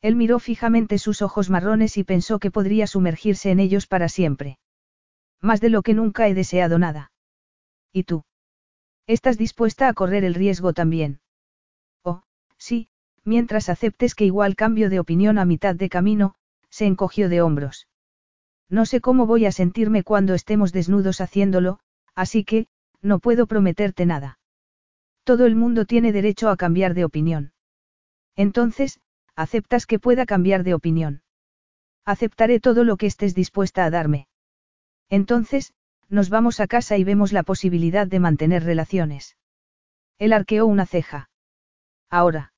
[0.03, 4.61] Él miró fijamente sus ojos marrones y pensó que podría sumergirse en ellos para siempre.
[5.41, 7.11] Más de lo que nunca he deseado nada.
[7.93, 8.23] ¿Y tú?
[9.09, 11.21] ¿Estás dispuesta a correr el riesgo también?
[12.05, 12.23] Oh,
[12.57, 12.89] sí,
[13.25, 16.35] mientras aceptes que igual cambio de opinión a mitad de camino,
[16.71, 17.89] se encogió de hombros.
[18.69, 21.81] No sé cómo voy a sentirme cuando estemos desnudos haciéndolo,
[22.15, 22.69] así que,
[23.03, 24.39] no puedo prometerte nada.
[25.25, 27.53] Todo el mundo tiene derecho a cambiar de opinión.
[28.37, 29.01] Entonces,
[29.35, 31.23] aceptas que pueda cambiar de opinión.
[32.05, 34.29] Aceptaré todo lo que estés dispuesta a darme.
[35.09, 35.75] Entonces,
[36.09, 39.37] nos vamos a casa y vemos la posibilidad de mantener relaciones.
[40.19, 41.31] Él arqueó una ceja.
[42.09, 42.53] Ahora.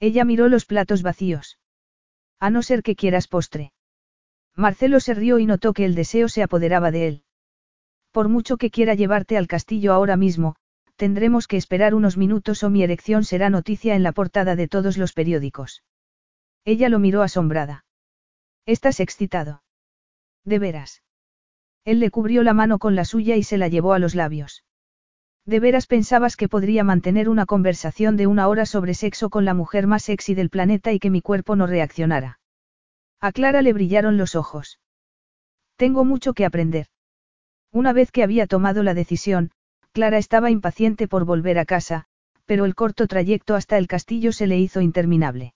[0.00, 1.58] Ella miró los platos vacíos.
[2.38, 3.72] A no ser que quieras postre.
[4.54, 7.22] Marcelo se rió y notó que el deseo se apoderaba de él.
[8.10, 10.56] Por mucho que quiera llevarte al castillo ahora mismo,
[10.96, 14.96] tendremos que esperar unos minutos o mi erección será noticia en la portada de todos
[14.96, 15.82] los periódicos.
[16.64, 17.84] Ella lo miró asombrada.
[18.64, 19.62] ¿Estás excitado?
[20.44, 21.02] De veras.
[21.84, 24.64] Él le cubrió la mano con la suya y se la llevó a los labios.
[25.46, 29.54] ¿De veras pensabas que podría mantener una conversación de una hora sobre sexo con la
[29.54, 32.40] mujer más sexy del planeta y que mi cuerpo no reaccionara?
[33.20, 34.80] A Clara le brillaron los ojos.
[35.76, 36.88] Tengo mucho que aprender.
[37.70, 39.52] Una vez que había tomado la decisión,
[39.92, 42.06] Clara estaba impaciente por volver a casa,
[42.44, 45.54] pero el corto trayecto hasta el castillo se le hizo interminable.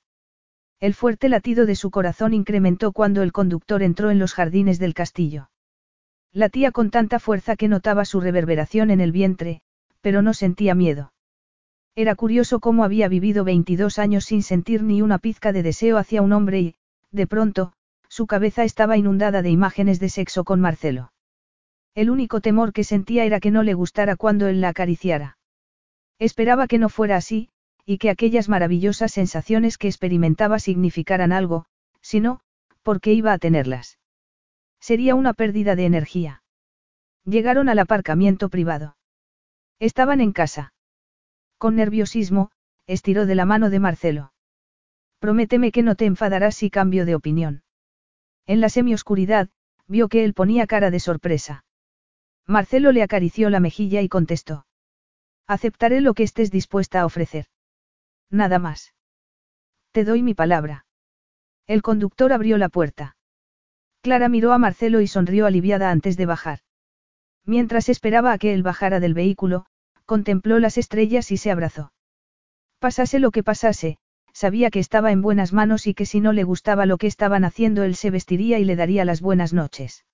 [0.79, 4.95] El fuerte latido de su corazón incrementó cuando el conductor entró en los jardines del
[4.95, 5.51] castillo.
[6.33, 9.63] Latía con tanta fuerza que notaba su reverberación en el vientre,
[10.01, 11.13] pero no sentía miedo.
[11.95, 16.23] Era curioso cómo había vivido 22 años sin sentir ni una pizca de deseo hacia
[16.23, 16.75] un hombre y,
[17.13, 17.73] De pronto,
[18.09, 21.13] su cabeza estaba inundada de imágenes de sexo con Marcelo.
[21.95, 25.39] El único temor que sentía era que no le gustara cuando él la acariciara.
[26.19, 27.49] Esperaba que no fuera así,
[27.85, 31.67] y que aquellas maravillosas sensaciones que experimentaba significaran algo,
[32.01, 32.41] si no,
[32.83, 33.99] porque iba a tenerlas.
[34.81, 36.43] Sería una pérdida de energía.
[37.25, 38.97] Llegaron al aparcamiento privado.
[39.81, 40.75] Estaban en casa.
[41.59, 42.51] Con nerviosismo,
[42.87, 44.33] estiró de la mano de Marcelo.
[45.19, 47.63] Prométeme que no te enfadarás si cambio de opinión.
[48.47, 49.49] En la semioscuridad,
[49.87, 51.65] vio que él ponía cara de sorpresa.
[52.47, 54.67] Marcelo le acarició la mejilla y contestó.
[55.47, 57.47] Aceptaré lo que estés dispuesta a ofrecer.
[58.31, 58.95] Nada más.
[59.93, 60.87] Te doy mi palabra.
[61.67, 63.17] El conductor abrió la puerta.
[64.03, 66.61] Clara miró a Marcelo y sonrió aliviada antes de bajar.
[67.51, 69.67] Mientras esperaba a que él bajara del vehículo,
[70.07, 71.93] contempló las estrellas y se abrazó.
[72.79, 73.99] Pasase lo que pasase,
[74.33, 77.45] sabía que estaba en buenas manos y que si no le gustaba lo que estaban
[77.45, 80.05] haciendo él se vestiría y le daría las buenas noches.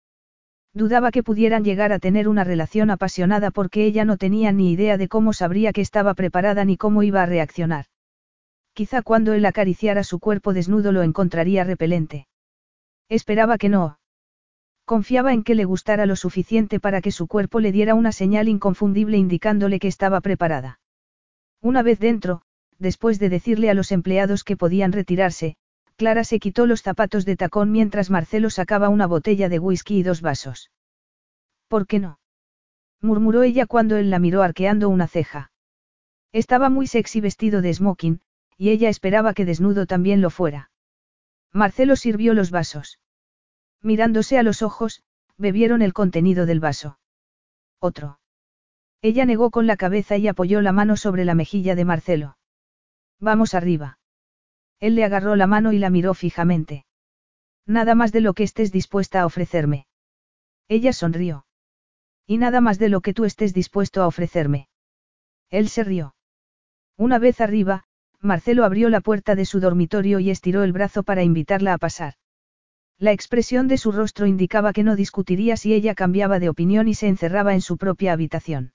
[0.72, 4.96] Dudaba que pudieran llegar a tener una relación apasionada porque ella no tenía ni idea
[4.96, 7.84] de cómo sabría que estaba preparada ni cómo iba a reaccionar.
[8.72, 12.28] Quizá cuando él acariciara su cuerpo desnudo lo encontraría repelente.
[13.10, 13.98] Esperaba que no.
[14.86, 18.46] Confiaba en que le gustara lo suficiente para que su cuerpo le diera una señal
[18.46, 20.78] inconfundible indicándole que estaba preparada.
[21.60, 22.42] Una vez dentro,
[22.78, 25.56] después de decirle a los empleados que podían retirarse,
[25.96, 30.02] Clara se quitó los zapatos de tacón mientras Marcelo sacaba una botella de whisky y
[30.04, 30.70] dos vasos.
[31.66, 32.20] ¿Por qué no?
[33.00, 35.50] murmuró ella cuando él la miró arqueando una ceja.
[36.30, 38.20] Estaba muy sexy vestido de smoking,
[38.56, 40.70] y ella esperaba que desnudo también lo fuera.
[41.52, 43.00] Marcelo sirvió los vasos.
[43.86, 45.04] Mirándose a los ojos,
[45.38, 46.98] bebieron el contenido del vaso.
[47.78, 48.18] Otro.
[49.00, 52.36] Ella negó con la cabeza y apoyó la mano sobre la mejilla de Marcelo.
[53.20, 54.00] Vamos arriba.
[54.80, 56.84] Él le agarró la mano y la miró fijamente.
[57.64, 59.86] Nada más de lo que estés dispuesta a ofrecerme.
[60.66, 61.46] Ella sonrió.
[62.26, 64.68] Y nada más de lo que tú estés dispuesto a ofrecerme.
[65.48, 66.16] Él se rió.
[66.96, 67.84] Una vez arriba,
[68.18, 72.14] Marcelo abrió la puerta de su dormitorio y estiró el brazo para invitarla a pasar.
[72.98, 76.94] La expresión de su rostro indicaba que no discutiría si ella cambiaba de opinión y
[76.94, 78.72] se encerraba en su propia habitación.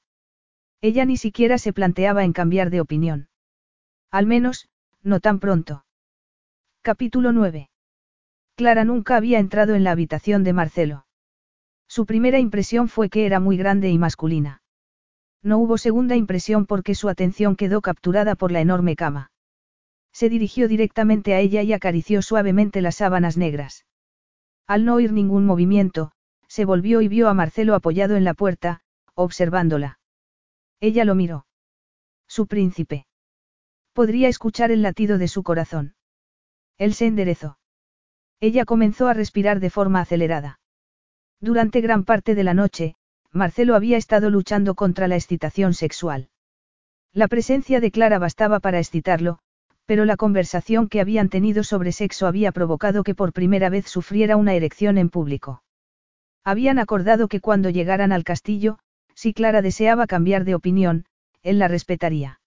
[0.79, 3.29] Ella ni siquiera se planteaba en cambiar de opinión.
[4.11, 4.69] Al menos,
[5.01, 5.85] no tan pronto.
[6.83, 7.69] Capítulo 9.
[8.55, 11.07] Clara nunca había entrado en la habitación de Marcelo.
[11.87, 14.61] Su primera impresión fue que era muy grande y masculina.
[15.41, 19.31] No hubo segunda impresión porque su atención quedó capturada por la enorme cama.
[20.11, 23.85] Se dirigió directamente a ella y acarició suavemente las sábanas negras.
[24.67, 26.11] Al no oír ningún movimiento,
[26.47, 28.81] se volvió y vio a Marcelo apoyado en la puerta,
[29.15, 29.99] observándola.
[30.79, 31.45] Ella lo miró.
[32.27, 33.05] Su príncipe.
[33.93, 35.95] Podría escuchar el latido de su corazón.
[36.77, 37.57] Él se enderezó.
[38.39, 40.59] Ella comenzó a respirar de forma acelerada.
[41.39, 42.95] Durante gran parte de la noche,
[43.31, 46.29] Marcelo había estado luchando contra la excitación sexual.
[47.13, 49.39] La presencia de Clara bastaba para excitarlo,
[49.91, 54.37] pero la conversación que habían tenido sobre sexo había provocado que por primera vez sufriera
[54.37, 55.63] una erección en público.
[56.45, 58.79] Habían acordado que cuando llegaran al castillo,
[59.15, 61.03] si Clara deseaba cambiar de opinión,
[61.43, 62.39] él la respetaría.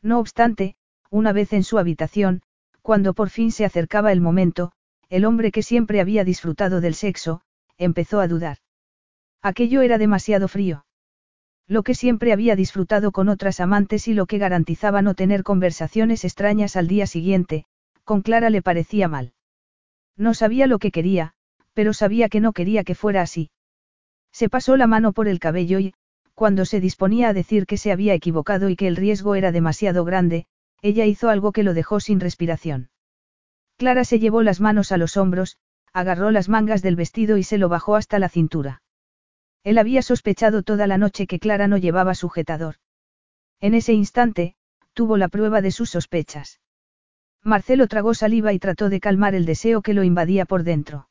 [0.00, 0.76] No obstante,
[1.10, 2.40] una vez en su habitación,
[2.80, 4.72] cuando por fin se acercaba el momento,
[5.10, 7.42] el hombre que siempre había disfrutado del sexo,
[7.76, 8.56] empezó a dudar.
[9.42, 10.86] Aquello era demasiado frío.
[11.72, 16.22] Lo que siempre había disfrutado con otras amantes y lo que garantizaba no tener conversaciones
[16.22, 17.64] extrañas al día siguiente,
[18.04, 19.32] con Clara le parecía mal.
[20.14, 21.32] No sabía lo que quería,
[21.72, 23.50] pero sabía que no quería que fuera así.
[24.32, 25.94] Se pasó la mano por el cabello y,
[26.34, 30.04] cuando se disponía a decir que se había equivocado y que el riesgo era demasiado
[30.04, 30.44] grande,
[30.82, 32.90] ella hizo algo que lo dejó sin respiración.
[33.78, 35.56] Clara se llevó las manos a los hombros,
[35.94, 38.82] agarró las mangas del vestido y se lo bajó hasta la cintura.
[39.64, 42.76] Él había sospechado toda la noche que Clara no llevaba sujetador.
[43.60, 44.56] En ese instante,
[44.92, 46.60] tuvo la prueba de sus sospechas.
[47.42, 51.08] Marcelo tragó saliva y trató de calmar el deseo que lo invadía por dentro.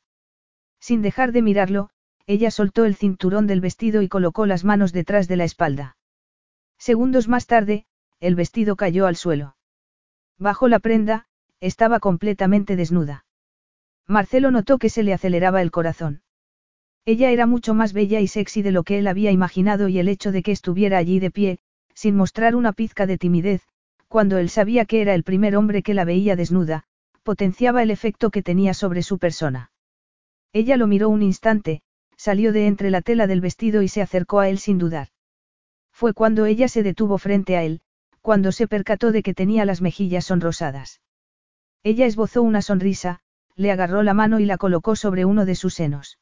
[0.80, 1.90] Sin dejar de mirarlo,
[2.26, 5.96] ella soltó el cinturón del vestido y colocó las manos detrás de la espalda.
[6.78, 7.86] Segundos más tarde,
[8.20, 9.56] el vestido cayó al suelo.
[10.38, 11.26] Bajo la prenda,
[11.60, 13.24] estaba completamente desnuda.
[14.06, 16.22] Marcelo notó que se le aceleraba el corazón.
[17.04, 20.08] Ella era mucho más bella y sexy de lo que él había imaginado y el
[20.08, 21.58] hecho de que estuviera allí de pie,
[21.94, 23.62] sin mostrar una pizca de timidez,
[24.06, 26.84] cuando él sabía que era el primer hombre que la veía desnuda,
[27.22, 29.72] potenciaba el efecto que tenía sobre su persona.
[30.52, 31.82] Ella lo miró un instante,
[32.16, 35.08] salió de entre la tela del vestido y se acercó a él sin dudar.
[35.92, 37.80] Fue cuando ella se detuvo frente a él,
[38.20, 41.00] cuando se percató de que tenía las mejillas sonrosadas.
[41.82, 43.20] Ella esbozó una sonrisa,
[43.56, 46.18] le agarró la mano y la colocó sobre uno de sus senos.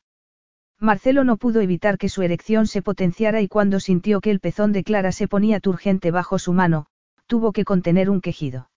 [0.81, 4.73] Marcelo no pudo evitar que su erección se potenciara y cuando sintió que el pezón
[4.73, 6.87] de Clara se ponía turgente bajo su mano,
[7.27, 8.71] tuvo que contener un quejido.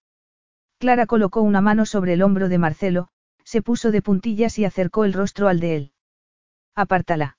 [0.80, 3.08] Clara colocó una mano sobre el hombro de Marcelo,
[3.46, 5.92] se puso de puntillas y acercó el rostro al de él.
[6.76, 7.38] Apártala.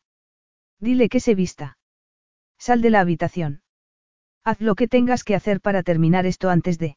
[0.80, 1.76] Dile que se vista.
[2.58, 3.62] Sal de la habitación.
[4.44, 6.96] Haz lo que tengas que hacer para terminar esto antes de.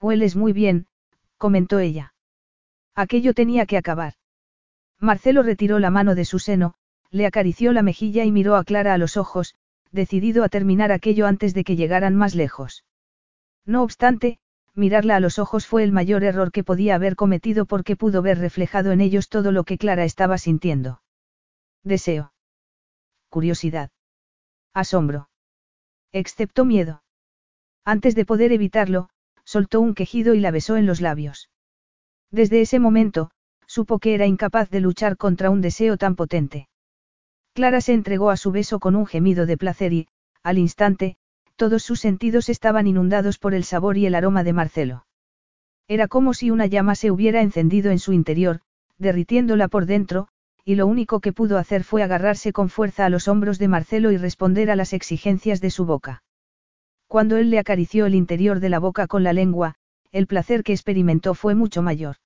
[0.00, 0.86] Hueles muy bien,
[1.36, 2.14] comentó ella.
[2.94, 4.14] Aquello tenía que acabar.
[5.00, 6.74] Marcelo retiró la mano de su seno,
[7.10, 9.54] le acarició la mejilla y miró a Clara a los ojos,
[9.92, 12.84] decidido a terminar aquello antes de que llegaran más lejos.
[13.64, 14.38] No obstante,
[14.74, 18.38] mirarla a los ojos fue el mayor error que podía haber cometido porque pudo ver
[18.38, 21.02] reflejado en ellos todo lo que Clara estaba sintiendo.
[21.82, 22.32] Deseo.
[23.28, 23.90] Curiosidad.
[24.72, 25.28] Asombro.
[26.12, 27.02] Excepto miedo.
[27.84, 29.08] Antes de poder evitarlo,
[29.44, 31.50] soltó un quejido y la besó en los labios.
[32.30, 33.30] Desde ese momento,
[33.66, 36.68] supo que era incapaz de luchar contra un deseo tan potente.
[37.54, 40.08] Clara se entregó a su beso con un gemido de placer y,
[40.42, 41.16] al instante,
[41.56, 45.06] todos sus sentidos estaban inundados por el sabor y el aroma de Marcelo.
[45.88, 48.60] Era como si una llama se hubiera encendido en su interior,
[48.98, 50.28] derritiéndola por dentro,
[50.64, 54.10] y lo único que pudo hacer fue agarrarse con fuerza a los hombros de Marcelo
[54.10, 56.24] y responder a las exigencias de su boca.
[57.06, 59.76] Cuando él le acarició el interior de la boca con la lengua,
[60.10, 62.16] el placer que experimentó fue mucho mayor.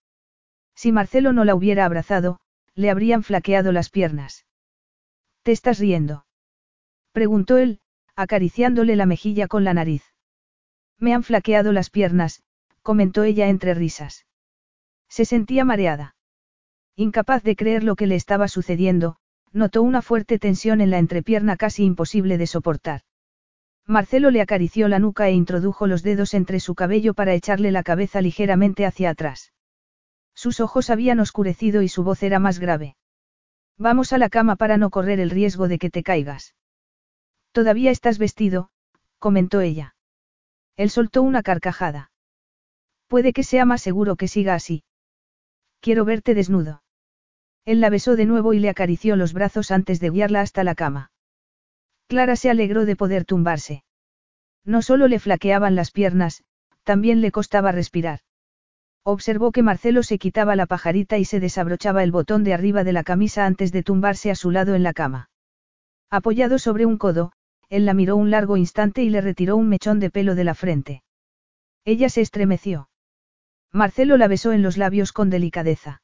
[0.80, 2.40] Si Marcelo no la hubiera abrazado,
[2.74, 4.46] le habrían flaqueado las piernas.
[5.42, 6.24] ¿Te estás riendo?
[7.12, 7.80] preguntó él,
[8.16, 10.02] acariciándole la mejilla con la nariz.
[10.96, 12.44] Me han flaqueado las piernas,
[12.80, 14.24] comentó ella entre risas.
[15.06, 16.16] Se sentía mareada.
[16.96, 19.18] Incapaz de creer lo que le estaba sucediendo,
[19.52, 23.02] notó una fuerte tensión en la entrepierna casi imposible de soportar.
[23.84, 27.82] Marcelo le acarició la nuca e introdujo los dedos entre su cabello para echarle la
[27.82, 29.52] cabeza ligeramente hacia atrás.
[30.40, 32.96] Sus ojos habían oscurecido y su voz era más grave.
[33.76, 36.54] Vamos a la cama para no correr el riesgo de que te caigas.
[37.52, 38.70] Todavía estás vestido,
[39.18, 39.96] comentó ella.
[40.78, 42.10] Él soltó una carcajada.
[43.06, 44.82] Puede que sea más seguro que siga así.
[45.80, 46.82] Quiero verte desnudo.
[47.66, 50.74] Él la besó de nuevo y le acarició los brazos antes de guiarla hasta la
[50.74, 51.12] cama.
[52.06, 53.84] Clara se alegró de poder tumbarse.
[54.64, 56.44] No solo le flaqueaban las piernas,
[56.82, 58.20] también le costaba respirar.
[59.04, 62.92] Observó que Marcelo se quitaba la pajarita y se desabrochaba el botón de arriba de
[62.92, 65.30] la camisa antes de tumbarse a su lado en la cama.
[66.10, 67.32] Apoyado sobre un codo,
[67.70, 70.54] él la miró un largo instante y le retiró un mechón de pelo de la
[70.54, 71.02] frente.
[71.84, 72.90] Ella se estremeció.
[73.72, 76.02] Marcelo la besó en los labios con delicadeza.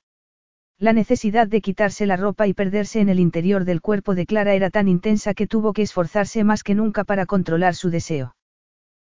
[0.79, 4.55] La necesidad de quitarse la ropa y perderse en el interior del cuerpo de Clara
[4.55, 8.37] era tan intensa que tuvo que esforzarse más que nunca para controlar su deseo.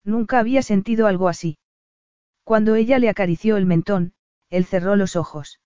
[0.03, 1.57] Nunca había sentido algo así.
[2.43, 4.13] Cuando ella le acarició el mentón,
[4.49, 5.59] él cerró los ojos.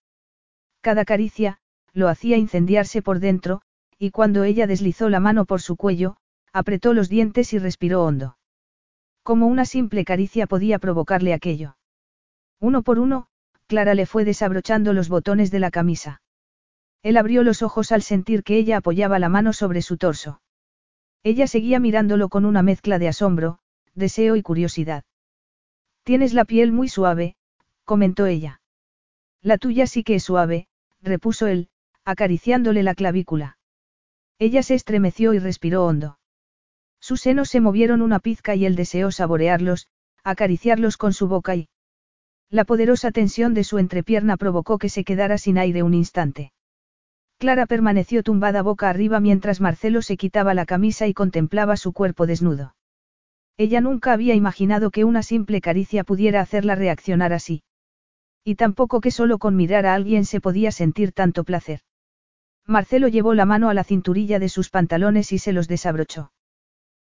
[0.81, 1.59] Cada caricia,
[1.93, 3.61] lo hacía incendiarse por dentro,
[3.97, 6.17] y cuando ella deslizó la mano por su cuello,
[6.53, 8.37] apretó los dientes y respiró hondo.
[9.23, 11.77] Como una simple caricia podía provocarle aquello.
[12.59, 13.27] Uno por uno,
[13.65, 16.21] Clara le fue desabrochando los botones de la camisa.
[17.03, 20.41] Él abrió los ojos al sentir que ella apoyaba la mano sobre su torso.
[21.23, 23.59] Ella seguía mirándolo con una mezcla de asombro,
[23.93, 25.03] deseo y curiosidad.
[26.07, 27.35] Tienes la piel muy suave,
[27.83, 28.61] comentó ella.
[29.41, 30.69] La tuya sí que es suave,
[31.01, 31.67] repuso él,
[32.05, 33.57] acariciándole la clavícula.
[34.39, 36.17] Ella se estremeció y respiró hondo.
[37.01, 39.89] Sus senos se movieron una pizca y él deseó saborearlos,
[40.23, 41.67] acariciarlos con su boca y,
[42.49, 46.53] la poderosa tensión de su entrepierna provocó que se quedara sin aire un instante.
[47.37, 52.25] Clara permaneció tumbada boca arriba mientras Marcelo se quitaba la camisa y contemplaba su cuerpo
[52.27, 52.76] desnudo.
[53.57, 57.63] Ella nunca había imaginado que una simple caricia pudiera hacerla reaccionar así.
[58.43, 61.81] Y tampoco que solo con mirar a alguien se podía sentir tanto placer.
[62.65, 66.31] Marcelo llevó la mano a la cinturilla de sus pantalones y se los desabrochó.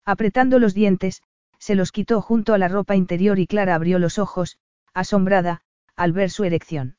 [0.05, 1.21] Apretando los dientes,
[1.59, 4.57] se los quitó junto a la ropa interior y Clara abrió los ojos,
[4.93, 5.61] asombrada,
[5.95, 6.97] al ver su erección.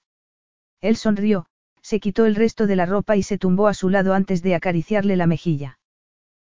[0.81, 1.47] Él sonrió,
[1.83, 4.55] se quitó el resto de la ropa y se tumbó a su lado antes de
[4.55, 5.79] acariciarle la mejilla.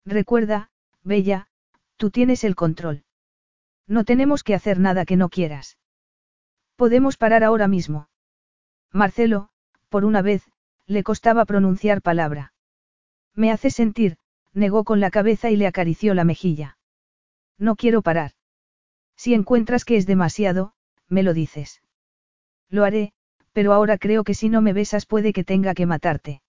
[0.06, 0.70] Recuerda,
[1.04, 1.48] Bella,
[1.98, 3.04] tú tienes el control.
[3.88, 5.78] No tenemos que hacer nada que no quieras.
[6.76, 8.10] Podemos parar ahora mismo.
[8.92, 9.50] Marcelo,
[9.90, 10.44] por una vez,
[10.88, 12.54] le costaba pronunciar palabra.
[13.34, 14.18] Me hace sentir,
[14.54, 16.78] negó con la cabeza y le acarició la mejilla.
[17.58, 18.32] No quiero parar.
[19.16, 20.74] Si encuentras que es demasiado,
[21.08, 21.82] me lo dices.
[22.70, 23.14] Lo haré,
[23.54, 26.42] pero ahora creo que si no me besas puede que tenga que matarte.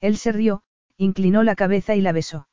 [0.00, 0.62] Él se rió,
[0.96, 2.48] inclinó la cabeza y la besó.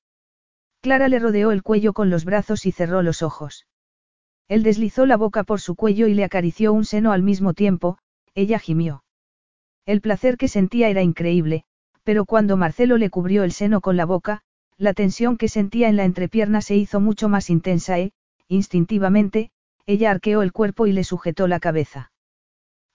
[0.82, 3.68] Clara le rodeó el cuello con los brazos y cerró los ojos.
[4.48, 7.98] Él deslizó la boca por su cuello y le acarició un seno al mismo tiempo,
[8.34, 9.04] ella gimió.
[9.86, 11.66] El placer que sentía era increíble,
[12.04, 14.42] pero cuando Marcelo le cubrió el seno con la boca,
[14.78, 18.14] la tensión que sentía en la entrepierna se hizo mucho más intensa e,
[18.48, 19.52] instintivamente,
[19.86, 22.12] ella arqueó el cuerpo y le sujetó la cabeza.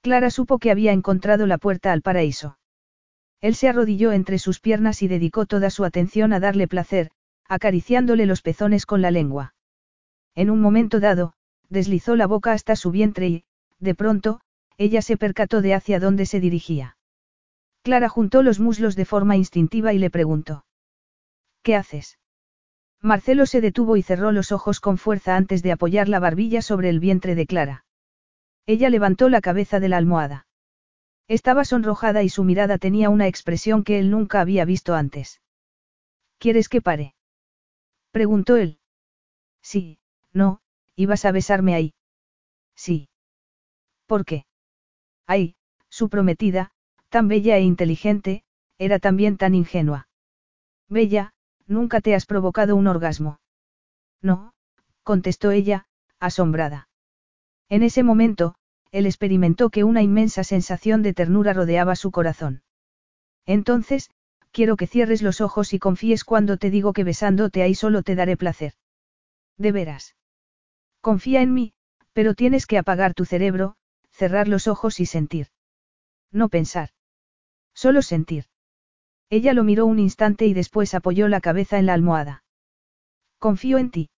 [0.01, 2.59] Clara supo que había encontrado la puerta al paraíso.
[3.41, 7.11] Él se arrodilló entre sus piernas y dedicó toda su atención a darle placer,
[7.49, 9.55] acariciándole los pezones con la lengua.
[10.35, 11.35] En un momento dado,
[11.69, 13.45] deslizó la boca hasta su vientre y,
[13.79, 14.41] de pronto,
[14.77, 16.97] ella se percató de hacia dónde se dirigía.
[17.83, 20.65] Clara juntó los muslos de forma instintiva y le preguntó.
[21.63, 22.19] ¿Qué haces?
[23.01, 26.89] Marcelo se detuvo y cerró los ojos con fuerza antes de apoyar la barbilla sobre
[26.89, 27.85] el vientre de Clara.
[28.67, 30.47] Ella levantó la cabeza de la almohada.
[31.29, 35.43] Estaba sonrojada y su mirada tenía una expresión que él nunca había visto antes.
[36.39, 37.14] ¿Quieres que pare?
[38.15, 38.79] Preguntó él.
[39.61, 39.99] Sí,
[40.33, 40.61] no,
[40.95, 41.95] ibas a besarme ahí.
[42.77, 43.09] Sí.
[44.07, 44.47] ¿Por qué?
[45.27, 45.57] Ay,
[45.89, 46.71] su prometida,
[47.09, 48.45] tan bella e inteligente,
[48.79, 50.07] era también tan ingenua.
[50.89, 51.35] Bella,
[51.67, 53.41] nunca te has provocado un orgasmo.
[54.23, 54.55] No,
[55.03, 55.87] contestó ella,
[56.21, 56.89] asombrada.
[57.69, 58.55] En ese momento,
[58.93, 62.63] él experimentó que una inmensa sensación de ternura rodeaba su corazón.
[63.45, 64.11] Entonces,
[64.55, 68.15] quiero que cierres los ojos y confíes cuando te digo que besándote ahí solo te
[68.15, 68.75] daré placer.
[69.59, 70.15] De veras.
[71.01, 71.75] Confía en mí,
[72.13, 73.75] pero tienes que apagar tu cerebro,
[74.13, 75.49] cerrar los ojos y sentir.
[76.31, 76.91] No pensar.
[77.75, 78.45] Solo sentir.
[79.29, 82.45] Ella lo miró un instante y después apoyó la cabeza en la almohada.
[83.41, 84.11] Confío en ti.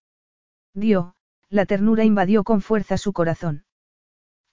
[0.75, 1.15] Dio,
[1.49, 3.65] la ternura invadió con fuerza su corazón.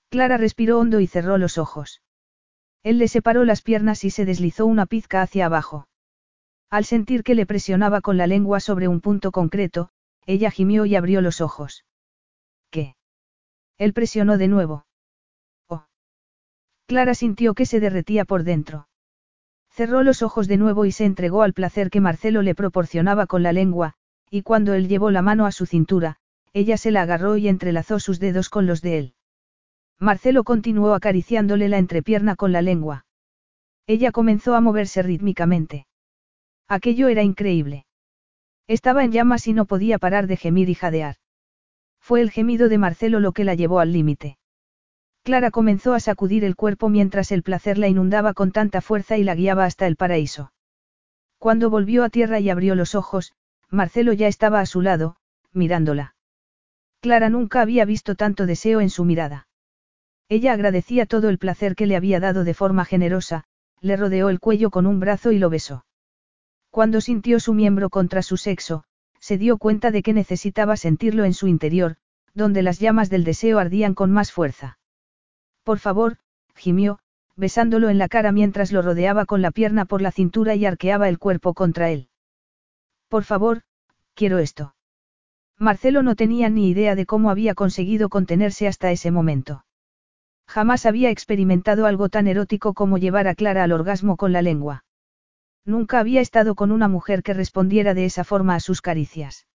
[0.08, 2.00] Clara respiró hondo y cerró los ojos.
[2.84, 5.88] Él le separó las piernas y se deslizó una pizca hacia abajo.
[6.70, 9.88] Al sentir que le presionaba con la lengua sobre un punto concreto,
[10.26, 11.84] ella gimió y abrió los ojos.
[12.70, 12.94] ¿Qué?
[13.78, 14.86] Él presionó de nuevo.
[15.68, 15.86] Oh.
[16.86, 18.86] Clara sintió que se derretía por dentro.
[19.70, 23.42] Cerró los ojos de nuevo y se entregó al placer que Marcelo le proporcionaba con
[23.42, 23.94] la lengua,
[24.30, 26.18] y cuando él llevó la mano a su cintura,
[26.52, 29.14] ella se la agarró y entrelazó sus dedos con los de él.
[29.98, 33.06] Marcelo continuó acariciándole la entrepierna con la lengua.
[33.86, 35.86] Ella comenzó a moverse rítmicamente.
[36.68, 37.86] Aquello era increíble.
[38.66, 41.16] Estaba en llamas y no podía parar de gemir y jadear.
[42.00, 44.39] Fue el gemido de Marcelo lo que la llevó al límite.
[45.23, 49.24] Clara comenzó a sacudir el cuerpo mientras el placer la inundaba con tanta fuerza y
[49.24, 50.52] la guiaba hasta el paraíso.
[51.39, 53.32] Cuando volvió a tierra y abrió los ojos,
[53.70, 55.16] Marcelo ya estaba a su lado,
[55.52, 56.14] mirándola.
[57.00, 59.47] Clara nunca había visto tanto deseo en su mirada.
[60.28, 63.44] Ella agradecía todo el placer que le había dado de forma generosa,
[63.81, 65.85] le rodeó el cuello con un brazo y lo besó.
[66.70, 68.85] Cuando sintió su miembro contra su sexo,
[69.20, 71.97] se dio cuenta de que necesitaba sentirlo en su interior,
[72.35, 74.78] donde las llamas del deseo ardían con más fuerza.
[75.62, 76.17] Por favor,
[76.57, 76.99] gimió,
[77.36, 81.09] besándolo en la cara mientras lo rodeaba con la pierna por la cintura y arqueaba
[81.09, 82.09] el cuerpo contra él.
[83.09, 83.62] Por favor,
[84.15, 84.75] quiero esto.
[85.59, 89.64] Marcelo no tenía ni idea de cómo había conseguido contenerse hasta ese momento.
[90.47, 94.84] Jamás había experimentado algo tan erótico como llevar a Clara al orgasmo con la lengua.
[95.64, 99.47] Nunca había estado con una mujer que respondiera de esa forma a sus caricias.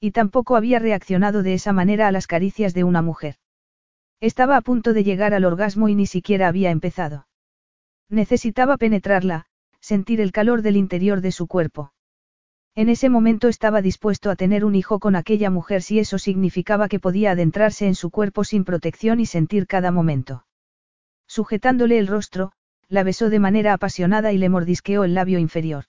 [0.00, 3.36] Y tampoco había reaccionado de esa manera a las caricias de una mujer.
[4.20, 7.26] Estaba a punto de llegar al orgasmo y ni siquiera había empezado.
[8.08, 9.46] Necesitaba penetrarla,
[9.80, 11.92] sentir el calor del interior de su cuerpo.
[12.76, 16.88] En ese momento estaba dispuesto a tener un hijo con aquella mujer si eso significaba
[16.88, 20.44] que podía adentrarse en su cuerpo sin protección y sentir cada momento.
[21.26, 22.52] Sujetándole el rostro,
[22.88, 25.86] la besó de manera apasionada y le mordisqueó el labio inferior.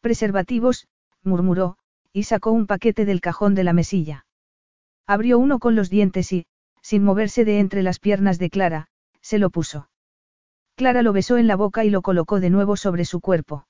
[0.00, 0.88] Preservativos,
[1.22, 1.78] murmuró,
[2.12, 4.26] y sacó un paquete del cajón de la mesilla.
[5.06, 6.46] Abrió uno con los dientes y,
[6.82, 8.88] sin moverse de entre las piernas de Clara,
[9.20, 9.88] se lo puso.
[10.74, 13.68] Clara lo besó en la boca y lo colocó de nuevo sobre su cuerpo.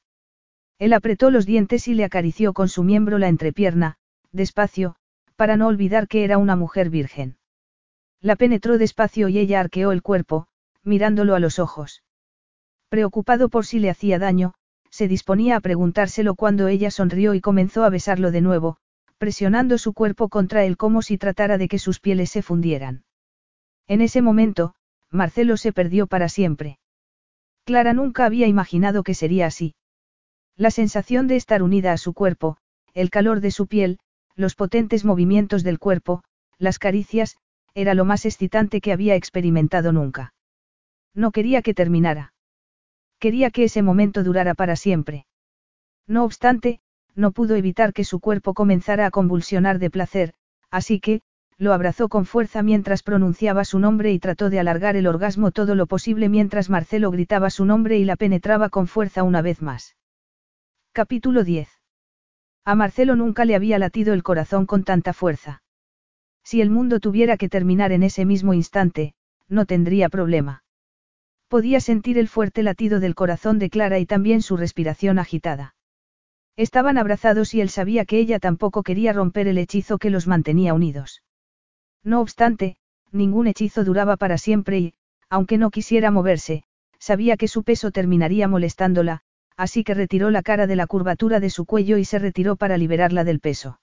[0.78, 3.97] Él apretó los dientes y le acarició con su miembro la entrepierna,
[4.33, 4.97] despacio,
[5.36, 7.36] para no olvidar que era una mujer virgen.
[8.20, 10.47] La penetró despacio y ella arqueó el cuerpo,
[10.83, 12.03] mirándolo a los ojos.
[12.89, 14.55] Preocupado por si le hacía daño,
[14.91, 18.78] se disponía a preguntárselo cuando ella sonrió y comenzó a besarlo de nuevo,
[19.19, 23.05] presionando su cuerpo contra él como si tratara de que sus pieles se fundieran.
[23.86, 24.75] En ese momento,
[25.11, 26.78] Marcelo se perdió para siempre.
[27.65, 29.75] Clara nunca había imaginado que sería así.
[30.57, 32.58] La sensación de estar unida a su cuerpo,
[32.94, 33.99] el calor de su piel,
[34.36, 36.23] los potentes movimientos del cuerpo,
[36.58, 37.36] las caricias,
[37.74, 40.33] era lo más excitante que había experimentado nunca.
[41.12, 42.34] No quería que terminara.
[43.18, 45.26] Quería que ese momento durara para siempre.
[46.07, 46.81] No obstante,
[47.16, 50.34] no pudo evitar que su cuerpo comenzara a convulsionar de placer,
[50.70, 51.23] así que,
[51.58, 55.74] lo abrazó con fuerza mientras pronunciaba su nombre y trató de alargar el orgasmo todo
[55.74, 59.97] lo posible mientras Marcelo gritaba su nombre y la penetraba con fuerza una vez más.
[60.97, 61.69] Capítulo 10.
[62.65, 65.61] A Marcelo nunca le había latido el corazón con tanta fuerza.
[66.45, 69.13] Si el mundo tuviera que terminar en ese mismo instante,
[69.49, 70.63] no tendría problema.
[71.49, 75.75] Podía sentir el fuerte latido del corazón de Clara y también su respiración agitada.
[76.55, 80.75] Estaban abrazados y él sabía que ella tampoco quería romper el hechizo que los mantenía
[80.75, 81.25] unidos.
[82.05, 82.77] No obstante,
[83.11, 84.95] ningún hechizo duraba para siempre y,
[85.29, 86.63] aunque no quisiera moverse,
[87.01, 89.25] sabía que su peso terminaría molestándola,
[89.57, 92.76] así que retiró la cara de la curvatura de su cuello y se retiró para
[92.76, 93.81] liberarla del peso.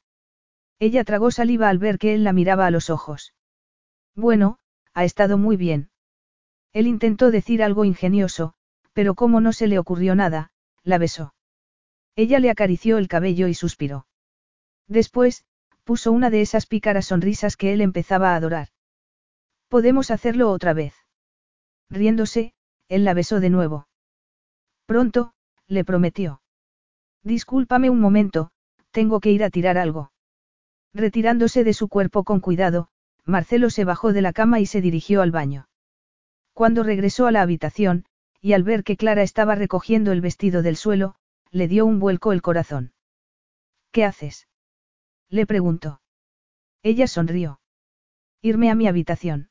[0.80, 3.33] Ella tragó saliva al ver que él la miraba a los ojos.
[4.16, 4.58] Bueno,
[4.93, 5.90] ha estado muy bien.
[6.74, 8.53] Él intentó decir algo ingenioso,
[8.93, 10.51] pero como no se le ocurrió nada,
[10.83, 11.33] la besó.
[12.16, 14.08] Ella le acarició el cabello y suspiró.
[14.88, 15.45] Después,
[15.83, 18.69] puso una de esas pícaras sonrisas que él empezaba a adorar.
[19.69, 20.93] Podemos hacerlo otra vez.
[21.90, 22.53] Riéndose,
[22.90, 23.88] él la besó de nuevo.
[24.85, 25.33] Pronto,
[25.72, 26.41] le prometió.
[27.24, 28.51] Discúlpame un momento,
[28.91, 30.11] tengo que ir a tirar algo.
[30.93, 32.90] Retirándose de su cuerpo con cuidado,
[33.24, 35.69] Marcelo se bajó de la cama y se dirigió al baño.
[36.53, 38.06] Cuando regresó a la habitación,
[38.41, 41.16] y al ver que Clara estaba recogiendo el vestido del suelo,
[41.51, 42.91] le dio un vuelco el corazón.
[43.91, 44.50] ¿Qué haces?
[45.30, 46.01] Le preguntó.
[46.83, 47.61] Ella sonrió.
[48.41, 49.50] Irme a mi habitación.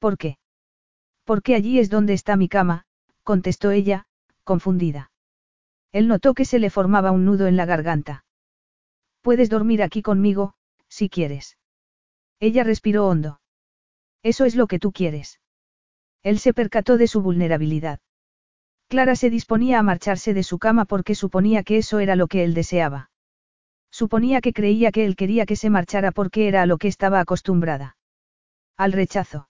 [0.00, 0.38] ¿Por qué?
[1.24, 2.86] Porque allí es donde está mi cama,
[3.22, 4.06] contestó ella,
[4.42, 5.11] confundida.
[5.92, 8.24] Él notó que se le formaba un nudo en la garganta.
[9.20, 10.54] Puedes dormir aquí conmigo,
[10.88, 11.58] si quieres.
[12.40, 13.40] Ella respiró hondo.
[14.22, 15.40] Eso es lo que tú quieres.
[16.22, 18.00] Él se percató de su vulnerabilidad.
[18.88, 22.44] Clara se disponía a marcharse de su cama porque suponía que eso era lo que
[22.44, 23.10] él deseaba.
[23.90, 27.20] Suponía que creía que él quería que se marchara porque era a lo que estaba
[27.20, 27.96] acostumbrada.
[28.76, 29.48] Al rechazo.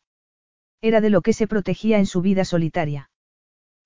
[0.81, 3.11] Era de lo que se protegía en su vida solitaria.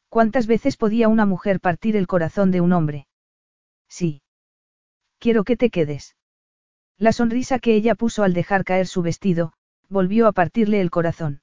[0.09, 3.07] ¿Cuántas veces podía una mujer partir el corazón de un hombre?
[3.89, 4.23] Sí.
[5.19, 6.17] Quiero que te quedes.
[6.99, 9.53] La sonrisa que ella puso al dejar caer su vestido,
[9.89, 11.43] volvió a partirle el corazón.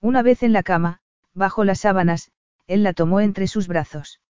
[0.00, 1.00] Una vez en la cama,
[1.34, 2.30] bajo las sábanas,
[2.66, 4.20] él la tomó entre sus brazos.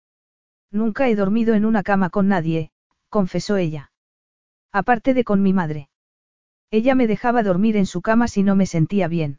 [0.71, 2.73] Nunca he dormido en una cama con nadie,
[3.09, 3.93] confesó ella.
[4.73, 5.91] Aparte de con mi madre.
[6.71, 9.39] Ella me dejaba dormir en su cama si no me sentía bien.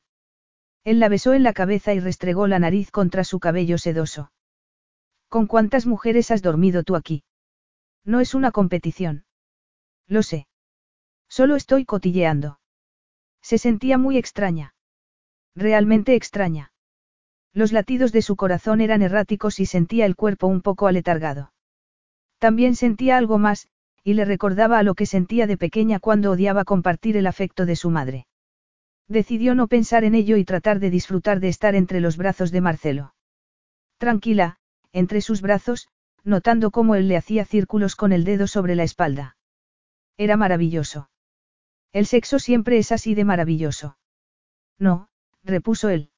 [0.83, 4.31] Él la besó en la cabeza y restregó la nariz contra su cabello sedoso.
[5.29, 7.23] ¿Con cuántas mujeres has dormido tú aquí?
[8.05, 9.25] No es una competición.
[10.07, 10.47] Lo sé.
[11.29, 12.59] Solo estoy cotilleando.
[13.41, 14.75] Se sentía muy extraña.
[15.55, 16.71] Realmente extraña.
[17.53, 21.53] Los latidos de su corazón eran erráticos y sentía el cuerpo un poco aletargado.
[22.39, 23.67] También sentía algo más,
[24.03, 27.75] y le recordaba a lo que sentía de pequeña cuando odiaba compartir el afecto de
[27.75, 28.25] su madre.
[29.07, 32.61] Decidió no pensar en ello y tratar de disfrutar de estar entre los brazos de
[32.61, 33.15] Marcelo.
[33.97, 34.57] Tranquila,
[34.91, 35.89] entre sus brazos,
[36.23, 39.37] notando cómo él le hacía círculos con el dedo sobre la espalda.
[40.17, 41.09] Era maravilloso.
[41.91, 43.97] El sexo siempre es así de maravilloso.
[44.79, 45.09] No,
[45.43, 46.09] repuso él.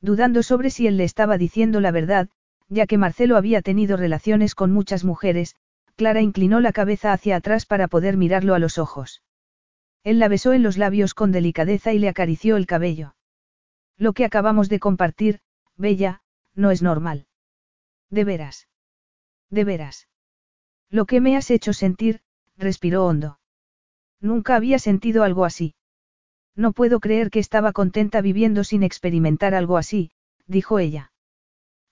[0.00, 2.28] Dudando sobre si él le estaba diciendo la verdad,
[2.68, 5.56] ya que Marcelo había tenido relaciones con muchas mujeres,
[5.96, 9.22] Clara inclinó la cabeza hacia atrás para poder mirarlo a los ojos.
[10.02, 13.14] Él la besó en los labios con delicadeza y le acarició el cabello.
[13.96, 15.40] Lo que acabamos de compartir,
[15.76, 16.22] Bella,
[16.54, 17.26] no es normal.
[18.10, 18.68] De veras.
[19.50, 20.08] De veras.
[20.88, 22.20] Lo que me has hecho sentir,
[22.56, 23.38] respiró hondo.
[24.20, 25.74] Nunca había sentido algo así.
[26.56, 30.10] No puedo creer que estaba contenta viviendo sin experimentar algo así,
[30.46, 31.12] dijo ella.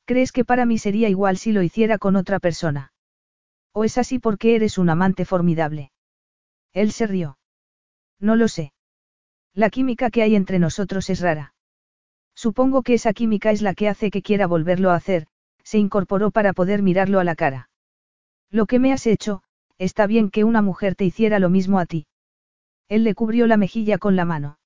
[0.04, 2.92] ¿Crees que para mí sería igual si lo hiciera con otra persona?
[3.72, 5.92] ¿O es así porque eres un amante formidable?
[6.72, 7.37] Él se rió.
[8.20, 8.72] No lo sé.
[9.54, 11.54] La química que hay entre nosotros es rara.
[12.34, 15.26] Supongo que esa química es la que hace que quiera volverlo a hacer,
[15.62, 17.68] se incorporó para poder mirarlo a la cara.
[18.50, 19.42] Lo que me has hecho,
[19.76, 22.06] está bien que una mujer te hiciera lo mismo a ti.
[22.88, 24.58] Él le cubrió la mejilla con la mano.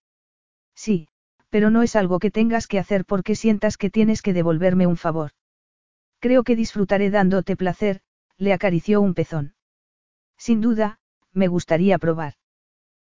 [0.74, 1.08] Sí,
[1.48, 4.96] pero no es algo que tengas que hacer porque sientas que tienes que devolverme un
[4.96, 5.32] favor.
[6.20, 8.00] Creo que disfrutaré dándote placer,
[8.36, 9.54] le acarició un pezón.
[10.38, 11.00] Sin duda,
[11.32, 12.34] me gustaría probar.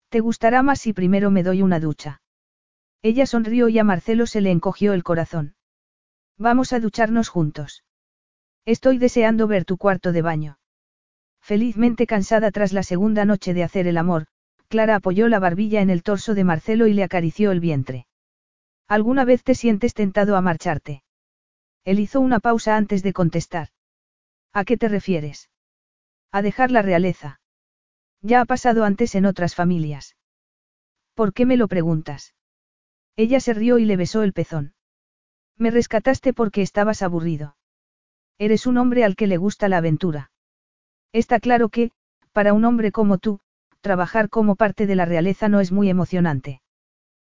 [0.09, 2.23] Te gustará más si primero me doy una ducha.
[3.03, 5.55] Ella sonrió y a Marcelo se le encogió el corazón.
[6.39, 7.85] Vamos a ducharnos juntos.
[8.65, 10.59] Estoy deseando ver tu cuarto de baño.
[11.41, 14.27] Felizmente cansada tras la segunda noche de hacer el amor,
[14.69, 18.07] Clara apoyó la barbilla en el torso de Marcelo y le acarició el vientre.
[18.87, 21.03] ¿Alguna vez te sientes tentado a marcharte?
[21.85, 23.69] Él hizo una pausa antes de contestar.
[24.53, 25.51] ¿A qué te refieres?
[26.33, 27.41] A dejar la realeza.
[28.23, 30.17] Ya ha pasado antes en otras familias.
[31.15, 32.35] ¿Por qué me lo preguntas?
[33.17, 34.75] Ella se rió y le besó el pezón.
[35.57, 37.57] Me rescataste porque estabas aburrido.
[38.39, 40.31] Eres un hombre al que le gusta la aventura.
[41.13, 41.91] Está claro que,
[42.33, 43.41] para un hombre como tú,
[43.81, 46.61] trabajar como parte de la realeza no es muy emocionante.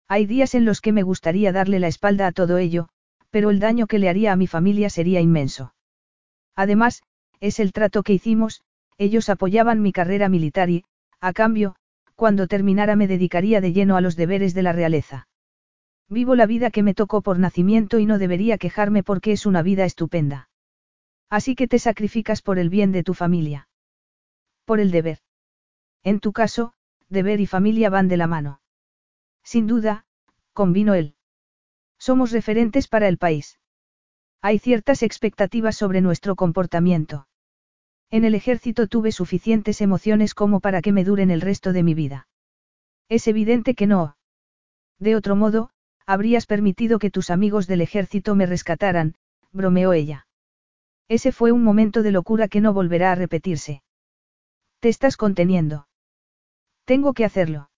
[0.09, 2.89] Hay días en los que me gustaría darle la espalda a todo ello,
[3.31, 5.75] pero el daño que le haría a mi familia sería inmenso.
[6.55, 7.03] Además,
[7.41, 8.63] es el trato que hicimos,
[8.98, 10.84] ellos apoyaban mi carrera militar y,
[11.20, 11.76] a cambio,
[12.14, 15.28] cuando terminara me dedicaría de lleno a los deberes de la realeza.
[16.08, 19.62] Vivo la vida que me tocó por nacimiento y no debería quejarme porque es una
[19.62, 20.48] vida estupenda.
[21.31, 23.68] Así que te sacrificas por el bien de tu familia.
[24.64, 25.18] Por el deber.
[26.02, 26.74] En tu caso,
[27.08, 28.60] deber y familia van de la mano.
[29.42, 30.06] Sin duda,
[30.52, 31.16] convino él.
[31.98, 33.58] Somos referentes para el país.
[34.42, 37.26] Hay ciertas expectativas sobre nuestro comportamiento.
[38.15, 41.94] En el ejército tuve suficientes emociones como para que me duren el resto de mi
[41.94, 42.28] vida.
[43.09, 44.17] Es evidente que no.
[45.01, 45.70] De otro modo,
[46.07, 49.17] habrías permitido que tus amigos del ejército me rescataran,
[49.51, 50.28] bromeó ella.
[51.09, 53.83] Ese fue un momento de locura que no volverá a repetirse.
[54.78, 55.89] Te estás conteniendo.
[56.84, 57.68] Tengo que hacerlo.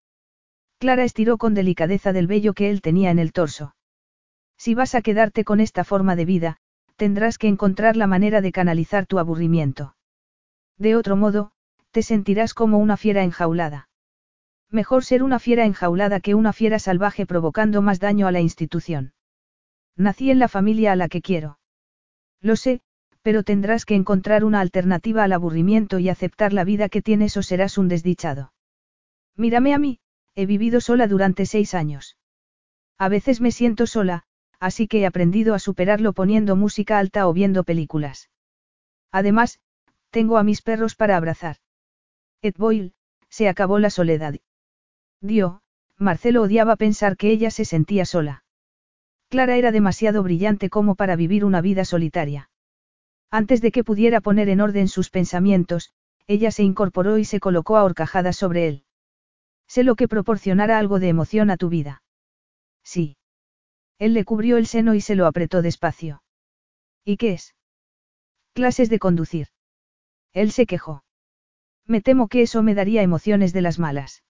[0.79, 3.75] Clara estiró con delicadeza del vello que él tenía en el torso.
[4.59, 6.57] Si vas a quedarte con esta forma de vida,
[6.97, 9.96] tendrás que encontrar la manera de canalizar tu aburrimiento.
[10.79, 11.53] De otro modo,
[11.91, 13.89] te sentirás como una fiera enjaulada.
[14.71, 19.15] Mejor ser una fiera enjaulada que una fiera salvaje provocando más daño a la institución.
[19.97, 21.59] Nací en la familia a la que quiero.
[22.41, 22.83] Lo sé,
[23.23, 27.43] pero tendrás que encontrar una alternativa al aburrimiento y aceptar la vida que tienes o
[27.43, 28.53] serás un desdichado.
[29.37, 30.01] Mírame a mí,
[30.35, 32.17] he vivido sola durante seis años.
[32.99, 34.25] A veces me siento sola,
[34.61, 38.31] así que he aprendido a superarlo poniendo música alta o viendo películas.
[39.11, 39.61] Además,
[40.17, 41.57] tengo a mis perros para abrazar.
[42.41, 42.95] Ed Boyle,
[43.29, 44.35] se acabó la soledad.
[45.21, 45.61] Dio,
[45.99, 48.43] Marcelo odiaba pensar que ella se sentía sola.
[49.29, 52.49] Clara era demasiado brillante como para vivir una vida solitaria.
[53.31, 55.93] Antes de que pudiera poner en orden sus pensamientos,
[56.27, 58.85] ella se incorporó y se colocó a horcajadas sobre él.
[59.69, 62.03] Sé lo que proporcionará algo de emoción a tu vida.
[62.83, 63.19] Sí.
[63.99, 66.23] Él le cubrió el seno y se lo apretó despacio.
[67.05, 67.55] ¿Y qué es?
[68.55, 69.49] Clases de conducir.
[70.37, 71.03] Él se quejó.
[71.87, 74.23] Me temo que eso me daría emociones de las malas.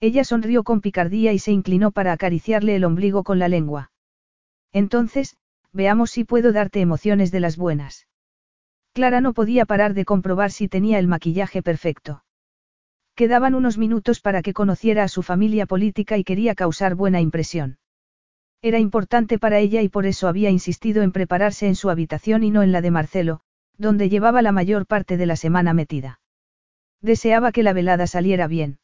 [0.00, 3.92] Ella sonrió con picardía y se inclinó para acariciarle el ombligo con la lengua.
[4.72, 5.36] Entonces,
[5.72, 8.08] veamos si puedo darte emociones de las buenas.
[8.92, 12.24] Clara no podía parar de comprobar si tenía el maquillaje perfecto.
[13.14, 17.78] Quedaban unos minutos para que conociera a su familia política y quería causar buena impresión.
[18.62, 22.50] Era importante para ella y por eso había insistido en prepararse en su habitación y
[22.50, 23.42] no en la de Marcelo,
[23.80, 26.20] donde llevaba la mayor parte de la semana metida.
[27.00, 28.78] Deseaba que la velada saliera bien.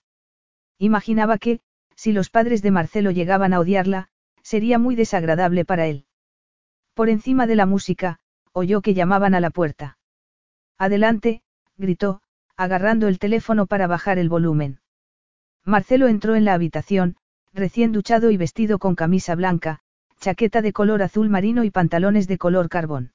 [0.79, 1.61] Imaginaba que,
[1.95, 4.09] si los padres de Marcelo llegaban a odiarla,
[4.43, 6.07] sería muy desagradable para él.
[6.95, 8.21] Por encima de la música,
[8.53, 9.99] oyó que llamaban a la puerta.
[10.79, 11.43] Adelante,
[11.77, 12.23] gritó,
[12.57, 14.81] agarrando el teléfono para bajar el volumen.
[15.63, 17.17] Marcelo entró en la habitación,
[17.53, 19.81] recién duchado y vestido con camisa blanca,
[20.21, 23.13] chaqueta de color azul marino y pantalones de color carbón.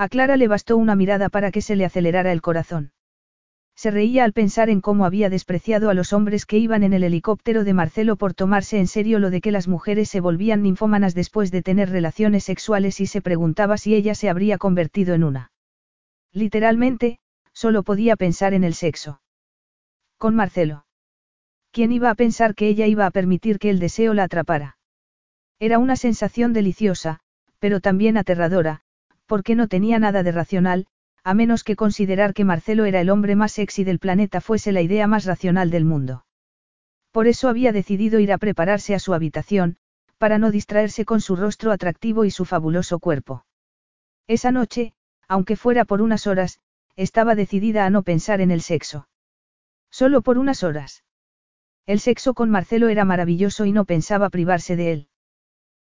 [0.00, 2.92] A Clara le bastó una mirada para que se le acelerara el corazón.
[3.74, 7.02] Se reía al pensar en cómo había despreciado a los hombres que iban en el
[7.02, 11.16] helicóptero de Marcelo por tomarse en serio lo de que las mujeres se volvían ninfómanas
[11.16, 15.50] después de tener relaciones sexuales y se preguntaba si ella se habría convertido en una.
[16.32, 17.18] Literalmente,
[17.52, 19.20] solo podía pensar en el sexo.
[20.16, 20.86] Con Marcelo.
[21.72, 24.78] ¿Quién iba a pensar que ella iba a permitir que el deseo la atrapara?
[25.58, 27.18] Era una sensación deliciosa,
[27.58, 28.82] pero también aterradora,
[29.28, 30.86] porque no tenía nada de racional,
[31.22, 34.80] a menos que considerar que Marcelo era el hombre más sexy del planeta fuese la
[34.80, 36.24] idea más racional del mundo.
[37.12, 39.76] Por eso había decidido ir a prepararse a su habitación,
[40.16, 43.44] para no distraerse con su rostro atractivo y su fabuloso cuerpo.
[44.26, 44.94] Esa noche,
[45.28, 46.58] aunque fuera por unas horas,
[46.96, 49.08] estaba decidida a no pensar en el sexo.
[49.90, 51.04] Solo por unas horas.
[51.86, 55.08] El sexo con Marcelo era maravilloso y no pensaba privarse de él.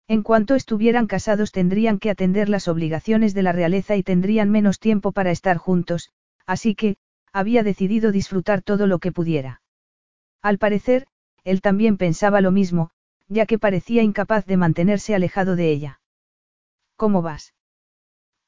[0.06, 4.78] En cuanto estuvieran casados tendrían que atender las obligaciones de la realeza y tendrían menos
[4.78, 6.10] tiempo para estar juntos,
[6.46, 6.96] así que,
[7.32, 9.62] había decidido disfrutar todo lo que pudiera.
[10.42, 11.06] Al parecer,
[11.42, 12.90] él también pensaba lo mismo,
[13.28, 16.00] ya que parecía incapaz de mantenerse alejado de ella.
[16.96, 17.54] ¿Cómo vas?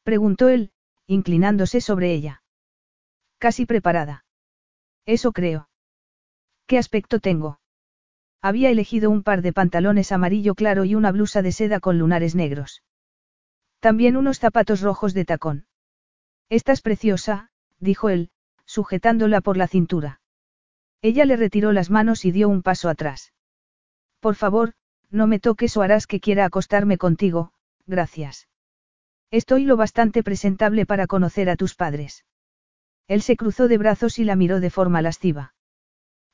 [0.03, 0.71] preguntó él,
[1.07, 2.43] inclinándose sobre ella.
[3.39, 4.25] Casi preparada.
[5.05, 5.69] Eso creo.
[6.67, 7.61] ¿Qué aspecto tengo?
[8.47, 12.37] Había elegido un par de pantalones amarillo claro y una blusa de seda con lunares
[12.37, 12.85] negros.
[13.81, 15.67] También unos zapatos rojos de tacón.
[16.49, 17.51] Estás preciosa,
[17.81, 18.31] dijo él,
[18.65, 20.21] sujetándola por la cintura.
[21.03, 23.33] Ella le retiró las manos y dio un paso atrás.
[24.21, 24.75] Por favor,
[25.11, 27.53] no me toques o harás que quiera acostarme contigo,
[27.85, 28.47] gracias.
[29.33, 32.25] Estoy lo bastante presentable para conocer a tus padres.
[33.09, 35.56] Él se cruzó de brazos y la miró de forma lasciva.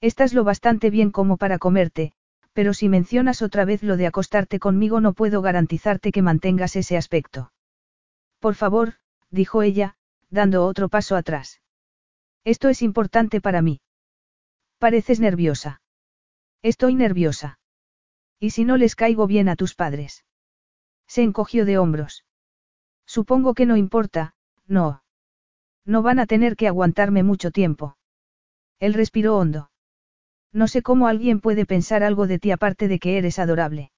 [0.03, 2.13] Estás lo bastante bien como para comerte,
[2.53, 6.97] pero si mencionas otra vez lo de acostarte conmigo no puedo garantizarte que mantengas ese
[6.97, 7.53] aspecto.
[8.41, 8.95] Por favor,
[9.31, 9.95] dijo ella,
[10.29, 11.63] dando otro paso atrás.
[12.43, 13.81] Esto es importante para mí.
[14.79, 15.81] Pareces nerviosa.
[16.63, 17.61] Estoy nerviosa.
[18.41, 20.25] ¿Y si no les caigo bien a tus padres?
[21.07, 22.25] Se encogió de hombros.
[23.07, 24.35] Supongo que no importa,
[24.67, 25.05] no.
[25.85, 27.97] No van a tener que aguantarme mucho tiempo.
[28.81, 29.72] Él respiró hondo.
[30.53, 33.91] No sé cómo alguien puede pensar algo de ti aparte de que eres adorable.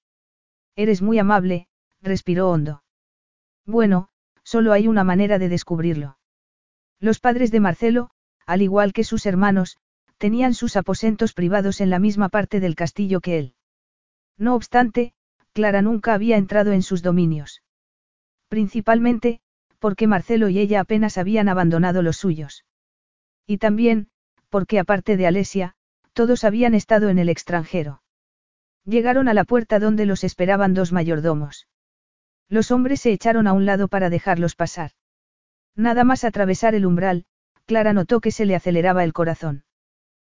[0.75, 1.67] Eres muy amable,
[2.01, 2.83] respiró hondo.
[3.65, 4.09] Bueno,
[4.43, 6.17] solo hay una manera de descubrirlo.
[6.99, 8.09] Los padres de Marcelo,
[8.45, 9.77] al igual que sus hermanos,
[10.17, 13.55] tenían sus aposentos privados en la misma parte del castillo que él.
[14.37, 15.13] No obstante,
[15.53, 17.63] Clara nunca había entrado en sus dominios.
[18.47, 19.41] Principalmente,
[19.79, 22.65] porque Marcelo y ella apenas habían abandonado los suyos.
[23.45, 24.07] Y también,
[24.49, 25.75] porque aparte de Alesia,
[26.15, 28.01] todos habían estado en el extranjero.
[28.85, 31.67] Llegaron a la puerta donde los esperaban dos mayordomos.
[32.47, 34.91] Los hombres se echaron a un lado para dejarlos pasar.
[35.75, 37.25] Nada más atravesar el umbral,
[37.65, 39.65] Clara notó que se le aceleraba el corazón.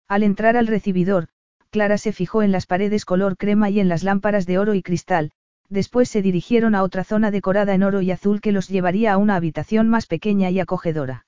[0.09, 1.29] Al entrar al recibidor,
[1.69, 4.83] Clara se fijó en las paredes color crema y en las lámparas de oro y
[4.83, 5.33] cristal,
[5.69, 9.19] después se dirigieron a otra zona decorada en oro y azul que los llevaría a
[9.19, 11.27] una habitación más pequeña y acogedora.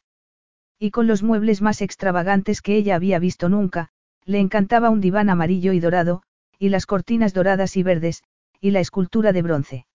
[0.78, 3.90] Y con los muebles más extravagantes que ella había visto nunca,
[4.24, 6.22] le encantaba un diván amarillo y dorado,
[6.58, 8.22] y las cortinas doradas y verdes,
[8.60, 9.86] y la escultura de bronce.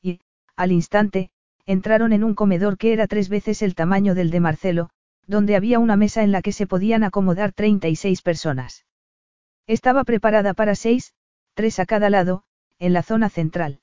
[0.00, 0.20] Y,
[0.56, 1.30] al instante,
[1.66, 4.90] entraron en un comedor que era tres veces el tamaño del de Marcelo,
[5.26, 8.84] donde había una mesa en la que se podían acomodar 36 personas.
[9.66, 11.14] Estaba preparada para seis,
[11.54, 12.42] tres a cada lado,
[12.78, 13.80] en la zona central.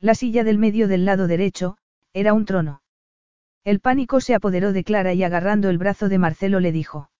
[0.00, 1.76] La silla del medio del lado derecho,
[2.12, 2.82] era un trono.
[3.64, 7.10] El pánico se apoderó de Clara y agarrando el brazo de Marcelo le dijo.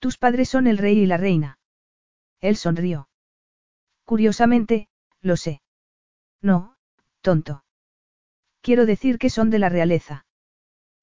[0.00, 1.58] Tus padres son el rey y la reina.
[2.40, 3.08] Él sonrió.
[4.06, 4.88] Curiosamente,
[5.20, 5.60] lo sé.
[6.40, 6.74] No,
[7.20, 7.64] tonto.
[8.62, 10.24] Quiero decir que son de la realeza.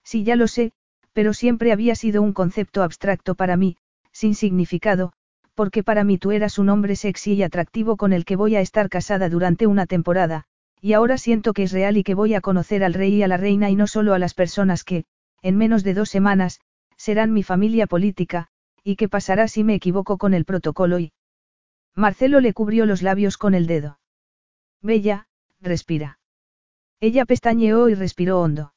[0.03, 0.73] Sí, ya lo sé,
[1.13, 3.77] pero siempre había sido un concepto abstracto para mí,
[4.11, 5.13] sin significado,
[5.53, 8.61] porque para mí tú eras un hombre sexy y atractivo con el que voy a
[8.61, 10.45] estar casada durante una temporada,
[10.81, 13.27] y ahora siento que es real y que voy a conocer al rey y a
[13.27, 15.05] la reina y no solo a las personas que,
[15.41, 16.61] en menos de dos semanas,
[16.95, 18.49] serán mi familia política,
[18.87, 21.11] y qué pasará si me equivoco con el protocolo y...
[21.93, 23.99] Marcelo le cubrió los labios con el dedo.
[24.81, 25.27] Bella,
[25.59, 26.19] respira.
[27.01, 28.73] Ella pestañeó y respiró hondo.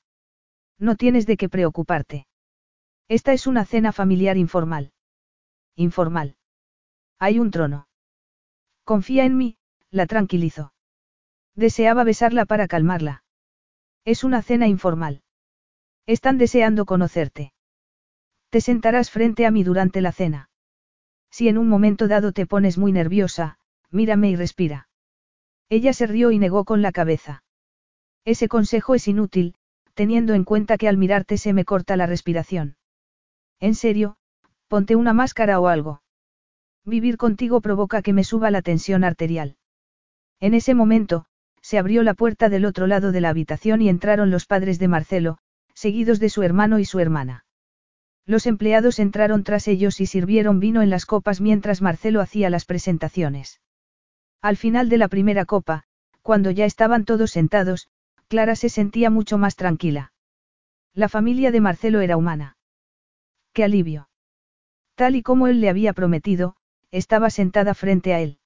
[0.80, 2.26] No tienes de qué preocuparte.
[3.06, 4.92] Esta es una cena familiar informal.
[5.76, 6.34] Informal.
[7.20, 7.86] Hay un trono.
[8.82, 9.58] Confía en mí,
[9.92, 10.72] la tranquilizó.
[11.54, 13.22] Deseaba besarla para calmarla.
[14.04, 15.22] Es una cena informal.
[16.04, 17.52] Están deseando conocerte.
[18.50, 20.50] Te sentarás frente a mí durante la cena.
[21.30, 23.58] Si en un momento dado te pones muy nerviosa,
[23.90, 24.88] mírame y respira.
[25.68, 27.44] Ella se rió y negó con la cabeza.
[28.24, 29.54] Ese consejo es inútil,
[29.94, 32.76] teniendo en cuenta que al mirarte se me corta la respiración.
[33.60, 34.16] En serio,
[34.66, 36.02] ponte una máscara o algo.
[36.84, 39.56] Vivir contigo provoca que me suba la tensión arterial.
[40.40, 41.26] En ese momento,
[41.62, 44.88] se abrió la puerta del otro lado de la habitación y entraron los padres de
[44.88, 45.38] Marcelo,
[45.74, 47.44] seguidos de su hermano y su hermana.
[48.30, 52.64] Los empleados entraron tras ellos y sirvieron vino en las copas mientras Marcelo hacía las
[52.64, 53.60] presentaciones.
[54.40, 55.82] Al final de la primera copa,
[56.22, 57.88] cuando ya estaban todos sentados,
[58.28, 60.12] Clara se sentía mucho más tranquila.
[60.94, 62.56] La familia de Marcelo era humana.
[63.52, 64.08] ¡Qué alivio!
[64.94, 66.54] Tal y como él le había prometido,
[66.92, 68.38] estaba sentada frente a él.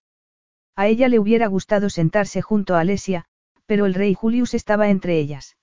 [0.76, 3.26] A ella le hubiera gustado sentarse junto a Alesia,
[3.66, 5.58] pero el rey Julius estaba entre ellas.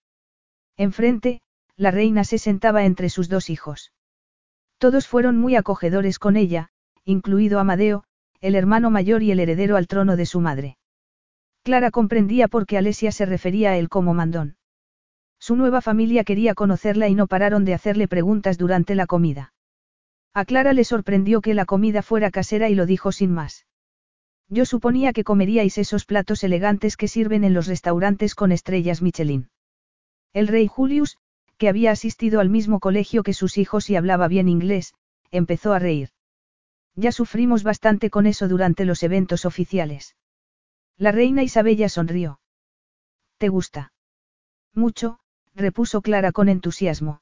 [0.78, 1.42] Enfrente,
[1.76, 3.92] la reina se sentaba entre sus dos hijos.
[4.82, 6.70] Todos fueron muy acogedores con ella,
[7.06, 8.04] incluido Amadeo,
[8.40, 10.80] el hermano mayor y el heredero al trono de su madre.
[11.62, 14.58] Clara comprendía por qué Alesia se refería a él como mandón.
[15.38, 19.54] Su nueva familia quería conocerla y no pararon de hacerle preguntas durante la comida.
[20.34, 23.68] A Clara le sorprendió que la comida fuera casera y lo dijo sin más.
[24.50, 29.52] Yo suponía que comeríais esos platos elegantes que sirven en los restaurantes con estrellas Michelin.
[30.34, 31.20] El rey Julius,
[31.62, 34.96] que había asistido al mismo colegio que sus hijos y hablaba bien inglés,
[35.30, 36.10] empezó a reír.
[36.96, 40.16] Ya sufrimos bastante con eso durante los eventos oficiales.
[40.98, 42.40] La reina Isabella sonrió.
[43.38, 43.94] ¿Te gusta?
[44.74, 45.20] Mucho,
[45.54, 47.22] repuso Clara con entusiasmo.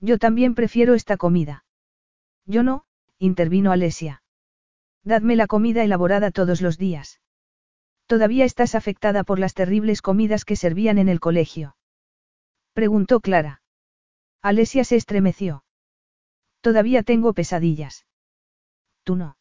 [0.00, 1.64] Yo también prefiero esta comida.
[2.44, 2.84] Yo no,
[3.18, 4.22] intervino Alesia.
[5.02, 7.22] Dadme la comida elaborada todos los días.
[8.04, 11.74] ¿Todavía estás afectada por las terribles comidas que servían en el colegio?
[12.76, 13.62] Preguntó Clara.
[14.42, 15.64] Alesia se estremeció.
[16.60, 18.04] Todavía tengo pesadillas.
[19.02, 19.38] Tú no.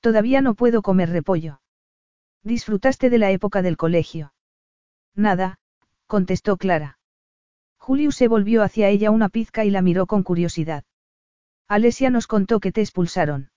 [0.00, 1.60] Todavía no puedo comer repollo.
[2.42, 4.34] Disfrutaste de la época del colegio.
[5.14, 5.60] Nada,
[6.08, 6.98] contestó Clara.
[7.78, 10.82] Julius se volvió hacia ella una pizca y la miró con curiosidad.
[11.68, 13.52] Alesia nos contó que te expulsaron.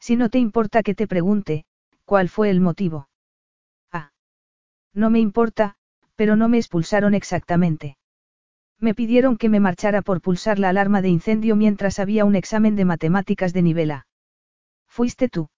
[0.00, 1.66] Si no te importa que te pregunte,
[2.06, 3.10] ¿cuál fue el motivo?
[3.92, 4.12] Ah.
[4.94, 5.76] No me importa,
[6.16, 7.97] pero no me expulsaron exactamente.
[8.80, 12.76] Me pidieron que me marchara por pulsar la alarma de incendio mientras había un examen
[12.76, 14.06] de matemáticas de nivel A.
[14.86, 15.48] ¿Fuiste tú?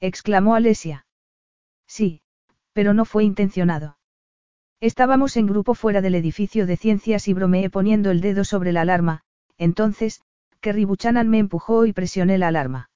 [0.00, 1.06] exclamó Alesia.
[1.88, 2.22] Sí,
[2.72, 3.98] pero no fue intencionado.
[4.80, 8.82] Estábamos en grupo fuera del edificio de ciencias y bromeé poniendo el dedo sobre la
[8.82, 9.22] alarma,
[9.56, 10.20] entonces,
[10.60, 12.90] Kerry Buchanan me empujó y presioné la alarma.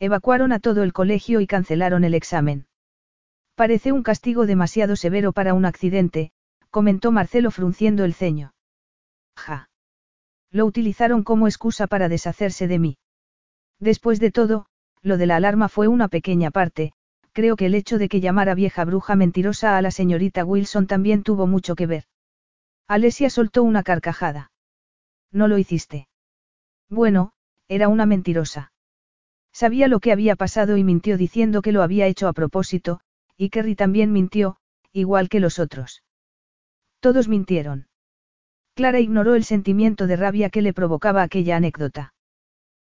[0.00, 2.66] Evacuaron a todo el colegio y cancelaron el examen.
[3.54, 6.32] Parece un castigo demasiado severo para un accidente,
[6.70, 8.53] comentó Marcelo frunciendo el ceño.
[9.36, 9.68] Ja.
[10.50, 12.98] Lo utilizaron como excusa para deshacerse de mí.
[13.80, 14.66] Después de todo,
[15.02, 16.92] lo de la alarma fue una pequeña parte,
[17.32, 21.22] creo que el hecho de que llamara vieja bruja mentirosa a la señorita Wilson también
[21.22, 22.04] tuvo mucho que ver.
[22.86, 24.52] Alesia soltó una carcajada.
[25.32, 26.08] No lo hiciste.
[26.88, 27.32] Bueno,
[27.68, 28.72] era una mentirosa.
[29.52, 33.00] Sabía lo que había pasado y mintió diciendo que lo había hecho a propósito,
[33.36, 34.56] y Kerry también mintió,
[34.92, 36.02] igual que los otros.
[37.00, 37.88] Todos mintieron.
[38.74, 42.12] Clara ignoró el sentimiento de rabia que le provocaba aquella anécdota.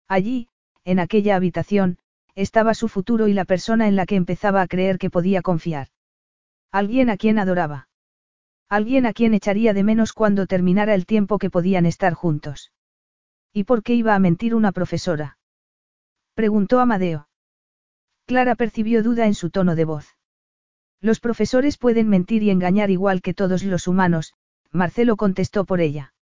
[0.06, 0.48] Allí,
[0.84, 1.98] en aquella habitación,
[2.34, 5.88] estaba su futuro y la persona en la que empezaba a creer que podía confiar.
[6.70, 7.88] Alguien a quien adoraba.
[8.68, 12.70] Alguien a quien echaría de menos cuando terminara el tiempo que podían estar juntos.
[13.52, 15.38] ¿Y por qué iba a mentir una profesora?
[16.34, 17.28] Preguntó Amadeo.
[18.26, 20.16] Clara percibió duda en su tono de voz.
[21.00, 24.34] Los profesores pueden mentir y engañar igual que todos los humanos,
[24.72, 26.12] Marcelo contestó por ella.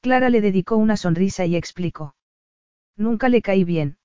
[0.00, 2.14] Clara le dedicó una sonrisa y explicó.
[2.96, 3.98] Nunca le caí bien.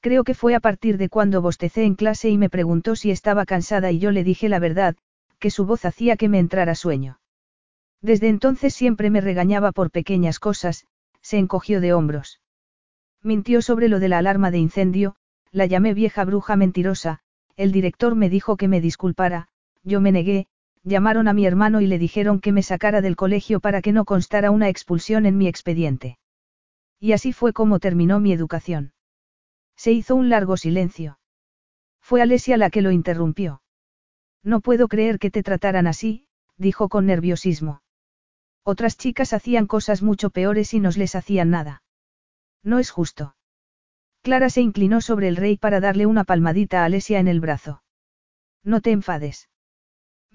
[0.00, 3.44] Creo que fue a partir de cuando bostecé en clase y me preguntó si estaba
[3.44, 4.96] cansada y yo le dije la verdad,
[5.38, 7.18] que su voz hacía que me entrara sueño.
[8.02, 10.86] Desde entonces siempre me regañaba por pequeñas cosas,
[11.22, 12.40] se encogió de hombros.
[13.22, 15.16] Mintió sobre lo de la alarma de incendio,
[15.50, 17.20] la llamé vieja bruja mentirosa,
[17.56, 19.48] el director me dijo que me disculpara,
[19.82, 20.46] yo me negué,
[20.86, 24.04] llamaron a mi hermano y le dijeron que me sacara del colegio para que no
[24.04, 26.18] constara una expulsión en mi expediente.
[27.00, 28.92] Y así fue como terminó mi educación.
[29.76, 31.18] Se hizo un largo silencio.
[32.00, 33.62] Fue Alesia la que lo interrumpió.
[34.44, 37.82] No puedo creer que te trataran así, dijo con nerviosismo.
[38.62, 41.82] Otras chicas hacían cosas mucho peores y nos les hacían nada.
[42.62, 43.34] No es justo.
[44.22, 47.82] Clara se inclinó sobre el rey para darle una palmadita a Alesia en el brazo.
[48.62, 49.48] No te enfades.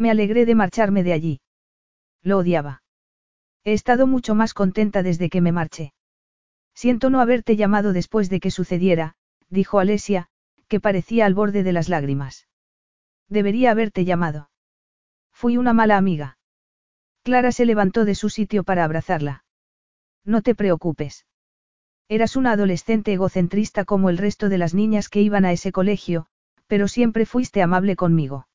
[0.02, 1.42] Me alegré de marcharme de allí.
[2.24, 2.82] Lo odiaba.
[3.64, 5.94] He estado mucho más contenta desde que me marché.
[6.74, 9.14] Siento no haberte llamado después de que sucediera,
[9.50, 10.28] dijo Alesia,
[10.68, 12.48] que parecía al borde de las lágrimas.
[13.30, 14.50] Debería haberte llamado.
[15.34, 16.40] Fui una mala amiga.
[17.22, 19.46] Clara se levantó de su sitio para abrazarla.
[20.26, 21.28] No te preocupes.
[22.10, 26.26] Eras una adolescente egocentrista como el resto de las niñas que iban a ese colegio,
[26.66, 28.48] pero siempre fuiste amable conmigo.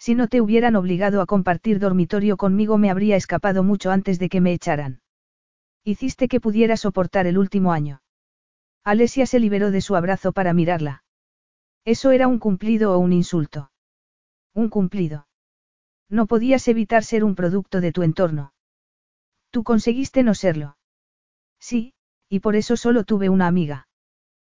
[0.00, 4.30] Si no te hubieran obligado a compartir dormitorio conmigo me habría escapado mucho antes de
[4.30, 5.02] que me echaran.
[5.84, 8.00] Hiciste que pudiera soportar el último año.
[8.82, 11.04] Alesia se liberó de su abrazo para mirarla.
[11.84, 13.72] ¿Eso era un cumplido o un insulto?
[14.54, 15.28] Un cumplido.
[16.08, 18.54] No podías evitar ser un producto de tu entorno.
[19.50, 20.78] Tú conseguiste no serlo.
[21.58, 21.92] Sí,
[22.30, 23.86] y por eso solo tuve una amiga.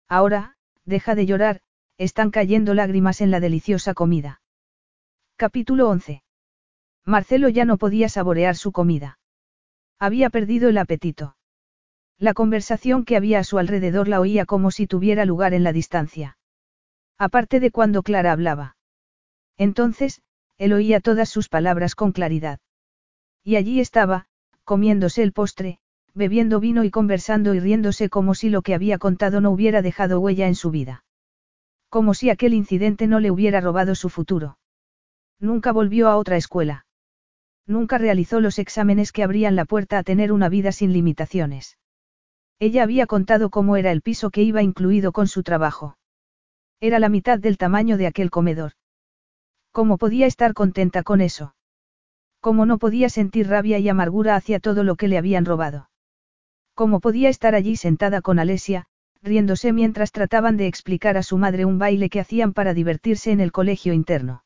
[0.07, 1.63] Ahora, deja de llorar,
[1.97, 4.40] están cayendo lágrimas en la deliciosa comida.
[5.41, 6.23] Capítulo 11.
[7.07, 9.19] Marcelo ya no podía saborear su comida.
[9.99, 11.35] Había perdido el apetito.
[12.19, 15.73] La conversación que había a su alrededor la oía como si tuviera lugar en la
[15.73, 16.37] distancia.
[17.17, 18.77] Aparte de cuando Clara hablaba.
[19.57, 20.21] Entonces,
[20.59, 22.61] él oía todas sus palabras con claridad.
[23.43, 24.27] Y allí estaba,
[24.65, 25.79] comiéndose el postre,
[26.13, 30.21] bebiendo vino y conversando y riéndose como si lo que había contado no hubiera dejado
[30.21, 31.03] huella en su vida.
[31.89, 34.59] Como si aquel incidente no le hubiera robado su futuro.
[35.41, 36.87] Nunca volvió a otra escuela.
[37.67, 41.79] Nunca realizó los exámenes que abrían la puerta a tener una vida sin limitaciones.
[42.59, 45.97] Ella había contado cómo era el piso que iba incluido con su trabajo.
[46.79, 48.73] Era la mitad del tamaño de aquel comedor.
[49.73, 51.55] ¿Cómo podía estar contenta con eso?
[52.41, 55.91] ¿Cómo no podía sentir rabia y amargura hacia todo lo que le habían robado?
[56.75, 58.87] ¿Cómo podía estar allí sentada con Alesia,
[59.23, 63.41] riéndose mientras trataban de explicar a su madre un baile que hacían para divertirse en
[63.41, 64.43] el colegio interno.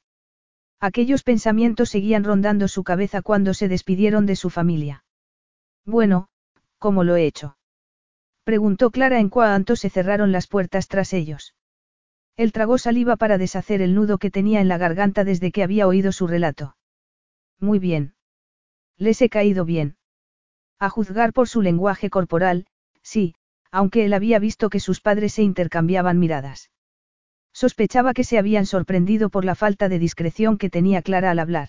[0.81, 5.05] Aquellos pensamientos seguían rondando su cabeza cuando se despidieron de su familia.
[5.85, 6.29] Bueno,
[6.79, 7.57] ¿cómo lo he hecho?
[8.45, 11.55] Preguntó Clara en cuanto se cerraron las puertas tras ellos.
[12.37, 15.87] Él tragó saliva para deshacer el nudo que tenía en la garganta desde que había
[15.87, 16.77] oído su relato.
[17.61, 18.15] Muy bien.
[18.99, 19.97] Les he caído bien.
[20.79, 22.67] A juzgar por su lenguaje corporal,
[23.03, 23.35] sí,
[23.71, 26.71] aunque él había visto que sus padres se intercambiaban miradas.
[27.55, 31.69] Sospechaba que se habían sorprendido por la falta de discreción que tenía Clara al hablar.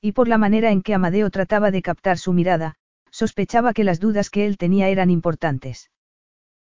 [0.00, 2.76] Y por la manera en que Amadeo trataba de captar su mirada,
[3.10, 5.90] sospechaba que las dudas que él tenía eran importantes.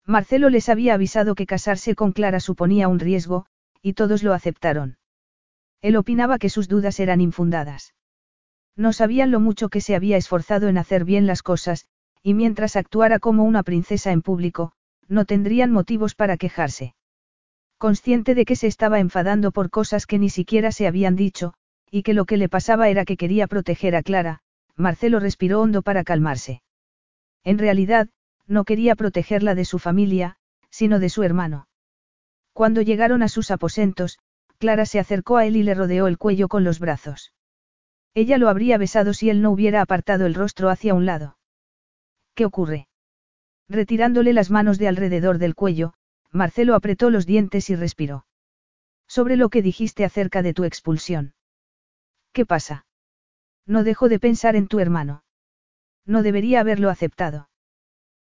[0.05, 3.47] Marcelo les había avisado que casarse con Clara suponía un riesgo,
[3.81, 4.99] y todos lo aceptaron.
[5.81, 7.95] Él opinaba que sus dudas eran infundadas.
[8.77, 11.87] No sabían lo mucho que se había esforzado en hacer bien las cosas,
[12.21, 14.73] y mientras actuara como una princesa en público,
[15.07, 16.95] no tendrían motivos para quejarse.
[17.79, 21.55] Consciente de que se estaba enfadando por cosas que ni siquiera se habían dicho,
[21.91, 24.41] y que lo que le pasaba era que quería proteger a Clara,
[24.77, 26.63] Marcelo respiró hondo para calmarse.
[27.45, 28.09] En realidad,
[28.47, 30.37] no quería protegerla de su familia,
[30.71, 31.69] sino de su hermano.
[32.53, 34.19] Cuando llegaron a sus aposentos,
[34.59, 37.33] Clara se acercó a él y le rodeó el cuello con los brazos.
[38.15, 41.37] Ella lo habría besado si él no hubiera apartado el rostro hacia un lado.
[42.35, 42.89] ¿Qué ocurre?
[43.69, 45.95] Retirándole las manos de alrededor del cuello,
[46.35, 48.27] Marcelo apretó los dientes y respiró.
[49.07, 51.35] Sobre lo que dijiste acerca de tu expulsión.
[52.33, 52.87] ¿Qué pasa?
[53.67, 55.23] No dejo de pensar en tu hermano.
[56.05, 57.49] No debería haberlo aceptado.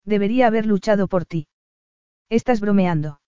[0.06, 1.50] Debería haber luchado por ti.
[2.30, 3.20] Estás bromeando.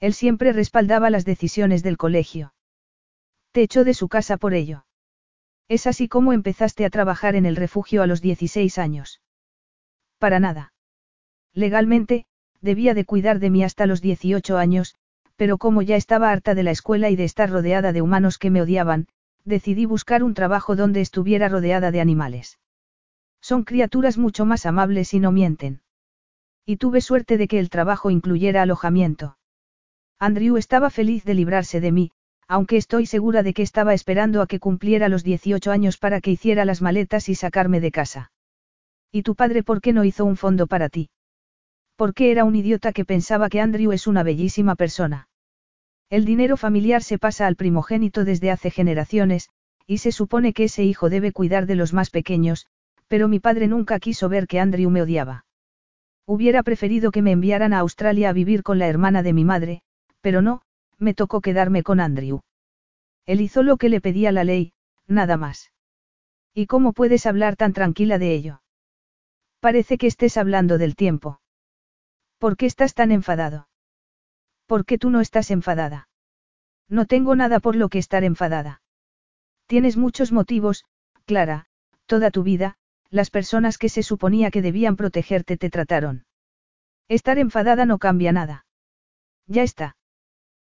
[0.00, 2.52] Él siempre respaldaba las decisiones del colegio.
[3.52, 4.84] Te echó de su casa por ello.
[5.66, 9.22] Es así como empezaste a trabajar en el refugio a los 16 años.
[10.18, 10.74] Para nada.
[11.54, 12.26] Legalmente,
[12.64, 14.96] debía de cuidar de mí hasta los 18 años,
[15.36, 18.50] pero como ya estaba harta de la escuela y de estar rodeada de humanos que
[18.50, 19.06] me odiaban,
[19.44, 22.58] decidí buscar un trabajo donde estuviera rodeada de animales.
[23.40, 25.82] Son criaturas mucho más amables y no mienten.
[26.64, 29.36] Y tuve suerte de que el trabajo incluyera alojamiento.
[30.18, 32.10] Andrew estaba feliz de librarse de mí,
[32.48, 36.30] aunque estoy segura de que estaba esperando a que cumpliera los 18 años para que
[36.30, 38.32] hiciera las maletas y sacarme de casa.
[39.12, 41.10] ¿Y tu padre por qué no hizo un fondo para ti?
[41.96, 45.28] Porque era un idiota que pensaba que Andrew es una bellísima persona.
[46.10, 49.48] El dinero familiar se pasa al primogénito desde hace generaciones,
[49.86, 52.66] y se supone que ese hijo debe cuidar de los más pequeños,
[53.08, 55.44] pero mi padre nunca quiso ver que Andrew me odiaba.
[56.26, 59.82] Hubiera preferido que me enviaran a Australia a vivir con la hermana de mi madre,
[60.20, 60.62] pero no,
[60.98, 62.40] me tocó quedarme con Andrew.
[63.26, 64.72] Él hizo lo que le pedía la ley,
[65.06, 65.70] nada más.
[66.54, 68.62] ¿Y cómo puedes hablar tan tranquila de ello?
[69.60, 71.40] Parece que estés hablando del tiempo.
[72.44, 73.68] ¿Por qué estás tan enfadado?
[74.66, 76.10] ¿Por qué tú no estás enfadada?
[76.90, 78.82] No tengo nada por lo que estar enfadada.
[79.66, 80.84] Tienes muchos motivos,
[81.24, 81.64] Clara,
[82.04, 82.74] toda tu vida,
[83.08, 86.26] las personas que se suponía que debían protegerte te trataron.
[87.08, 88.66] Estar enfadada no cambia nada.
[89.46, 89.96] Ya está.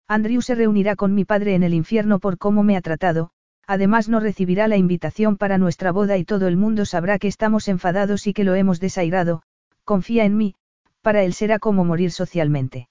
[0.07, 3.31] Andrew se reunirá con mi padre en el infierno por cómo me ha tratado,
[3.67, 7.67] además no recibirá la invitación para nuestra boda y todo el mundo sabrá que estamos
[7.67, 9.43] enfadados y que lo hemos desairado,
[9.83, 10.55] confía en mí,
[11.05, 12.89] para él será como morir socialmente.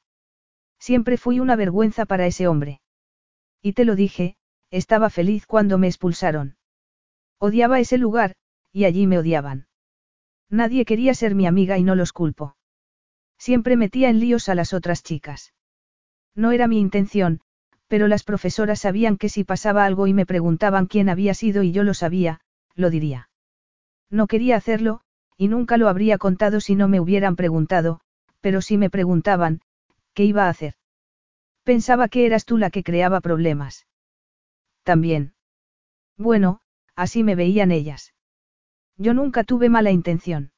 [0.79, 2.81] Siempre fui una vergüenza para ese hombre.
[3.61, 4.37] Y te lo dije,
[4.71, 6.57] estaba feliz cuando me expulsaron.
[7.41, 8.37] Odiaba ese lugar,
[8.71, 9.67] y allí me odiaban.
[10.49, 12.57] Nadie quería ser mi amiga y no los culpo.
[13.37, 15.53] Siempre metía en líos a las otras chicas.
[16.37, 17.41] No era mi intención,
[17.89, 21.73] pero las profesoras sabían que si pasaba algo y me preguntaban quién había sido y
[21.73, 22.43] yo lo sabía,
[22.77, 23.29] lo diría.
[24.09, 25.01] No quería hacerlo,
[25.37, 28.04] y nunca lo habría contado si no me hubieran preguntado,
[28.45, 29.63] pero si me preguntaban,
[30.13, 30.75] ¿qué iba a hacer?
[31.63, 33.87] Pensaba que eras tú la que creaba problemas.
[34.83, 35.33] También.
[36.19, 36.61] Bueno,
[36.95, 38.13] así me veían ellas.
[38.99, 40.53] Yo nunca tuve mala intención.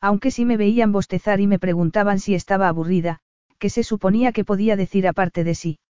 [0.00, 3.18] Aunque sí me veían bostezar y me preguntaban si estaba aburrida,
[3.58, 5.80] que se suponía que podía decir aparte de sí.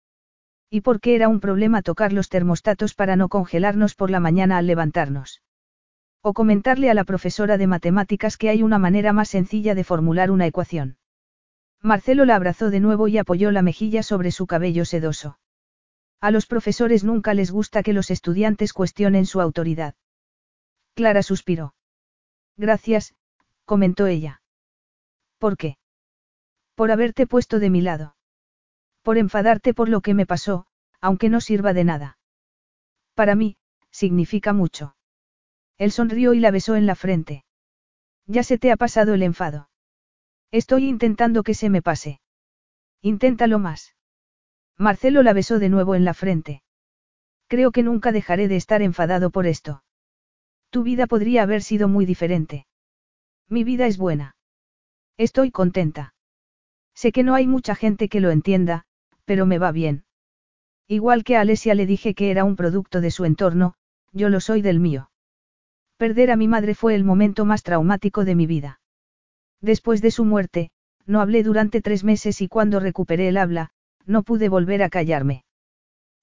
[0.70, 4.57] ¿Y por qué era un problema tocar los termostatos para no congelarnos por la mañana
[4.57, 5.42] al levantarnos?
[6.23, 10.31] O comentarle a la profesora de matemáticas que hay una manera más sencilla de formular
[10.31, 10.97] una ecuación.
[11.83, 15.39] Marcelo la abrazó de nuevo y apoyó la mejilla sobre su cabello sedoso.
[16.20, 19.94] A los profesores nunca les gusta que los estudiantes cuestionen su autoridad.
[20.94, 21.75] Clara suspiró.
[22.59, 23.15] Gracias,
[23.65, 24.42] comentó ella.
[25.39, 25.78] ¿Por qué?
[26.75, 28.17] Por haberte puesto de mi lado.
[29.02, 30.67] Por enfadarte por lo que me pasó,
[31.00, 32.18] aunque no sirva de nada.
[33.15, 33.57] Para mí,
[33.91, 34.97] significa mucho.
[35.78, 37.47] Él sonrió y la besó en la frente.
[38.26, 39.69] Ya se te ha pasado el enfado.
[40.53, 42.20] Estoy intentando que se me pase.
[43.03, 43.95] Inténtalo más.
[44.77, 46.62] Marcelo la besó de nuevo en la frente.
[47.47, 49.83] Creo que nunca dejaré de estar enfadado por esto.
[50.70, 52.67] Tu vida podría haber sido muy diferente.
[53.49, 54.37] Mi vida es buena.
[55.17, 56.15] Estoy contenta.
[56.95, 58.85] Sé que no hay mucha gente que lo entienda,
[59.25, 60.05] pero me va bien.
[60.89, 63.75] Igual que a Alesia le dije que era un producto de su entorno,
[64.12, 65.11] yo lo soy del mío.
[65.97, 68.80] Perder a mi madre fue el momento más traumático de mi vida.
[69.61, 70.71] Después de su muerte,
[71.07, 73.71] no hablé durante tres meses y cuando recuperé el habla,
[74.07, 75.45] no pude volver a callarme.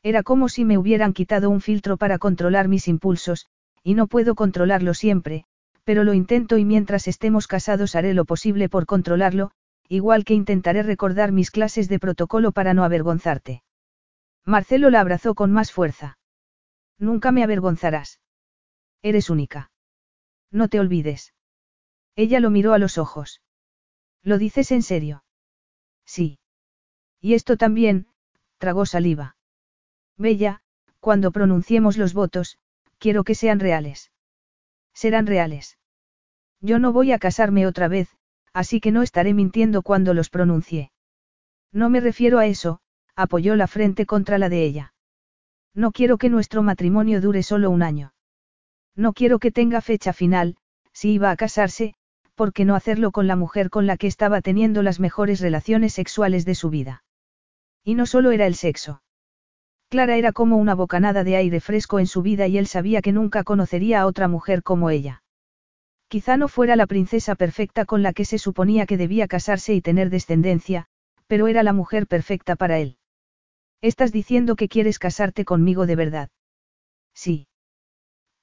[0.03, 3.47] Era como si me hubieran quitado un filtro para controlar mis impulsos,
[3.83, 5.45] y no puedo controlarlo siempre,
[5.83, 9.51] pero lo intento y mientras estemos casados haré lo posible por controlarlo,
[9.87, 13.63] igual que intentaré recordar mis clases de protocolo para no avergonzarte.
[14.45, 16.17] Marcelo la abrazó con más fuerza.
[16.99, 18.19] Nunca me avergonzarás.
[19.01, 19.71] Eres única.
[20.51, 21.33] No te olvides.
[22.17, 23.41] Ella lo miró a los ojos.
[24.23, 25.23] ¿Lo dices en serio?
[26.03, 26.39] Sí.
[27.21, 28.07] Y esto también,
[28.57, 29.37] tragó saliva.
[30.17, 30.61] Bella,
[30.99, 32.57] cuando pronunciemos los votos,
[32.97, 34.11] quiero que sean reales.
[34.95, 35.77] Serán reales.
[36.59, 38.09] Yo no voy a casarme otra vez,
[38.51, 40.91] así que no estaré mintiendo cuando los pronuncie.
[41.71, 42.79] No me refiero a eso,
[43.15, 44.95] apoyó la frente contra la de ella.
[45.75, 48.15] No quiero que nuestro matrimonio dure solo un año.
[48.95, 50.57] No quiero que tenga fecha final,
[50.93, 51.93] si iba a casarse,
[52.37, 55.93] ¿por qué no hacerlo con la mujer con la que estaba teniendo las mejores relaciones
[55.93, 57.03] sexuales de su vida?
[57.83, 59.01] Y no solo era el sexo.
[59.89, 63.11] Clara era como una bocanada de aire fresco en su vida y él sabía que
[63.11, 65.23] nunca conocería a otra mujer como ella.
[66.09, 69.81] Quizá no fuera la princesa perfecta con la que se suponía que debía casarse y
[69.81, 70.85] tener descendencia,
[71.25, 72.97] pero era la mujer perfecta para él.
[73.81, 76.29] Estás diciendo que quieres casarte conmigo de verdad.
[77.15, 77.47] Sí.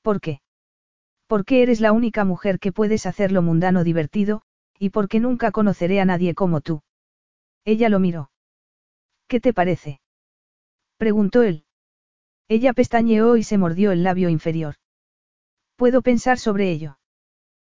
[0.02, 0.40] ¿Por qué?
[1.26, 4.42] Porque eres la única mujer que puedes hacerlo mundano divertido,
[4.78, 6.82] y porque nunca conoceré a nadie como tú.
[7.64, 8.30] Ella lo miró.
[9.26, 10.00] ¿Qué te parece?
[10.98, 11.64] preguntó él.
[12.48, 14.74] Ella pestañeó y se mordió el labio inferior.
[15.76, 16.98] Puedo pensar sobre ello.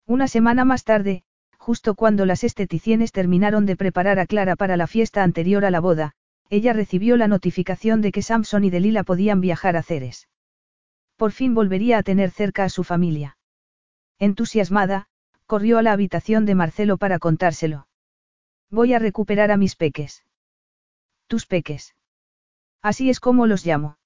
[0.05, 1.23] Una semana más tarde,
[1.57, 5.79] justo cuando las esteticienes terminaron de preparar a Clara para la fiesta anterior a la
[5.79, 6.13] boda,
[6.49, 10.27] ella recibió la notificación de que Samson y Delila podían viajar a Ceres.
[11.15, 13.37] Por fin volvería a tener cerca a su familia.
[14.19, 15.07] Entusiasmada,
[15.45, 17.87] corrió a la habitación de Marcelo para contárselo.
[18.69, 20.23] Voy a recuperar a mis peques.
[21.27, 21.95] Tus peques.
[22.81, 23.97] Así es como los llamo.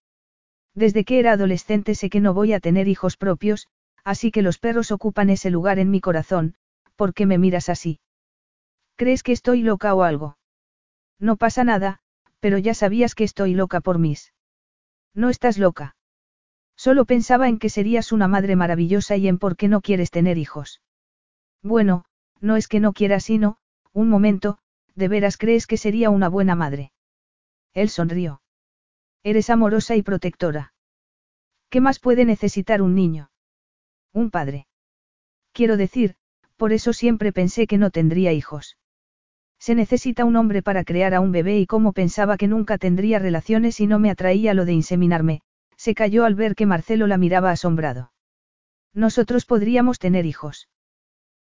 [0.76, 3.68] Desde que era adolescente sé que no voy a tener hijos propios,
[4.04, 6.56] así que los perros ocupan ese lugar en mi corazón,
[6.96, 8.00] ¿por qué me miras así?
[8.96, 10.38] ¿Crees que estoy loca o algo?
[11.20, 12.00] No pasa nada,
[12.40, 14.34] pero ya sabías que estoy loca por mis.
[15.14, 15.96] No estás loca.
[16.86, 20.38] Solo pensaba en que serías una madre maravillosa y en por qué no quieres tener
[20.38, 20.82] hijos.
[21.62, 22.04] Bueno,
[22.42, 23.56] no es que no quiera sino,
[23.94, 24.58] un momento,
[24.94, 26.92] ¿de veras crees que sería una buena madre?
[27.74, 28.42] Él sonrió.
[29.24, 30.74] Eres amorosa y protectora.
[31.70, 33.32] ¿Qué más puede necesitar un niño?
[34.12, 34.68] Un padre.
[35.54, 36.16] Quiero decir,
[36.58, 38.78] por eso siempre pensé que no tendría hijos.
[39.58, 43.20] Se necesita un hombre para crear a un bebé y como pensaba que nunca tendría
[43.20, 45.44] relaciones y no me atraía lo de inseminarme,
[45.78, 48.12] se cayó al ver que Marcelo la miraba asombrado.
[48.94, 50.70] Nosotros podríamos tener hijos.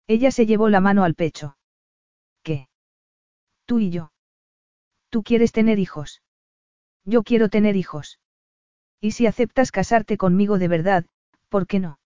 [0.07, 1.57] Ella se llevó la mano al pecho.
[2.43, 2.69] ¿Qué?
[3.67, 4.13] Tú y yo.
[5.09, 6.23] Tú quieres tener hijos.
[7.05, 8.19] Yo quiero tener hijos.
[9.01, 11.07] Y si aceptas casarte conmigo de verdad,
[11.49, 11.99] ¿por qué no?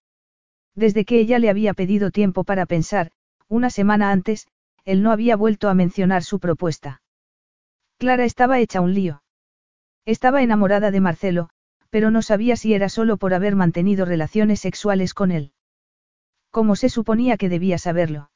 [0.74, 3.10] Desde que ella le había pedido tiempo para pensar,
[3.48, 4.46] una semana antes,
[4.84, 7.02] él no había vuelto a mencionar su propuesta.
[7.98, 9.22] Clara estaba hecha un lío.
[10.04, 11.50] Estaba enamorada de Marcelo,
[11.94, 15.52] pero no sabía si era solo por haber mantenido relaciones sexuales con él.
[16.50, 18.32] ¿Cómo se suponía que debía saberlo?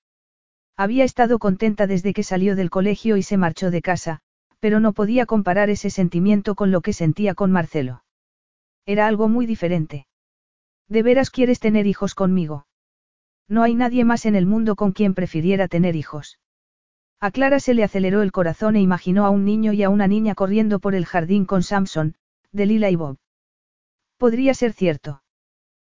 [0.76, 4.20] Había estado contenta desde que salió del colegio y se marchó de casa,
[4.60, 8.04] pero no podía comparar ese sentimiento con lo que sentía con Marcelo.
[8.86, 10.06] Era algo muy diferente.
[10.86, 12.68] ¿De veras quieres tener hijos conmigo?
[13.48, 16.38] No hay nadie más en el mundo con quien prefiriera tener hijos.
[17.18, 20.06] A Clara se le aceleró el corazón e imaginó a un niño y a una
[20.06, 22.14] niña corriendo por el jardín con Samson,
[22.52, 23.18] Delila y Bob.
[24.18, 25.22] Podría ser cierto.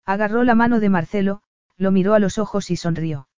[0.05, 1.41] Agarró la mano de Marcelo,
[1.77, 3.29] lo miró a los ojos y sonrió.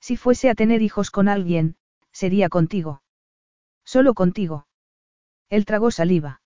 [0.00, 1.76] Si fuese a tener hijos con alguien,
[2.10, 3.02] sería contigo.
[3.84, 4.66] Solo contigo.
[5.48, 6.42] Él tragó saliva.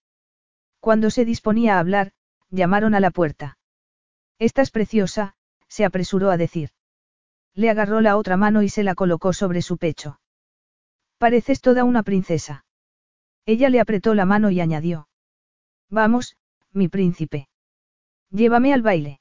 [0.81, 2.13] Cuando se disponía a hablar,
[2.51, 3.59] llamaron a la puerta.
[4.39, 5.35] Estás preciosa,
[5.67, 6.71] se apresuró a decir.
[7.55, 10.21] Le agarró la otra mano y se la colocó sobre su pecho.
[11.17, 12.67] Pareces toda una princesa.
[13.47, 15.09] Ella le apretó la mano y añadió.
[15.89, 16.37] Vamos,
[16.73, 17.49] mi príncipe.
[18.35, 19.21] Llévame al baile.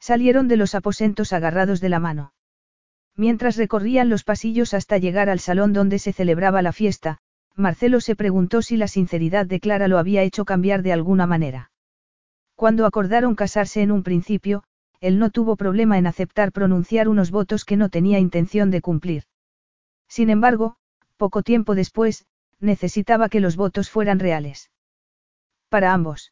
[0.00, 2.32] Salieron de los aposentos agarrados de la mano.
[3.14, 7.18] Mientras recorrían los pasillos hasta llegar al salón donde se celebraba la fiesta,
[7.56, 11.72] Marcelo se preguntó si la sinceridad de Clara lo había hecho cambiar de alguna manera.
[12.56, 14.64] Cuando acordaron casarse en un principio,
[15.00, 19.24] él no tuvo problema en aceptar pronunciar unos votos que no tenía intención de cumplir.
[20.08, 20.76] Sin embargo,
[21.18, 22.24] poco tiempo después,
[22.60, 24.70] necesitaba que los votos fueran reales.
[25.68, 26.31] Para ambos.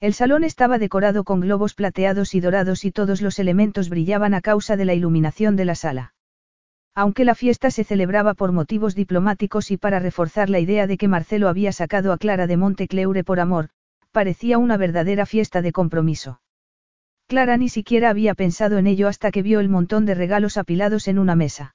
[0.00, 4.40] El salón estaba decorado con globos plateados y dorados y todos los elementos brillaban a
[4.40, 6.14] causa de la iluminación de la sala.
[6.94, 11.08] Aunque la fiesta se celebraba por motivos diplomáticos y para reforzar la idea de que
[11.08, 13.70] Marcelo había sacado a Clara de Montecleure por amor,
[14.12, 16.40] parecía una verdadera fiesta de compromiso.
[17.26, 21.08] Clara ni siquiera había pensado en ello hasta que vio el montón de regalos apilados
[21.08, 21.74] en una mesa.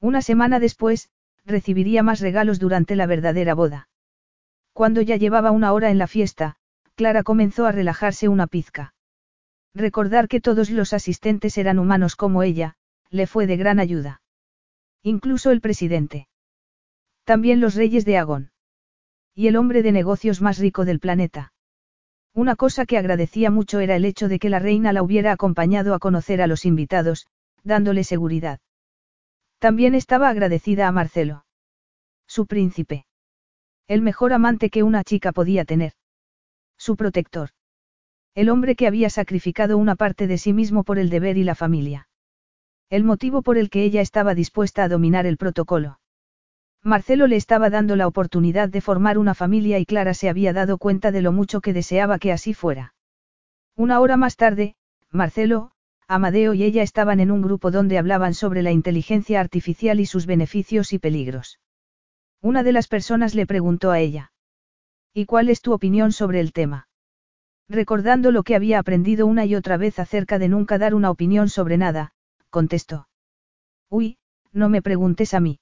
[0.00, 1.10] Una semana después,
[1.44, 3.88] recibiría más regalos durante la verdadera boda.
[4.72, 6.56] Cuando ya llevaba una hora en la fiesta,
[7.02, 8.94] Clara comenzó a relajarse una pizca.
[9.74, 12.76] Recordar que todos los asistentes eran humanos como ella,
[13.10, 14.22] le fue de gran ayuda.
[15.02, 16.28] Incluso el presidente.
[17.24, 18.52] También los reyes de Agón.
[19.34, 21.52] Y el hombre de negocios más rico del planeta.
[22.34, 25.94] Una cosa que agradecía mucho era el hecho de que la reina la hubiera acompañado
[25.94, 27.26] a conocer a los invitados,
[27.64, 28.60] dándole seguridad.
[29.58, 31.46] También estaba agradecida a Marcelo.
[32.28, 33.06] Su príncipe.
[33.88, 35.94] El mejor amante que una chica podía tener.
[36.84, 37.50] Su protector.
[38.34, 41.54] El hombre que había sacrificado una parte de sí mismo por el deber y la
[41.54, 42.08] familia.
[42.90, 46.00] El motivo por el que ella estaba dispuesta a dominar el protocolo.
[46.82, 50.76] Marcelo le estaba dando la oportunidad de formar una familia y Clara se había dado
[50.76, 52.94] cuenta de lo mucho que deseaba que así fuera.
[53.76, 54.74] Una hora más tarde,
[55.08, 55.70] Marcelo,
[56.08, 60.26] Amadeo y ella estaban en un grupo donde hablaban sobre la inteligencia artificial y sus
[60.26, 61.60] beneficios y peligros.
[62.40, 64.31] Una de las personas le preguntó a ella.
[65.14, 66.88] ¿Y cuál es tu opinión sobre el tema?
[67.68, 71.48] Recordando lo que había aprendido una y otra vez acerca de nunca dar una opinión
[71.48, 72.12] sobre nada,
[72.50, 73.08] contestó.
[73.90, 74.18] Uy,
[74.52, 75.60] no me preguntes a mí.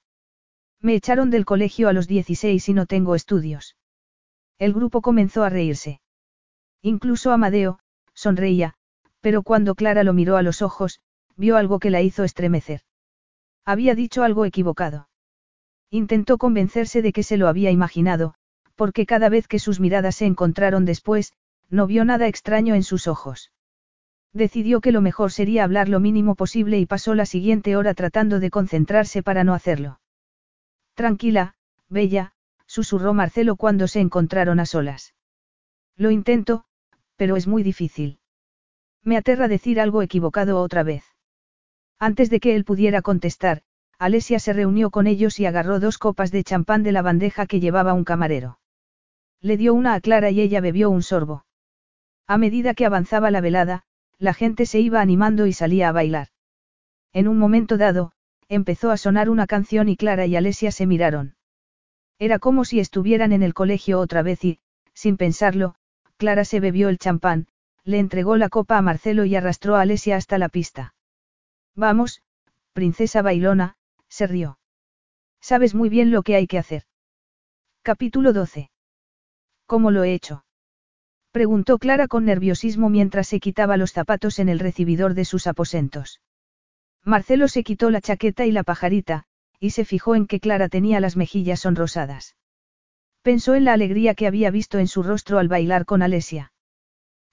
[0.79, 3.75] Me echaron del colegio a los 16 y no tengo estudios.
[4.57, 6.01] El grupo comenzó a reírse.
[6.81, 7.79] Incluso Amadeo,
[8.13, 8.75] sonreía,
[9.19, 11.01] pero cuando Clara lo miró a los ojos,
[11.35, 12.81] vio algo que la hizo estremecer.
[13.65, 15.09] Había dicho algo equivocado.
[15.89, 18.33] Intentó convencerse de que se lo había imaginado,
[18.75, 21.33] porque cada vez que sus miradas se encontraron después,
[21.69, 23.51] no vio nada extraño en sus ojos.
[24.33, 28.39] Decidió que lo mejor sería hablar lo mínimo posible y pasó la siguiente hora tratando
[28.39, 29.99] de concentrarse para no hacerlo.
[30.93, 31.55] Tranquila,
[31.89, 32.33] bella,
[32.65, 35.13] susurró Marcelo cuando se encontraron a solas.
[35.97, 36.63] Lo intento,
[37.17, 38.19] pero es muy difícil.
[39.03, 41.03] Me aterra decir algo equivocado otra vez.
[41.99, 43.63] Antes de que él pudiera contestar,
[43.99, 47.59] Alesia se reunió con ellos y agarró dos copas de champán de la bandeja que
[47.59, 48.60] llevaba un camarero.
[49.41, 51.45] Le dio una a Clara y ella bebió un sorbo.
[52.27, 53.83] A medida que avanzaba la velada,
[54.19, 56.27] la gente se iba animando y salía a bailar.
[57.11, 58.11] En un momento dado,
[58.49, 61.35] empezó a sonar una canción y Clara y Alesia se miraron.
[62.19, 64.59] Era como si estuvieran en el colegio otra vez y,
[64.93, 65.75] sin pensarlo,
[66.17, 67.47] Clara se bebió el champán,
[67.83, 70.93] le entregó la copa a Marcelo y arrastró a Alesia hasta la pista.
[71.75, 72.21] Vamos,
[72.73, 73.75] princesa bailona,
[74.07, 74.59] se rió.
[75.39, 76.83] Sabes muy bien lo que hay que hacer.
[77.81, 78.70] Capítulo 12.
[79.71, 80.43] ¿Cómo lo he hecho?
[81.31, 86.19] Preguntó Clara con nerviosismo mientras se quitaba los zapatos en el recibidor de sus aposentos.
[87.05, 89.23] Marcelo se quitó la chaqueta y la pajarita,
[89.61, 92.35] y se fijó en que Clara tenía las mejillas sonrosadas.
[93.21, 96.51] Pensó en la alegría que había visto en su rostro al bailar con Alesia.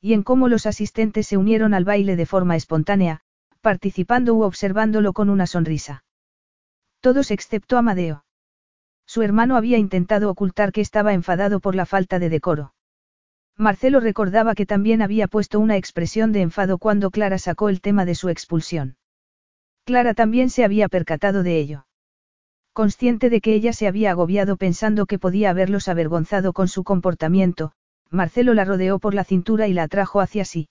[0.00, 3.23] Y en cómo los asistentes se unieron al baile de forma espontánea,
[3.62, 6.05] participando u observándolo con una sonrisa.
[7.00, 8.23] Todos excepto Amadeo.
[9.09, 12.75] Su hermano había intentado ocultar que estaba enfadado por la falta de decoro.
[13.57, 18.05] Marcelo recordaba que también había puesto una expresión de enfado cuando Clara sacó el tema
[18.05, 18.99] de su expulsión.
[19.85, 21.87] Clara también se había percatado de ello.
[22.75, 27.73] Consciente de que ella se había agobiado pensando que podía haberlos avergonzado con su comportamiento,
[28.11, 30.69] Marcelo la rodeó por la cintura y la atrajo hacia sí.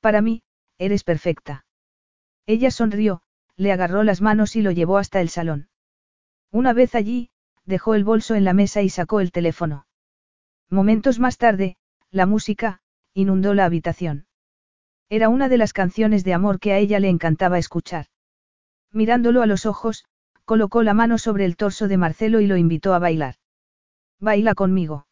[0.00, 0.42] Para mí,
[0.78, 1.66] eres perfecta.
[2.46, 3.22] Ella sonrió,
[3.56, 5.68] le agarró las manos y lo llevó hasta el salón.
[6.52, 7.30] Una vez allí,
[7.64, 9.86] dejó el bolso en la mesa y sacó el teléfono.
[10.68, 11.76] Momentos más tarde,
[12.10, 12.80] la música,
[13.14, 14.26] inundó la habitación.
[15.08, 18.06] Era una de las canciones de amor que a ella le encantaba escuchar.
[18.92, 20.04] Mirándolo a los ojos,
[20.44, 23.36] colocó la mano sobre el torso de Marcelo y lo invitó a bailar.
[24.20, 25.06] Baila conmigo.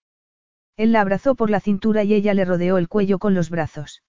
[0.77, 4.03] Él la abrazó por la cintura y ella le rodeó el cuello con los brazos.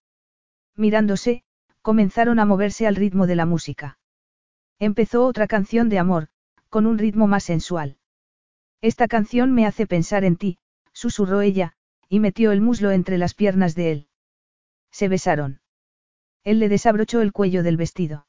[0.75, 1.43] Mirándose,
[1.81, 3.99] comenzaron a moverse al ritmo de la música.
[4.79, 6.29] Empezó otra canción de amor,
[6.69, 7.97] con un ritmo más sensual.
[8.81, 10.57] Esta canción me hace pensar en ti,
[10.91, 11.73] susurró ella,
[12.09, 14.07] y metió el muslo entre las piernas de él.
[14.91, 15.61] Se besaron.
[16.43, 18.25] Él le desabrochó el cuello del vestido.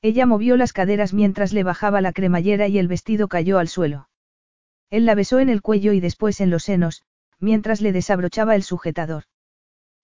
[0.00, 4.08] Ella movió las caderas mientras le bajaba la cremallera y el vestido cayó al suelo.
[4.90, 7.02] Él la besó en el cuello y después en los senos,
[7.40, 9.24] mientras le desabrochaba el sujetador.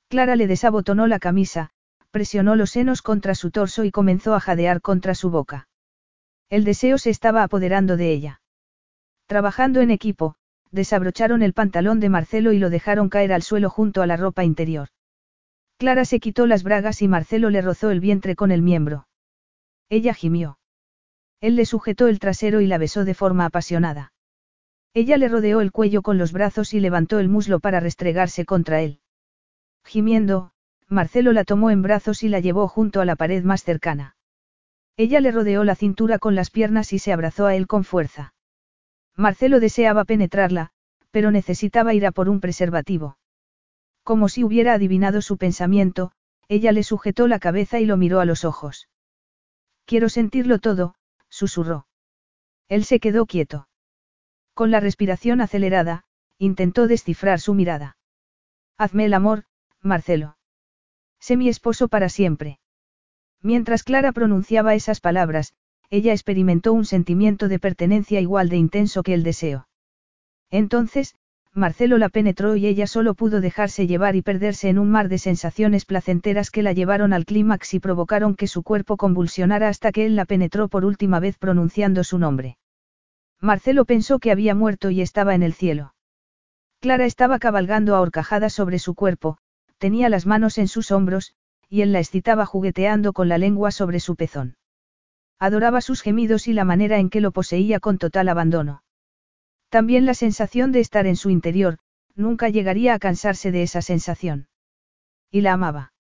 [0.09, 1.71] Clara le desabotonó la camisa,
[2.11, 5.69] presionó los senos contra su torso y comenzó a jadear contra su boca.
[6.49, 8.40] El deseo se estaba apoderando de ella.
[9.31, 10.35] Trabajando en equipo,
[10.73, 14.43] desabrocharon el pantalón de Marcelo y lo dejaron caer al suelo junto a la ropa
[14.43, 14.89] interior.
[15.79, 19.07] Clara se quitó las bragas y Marcelo le rozó el vientre con el miembro.
[19.89, 20.59] Ella gimió.
[21.41, 24.13] Él le sujetó el trasero y la besó de forma apasionada.
[24.95, 28.81] Ella le rodeó el cuello con los brazos y levantó el muslo para restregarse contra
[28.81, 28.99] él.
[29.85, 30.51] Gimiendo,
[30.89, 34.17] Marcelo la tomó en brazos y la llevó junto a la pared más cercana.
[34.97, 38.35] Ella le rodeó la cintura con las piernas y se abrazó a él con fuerza.
[39.21, 40.71] Marcelo deseaba penetrarla,
[41.11, 43.19] pero necesitaba ir a por un preservativo.
[44.03, 46.13] Como si hubiera adivinado su pensamiento,
[46.49, 48.89] ella le sujetó la cabeza y lo miró a los ojos.
[49.85, 50.95] Quiero sentirlo todo,
[51.29, 51.87] susurró.
[52.69, 53.69] Él se quedó quieto.
[54.55, 56.05] Con la respiración acelerada,
[56.39, 57.99] intentó descifrar su mirada.
[58.79, 59.45] Hazme el amor,
[59.83, 60.39] Marcelo.
[61.19, 62.59] Sé mi esposo para siempre.
[63.43, 65.53] Mientras Clara pronunciaba esas palabras,
[65.91, 69.67] ella experimentó un sentimiento de pertenencia igual de intenso que el deseo.
[70.51, 71.17] Entonces,
[71.53, 75.19] Marcelo la penetró y ella solo pudo dejarse llevar y perderse en un mar de
[75.19, 80.07] sensaciones placenteras que la llevaron al clímax y provocaron que su cuerpo convulsionara hasta que
[80.07, 82.57] él la penetró por última vez pronunciando su nombre.
[83.41, 85.95] Marcelo pensó que había muerto y estaba en el cielo.
[86.79, 89.39] Clara estaba cabalgando a horcajadas sobre su cuerpo,
[89.79, 91.35] tenía las manos en sus hombros,
[91.69, 94.57] y él la excitaba jugueteando con la lengua sobre su pezón.
[95.41, 98.83] Adoraba sus gemidos y la manera en que lo poseía con total abandono.
[99.71, 101.79] También la sensación de estar en su interior,
[102.15, 104.49] nunca llegaría a cansarse de esa sensación.
[105.31, 105.95] Y la amaba.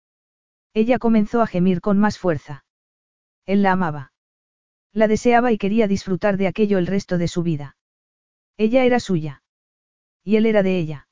[0.75, 2.67] Ella comenzó a gemir con más fuerza.
[3.47, 4.12] Él la amaba.
[4.93, 7.77] La deseaba y quería disfrutar de aquello el resto de su vida.
[8.59, 9.43] Ella era suya.
[10.23, 11.09] Y él era de ella.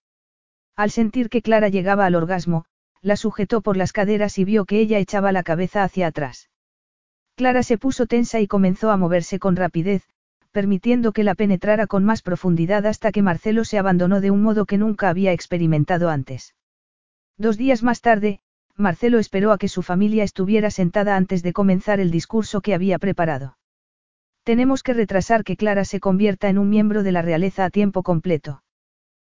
[0.76, 2.66] Al sentir que Clara llegaba al orgasmo,
[3.00, 6.50] la sujetó por las caderas y vio que ella echaba la cabeza hacia atrás.
[7.38, 10.02] Clara se puso tensa y comenzó a moverse con rapidez,
[10.50, 14.66] permitiendo que la penetrara con más profundidad hasta que Marcelo se abandonó de un modo
[14.66, 16.56] que nunca había experimentado antes.
[17.36, 18.40] Dos días más tarde,
[18.74, 22.98] Marcelo esperó a que su familia estuviera sentada antes de comenzar el discurso que había
[22.98, 23.56] preparado.
[24.42, 28.02] Tenemos que retrasar que Clara se convierta en un miembro de la realeza a tiempo
[28.02, 28.64] completo.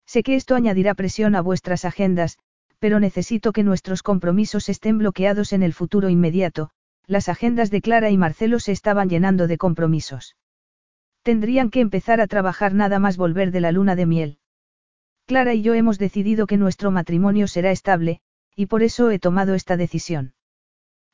[0.05, 2.37] Sé que esto añadirá presión a vuestras agendas,
[2.79, 6.71] pero necesito que nuestros compromisos estén bloqueados en el futuro inmediato.
[7.09, 10.37] Las agendas de Clara y Marcelo se estaban llenando de compromisos.
[11.23, 14.37] Tendrían que empezar a trabajar nada más volver de la luna de miel.
[15.25, 18.21] Clara y yo hemos decidido que nuestro matrimonio será estable,
[18.55, 20.35] y por eso he tomado esta decisión.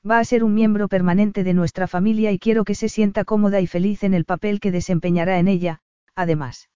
[0.05, 3.61] Va a ser un miembro permanente de nuestra familia y quiero que se sienta cómoda
[3.61, 5.79] y feliz en el papel que desempeñará en ella,
[6.13, 6.69] además.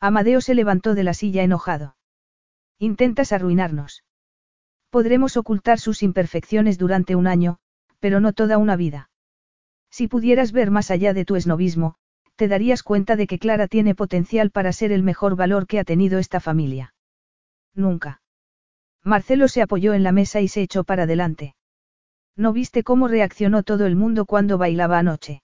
[0.00, 1.96] Amadeo se levantó de la silla enojado.
[2.78, 4.04] Intentas arruinarnos.
[4.90, 7.58] Podremos ocultar sus imperfecciones durante un año,
[8.04, 9.08] pero no toda una vida.
[9.90, 11.94] Si pudieras ver más allá de tu esnovismo,
[12.36, 15.84] te darías cuenta de que Clara tiene potencial para ser el mejor valor que ha
[15.84, 16.94] tenido esta familia.
[17.74, 18.20] Nunca.
[19.04, 21.54] Marcelo se apoyó en la mesa y se echó para adelante.
[22.36, 25.40] ¿No viste cómo reaccionó todo el mundo cuando bailaba anoche?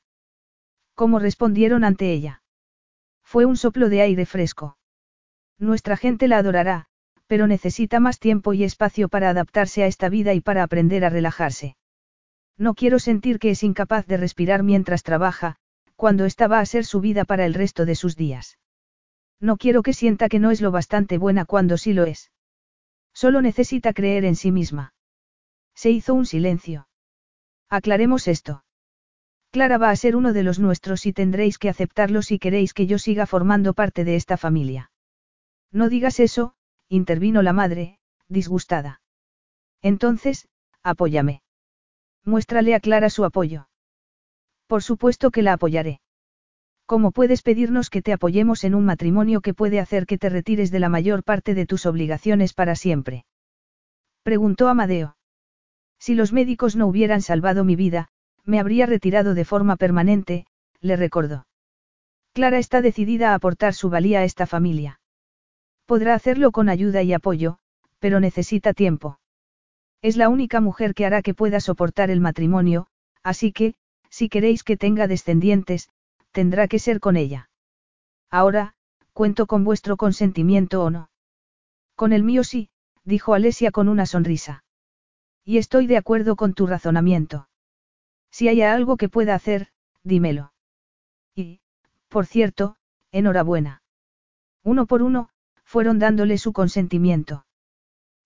[0.94, 2.42] ¿Cómo respondieron ante ella?
[3.24, 4.76] Fue un soplo de aire fresco.
[5.58, 6.88] Nuestra gente la adorará,
[7.26, 11.08] pero necesita más tiempo y espacio para adaptarse a esta vida y para aprender a
[11.08, 11.78] relajarse.
[12.60, 15.56] No quiero sentir que es incapaz de respirar mientras trabaja,
[15.96, 18.58] cuando esta va a ser su vida para el resto de sus días.
[19.40, 22.30] No quiero que sienta que no es lo bastante buena cuando sí lo es.
[23.14, 24.92] Solo necesita creer en sí misma.
[25.74, 26.86] Se hizo un silencio.
[27.70, 28.62] Aclaremos esto.
[29.50, 32.86] Clara va a ser uno de los nuestros y tendréis que aceptarlo si queréis que
[32.86, 34.92] yo siga formando parte de esta familia.
[35.72, 36.52] No digas eso,
[36.90, 39.00] intervino la madre, disgustada.
[39.80, 40.46] Entonces,
[40.82, 41.42] apóyame.
[42.24, 43.68] Muéstrale a Clara su apoyo.
[44.66, 46.00] Por supuesto que la apoyaré.
[46.86, 50.72] ¿Cómo puedes pedirnos que te apoyemos en un matrimonio que puede hacer que te retires
[50.72, 53.26] de la mayor parte de tus obligaciones para siempre?
[54.24, 55.16] Preguntó Amadeo.
[56.00, 58.08] Si los médicos no hubieran salvado mi vida,
[58.44, 60.46] me habría retirado de forma permanente,
[60.80, 61.46] le recordó.
[62.32, 65.00] Clara está decidida a aportar su valía a esta familia.
[65.86, 67.58] Podrá hacerlo con ayuda y apoyo,
[68.00, 69.19] pero necesita tiempo.
[70.02, 72.86] Es la única mujer que hará que pueda soportar el matrimonio,
[73.22, 73.74] así que,
[74.08, 75.90] si queréis que tenga descendientes,
[76.32, 77.50] tendrá que ser con ella.
[78.30, 78.74] Ahora,
[79.12, 81.10] cuento con vuestro consentimiento o no.
[81.96, 82.70] Con el mío sí,
[83.04, 84.64] dijo Alesia con una sonrisa.
[85.44, 87.48] Y estoy de acuerdo con tu razonamiento.
[88.30, 89.68] Si hay algo que pueda hacer,
[90.02, 90.52] dímelo.
[91.34, 91.60] Y,
[92.08, 92.76] por cierto,
[93.12, 93.82] enhorabuena.
[94.62, 95.30] Uno por uno,
[95.64, 97.46] fueron dándole su consentimiento.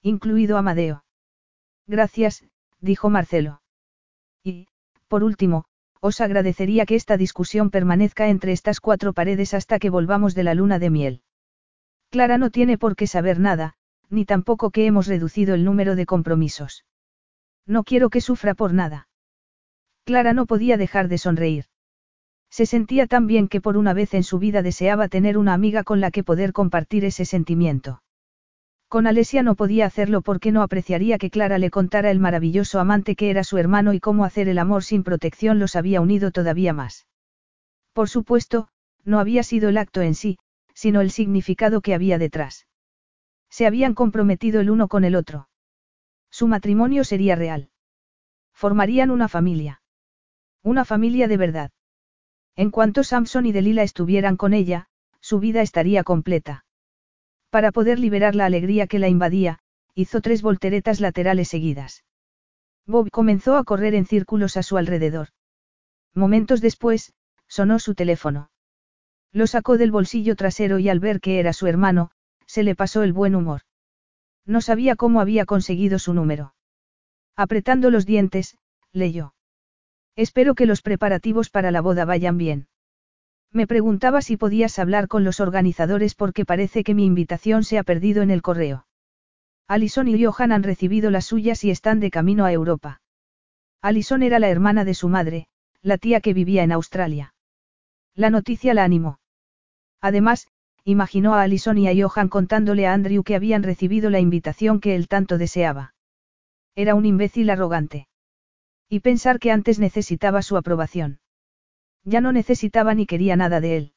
[0.03, 1.04] Incluido Amadeo.
[1.87, 2.45] Gracias,
[2.81, 3.63] dijo Marcelo.
[4.43, 4.69] Y,
[5.09, 5.65] por último,
[6.01, 10.55] os agradecería que esta discusión permanezca entre estas cuatro paredes hasta que volvamos de la
[10.55, 11.23] luna de miel.
[12.11, 13.75] Clara no tiene por qué saber nada,
[14.11, 16.85] ni tampoco que hemos reducido el número de compromisos.
[17.67, 19.09] No quiero que sufra por nada.
[20.05, 21.65] Clara no podía dejar de sonreír.
[22.51, 25.83] Se sentía tan bien que por una vez en su vida deseaba tener una amiga
[25.83, 28.04] con la que poder compartir ese sentimiento.
[28.95, 33.17] Con Alesia no podía hacerlo porque no apreciaría que Clara le contara el maravilloso amante
[33.17, 36.73] que era su hermano y cómo hacer el amor sin protección los había unido todavía
[36.73, 37.09] más.
[37.93, 38.69] Por supuesto,
[39.05, 40.39] no había sido el acto en sí,
[40.75, 42.69] sino el significado que había detrás.
[43.51, 45.49] Se habían comprometido el uno con el otro.
[46.31, 47.71] Su matrimonio sería real.
[48.53, 49.83] Formarían una familia.
[50.63, 51.71] Una familia de verdad.
[52.55, 54.87] En cuanto Samson y Delila estuvieran con ella,
[55.21, 56.64] su vida estaría completa.
[57.55, 59.61] Para poder liberar la alegría que la invadía,
[59.95, 62.03] hizo tres volteretas laterales seguidas.
[62.85, 65.29] Bob comenzó a correr en círculos a su alrededor.
[66.15, 67.13] Momentos después,
[67.47, 68.51] sonó su teléfono.
[69.31, 72.11] Lo sacó del bolsillo trasero y al ver que era su hermano,
[72.45, 73.61] se le pasó el buen humor.
[74.45, 76.57] No sabía cómo había conseguido su número.
[77.37, 78.59] Apretando los dientes,
[78.91, 79.33] leyó.
[80.17, 82.67] Espero que los preparativos para la boda vayan bien.
[83.55, 87.85] Me preguntaba si podías hablar con los organizadores porque parece que mi invitación se ha
[87.85, 88.87] perdido en el correo.
[89.69, 93.01] Alison y Johan han recibido las suyas y están de camino a Europa.
[93.81, 95.47] Alison era la hermana de su madre,
[95.83, 97.33] la tía que vivía en Australia.
[98.17, 99.21] La noticia la animó.
[100.01, 100.49] Además,
[100.83, 104.97] imaginó a Alison y a Johan contándole a Andrew que habían recibido la invitación que
[104.97, 105.95] él tanto deseaba.
[106.75, 108.09] Era un imbécil arrogante.
[108.89, 111.21] Y pensar que antes necesitaba su aprobación.
[112.05, 113.93] Ya no necesitaba ni quería nada de él.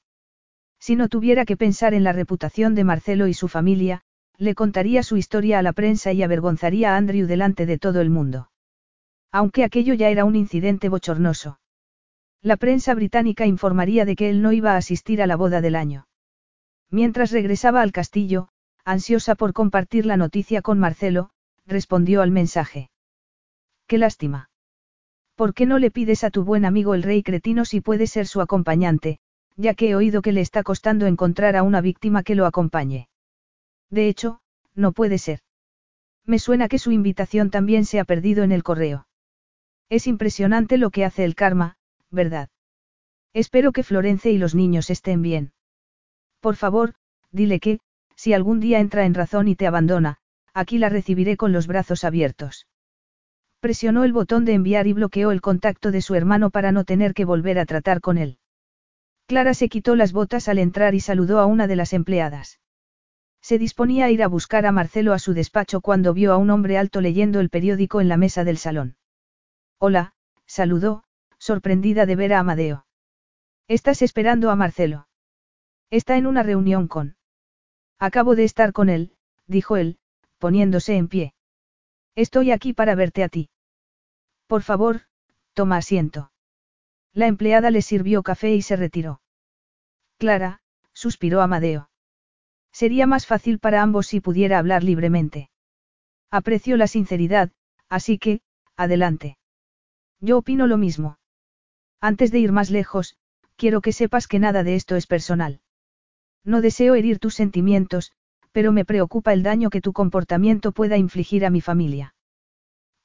[0.80, 4.02] Si no tuviera que pensar en la reputación de Marcelo y su familia,
[4.38, 8.10] le contaría su historia a la prensa y avergonzaría a Andrew delante de todo el
[8.10, 8.52] mundo.
[9.32, 11.60] Aunque aquello ya era un incidente bochornoso.
[12.42, 15.76] La prensa británica informaría de que él no iba a asistir a la boda del
[15.76, 16.08] año.
[16.90, 18.50] Mientras regresaba al castillo,
[18.86, 21.32] ansiosa por compartir la noticia con Marcelo,
[21.66, 22.90] respondió al mensaje.
[23.88, 24.50] Qué lástima.
[25.38, 28.26] ¿Por qué no le pides a tu buen amigo el rey cretino si puede ser
[28.26, 29.20] su acompañante,
[29.56, 33.08] ya que he oído que le está costando encontrar a una víctima que lo acompañe?
[33.92, 34.40] De hecho,
[34.74, 35.42] no puede ser.
[36.26, 39.08] Me suena que su invitación también se ha perdido en el correo.
[39.90, 41.78] Es impresionante lo que hace el karma,
[42.10, 42.50] ¿verdad?
[43.32, 45.54] Espero que Florence y los niños estén bien.
[46.40, 46.96] Por favor,
[47.32, 47.80] dile que,
[48.16, 50.18] si algún día entra en razón y te abandona,
[50.56, 52.66] aquí la recibiré con los brazos abiertos.
[53.68, 57.14] Presionó el botón de enviar y bloqueó el contacto de su hermano para no tener
[57.14, 58.38] que volver a tratar con él.
[59.26, 62.62] Clara se quitó las botas al entrar y saludó a una de las empleadas.
[63.42, 66.50] Se disponía a ir a buscar a Marcelo a su despacho cuando vio a un
[66.50, 68.96] hombre alto leyendo el periódico en la mesa del salón.
[69.80, 70.14] Hola,
[70.46, 71.04] saludó,
[71.38, 72.86] sorprendida de ver a Amadeo.
[73.68, 75.10] ¿Estás esperando a Marcelo?
[75.90, 77.18] Está en una reunión con.
[78.00, 79.12] Acabo de estar con él,
[79.46, 80.00] dijo él,
[80.38, 81.34] poniéndose en pie.
[82.16, 83.50] Estoy aquí para verte a ti.
[84.48, 85.02] Por favor,
[85.54, 86.32] toma asiento.
[87.14, 89.22] La empleada le sirvió café y se retiró.
[90.18, 90.62] Clara,
[90.94, 91.90] suspiró Amadeo.
[92.72, 95.50] Sería más fácil para ambos si pudiera hablar libremente.
[96.32, 97.52] Aprecio la sinceridad,
[97.90, 98.42] así que,
[98.76, 99.38] adelante.
[100.22, 101.20] Yo opino lo mismo.
[102.00, 103.18] Antes de ir más lejos,
[103.56, 105.60] quiero que sepas que nada de esto es personal.
[106.44, 108.14] No deseo herir tus sentimientos,
[108.52, 112.16] pero me preocupa el daño que tu comportamiento pueda infligir a mi familia.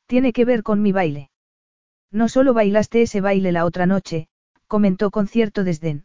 [0.07, 1.32] Tiene que ver con mi baile.
[2.13, 4.29] No solo bailaste ese baile la otra noche,
[4.67, 6.05] comentó con cierto desdén.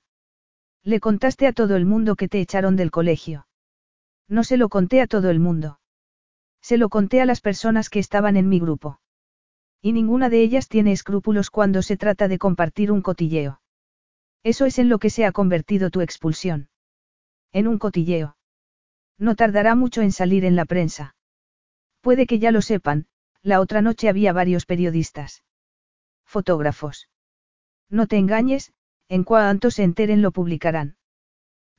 [0.83, 3.45] Le contaste a todo el mundo que te echaron del colegio.
[4.29, 5.81] No se lo conté a todo el mundo.
[6.61, 9.01] Se lo conté a las personas que estaban en mi grupo.
[9.81, 13.61] Y ninguna de ellas tiene escrúpulos cuando se trata de compartir un cotilleo.
[14.43, 16.69] Eso es en lo que se ha convertido tu expulsión.
[17.51, 18.37] En un cotilleo.
[19.17, 21.15] No tardará mucho en salir en la prensa.
[22.01, 23.07] Puede que ya lo sepan,
[23.41, 25.43] la otra noche había varios periodistas.
[26.27, 27.09] Fotógrafos.
[27.89, 28.73] No te engañes,
[29.07, 30.97] en cuanto se enteren lo publicarán.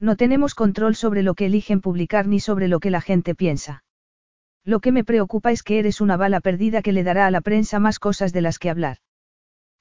[0.01, 3.85] No tenemos control sobre lo que eligen publicar ni sobre lo que la gente piensa.
[4.65, 7.43] Lo que me preocupa es que eres una bala perdida que le dará a la
[7.43, 8.99] prensa más cosas de las que hablar.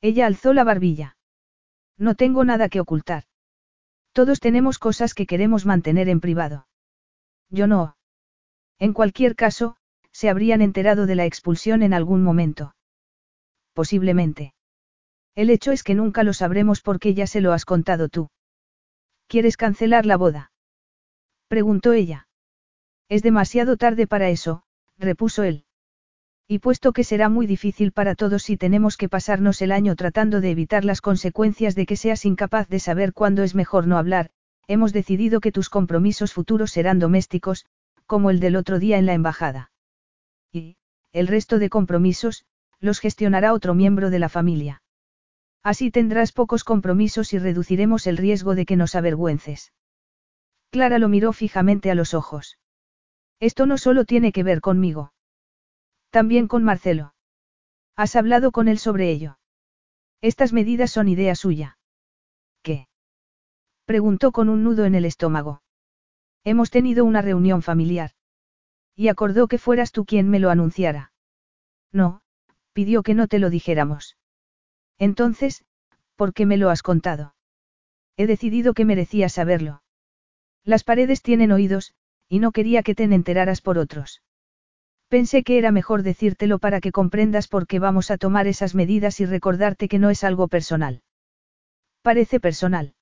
[0.01, 1.17] Ella alzó la barbilla.
[1.97, 3.23] No tengo nada que ocultar.
[4.11, 6.67] Todos tenemos cosas que queremos mantener en privado.
[7.49, 7.95] Yo no.
[8.79, 9.77] En cualquier caso,
[10.11, 12.75] se habrían enterado de la expulsión en algún momento.
[13.73, 14.55] Posiblemente.
[15.38, 18.30] El hecho es que nunca lo sabremos porque ya se lo has contado tú.
[19.27, 20.51] ¿Quieres cancelar la boda?
[21.48, 22.27] Preguntó ella.
[23.07, 24.64] Es demasiado tarde para eso,
[24.98, 25.66] repuso él.
[26.48, 30.41] Y puesto que será muy difícil para todos si tenemos que pasarnos el año tratando
[30.41, 34.32] de evitar las consecuencias de que seas incapaz de saber cuándo es mejor no hablar,
[34.67, 37.67] hemos decidido que tus compromisos futuros serán domésticos,
[38.07, 39.72] como el del otro día en la embajada.
[40.51, 40.77] Y,
[41.11, 42.43] el resto de compromisos,
[42.80, 44.82] los gestionará otro miembro de la familia.
[45.71, 49.73] Así tendrás pocos compromisos y reduciremos el riesgo de que nos avergüences.
[50.69, 52.57] Clara lo miró fijamente a los ojos.
[53.41, 55.11] Esto no solo tiene que ver conmigo.
[56.09, 57.15] También con Marcelo.
[57.97, 59.39] ¿Has hablado con él sobre ello?
[60.21, 61.77] Estas medidas son idea suya.
[62.61, 62.87] ¿Qué?
[63.83, 65.63] Preguntó con un nudo en el estómago.
[66.45, 68.11] Hemos tenido una reunión familiar.
[68.95, 71.11] Y acordó que fueras tú quien me lo anunciara.
[71.91, 72.21] No,
[72.71, 74.15] pidió que no te lo dijéramos.
[75.00, 75.64] Entonces,
[76.16, 77.35] ¿por qué me lo has contado?
[78.17, 79.84] He decidido que merecías saberlo.
[80.64, 81.93] Las paredes tienen oídos,
[82.27, 84.22] y no quería que te enteraras por otros.
[85.08, 89.19] Pensé que era mejor decírtelo para que comprendas por qué vamos a tomar esas medidas
[89.22, 91.01] y recordarte que no es algo personal.
[92.01, 92.93] Parece personal.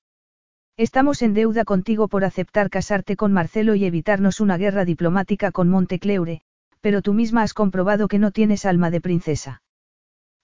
[0.76, 5.68] Estamos en deuda contigo por aceptar casarte con Marcelo y evitarnos una guerra diplomática con
[5.68, 6.42] Montecleure,
[6.80, 9.62] pero tú misma has comprobado que no tienes alma de princesa.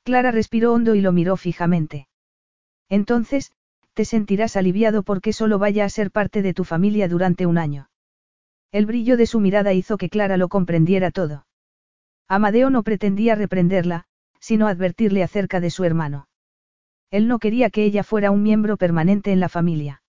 [0.04, 2.08] Clara respiró hondo y lo miró fijamente.
[2.88, 3.52] Entonces,
[3.94, 7.88] te sentirás aliviado porque solo vaya a ser parte de tu familia durante un año.
[8.72, 11.46] El brillo de su mirada hizo que Clara lo comprendiera todo.
[12.26, 14.06] Amadeo no pretendía reprenderla,
[14.40, 16.26] sino advertirle acerca de su hermano.
[17.10, 20.02] Él no quería que ella fuera un miembro permanente en la familia.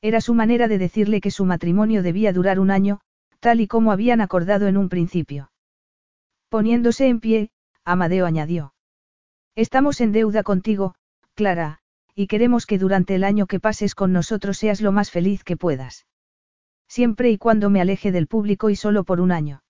[0.00, 3.00] Era su manera de decirle que su matrimonio debía durar un año,
[3.40, 5.50] tal y como habían acordado en un principio.
[6.48, 7.50] Poniéndose en pie,
[7.84, 8.72] Amadeo añadió.
[9.60, 10.94] Estamos en deuda contigo,
[11.34, 11.80] Clara,
[12.14, 15.58] y queremos que durante el año que pases con nosotros seas lo más feliz que
[15.58, 16.06] puedas.
[16.88, 19.62] Siempre y cuando me aleje del público y solo por un año.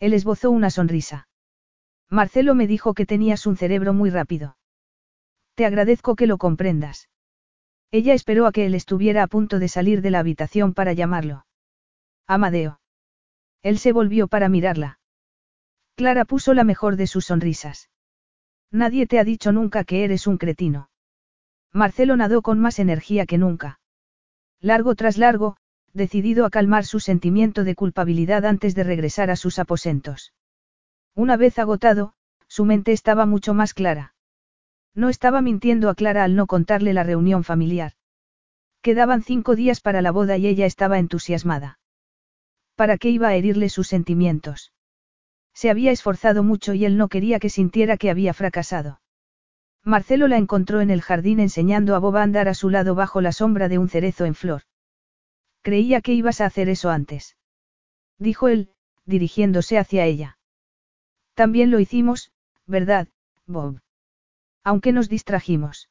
[0.00, 1.28] Él esbozó una sonrisa.
[2.10, 4.56] Marcelo me dijo que tenías un cerebro muy rápido.
[5.54, 7.08] Te agradezco que lo comprendas.
[7.92, 11.46] Ella esperó a que él estuviera a punto de salir de la habitación para llamarlo.
[12.26, 12.80] Amadeo.
[13.62, 14.98] Él se volvió para mirarla.
[15.94, 17.90] Clara puso la mejor de sus sonrisas.
[18.70, 20.90] Nadie te ha dicho nunca que eres un cretino.
[21.72, 23.80] Marcelo nadó con más energía que nunca.
[24.60, 25.56] Largo tras largo,
[25.92, 30.32] decidido a calmar su sentimiento de culpabilidad antes de regresar a sus aposentos.
[31.14, 32.14] Una vez agotado,
[32.48, 34.14] su mente estaba mucho más clara.
[34.94, 37.92] No estaba mintiendo a Clara al no contarle la reunión familiar.
[38.82, 41.78] Quedaban cinco días para la boda y ella estaba entusiasmada.
[42.76, 44.73] ¿Para qué iba a herirle sus sentimientos?
[45.54, 49.00] Se había esforzado mucho y él no quería que sintiera que había fracasado.
[49.84, 53.20] Marcelo la encontró en el jardín enseñando a Boba a andar a su lado bajo
[53.20, 54.62] la sombra de un cerezo en flor.
[55.62, 57.36] Creía que ibas a hacer eso antes.
[58.18, 58.70] Dijo él,
[59.04, 60.38] dirigiéndose hacia ella.
[61.34, 62.32] También lo hicimos,
[62.66, 63.08] ¿verdad,
[63.46, 63.80] Bob?
[64.62, 65.90] Aunque nos distrajimos.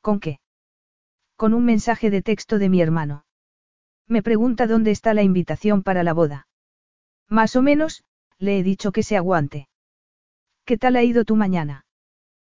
[0.00, 0.40] ¿Con qué?
[1.36, 3.24] Con un mensaje de texto de mi hermano.
[4.06, 6.48] Me pregunta dónde está la invitación para la boda.
[7.28, 8.04] Más o menos,
[8.40, 9.68] le he dicho que se aguante.
[10.64, 11.84] ¿Qué tal ha ido tu mañana?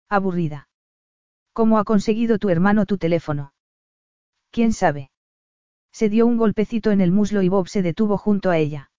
[0.10, 0.70] Aburrida.
[1.52, 3.53] ¿Cómo ha conseguido tu hermano tu teléfono?
[4.50, 5.12] ¿Quién sabe?
[5.92, 8.92] Se dio un golpecito en el muslo y Bob se detuvo junto a ella.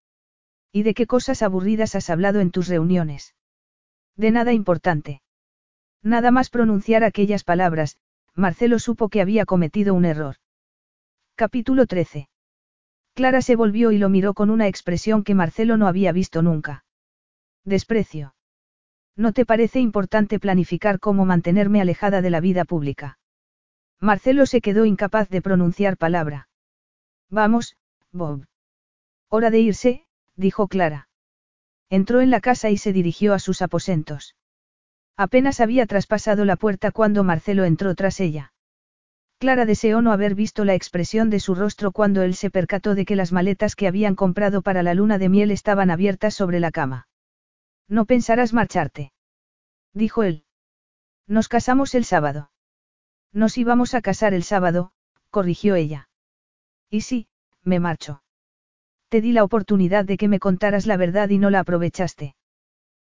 [0.72, 3.34] ¿Y de qué cosas aburridas has hablado en tus reuniones?
[4.16, 5.22] De nada importante.
[6.02, 7.96] Nada más pronunciar aquellas palabras,
[8.34, 10.36] Marcelo supo que había cometido un error.
[11.34, 12.28] Capítulo 13.
[13.14, 16.84] Clara se volvió y lo miró con una expresión que Marcelo no había visto nunca.
[17.64, 18.34] Desprecio.
[19.16, 23.18] ¿No te parece importante planificar cómo mantenerme alejada de la vida pública?
[24.00, 26.48] Marcelo se quedó incapaz de pronunciar palabra.
[27.30, 27.76] Vamos,
[28.10, 28.46] Bob.
[29.28, 31.08] Hora de irse, dijo Clara.
[31.90, 34.34] Entró en la casa y se dirigió a sus aposentos.
[35.16, 38.53] Apenas había traspasado la puerta cuando Marcelo entró tras ella.
[39.44, 43.04] Clara deseó no haber visto la expresión de su rostro cuando él se percató de
[43.04, 46.70] que las maletas que habían comprado para la luna de miel estaban abiertas sobre la
[46.70, 47.08] cama.
[47.86, 49.12] No pensarás marcharte.
[49.92, 50.46] Dijo él.
[51.26, 52.52] Nos casamos el sábado.
[53.34, 54.92] Nos íbamos a casar el sábado,
[55.28, 56.08] corrigió ella.
[56.88, 57.28] Y sí,
[57.62, 58.22] me marcho.
[59.10, 62.34] Te di la oportunidad de que me contaras la verdad y no la aprovechaste.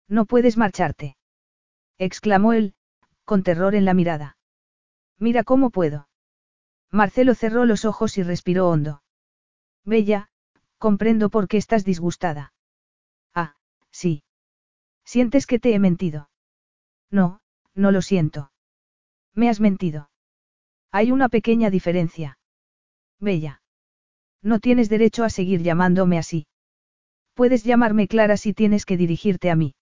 [0.06, 1.16] No puedes marcharte.
[1.96, 2.74] exclamó él,
[3.24, 4.36] con terror en la mirada.
[5.18, 6.08] Mira cómo puedo.
[6.90, 9.02] Marcelo cerró los ojos y respiró hondo.
[9.84, 10.28] Bella,
[10.78, 12.52] comprendo por qué estás disgustada.
[13.34, 13.56] Ah,
[13.90, 14.22] sí.
[15.04, 16.30] ¿Sientes que te he mentido?
[17.10, 17.40] No,
[17.74, 18.50] no lo siento.
[19.34, 20.10] Me has mentido.
[20.90, 22.38] Hay una pequeña diferencia.
[23.20, 23.62] Bella.
[24.42, 26.46] No tienes derecho a seguir llamándome así.
[27.34, 29.74] Puedes llamarme Clara si tienes que dirigirte a mí.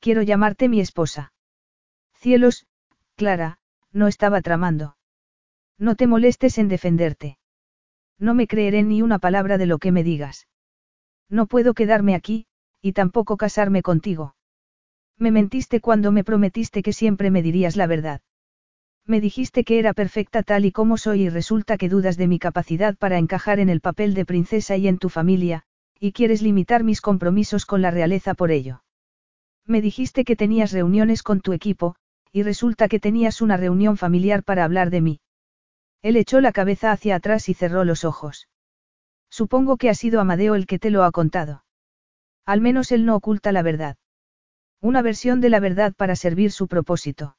[0.00, 1.32] Quiero llamarte mi esposa.
[2.14, 2.66] Cielos,
[3.16, 3.58] Clara,
[3.92, 4.96] no estaba tramando.
[5.78, 7.38] No te molestes en defenderte.
[8.18, 10.46] No me creeré ni una palabra de lo que me digas.
[11.28, 12.46] No puedo quedarme aquí,
[12.80, 14.36] y tampoco casarme contigo.
[15.18, 18.20] Me mentiste cuando me prometiste que siempre me dirías la verdad.
[19.06, 22.38] Me dijiste que era perfecta tal y como soy y resulta que dudas de mi
[22.38, 25.64] capacidad para encajar en el papel de princesa y en tu familia,
[25.98, 28.82] y quieres limitar mis compromisos con la realeza por ello.
[29.66, 31.96] Me dijiste que tenías reuniones con tu equipo,
[32.32, 35.20] y resulta que tenías una reunión familiar para hablar de mí.
[36.04, 38.46] Él echó la cabeza hacia atrás y cerró los ojos.
[39.30, 41.64] Supongo que ha sido Amadeo el que te lo ha contado.
[42.44, 43.96] Al menos él no oculta la verdad.
[44.82, 47.38] Una versión de la verdad para servir su propósito.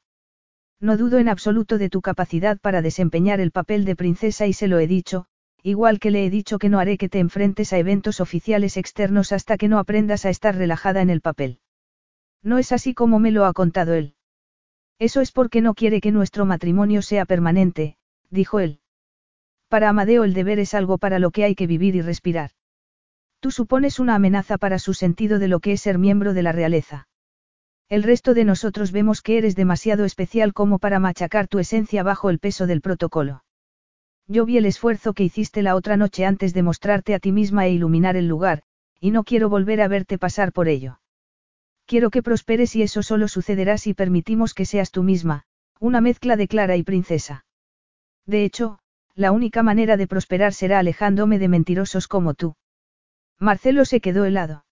[0.80, 4.66] No dudo en absoluto de tu capacidad para desempeñar el papel de princesa y se
[4.66, 5.26] lo he dicho,
[5.62, 9.30] igual que le he dicho que no haré que te enfrentes a eventos oficiales externos
[9.30, 11.60] hasta que no aprendas a estar relajada en el papel.
[12.42, 14.16] No es así como me lo ha contado él.
[14.98, 17.96] Eso es porque no quiere que nuestro matrimonio sea permanente,
[18.30, 18.80] dijo él.
[19.68, 22.50] Para Amadeo el deber es algo para lo que hay que vivir y respirar.
[23.40, 26.52] Tú supones una amenaza para su sentido de lo que es ser miembro de la
[26.52, 27.08] realeza.
[27.88, 32.30] El resto de nosotros vemos que eres demasiado especial como para machacar tu esencia bajo
[32.30, 33.44] el peso del protocolo.
[34.26, 37.66] Yo vi el esfuerzo que hiciste la otra noche antes de mostrarte a ti misma
[37.66, 38.62] e iluminar el lugar,
[39.00, 40.98] y no quiero volver a verte pasar por ello.
[41.86, 45.44] Quiero que prosperes y eso solo sucederá si permitimos que seas tú misma,
[45.78, 47.45] una mezcla de Clara y princesa.
[48.26, 48.78] De hecho,
[49.14, 52.56] la única manera de prosperar será alejándome de mentirosos como tú.
[53.38, 54.64] Marcelo se quedó helado.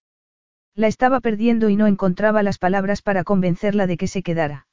[0.75, 4.67] La estaba perdiendo y no encontraba las palabras para convencerla de que se quedara.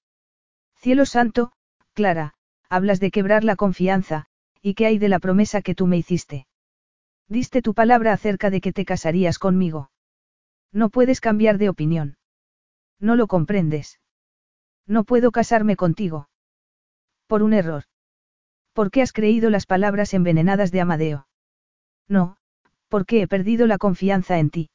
[0.76, 1.52] Cielo santo,
[1.94, 2.34] Clara,
[2.70, 4.26] hablas de quebrar la confianza,
[4.62, 6.48] ¿y qué hay de la promesa que tú me hiciste?
[7.28, 9.92] Diste tu palabra acerca de que te casarías conmigo.
[10.72, 12.18] No puedes cambiar de opinión.
[13.00, 14.00] No lo comprendes.
[14.88, 16.30] No puedo casarme contigo.
[17.28, 17.84] Por un error.
[18.74, 21.28] ¿Por qué has creído las palabras envenenadas de Amadeo?
[22.08, 22.38] No,
[22.88, 24.70] porque he perdido la confianza en ti.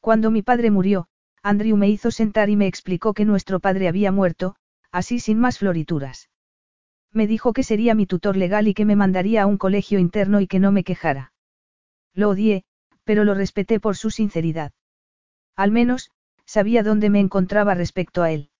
[0.00, 1.08] Cuando mi padre murió,
[1.42, 4.56] Andrew me hizo sentar y me explicó que nuestro padre había muerto,
[4.90, 6.28] así sin más florituras.
[7.12, 10.40] Me dijo que sería mi tutor legal y que me mandaría a un colegio interno
[10.40, 11.32] y que no me quejara.
[12.14, 12.64] Lo odié,
[13.04, 14.72] pero lo respeté por su sinceridad.
[15.54, 16.10] Al menos,
[16.44, 18.50] sabía dónde me encontraba respecto a él.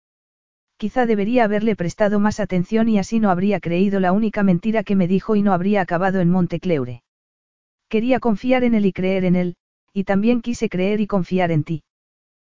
[0.78, 4.94] Quizá debería haberle prestado más atención y así no habría creído la única mentira que
[4.94, 7.02] me dijo y no habría acabado en Montecleure.
[7.88, 9.56] Quería confiar en él y creer en él,
[9.94, 11.82] y también quise creer y confiar en ti.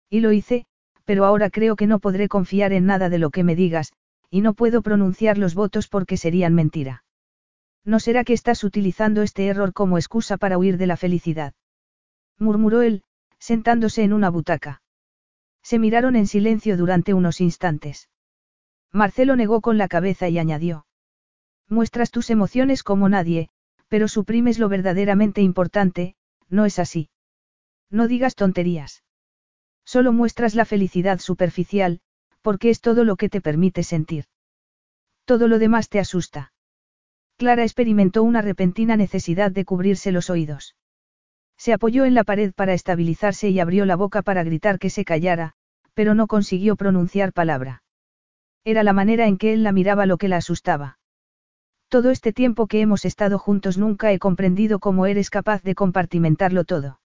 [0.09, 0.65] Y lo hice,
[1.03, 3.91] pero ahora creo que no podré confiar en nada de lo que me digas,
[4.29, 7.03] y no puedo pronunciar los votos porque serían mentira.
[7.83, 11.53] ¿No será que estás utilizando este error como excusa para huir de la felicidad?
[12.37, 13.01] murmuró él,
[13.39, 14.83] sentándose en una butaca.
[15.63, 18.09] Se miraron en silencio durante unos instantes.
[18.91, 20.85] Marcelo negó con la cabeza y añadió.
[21.69, 23.49] Muestras tus emociones como nadie,
[23.87, 26.15] pero suprimes lo verdaderamente importante,
[26.49, 27.09] ¿no es así?
[27.89, 29.03] No digas tonterías.
[29.85, 32.01] Solo muestras la felicidad superficial,
[32.41, 34.25] porque es todo lo que te permite sentir.
[35.25, 36.53] Todo lo demás te asusta.
[37.37, 40.75] Clara experimentó una repentina necesidad de cubrirse los oídos.
[41.57, 45.05] Se apoyó en la pared para estabilizarse y abrió la boca para gritar que se
[45.05, 45.53] callara,
[45.93, 47.83] pero no consiguió pronunciar palabra.
[48.63, 50.99] Era la manera en que él la miraba lo que la asustaba.
[51.89, 56.63] Todo este tiempo que hemos estado juntos nunca he comprendido cómo eres capaz de compartimentarlo
[56.63, 56.99] todo.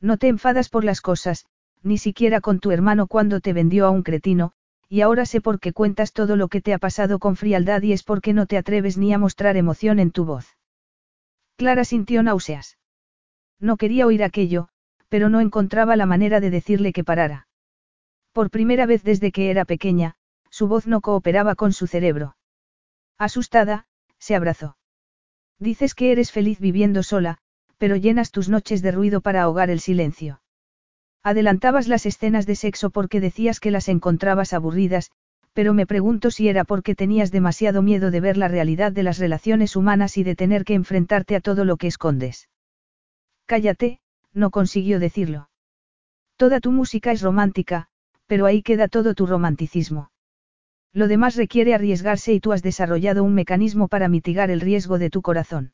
[0.00, 1.46] No te enfadas por las cosas,
[1.82, 4.52] ni siquiera con tu hermano cuando te vendió a un cretino,
[4.88, 7.92] y ahora sé por qué cuentas todo lo que te ha pasado con frialdad y
[7.92, 10.56] es porque no te atreves ni a mostrar emoción en tu voz.
[11.56, 12.78] Clara sintió náuseas.
[13.60, 14.68] No quería oír aquello,
[15.08, 17.46] pero no encontraba la manera de decirle que parara.
[18.32, 20.16] Por primera vez desde que era pequeña,
[20.60, 22.36] su voz no cooperaba con su cerebro.
[23.16, 23.86] Asustada,
[24.18, 24.76] se abrazó.
[25.58, 27.38] Dices que eres feliz viviendo sola,
[27.78, 30.42] pero llenas tus noches de ruido para ahogar el silencio.
[31.22, 35.12] Adelantabas las escenas de sexo porque decías que las encontrabas aburridas,
[35.54, 39.16] pero me pregunto si era porque tenías demasiado miedo de ver la realidad de las
[39.16, 42.50] relaciones humanas y de tener que enfrentarte a todo lo que escondes.
[43.46, 44.00] Cállate,
[44.34, 45.48] no consiguió decirlo.
[46.36, 47.86] Toda tu música es romántica,
[48.26, 50.10] pero ahí queda todo tu romanticismo.
[50.92, 55.10] Lo demás requiere arriesgarse y tú has desarrollado un mecanismo para mitigar el riesgo de
[55.10, 55.72] tu corazón.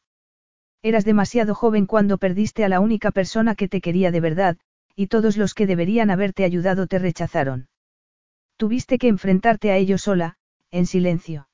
[0.83, 4.59] Eras demasiado joven cuando perdiste a la única persona que te quería de verdad,
[4.95, 7.69] y todos los que deberían haberte ayudado te rechazaron.
[8.57, 10.37] Tuviste que enfrentarte a ello sola,
[10.71, 11.49] en silencio.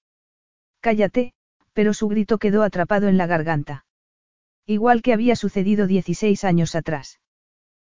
[0.81, 1.33] Cállate,
[1.73, 3.85] pero su grito quedó atrapado en la garganta.
[4.67, 7.21] Igual que había sucedido 16 años atrás.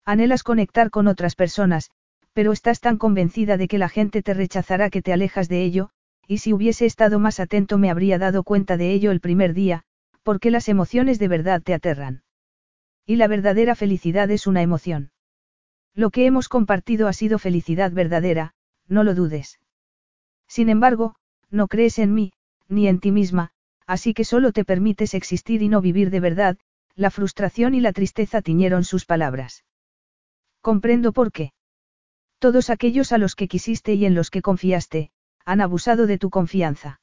[0.06, 1.92] Anhelas conectar con otras personas,
[2.36, 5.90] pero estás tan convencida de que la gente te rechazará que te alejas de ello,
[6.28, 9.84] y si hubiese estado más atento me habría dado cuenta de ello el primer día,
[10.22, 12.24] porque las emociones de verdad te aterran.
[13.06, 15.12] Y la verdadera felicidad es una emoción.
[15.94, 18.54] Lo que hemos compartido ha sido felicidad verdadera,
[18.90, 19.62] no lo dudes.
[20.46, 21.16] Sin embargo,
[21.50, 22.34] no crees en mí,
[22.68, 23.52] ni en ti misma,
[23.88, 26.58] así que solo te permites existir y no vivir de verdad,
[26.98, 29.64] la frustración y la tristeza tiñeron sus palabras.
[30.60, 31.54] Comprendo por qué.
[32.46, 35.10] Todos aquellos a los que quisiste y en los que confiaste,
[35.46, 37.02] han abusado de tu confianza.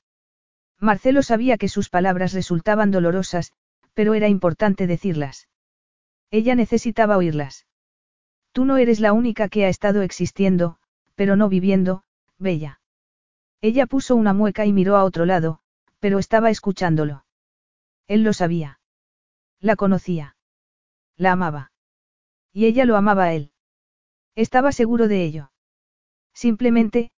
[0.79, 3.53] Marcelo sabía que sus palabras resultaban dolorosas,
[3.93, 5.49] pero era importante decirlas.
[6.31, 7.67] Ella necesitaba oírlas.
[8.53, 10.79] Tú no eres la única que ha estado existiendo,
[11.17, 12.05] pero no viviendo,
[12.39, 12.81] Bella.
[13.61, 15.59] Ella puso una mueca y miró a otro lado,
[15.99, 17.25] pero estaba escuchándolo.
[18.07, 18.79] Él lo sabía.
[19.59, 20.37] La conocía.
[21.17, 21.73] La amaba.
[22.53, 23.51] Y ella lo amaba a él.
[24.35, 25.53] Estaba seguro de ello.
[26.35, 27.11] Simplemente,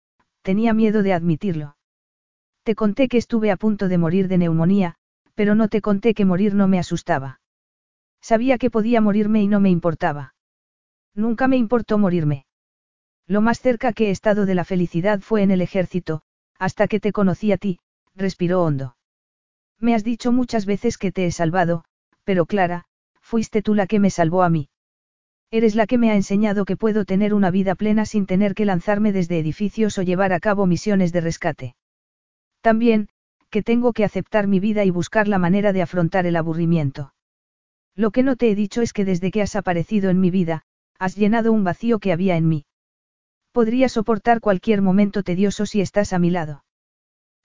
[0.42, 1.78] tenía miedo de admitirlo.
[2.64, 4.96] Te conté que estuve a punto de morir de neumonía,
[5.36, 7.40] pero no te conté que morir no me asustaba.
[8.22, 10.34] Sabía que podía morirme y no me importaba.
[11.14, 12.46] Nunca me importó morirme.
[13.28, 16.24] Lo más cerca que he estado de la felicidad fue en el ejército,
[16.58, 17.80] hasta que te conocí a ti,
[18.16, 18.96] respiró hondo.
[19.80, 21.84] Me has dicho muchas veces que te he salvado,
[22.24, 22.86] pero Clara,
[23.22, 24.70] fuiste tú la que me salvó a mí.
[25.54, 28.66] Eres la que me ha enseñado que puedo tener una vida plena sin tener que
[28.66, 31.76] lanzarme desde edificios o llevar a cabo misiones de rescate.
[32.62, 33.08] También,
[33.52, 37.14] que tengo que aceptar mi vida y buscar la manera de afrontar el aburrimiento.
[37.96, 40.64] Lo que no te he dicho es que desde que has aparecido en mi vida,
[40.98, 42.66] has llenado un vacío que había en mí.
[43.52, 46.66] Podría soportar cualquier momento tedioso si estás a mi lado.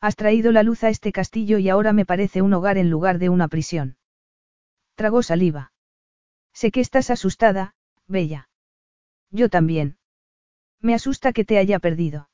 [0.00, 3.18] Has traído la luz a este castillo y ahora me parece un hogar en lugar
[3.18, 3.98] de una prisión.
[4.94, 5.72] Tragó saliva.
[6.54, 7.74] Sé que estás asustada,
[8.08, 8.48] Bella.
[9.30, 9.98] Yo también.
[10.80, 12.28] Me asusta que te haya perdido.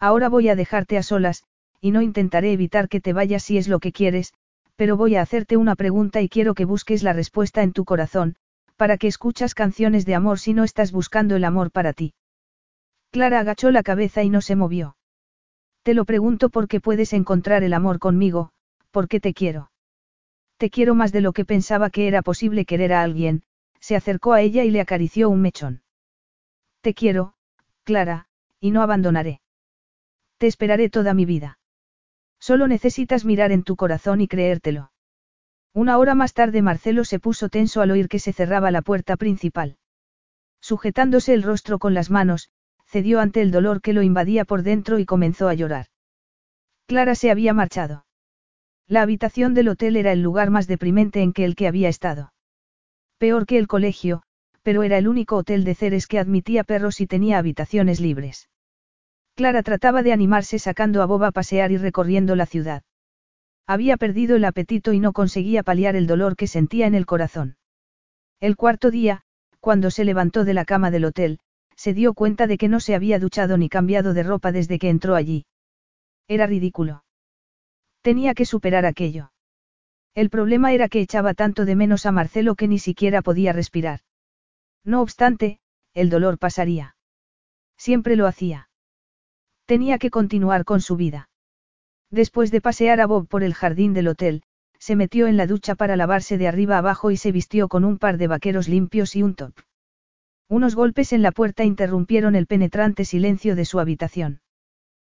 [0.00, 1.44] Ahora voy a dejarte a solas,
[1.80, 4.32] y no intentaré evitar que te vayas si es lo que quieres,
[4.76, 8.36] pero voy a hacerte una pregunta y quiero que busques la respuesta en tu corazón,
[8.76, 12.14] para que escuchas canciones de amor si no estás buscando el amor para ti.
[13.10, 14.96] Clara agachó la cabeza y no se movió.
[15.82, 18.50] Te lo pregunto porque puedes encontrar el amor conmigo,
[18.90, 19.70] porque te quiero.
[20.58, 23.42] Te quiero más de lo que pensaba que era posible querer a alguien,
[23.86, 25.84] se acercó a ella y le acarició un mechón.
[26.80, 27.34] Te quiero,
[27.84, 28.26] Clara,
[28.58, 29.40] y no abandonaré.
[30.38, 31.60] Te esperaré toda mi vida.
[32.40, 34.90] Solo necesitas mirar en tu corazón y creértelo.
[35.72, 39.16] Una hora más tarde Marcelo se puso tenso al oír que se cerraba la puerta
[39.16, 39.76] principal.
[40.60, 42.50] Sujetándose el rostro con las manos,
[42.86, 45.86] cedió ante el dolor que lo invadía por dentro y comenzó a llorar.
[46.86, 48.04] Clara se había marchado.
[48.88, 52.32] La habitación del hotel era el lugar más deprimente en que el que había estado.
[53.18, 54.22] Peor que el colegio,
[54.62, 58.48] pero era el único hotel de Ceres que admitía perros y tenía habitaciones libres.
[59.34, 62.82] Clara trataba de animarse sacando a Bob a pasear y recorriendo la ciudad.
[63.66, 67.56] Había perdido el apetito y no conseguía paliar el dolor que sentía en el corazón.
[68.40, 69.22] El cuarto día,
[69.60, 71.38] cuando se levantó de la cama del hotel,
[71.74, 74.88] se dio cuenta de que no se había duchado ni cambiado de ropa desde que
[74.88, 75.46] entró allí.
[76.28, 77.04] Era ridículo.
[78.02, 79.30] Tenía que superar aquello.
[80.16, 84.00] El problema era que echaba tanto de menos a Marcelo que ni siquiera podía respirar.
[84.82, 85.60] No obstante,
[85.92, 86.96] el dolor pasaría.
[87.76, 88.70] Siempre lo hacía.
[89.66, 91.28] Tenía que continuar con su vida.
[92.10, 94.42] Después de pasear a Bob por el jardín del hotel,
[94.78, 97.98] se metió en la ducha para lavarse de arriba abajo y se vistió con un
[97.98, 99.52] par de vaqueros limpios y un top.
[100.48, 104.40] Unos golpes en la puerta interrumpieron el penetrante silencio de su habitación.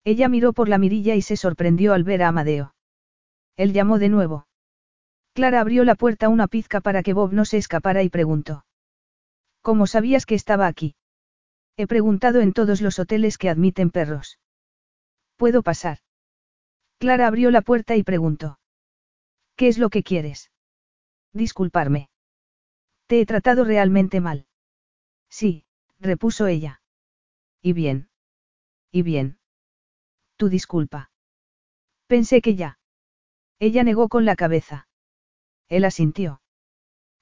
[0.04, 2.74] Ella miró por la mirilla y se sorprendió al ver a Amadeo.
[3.58, 4.46] Él llamó de nuevo.
[5.36, 8.64] Clara abrió la puerta una pizca para que Bob no se escapara y preguntó.
[9.60, 10.96] ¿Cómo sabías que estaba aquí?
[11.76, 14.40] He preguntado en todos los hoteles que admiten perros.
[15.36, 15.98] ¿Puedo pasar?
[16.98, 18.58] Clara abrió la puerta y preguntó.
[19.56, 20.50] ¿Qué es lo que quieres?
[21.34, 22.08] Disculparme.
[23.06, 24.46] Te he tratado realmente mal.
[25.28, 25.66] Sí,
[26.00, 26.80] repuso ella.
[27.60, 28.08] ¿Y bien?
[28.90, 29.38] ¿Y bien?
[30.38, 31.10] Tu disculpa.
[32.06, 32.78] Pensé que ya.
[33.58, 34.85] Ella negó con la cabeza.
[35.68, 36.40] Él asintió.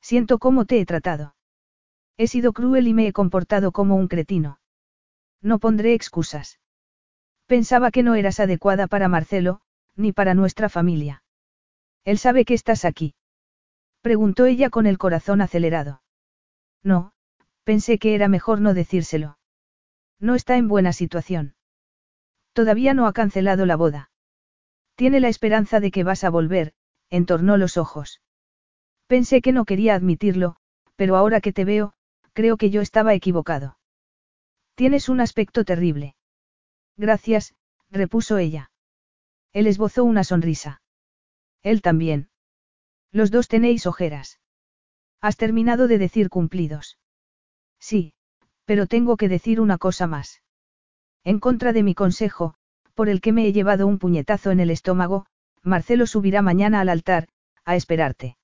[0.00, 1.34] Siento cómo te he tratado.
[2.16, 4.60] He sido cruel y me he comportado como un cretino.
[5.40, 6.60] No pondré excusas.
[7.46, 9.60] Pensaba que no eras adecuada para Marcelo,
[9.96, 11.22] ni para nuestra familia.
[12.04, 13.14] Él sabe que estás aquí.
[14.00, 16.02] Preguntó ella con el corazón acelerado.
[16.82, 17.12] No,
[17.64, 19.38] pensé que era mejor no decírselo.
[20.20, 21.54] No está en buena situación.
[22.52, 24.10] Todavía no ha cancelado la boda.
[24.94, 26.74] Tiene la esperanza de que vas a volver,
[27.10, 28.20] entornó los ojos.
[29.06, 30.56] Pensé que no quería admitirlo,
[30.96, 31.92] pero ahora que te veo,
[32.32, 33.78] creo que yo estaba equivocado.
[34.74, 36.16] Tienes un aspecto terrible.
[36.96, 37.54] Gracias,
[37.90, 38.70] repuso ella.
[39.52, 40.82] Él esbozó una sonrisa.
[41.62, 42.28] Él también.
[43.12, 44.40] Los dos tenéis ojeras.
[45.20, 46.98] Has terminado de decir cumplidos.
[47.78, 48.14] Sí,
[48.64, 50.42] pero tengo que decir una cosa más.
[51.22, 52.54] En contra de mi consejo,
[52.94, 55.26] por el que me he llevado un puñetazo en el estómago,
[55.62, 57.28] Marcelo subirá mañana al altar,
[57.64, 58.36] a esperarte.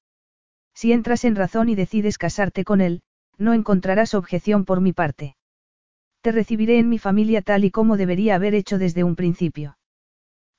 [0.75, 3.03] Si entras en razón y decides casarte con él,
[3.39, 5.37] no encontrarás objeción por mi parte.
[6.21, 9.79] Te recibiré en mi familia tal y como debería haber hecho desde un principio.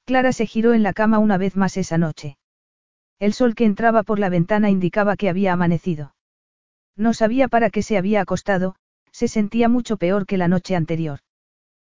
[0.05, 2.37] Clara se giró en la cama una vez más esa noche.
[3.19, 6.15] El sol que entraba por la ventana indicaba que había amanecido.
[6.97, 8.75] No sabía para qué se había acostado,
[9.11, 11.19] se sentía mucho peor que la noche anterior.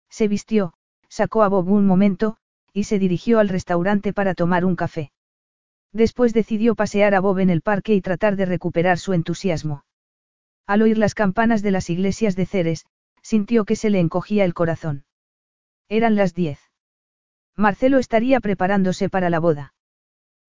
[0.09, 0.75] Se vistió,
[1.09, 2.37] sacó a Bob un momento,
[2.73, 5.11] y se dirigió al restaurante para tomar un café.
[5.97, 9.87] Después decidió pasear a Bob en el parque y tratar de recuperar su entusiasmo.
[10.67, 12.85] Al oír las campanas de las iglesias de Ceres,
[13.23, 15.07] sintió que se le encogía el corazón.
[15.89, 16.61] Eran las diez.
[17.57, 19.73] Marcelo estaría preparándose para la boda.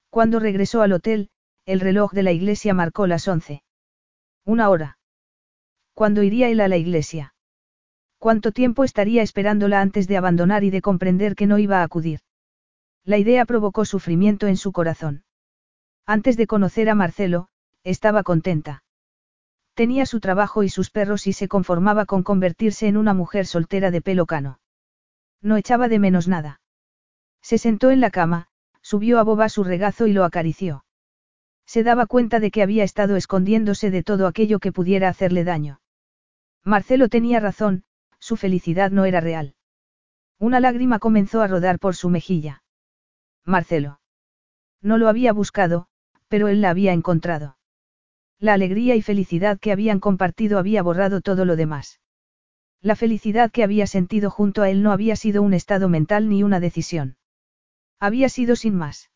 [0.09, 1.29] Cuando regresó al hotel,
[1.65, 3.63] el reloj de la iglesia marcó las once.
[4.43, 4.97] Una hora.
[5.93, 7.35] ¿Cuándo iría él a la iglesia?
[8.17, 12.19] ¿Cuánto tiempo estaría esperándola antes de abandonar y de comprender que no iba a acudir?
[13.05, 15.23] La idea provocó sufrimiento en su corazón.
[16.09, 17.49] Antes de conocer a Marcelo,
[17.83, 18.81] estaba contenta.
[19.73, 23.91] Tenía su trabajo y sus perros y se conformaba con convertirse en una mujer soltera
[23.91, 24.61] de pelo cano.
[25.41, 26.61] No echaba de menos nada.
[27.41, 28.47] Se sentó en la cama,
[28.81, 30.85] subió a Boba su regazo y lo acarició.
[31.65, 35.81] Se daba cuenta de que había estado escondiéndose de todo aquello que pudiera hacerle daño.
[36.63, 37.83] Marcelo tenía razón,
[38.17, 39.55] su felicidad no era real.
[40.39, 42.63] Una lágrima comenzó a rodar por su mejilla.
[43.43, 43.99] Marcelo.
[44.81, 45.89] No lo había buscado,
[46.27, 47.57] pero él la había encontrado.
[48.39, 51.99] La alegría y felicidad que habían compartido había borrado todo lo demás.
[52.81, 56.43] La felicidad que había sentido junto a él no había sido un estado mental ni
[56.43, 57.17] una decisión.
[57.99, 59.09] Había sido sin más.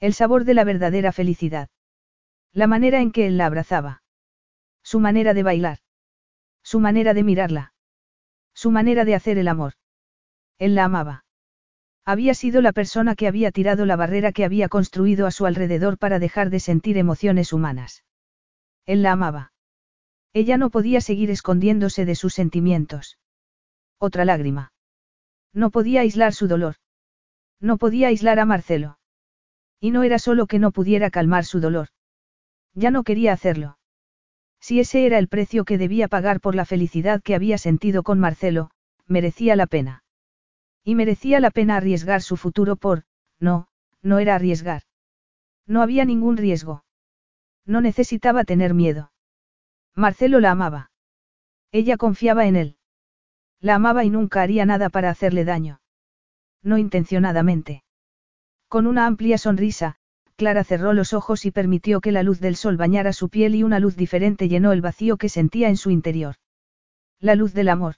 [0.00, 1.70] El sabor de la verdadera felicidad.
[2.52, 4.02] La manera en que él la abrazaba.
[4.82, 5.78] Su manera de bailar.
[6.62, 7.72] Su manera de mirarla.
[8.52, 9.74] Su manera de hacer el amor.
[10.58, 11.23] Él la amaba.
[12.06, 15.96] Había sido la persona que había tirado la barrera que había construido a su alrededor
[15.96, 18.04] para dejar de sentir emociones humanas.
[18.84, 19.52] Él la amaba.
[20.34, 23.18] Ella no podía seguir escondiéndose de sus sentimientos.
[23.98, 24.72] Otra lágrima.
[25.54, 26.74] No podía aislar su dolor.
[27.60, 28.98] No podía aislar a Marcelo.
[29.80, 31.88] Y no era solo que no pudiera calmar su dolor.
[32.74, 33.78] Ya no quería hacerlo.
[34.60, 38.18] Si ese era el precio que debía pagar por la felicidad que había sentido con
[38.18, 38.70] Marcelo,
[39.06, 40.03] merecía la pena.
[40.84, 43.04] Y merecía la pena arriesgar su futuro por,
[43.40, 43.68] no,
[44.02, 44.82] no era arriesgar.
[45.66, 46.84] No había ningún riesgo.
[47.64, 49.10] No necesitaba tener miedo.
[49.94, 50.90] Marcelo la amaba.
[51.72, 52.76] Ella confiaba en él.
[53.60, 55.80] La amaba y nunca haría nada para hacerle daño.
[56.62, 57.82] No intencionadamente.
[58.68, 59.96] Con una amplia sonrisa,
[60.36, 63.62] Clara cerró los ojos y permitió que la luz del sol bañara su piel y
[63.62, 66.36] una luz diferente llenó el vacío que sentía en su interior.
[67.20, 67.96] La luz del amor.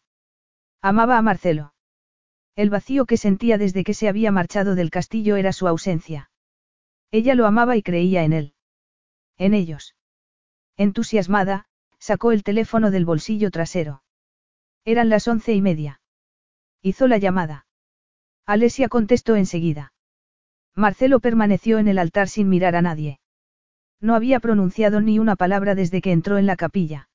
[0.83, 1.73] Amaba a Marcelo.
[2.57, 6.31] El vacío que sentía desde que se había marchado del castillo era su ausencia.
[7.11, 8.55] Ella lo amaba y creía en él.
[9.37, 9.95] En ellos.
[10.79, 11.67] Entusiasmada,
[11.99, 14.03] sacó el teléfono del bolsillo trasero.
[14.87, 16.01] Eran las once y media.
[16.81, 17.67] Hizo la llamada.
[18.47, 19.93] Alesia contestó enseguida.
[20.75, 23.21] Marcelo permaneció en el altar sin mirar a nadie.
[24.01, 27.09] No había pronunciado ni una palabra desde que entró en la capilla.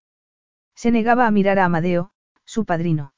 [0.75, 2.11] Se negaba a mirar a Amadeo,
[2.45, 3.13] su padrino.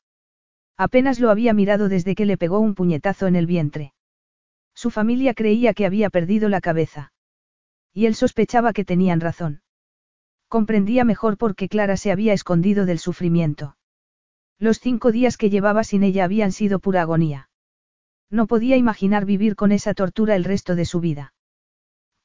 [0.77, 3.93] Apenas lo había mirado desde que le pegó un puñetazo en el vientre.
[4.73, 7.13] Su familia creía que había perdido la cabeza.
[7.93, 9.61] Y él sospechaba que tenían razón.
[10.47, 13.77] Comprendía mejor por qué Clara se había escondido del sufrimiento.
[14.59, 17.49] Los cinco días que llevaba sin ella habían sido pura agonía.
[18.29, 21.33] No podía imaginar vivir con esa tortura el resto de su vida.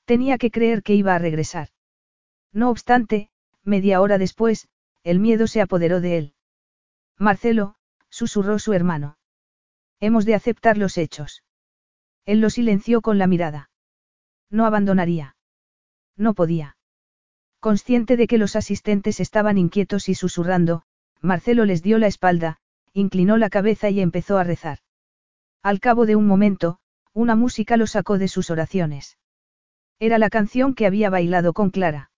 [0.05, 1.69] Tenía que creer que iba a regresar.
[2.53, 3.31] No obstante,
[3.63, 4.69] media hora después,
[5.05, 6.35] el miedo se apoderó de él.
[7.19, 7.75] Marcelo,
[8.11, 9.19] susurró su hermano.
[10.01, 11.43] Hemos de aceptar los hechos.
[12.25, 13.71] Él lo silenció con la mirada.
[14.51, 15.37] No abandonaría.
[16.17, 16.77] No podía.
[17.61, 20.83] Consciente de que los asistentes estaban inquietos y susurrando,
[21.21, 22.59] Marcelo les dio la espalda,
[22.93, 24.79] inclinó la cabeza y empezó a rezar.
[25.63, 26.79] Al cabo de un momento,
[27.13, 29.19] una música lo sacó de sus oraciones.
[29.99, 32.11] Era la canción que había bailado con Clara.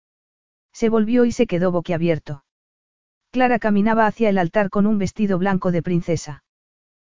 [0.73, 2.43] Se volvió y se quedó boquiabierto.
[3.31, 6.43] Clara caminaba hacia el altar con un vestido blanco de princesa.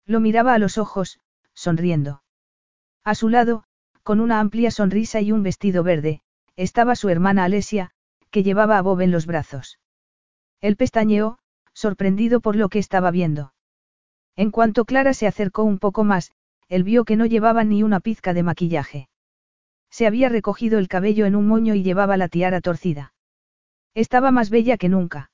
[0.06, 1.19] Lo miraba a los ojos,
[1.53, 2.22] sonriendo.
[3.03, 3.64] A su lado,
[4.03, 6.22] con una amplia sonrisa y un vestido verde,
[6.57, 7.91] estaba su hermana Alesia,
[8.30, 9.80] que llevaba a Bob en los brazos.
[10.59, 11.40] Él pestañeó,
[11.73, 13.53] sorprendido por lo que estaba viendo.
[14.35, 16.31] En cuanto Clara se acercó un poco más,
[16.67, 19.09] él vio que no llevaba ni una pizca de maquillaje.
[19.90, 23.14] Se había recogido el cabello en un moño y llevaba la tiara torcida.
[23.93, 25.31] Estaba más bella que nunca.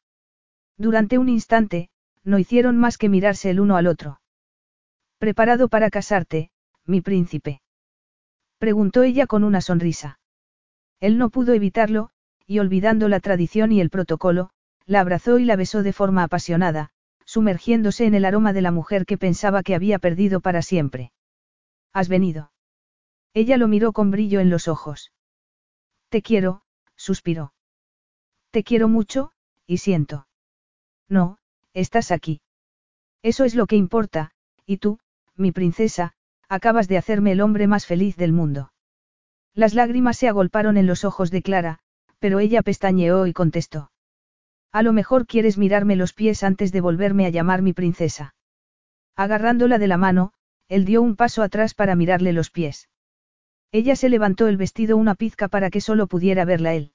[0.77, 1.89] Durante un instante,
[2.23, 4.21] no hicieron más que mirarse el uno al otro.
[5.17, 6.51] ¿Preparado para casarte,
[6.85, 7.61] mi príncipe?
[8.59, 10.19] Preguntó ella con una sonrisa.
[10.99, 12.09] Él no pudo evitarlo,
[12.45, 14.51] y olvidando la tradición y el protocolo,
[14.85, 16.91] la abrazó y la besó de forma apasionada,
[17.25, 21.11] sumergiéndose en el aroma de la mujer que pensaba que había perdido para siempre.
[21.93, 22.51] ¿Has venido?
[23.33, 25.11] Ella lo miró con brillo en los ojos.
[26.09, 26.61] Te quiero,
[26.95, 27.53] suspiró.
[28.51, 29.33] Te quiero mucho,
[29.65, 30.26] y siento.
[31.09, 31.37] No,
[31.73, 32.41] estás aquí.
[33.23, 34.31] Eso es lo que importa,
[34.65, 34.99] y tú,
[35.35, 36.13] mi princesa,
[36.49, 38.71] acabas de hacerme el hombre más feliz del mundo.
[39.53, 41.79] Las lágrimas se agolparon en los ojos de Clara,
[42.19, 43.91] pero ella pestañeó y contestó.
[44.71, 48.35] A lo mejor quieres mirarme los pies antes de volverme a llamar mi princesa.
[49.15, 50.33] Agarrándola de la mano,
[50.67, 52.89] él dio un paso atrás para mirarle los pies.
[53.71, 56.91] Ella se levantó el vestido una pizca para que solo pudiera verla él.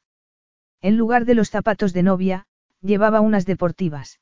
[0.80, 2.46] En lugar de los zapatos de novia,
[2.82, 4.20] llevaba unas deportivas.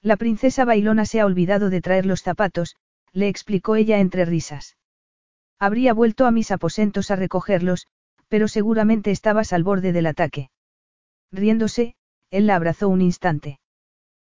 [0.00, 2.76] La princesa bailona se ha olvidado de traer los zapatos,
[3.12, 4.76] le explicó ella entre risas.
[5.58, 7.86] Habría vuelto a mis aposentos a recogerlos,
[8.28, 10.50] pero seguramente estabas al borde del ataque.
[11.30, 11.94] Riéndose,
[12.30, 13.60] él la abrazó un instante.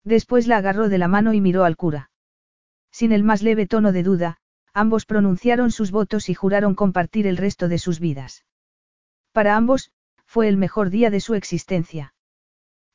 [0.04, 2.12] Después la agarró de la mano y miró al cura.
[2.92, 4.38] Sin el más leve tono de duda,
[4.74, 8.46] ambos pronunciaron sus votos y juraron compartir el resto de sus vidas.
[9.32, 9.92] Para ambos,
[10.26, 12.15] fue el mejor día de su existencia.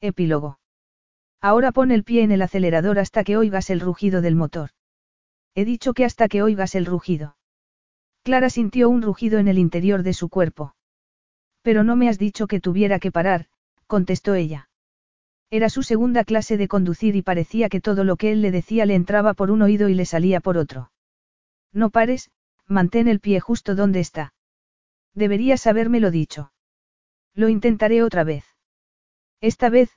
[0.00, 0.58] Epílogo.
[1.42, 4.70] Ahora pon el pie en el acelerador hasta que oigas el rugido del motor.
[5.54, 7.36] He dicho que hasta que oigas el rugido.
[8.22, 10.74] Clara sintió un rugido en el interior de su cuerpo.
[11.62, 13.46] Pero no me has dicho que tuviera que parar,
[13.86, 14.68] contestó ella.
[15.50, 18.86] Era su segunda clase de conducir y parecía que todo lo que él le decía
[18.86, 20.92] le entraba por un oído y le salía por otro.
[21.72, 22.30] No pares,
[22.66, 24.32] mantén el pie justo donde está.
[25.14, 26.52] Deberías habérmelo dicho.
[27.34, 28.49] Lo intentaré otra vez.
[29.41, 29.91] Esta vez,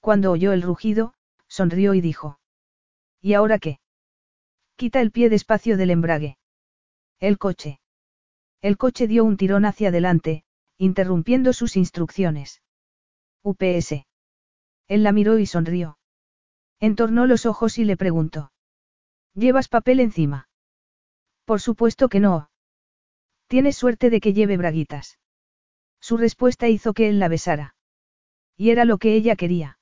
[0.00, 1.14] cuando oyó el rugido,
[1.48, 2.38] sonrió y dijo.
[3.20, 3.80] ¿Y ahora qué?
[4.76, 6.38] Quita el pie despacio del embrague.
[7.18, 7.80] El coche.
[8.62, 10.44] El coche dio un tirón hacia adelante,
[10.78, 12.62] interrumpiendo sus instrucciones.
[13.42, 14.06] UPS.
[14.86, 15.98] Él la miró y sonrió.
[16.78, 18.52] Entornó los ojos y le preguntó.
[19.34, 20.48] ¿Llevas papel encima?
[21.44, 22.50] Por supuesto que no.
[23.48, 25.18] Tienes suerte de que lleve braguitas.
[26.00, 27.74] Su respuesta hizo que él la besara.
[28.60, 29.78] Y era lo que ella quería.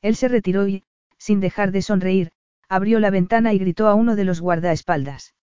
[0.00, 0.82] Él se retiró y,
[1.18, 2.32] sin dejar de sonreír,
[2.68, 5.36] abrió la ventana y gritó a uno de los guardaespaldas.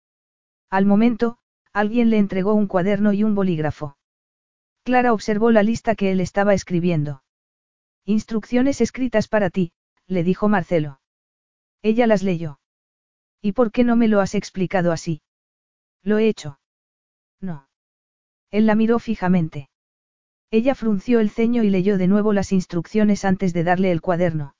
[0.70, 1.36] Al momento,
[1.74, 3.98] alguien le entregó un cuaderno y un bolígrafo.
[4.84, 7.22] Clara observó la lista que él estaba escribiendo.
[8.06, 9.72] Instrucciones escritas para ti,
[10.06, 11.02] le dijo Marcelo.
[11.82, 12.58] Ella las leyó.
[13.42, 15.20] ¿Y por qué no me lo has explicado así?
[16.02, 16.58] Lo he hecho.
[17.38, 17.68] No.
[18.50, 19.68] Él la miró fijamente.
[20.50, 24.54] Ella frunció el ceño y leyó de nuevo las instrucciones antes de darle el cuaderno.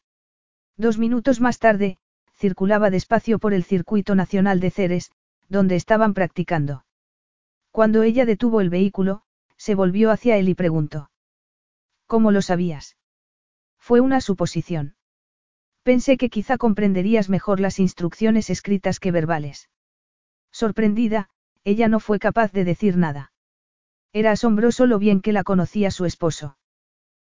[0.76, 1.98] Dos minutos más tarde,
[2.34, 5.10] circulaba despacio por el circuito nacional de Ceres,
[5.48, 6.84] donde estaban practicando.
[7.70, 9.22] Cuando ella detuvo el vehículo,
[9.56, 11.10] se volvió hacia él y preguntó.
[12.06, 12.96] ¿Cómo lo sabías?
[13.78, 14.96] Fue una suposición.
[15.82, 19.70] Pensé que quizá comprenderías mejor las instrucciones escritas que verbales.
[20.50, 21.30] Sorprendida,
[21.64, 23.32] ella no fue capaz de decir nada.
[24.16, 26.56] Era asombroso lo bien que la conocía su esposo.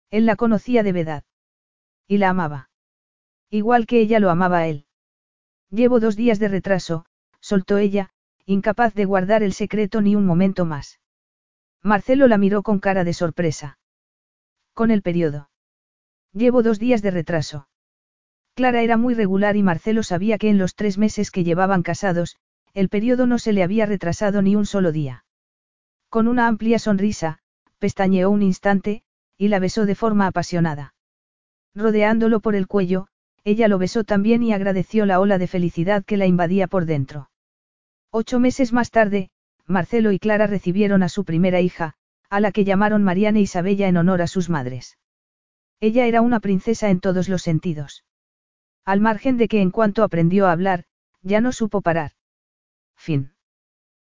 [0.10, 1.24] Él la conocía de verdad.
[2.08, 2.70] Y la amaba.
[3.50, 4.86] Igual que ella lo amaba a él.
[5.70, 7.06] Llevo dos días de retraso,
[7.42, 8.12] soltó ella,
[8.46, 11.02] incapaz de guardar el secreto ni un momento más.
[11.84, 13.80] Marcelo la miró con cara de sorpresa.
[14.74, 15.50] Con el periodo.
[16.32, 17.68] Llevo dos días de retraso.
[18.54, 22.38] Clara era muy regular y Marcelo sabía que en los tres meses que llevaban casados,
[22.74, 25.26] el periodo no se le había retrasado ni un solo día.
[26.10, 27.40] Con una amplia sonrisa,
[27.80, 29.04] pestañeó un instante,
[29.38, 30.94] y la besó de forma apasionada.
[31.76, 33.08] Rodeándolo por el cuello,
[33.44, 37.30] ella lo besó también y agradeció la ola de felicidad que la invadía por dentro.
[38.12, 39.30] Ocho meses más tarde,
[39.66, 41.96] Marcelo y Clara recibieron a su primera hija,
[42.30, 44.98] a la que llamaron Mariana Isabella en honor a sus madres.
[45.80, 48.04] Ella era una princesa en todos los sentidos.
[48.86, 50.86] Al margen de que en cuanto aprendió a hablar,
[51.22, 52.14] ya no supo parar.
[52.96, 53.37] Fin.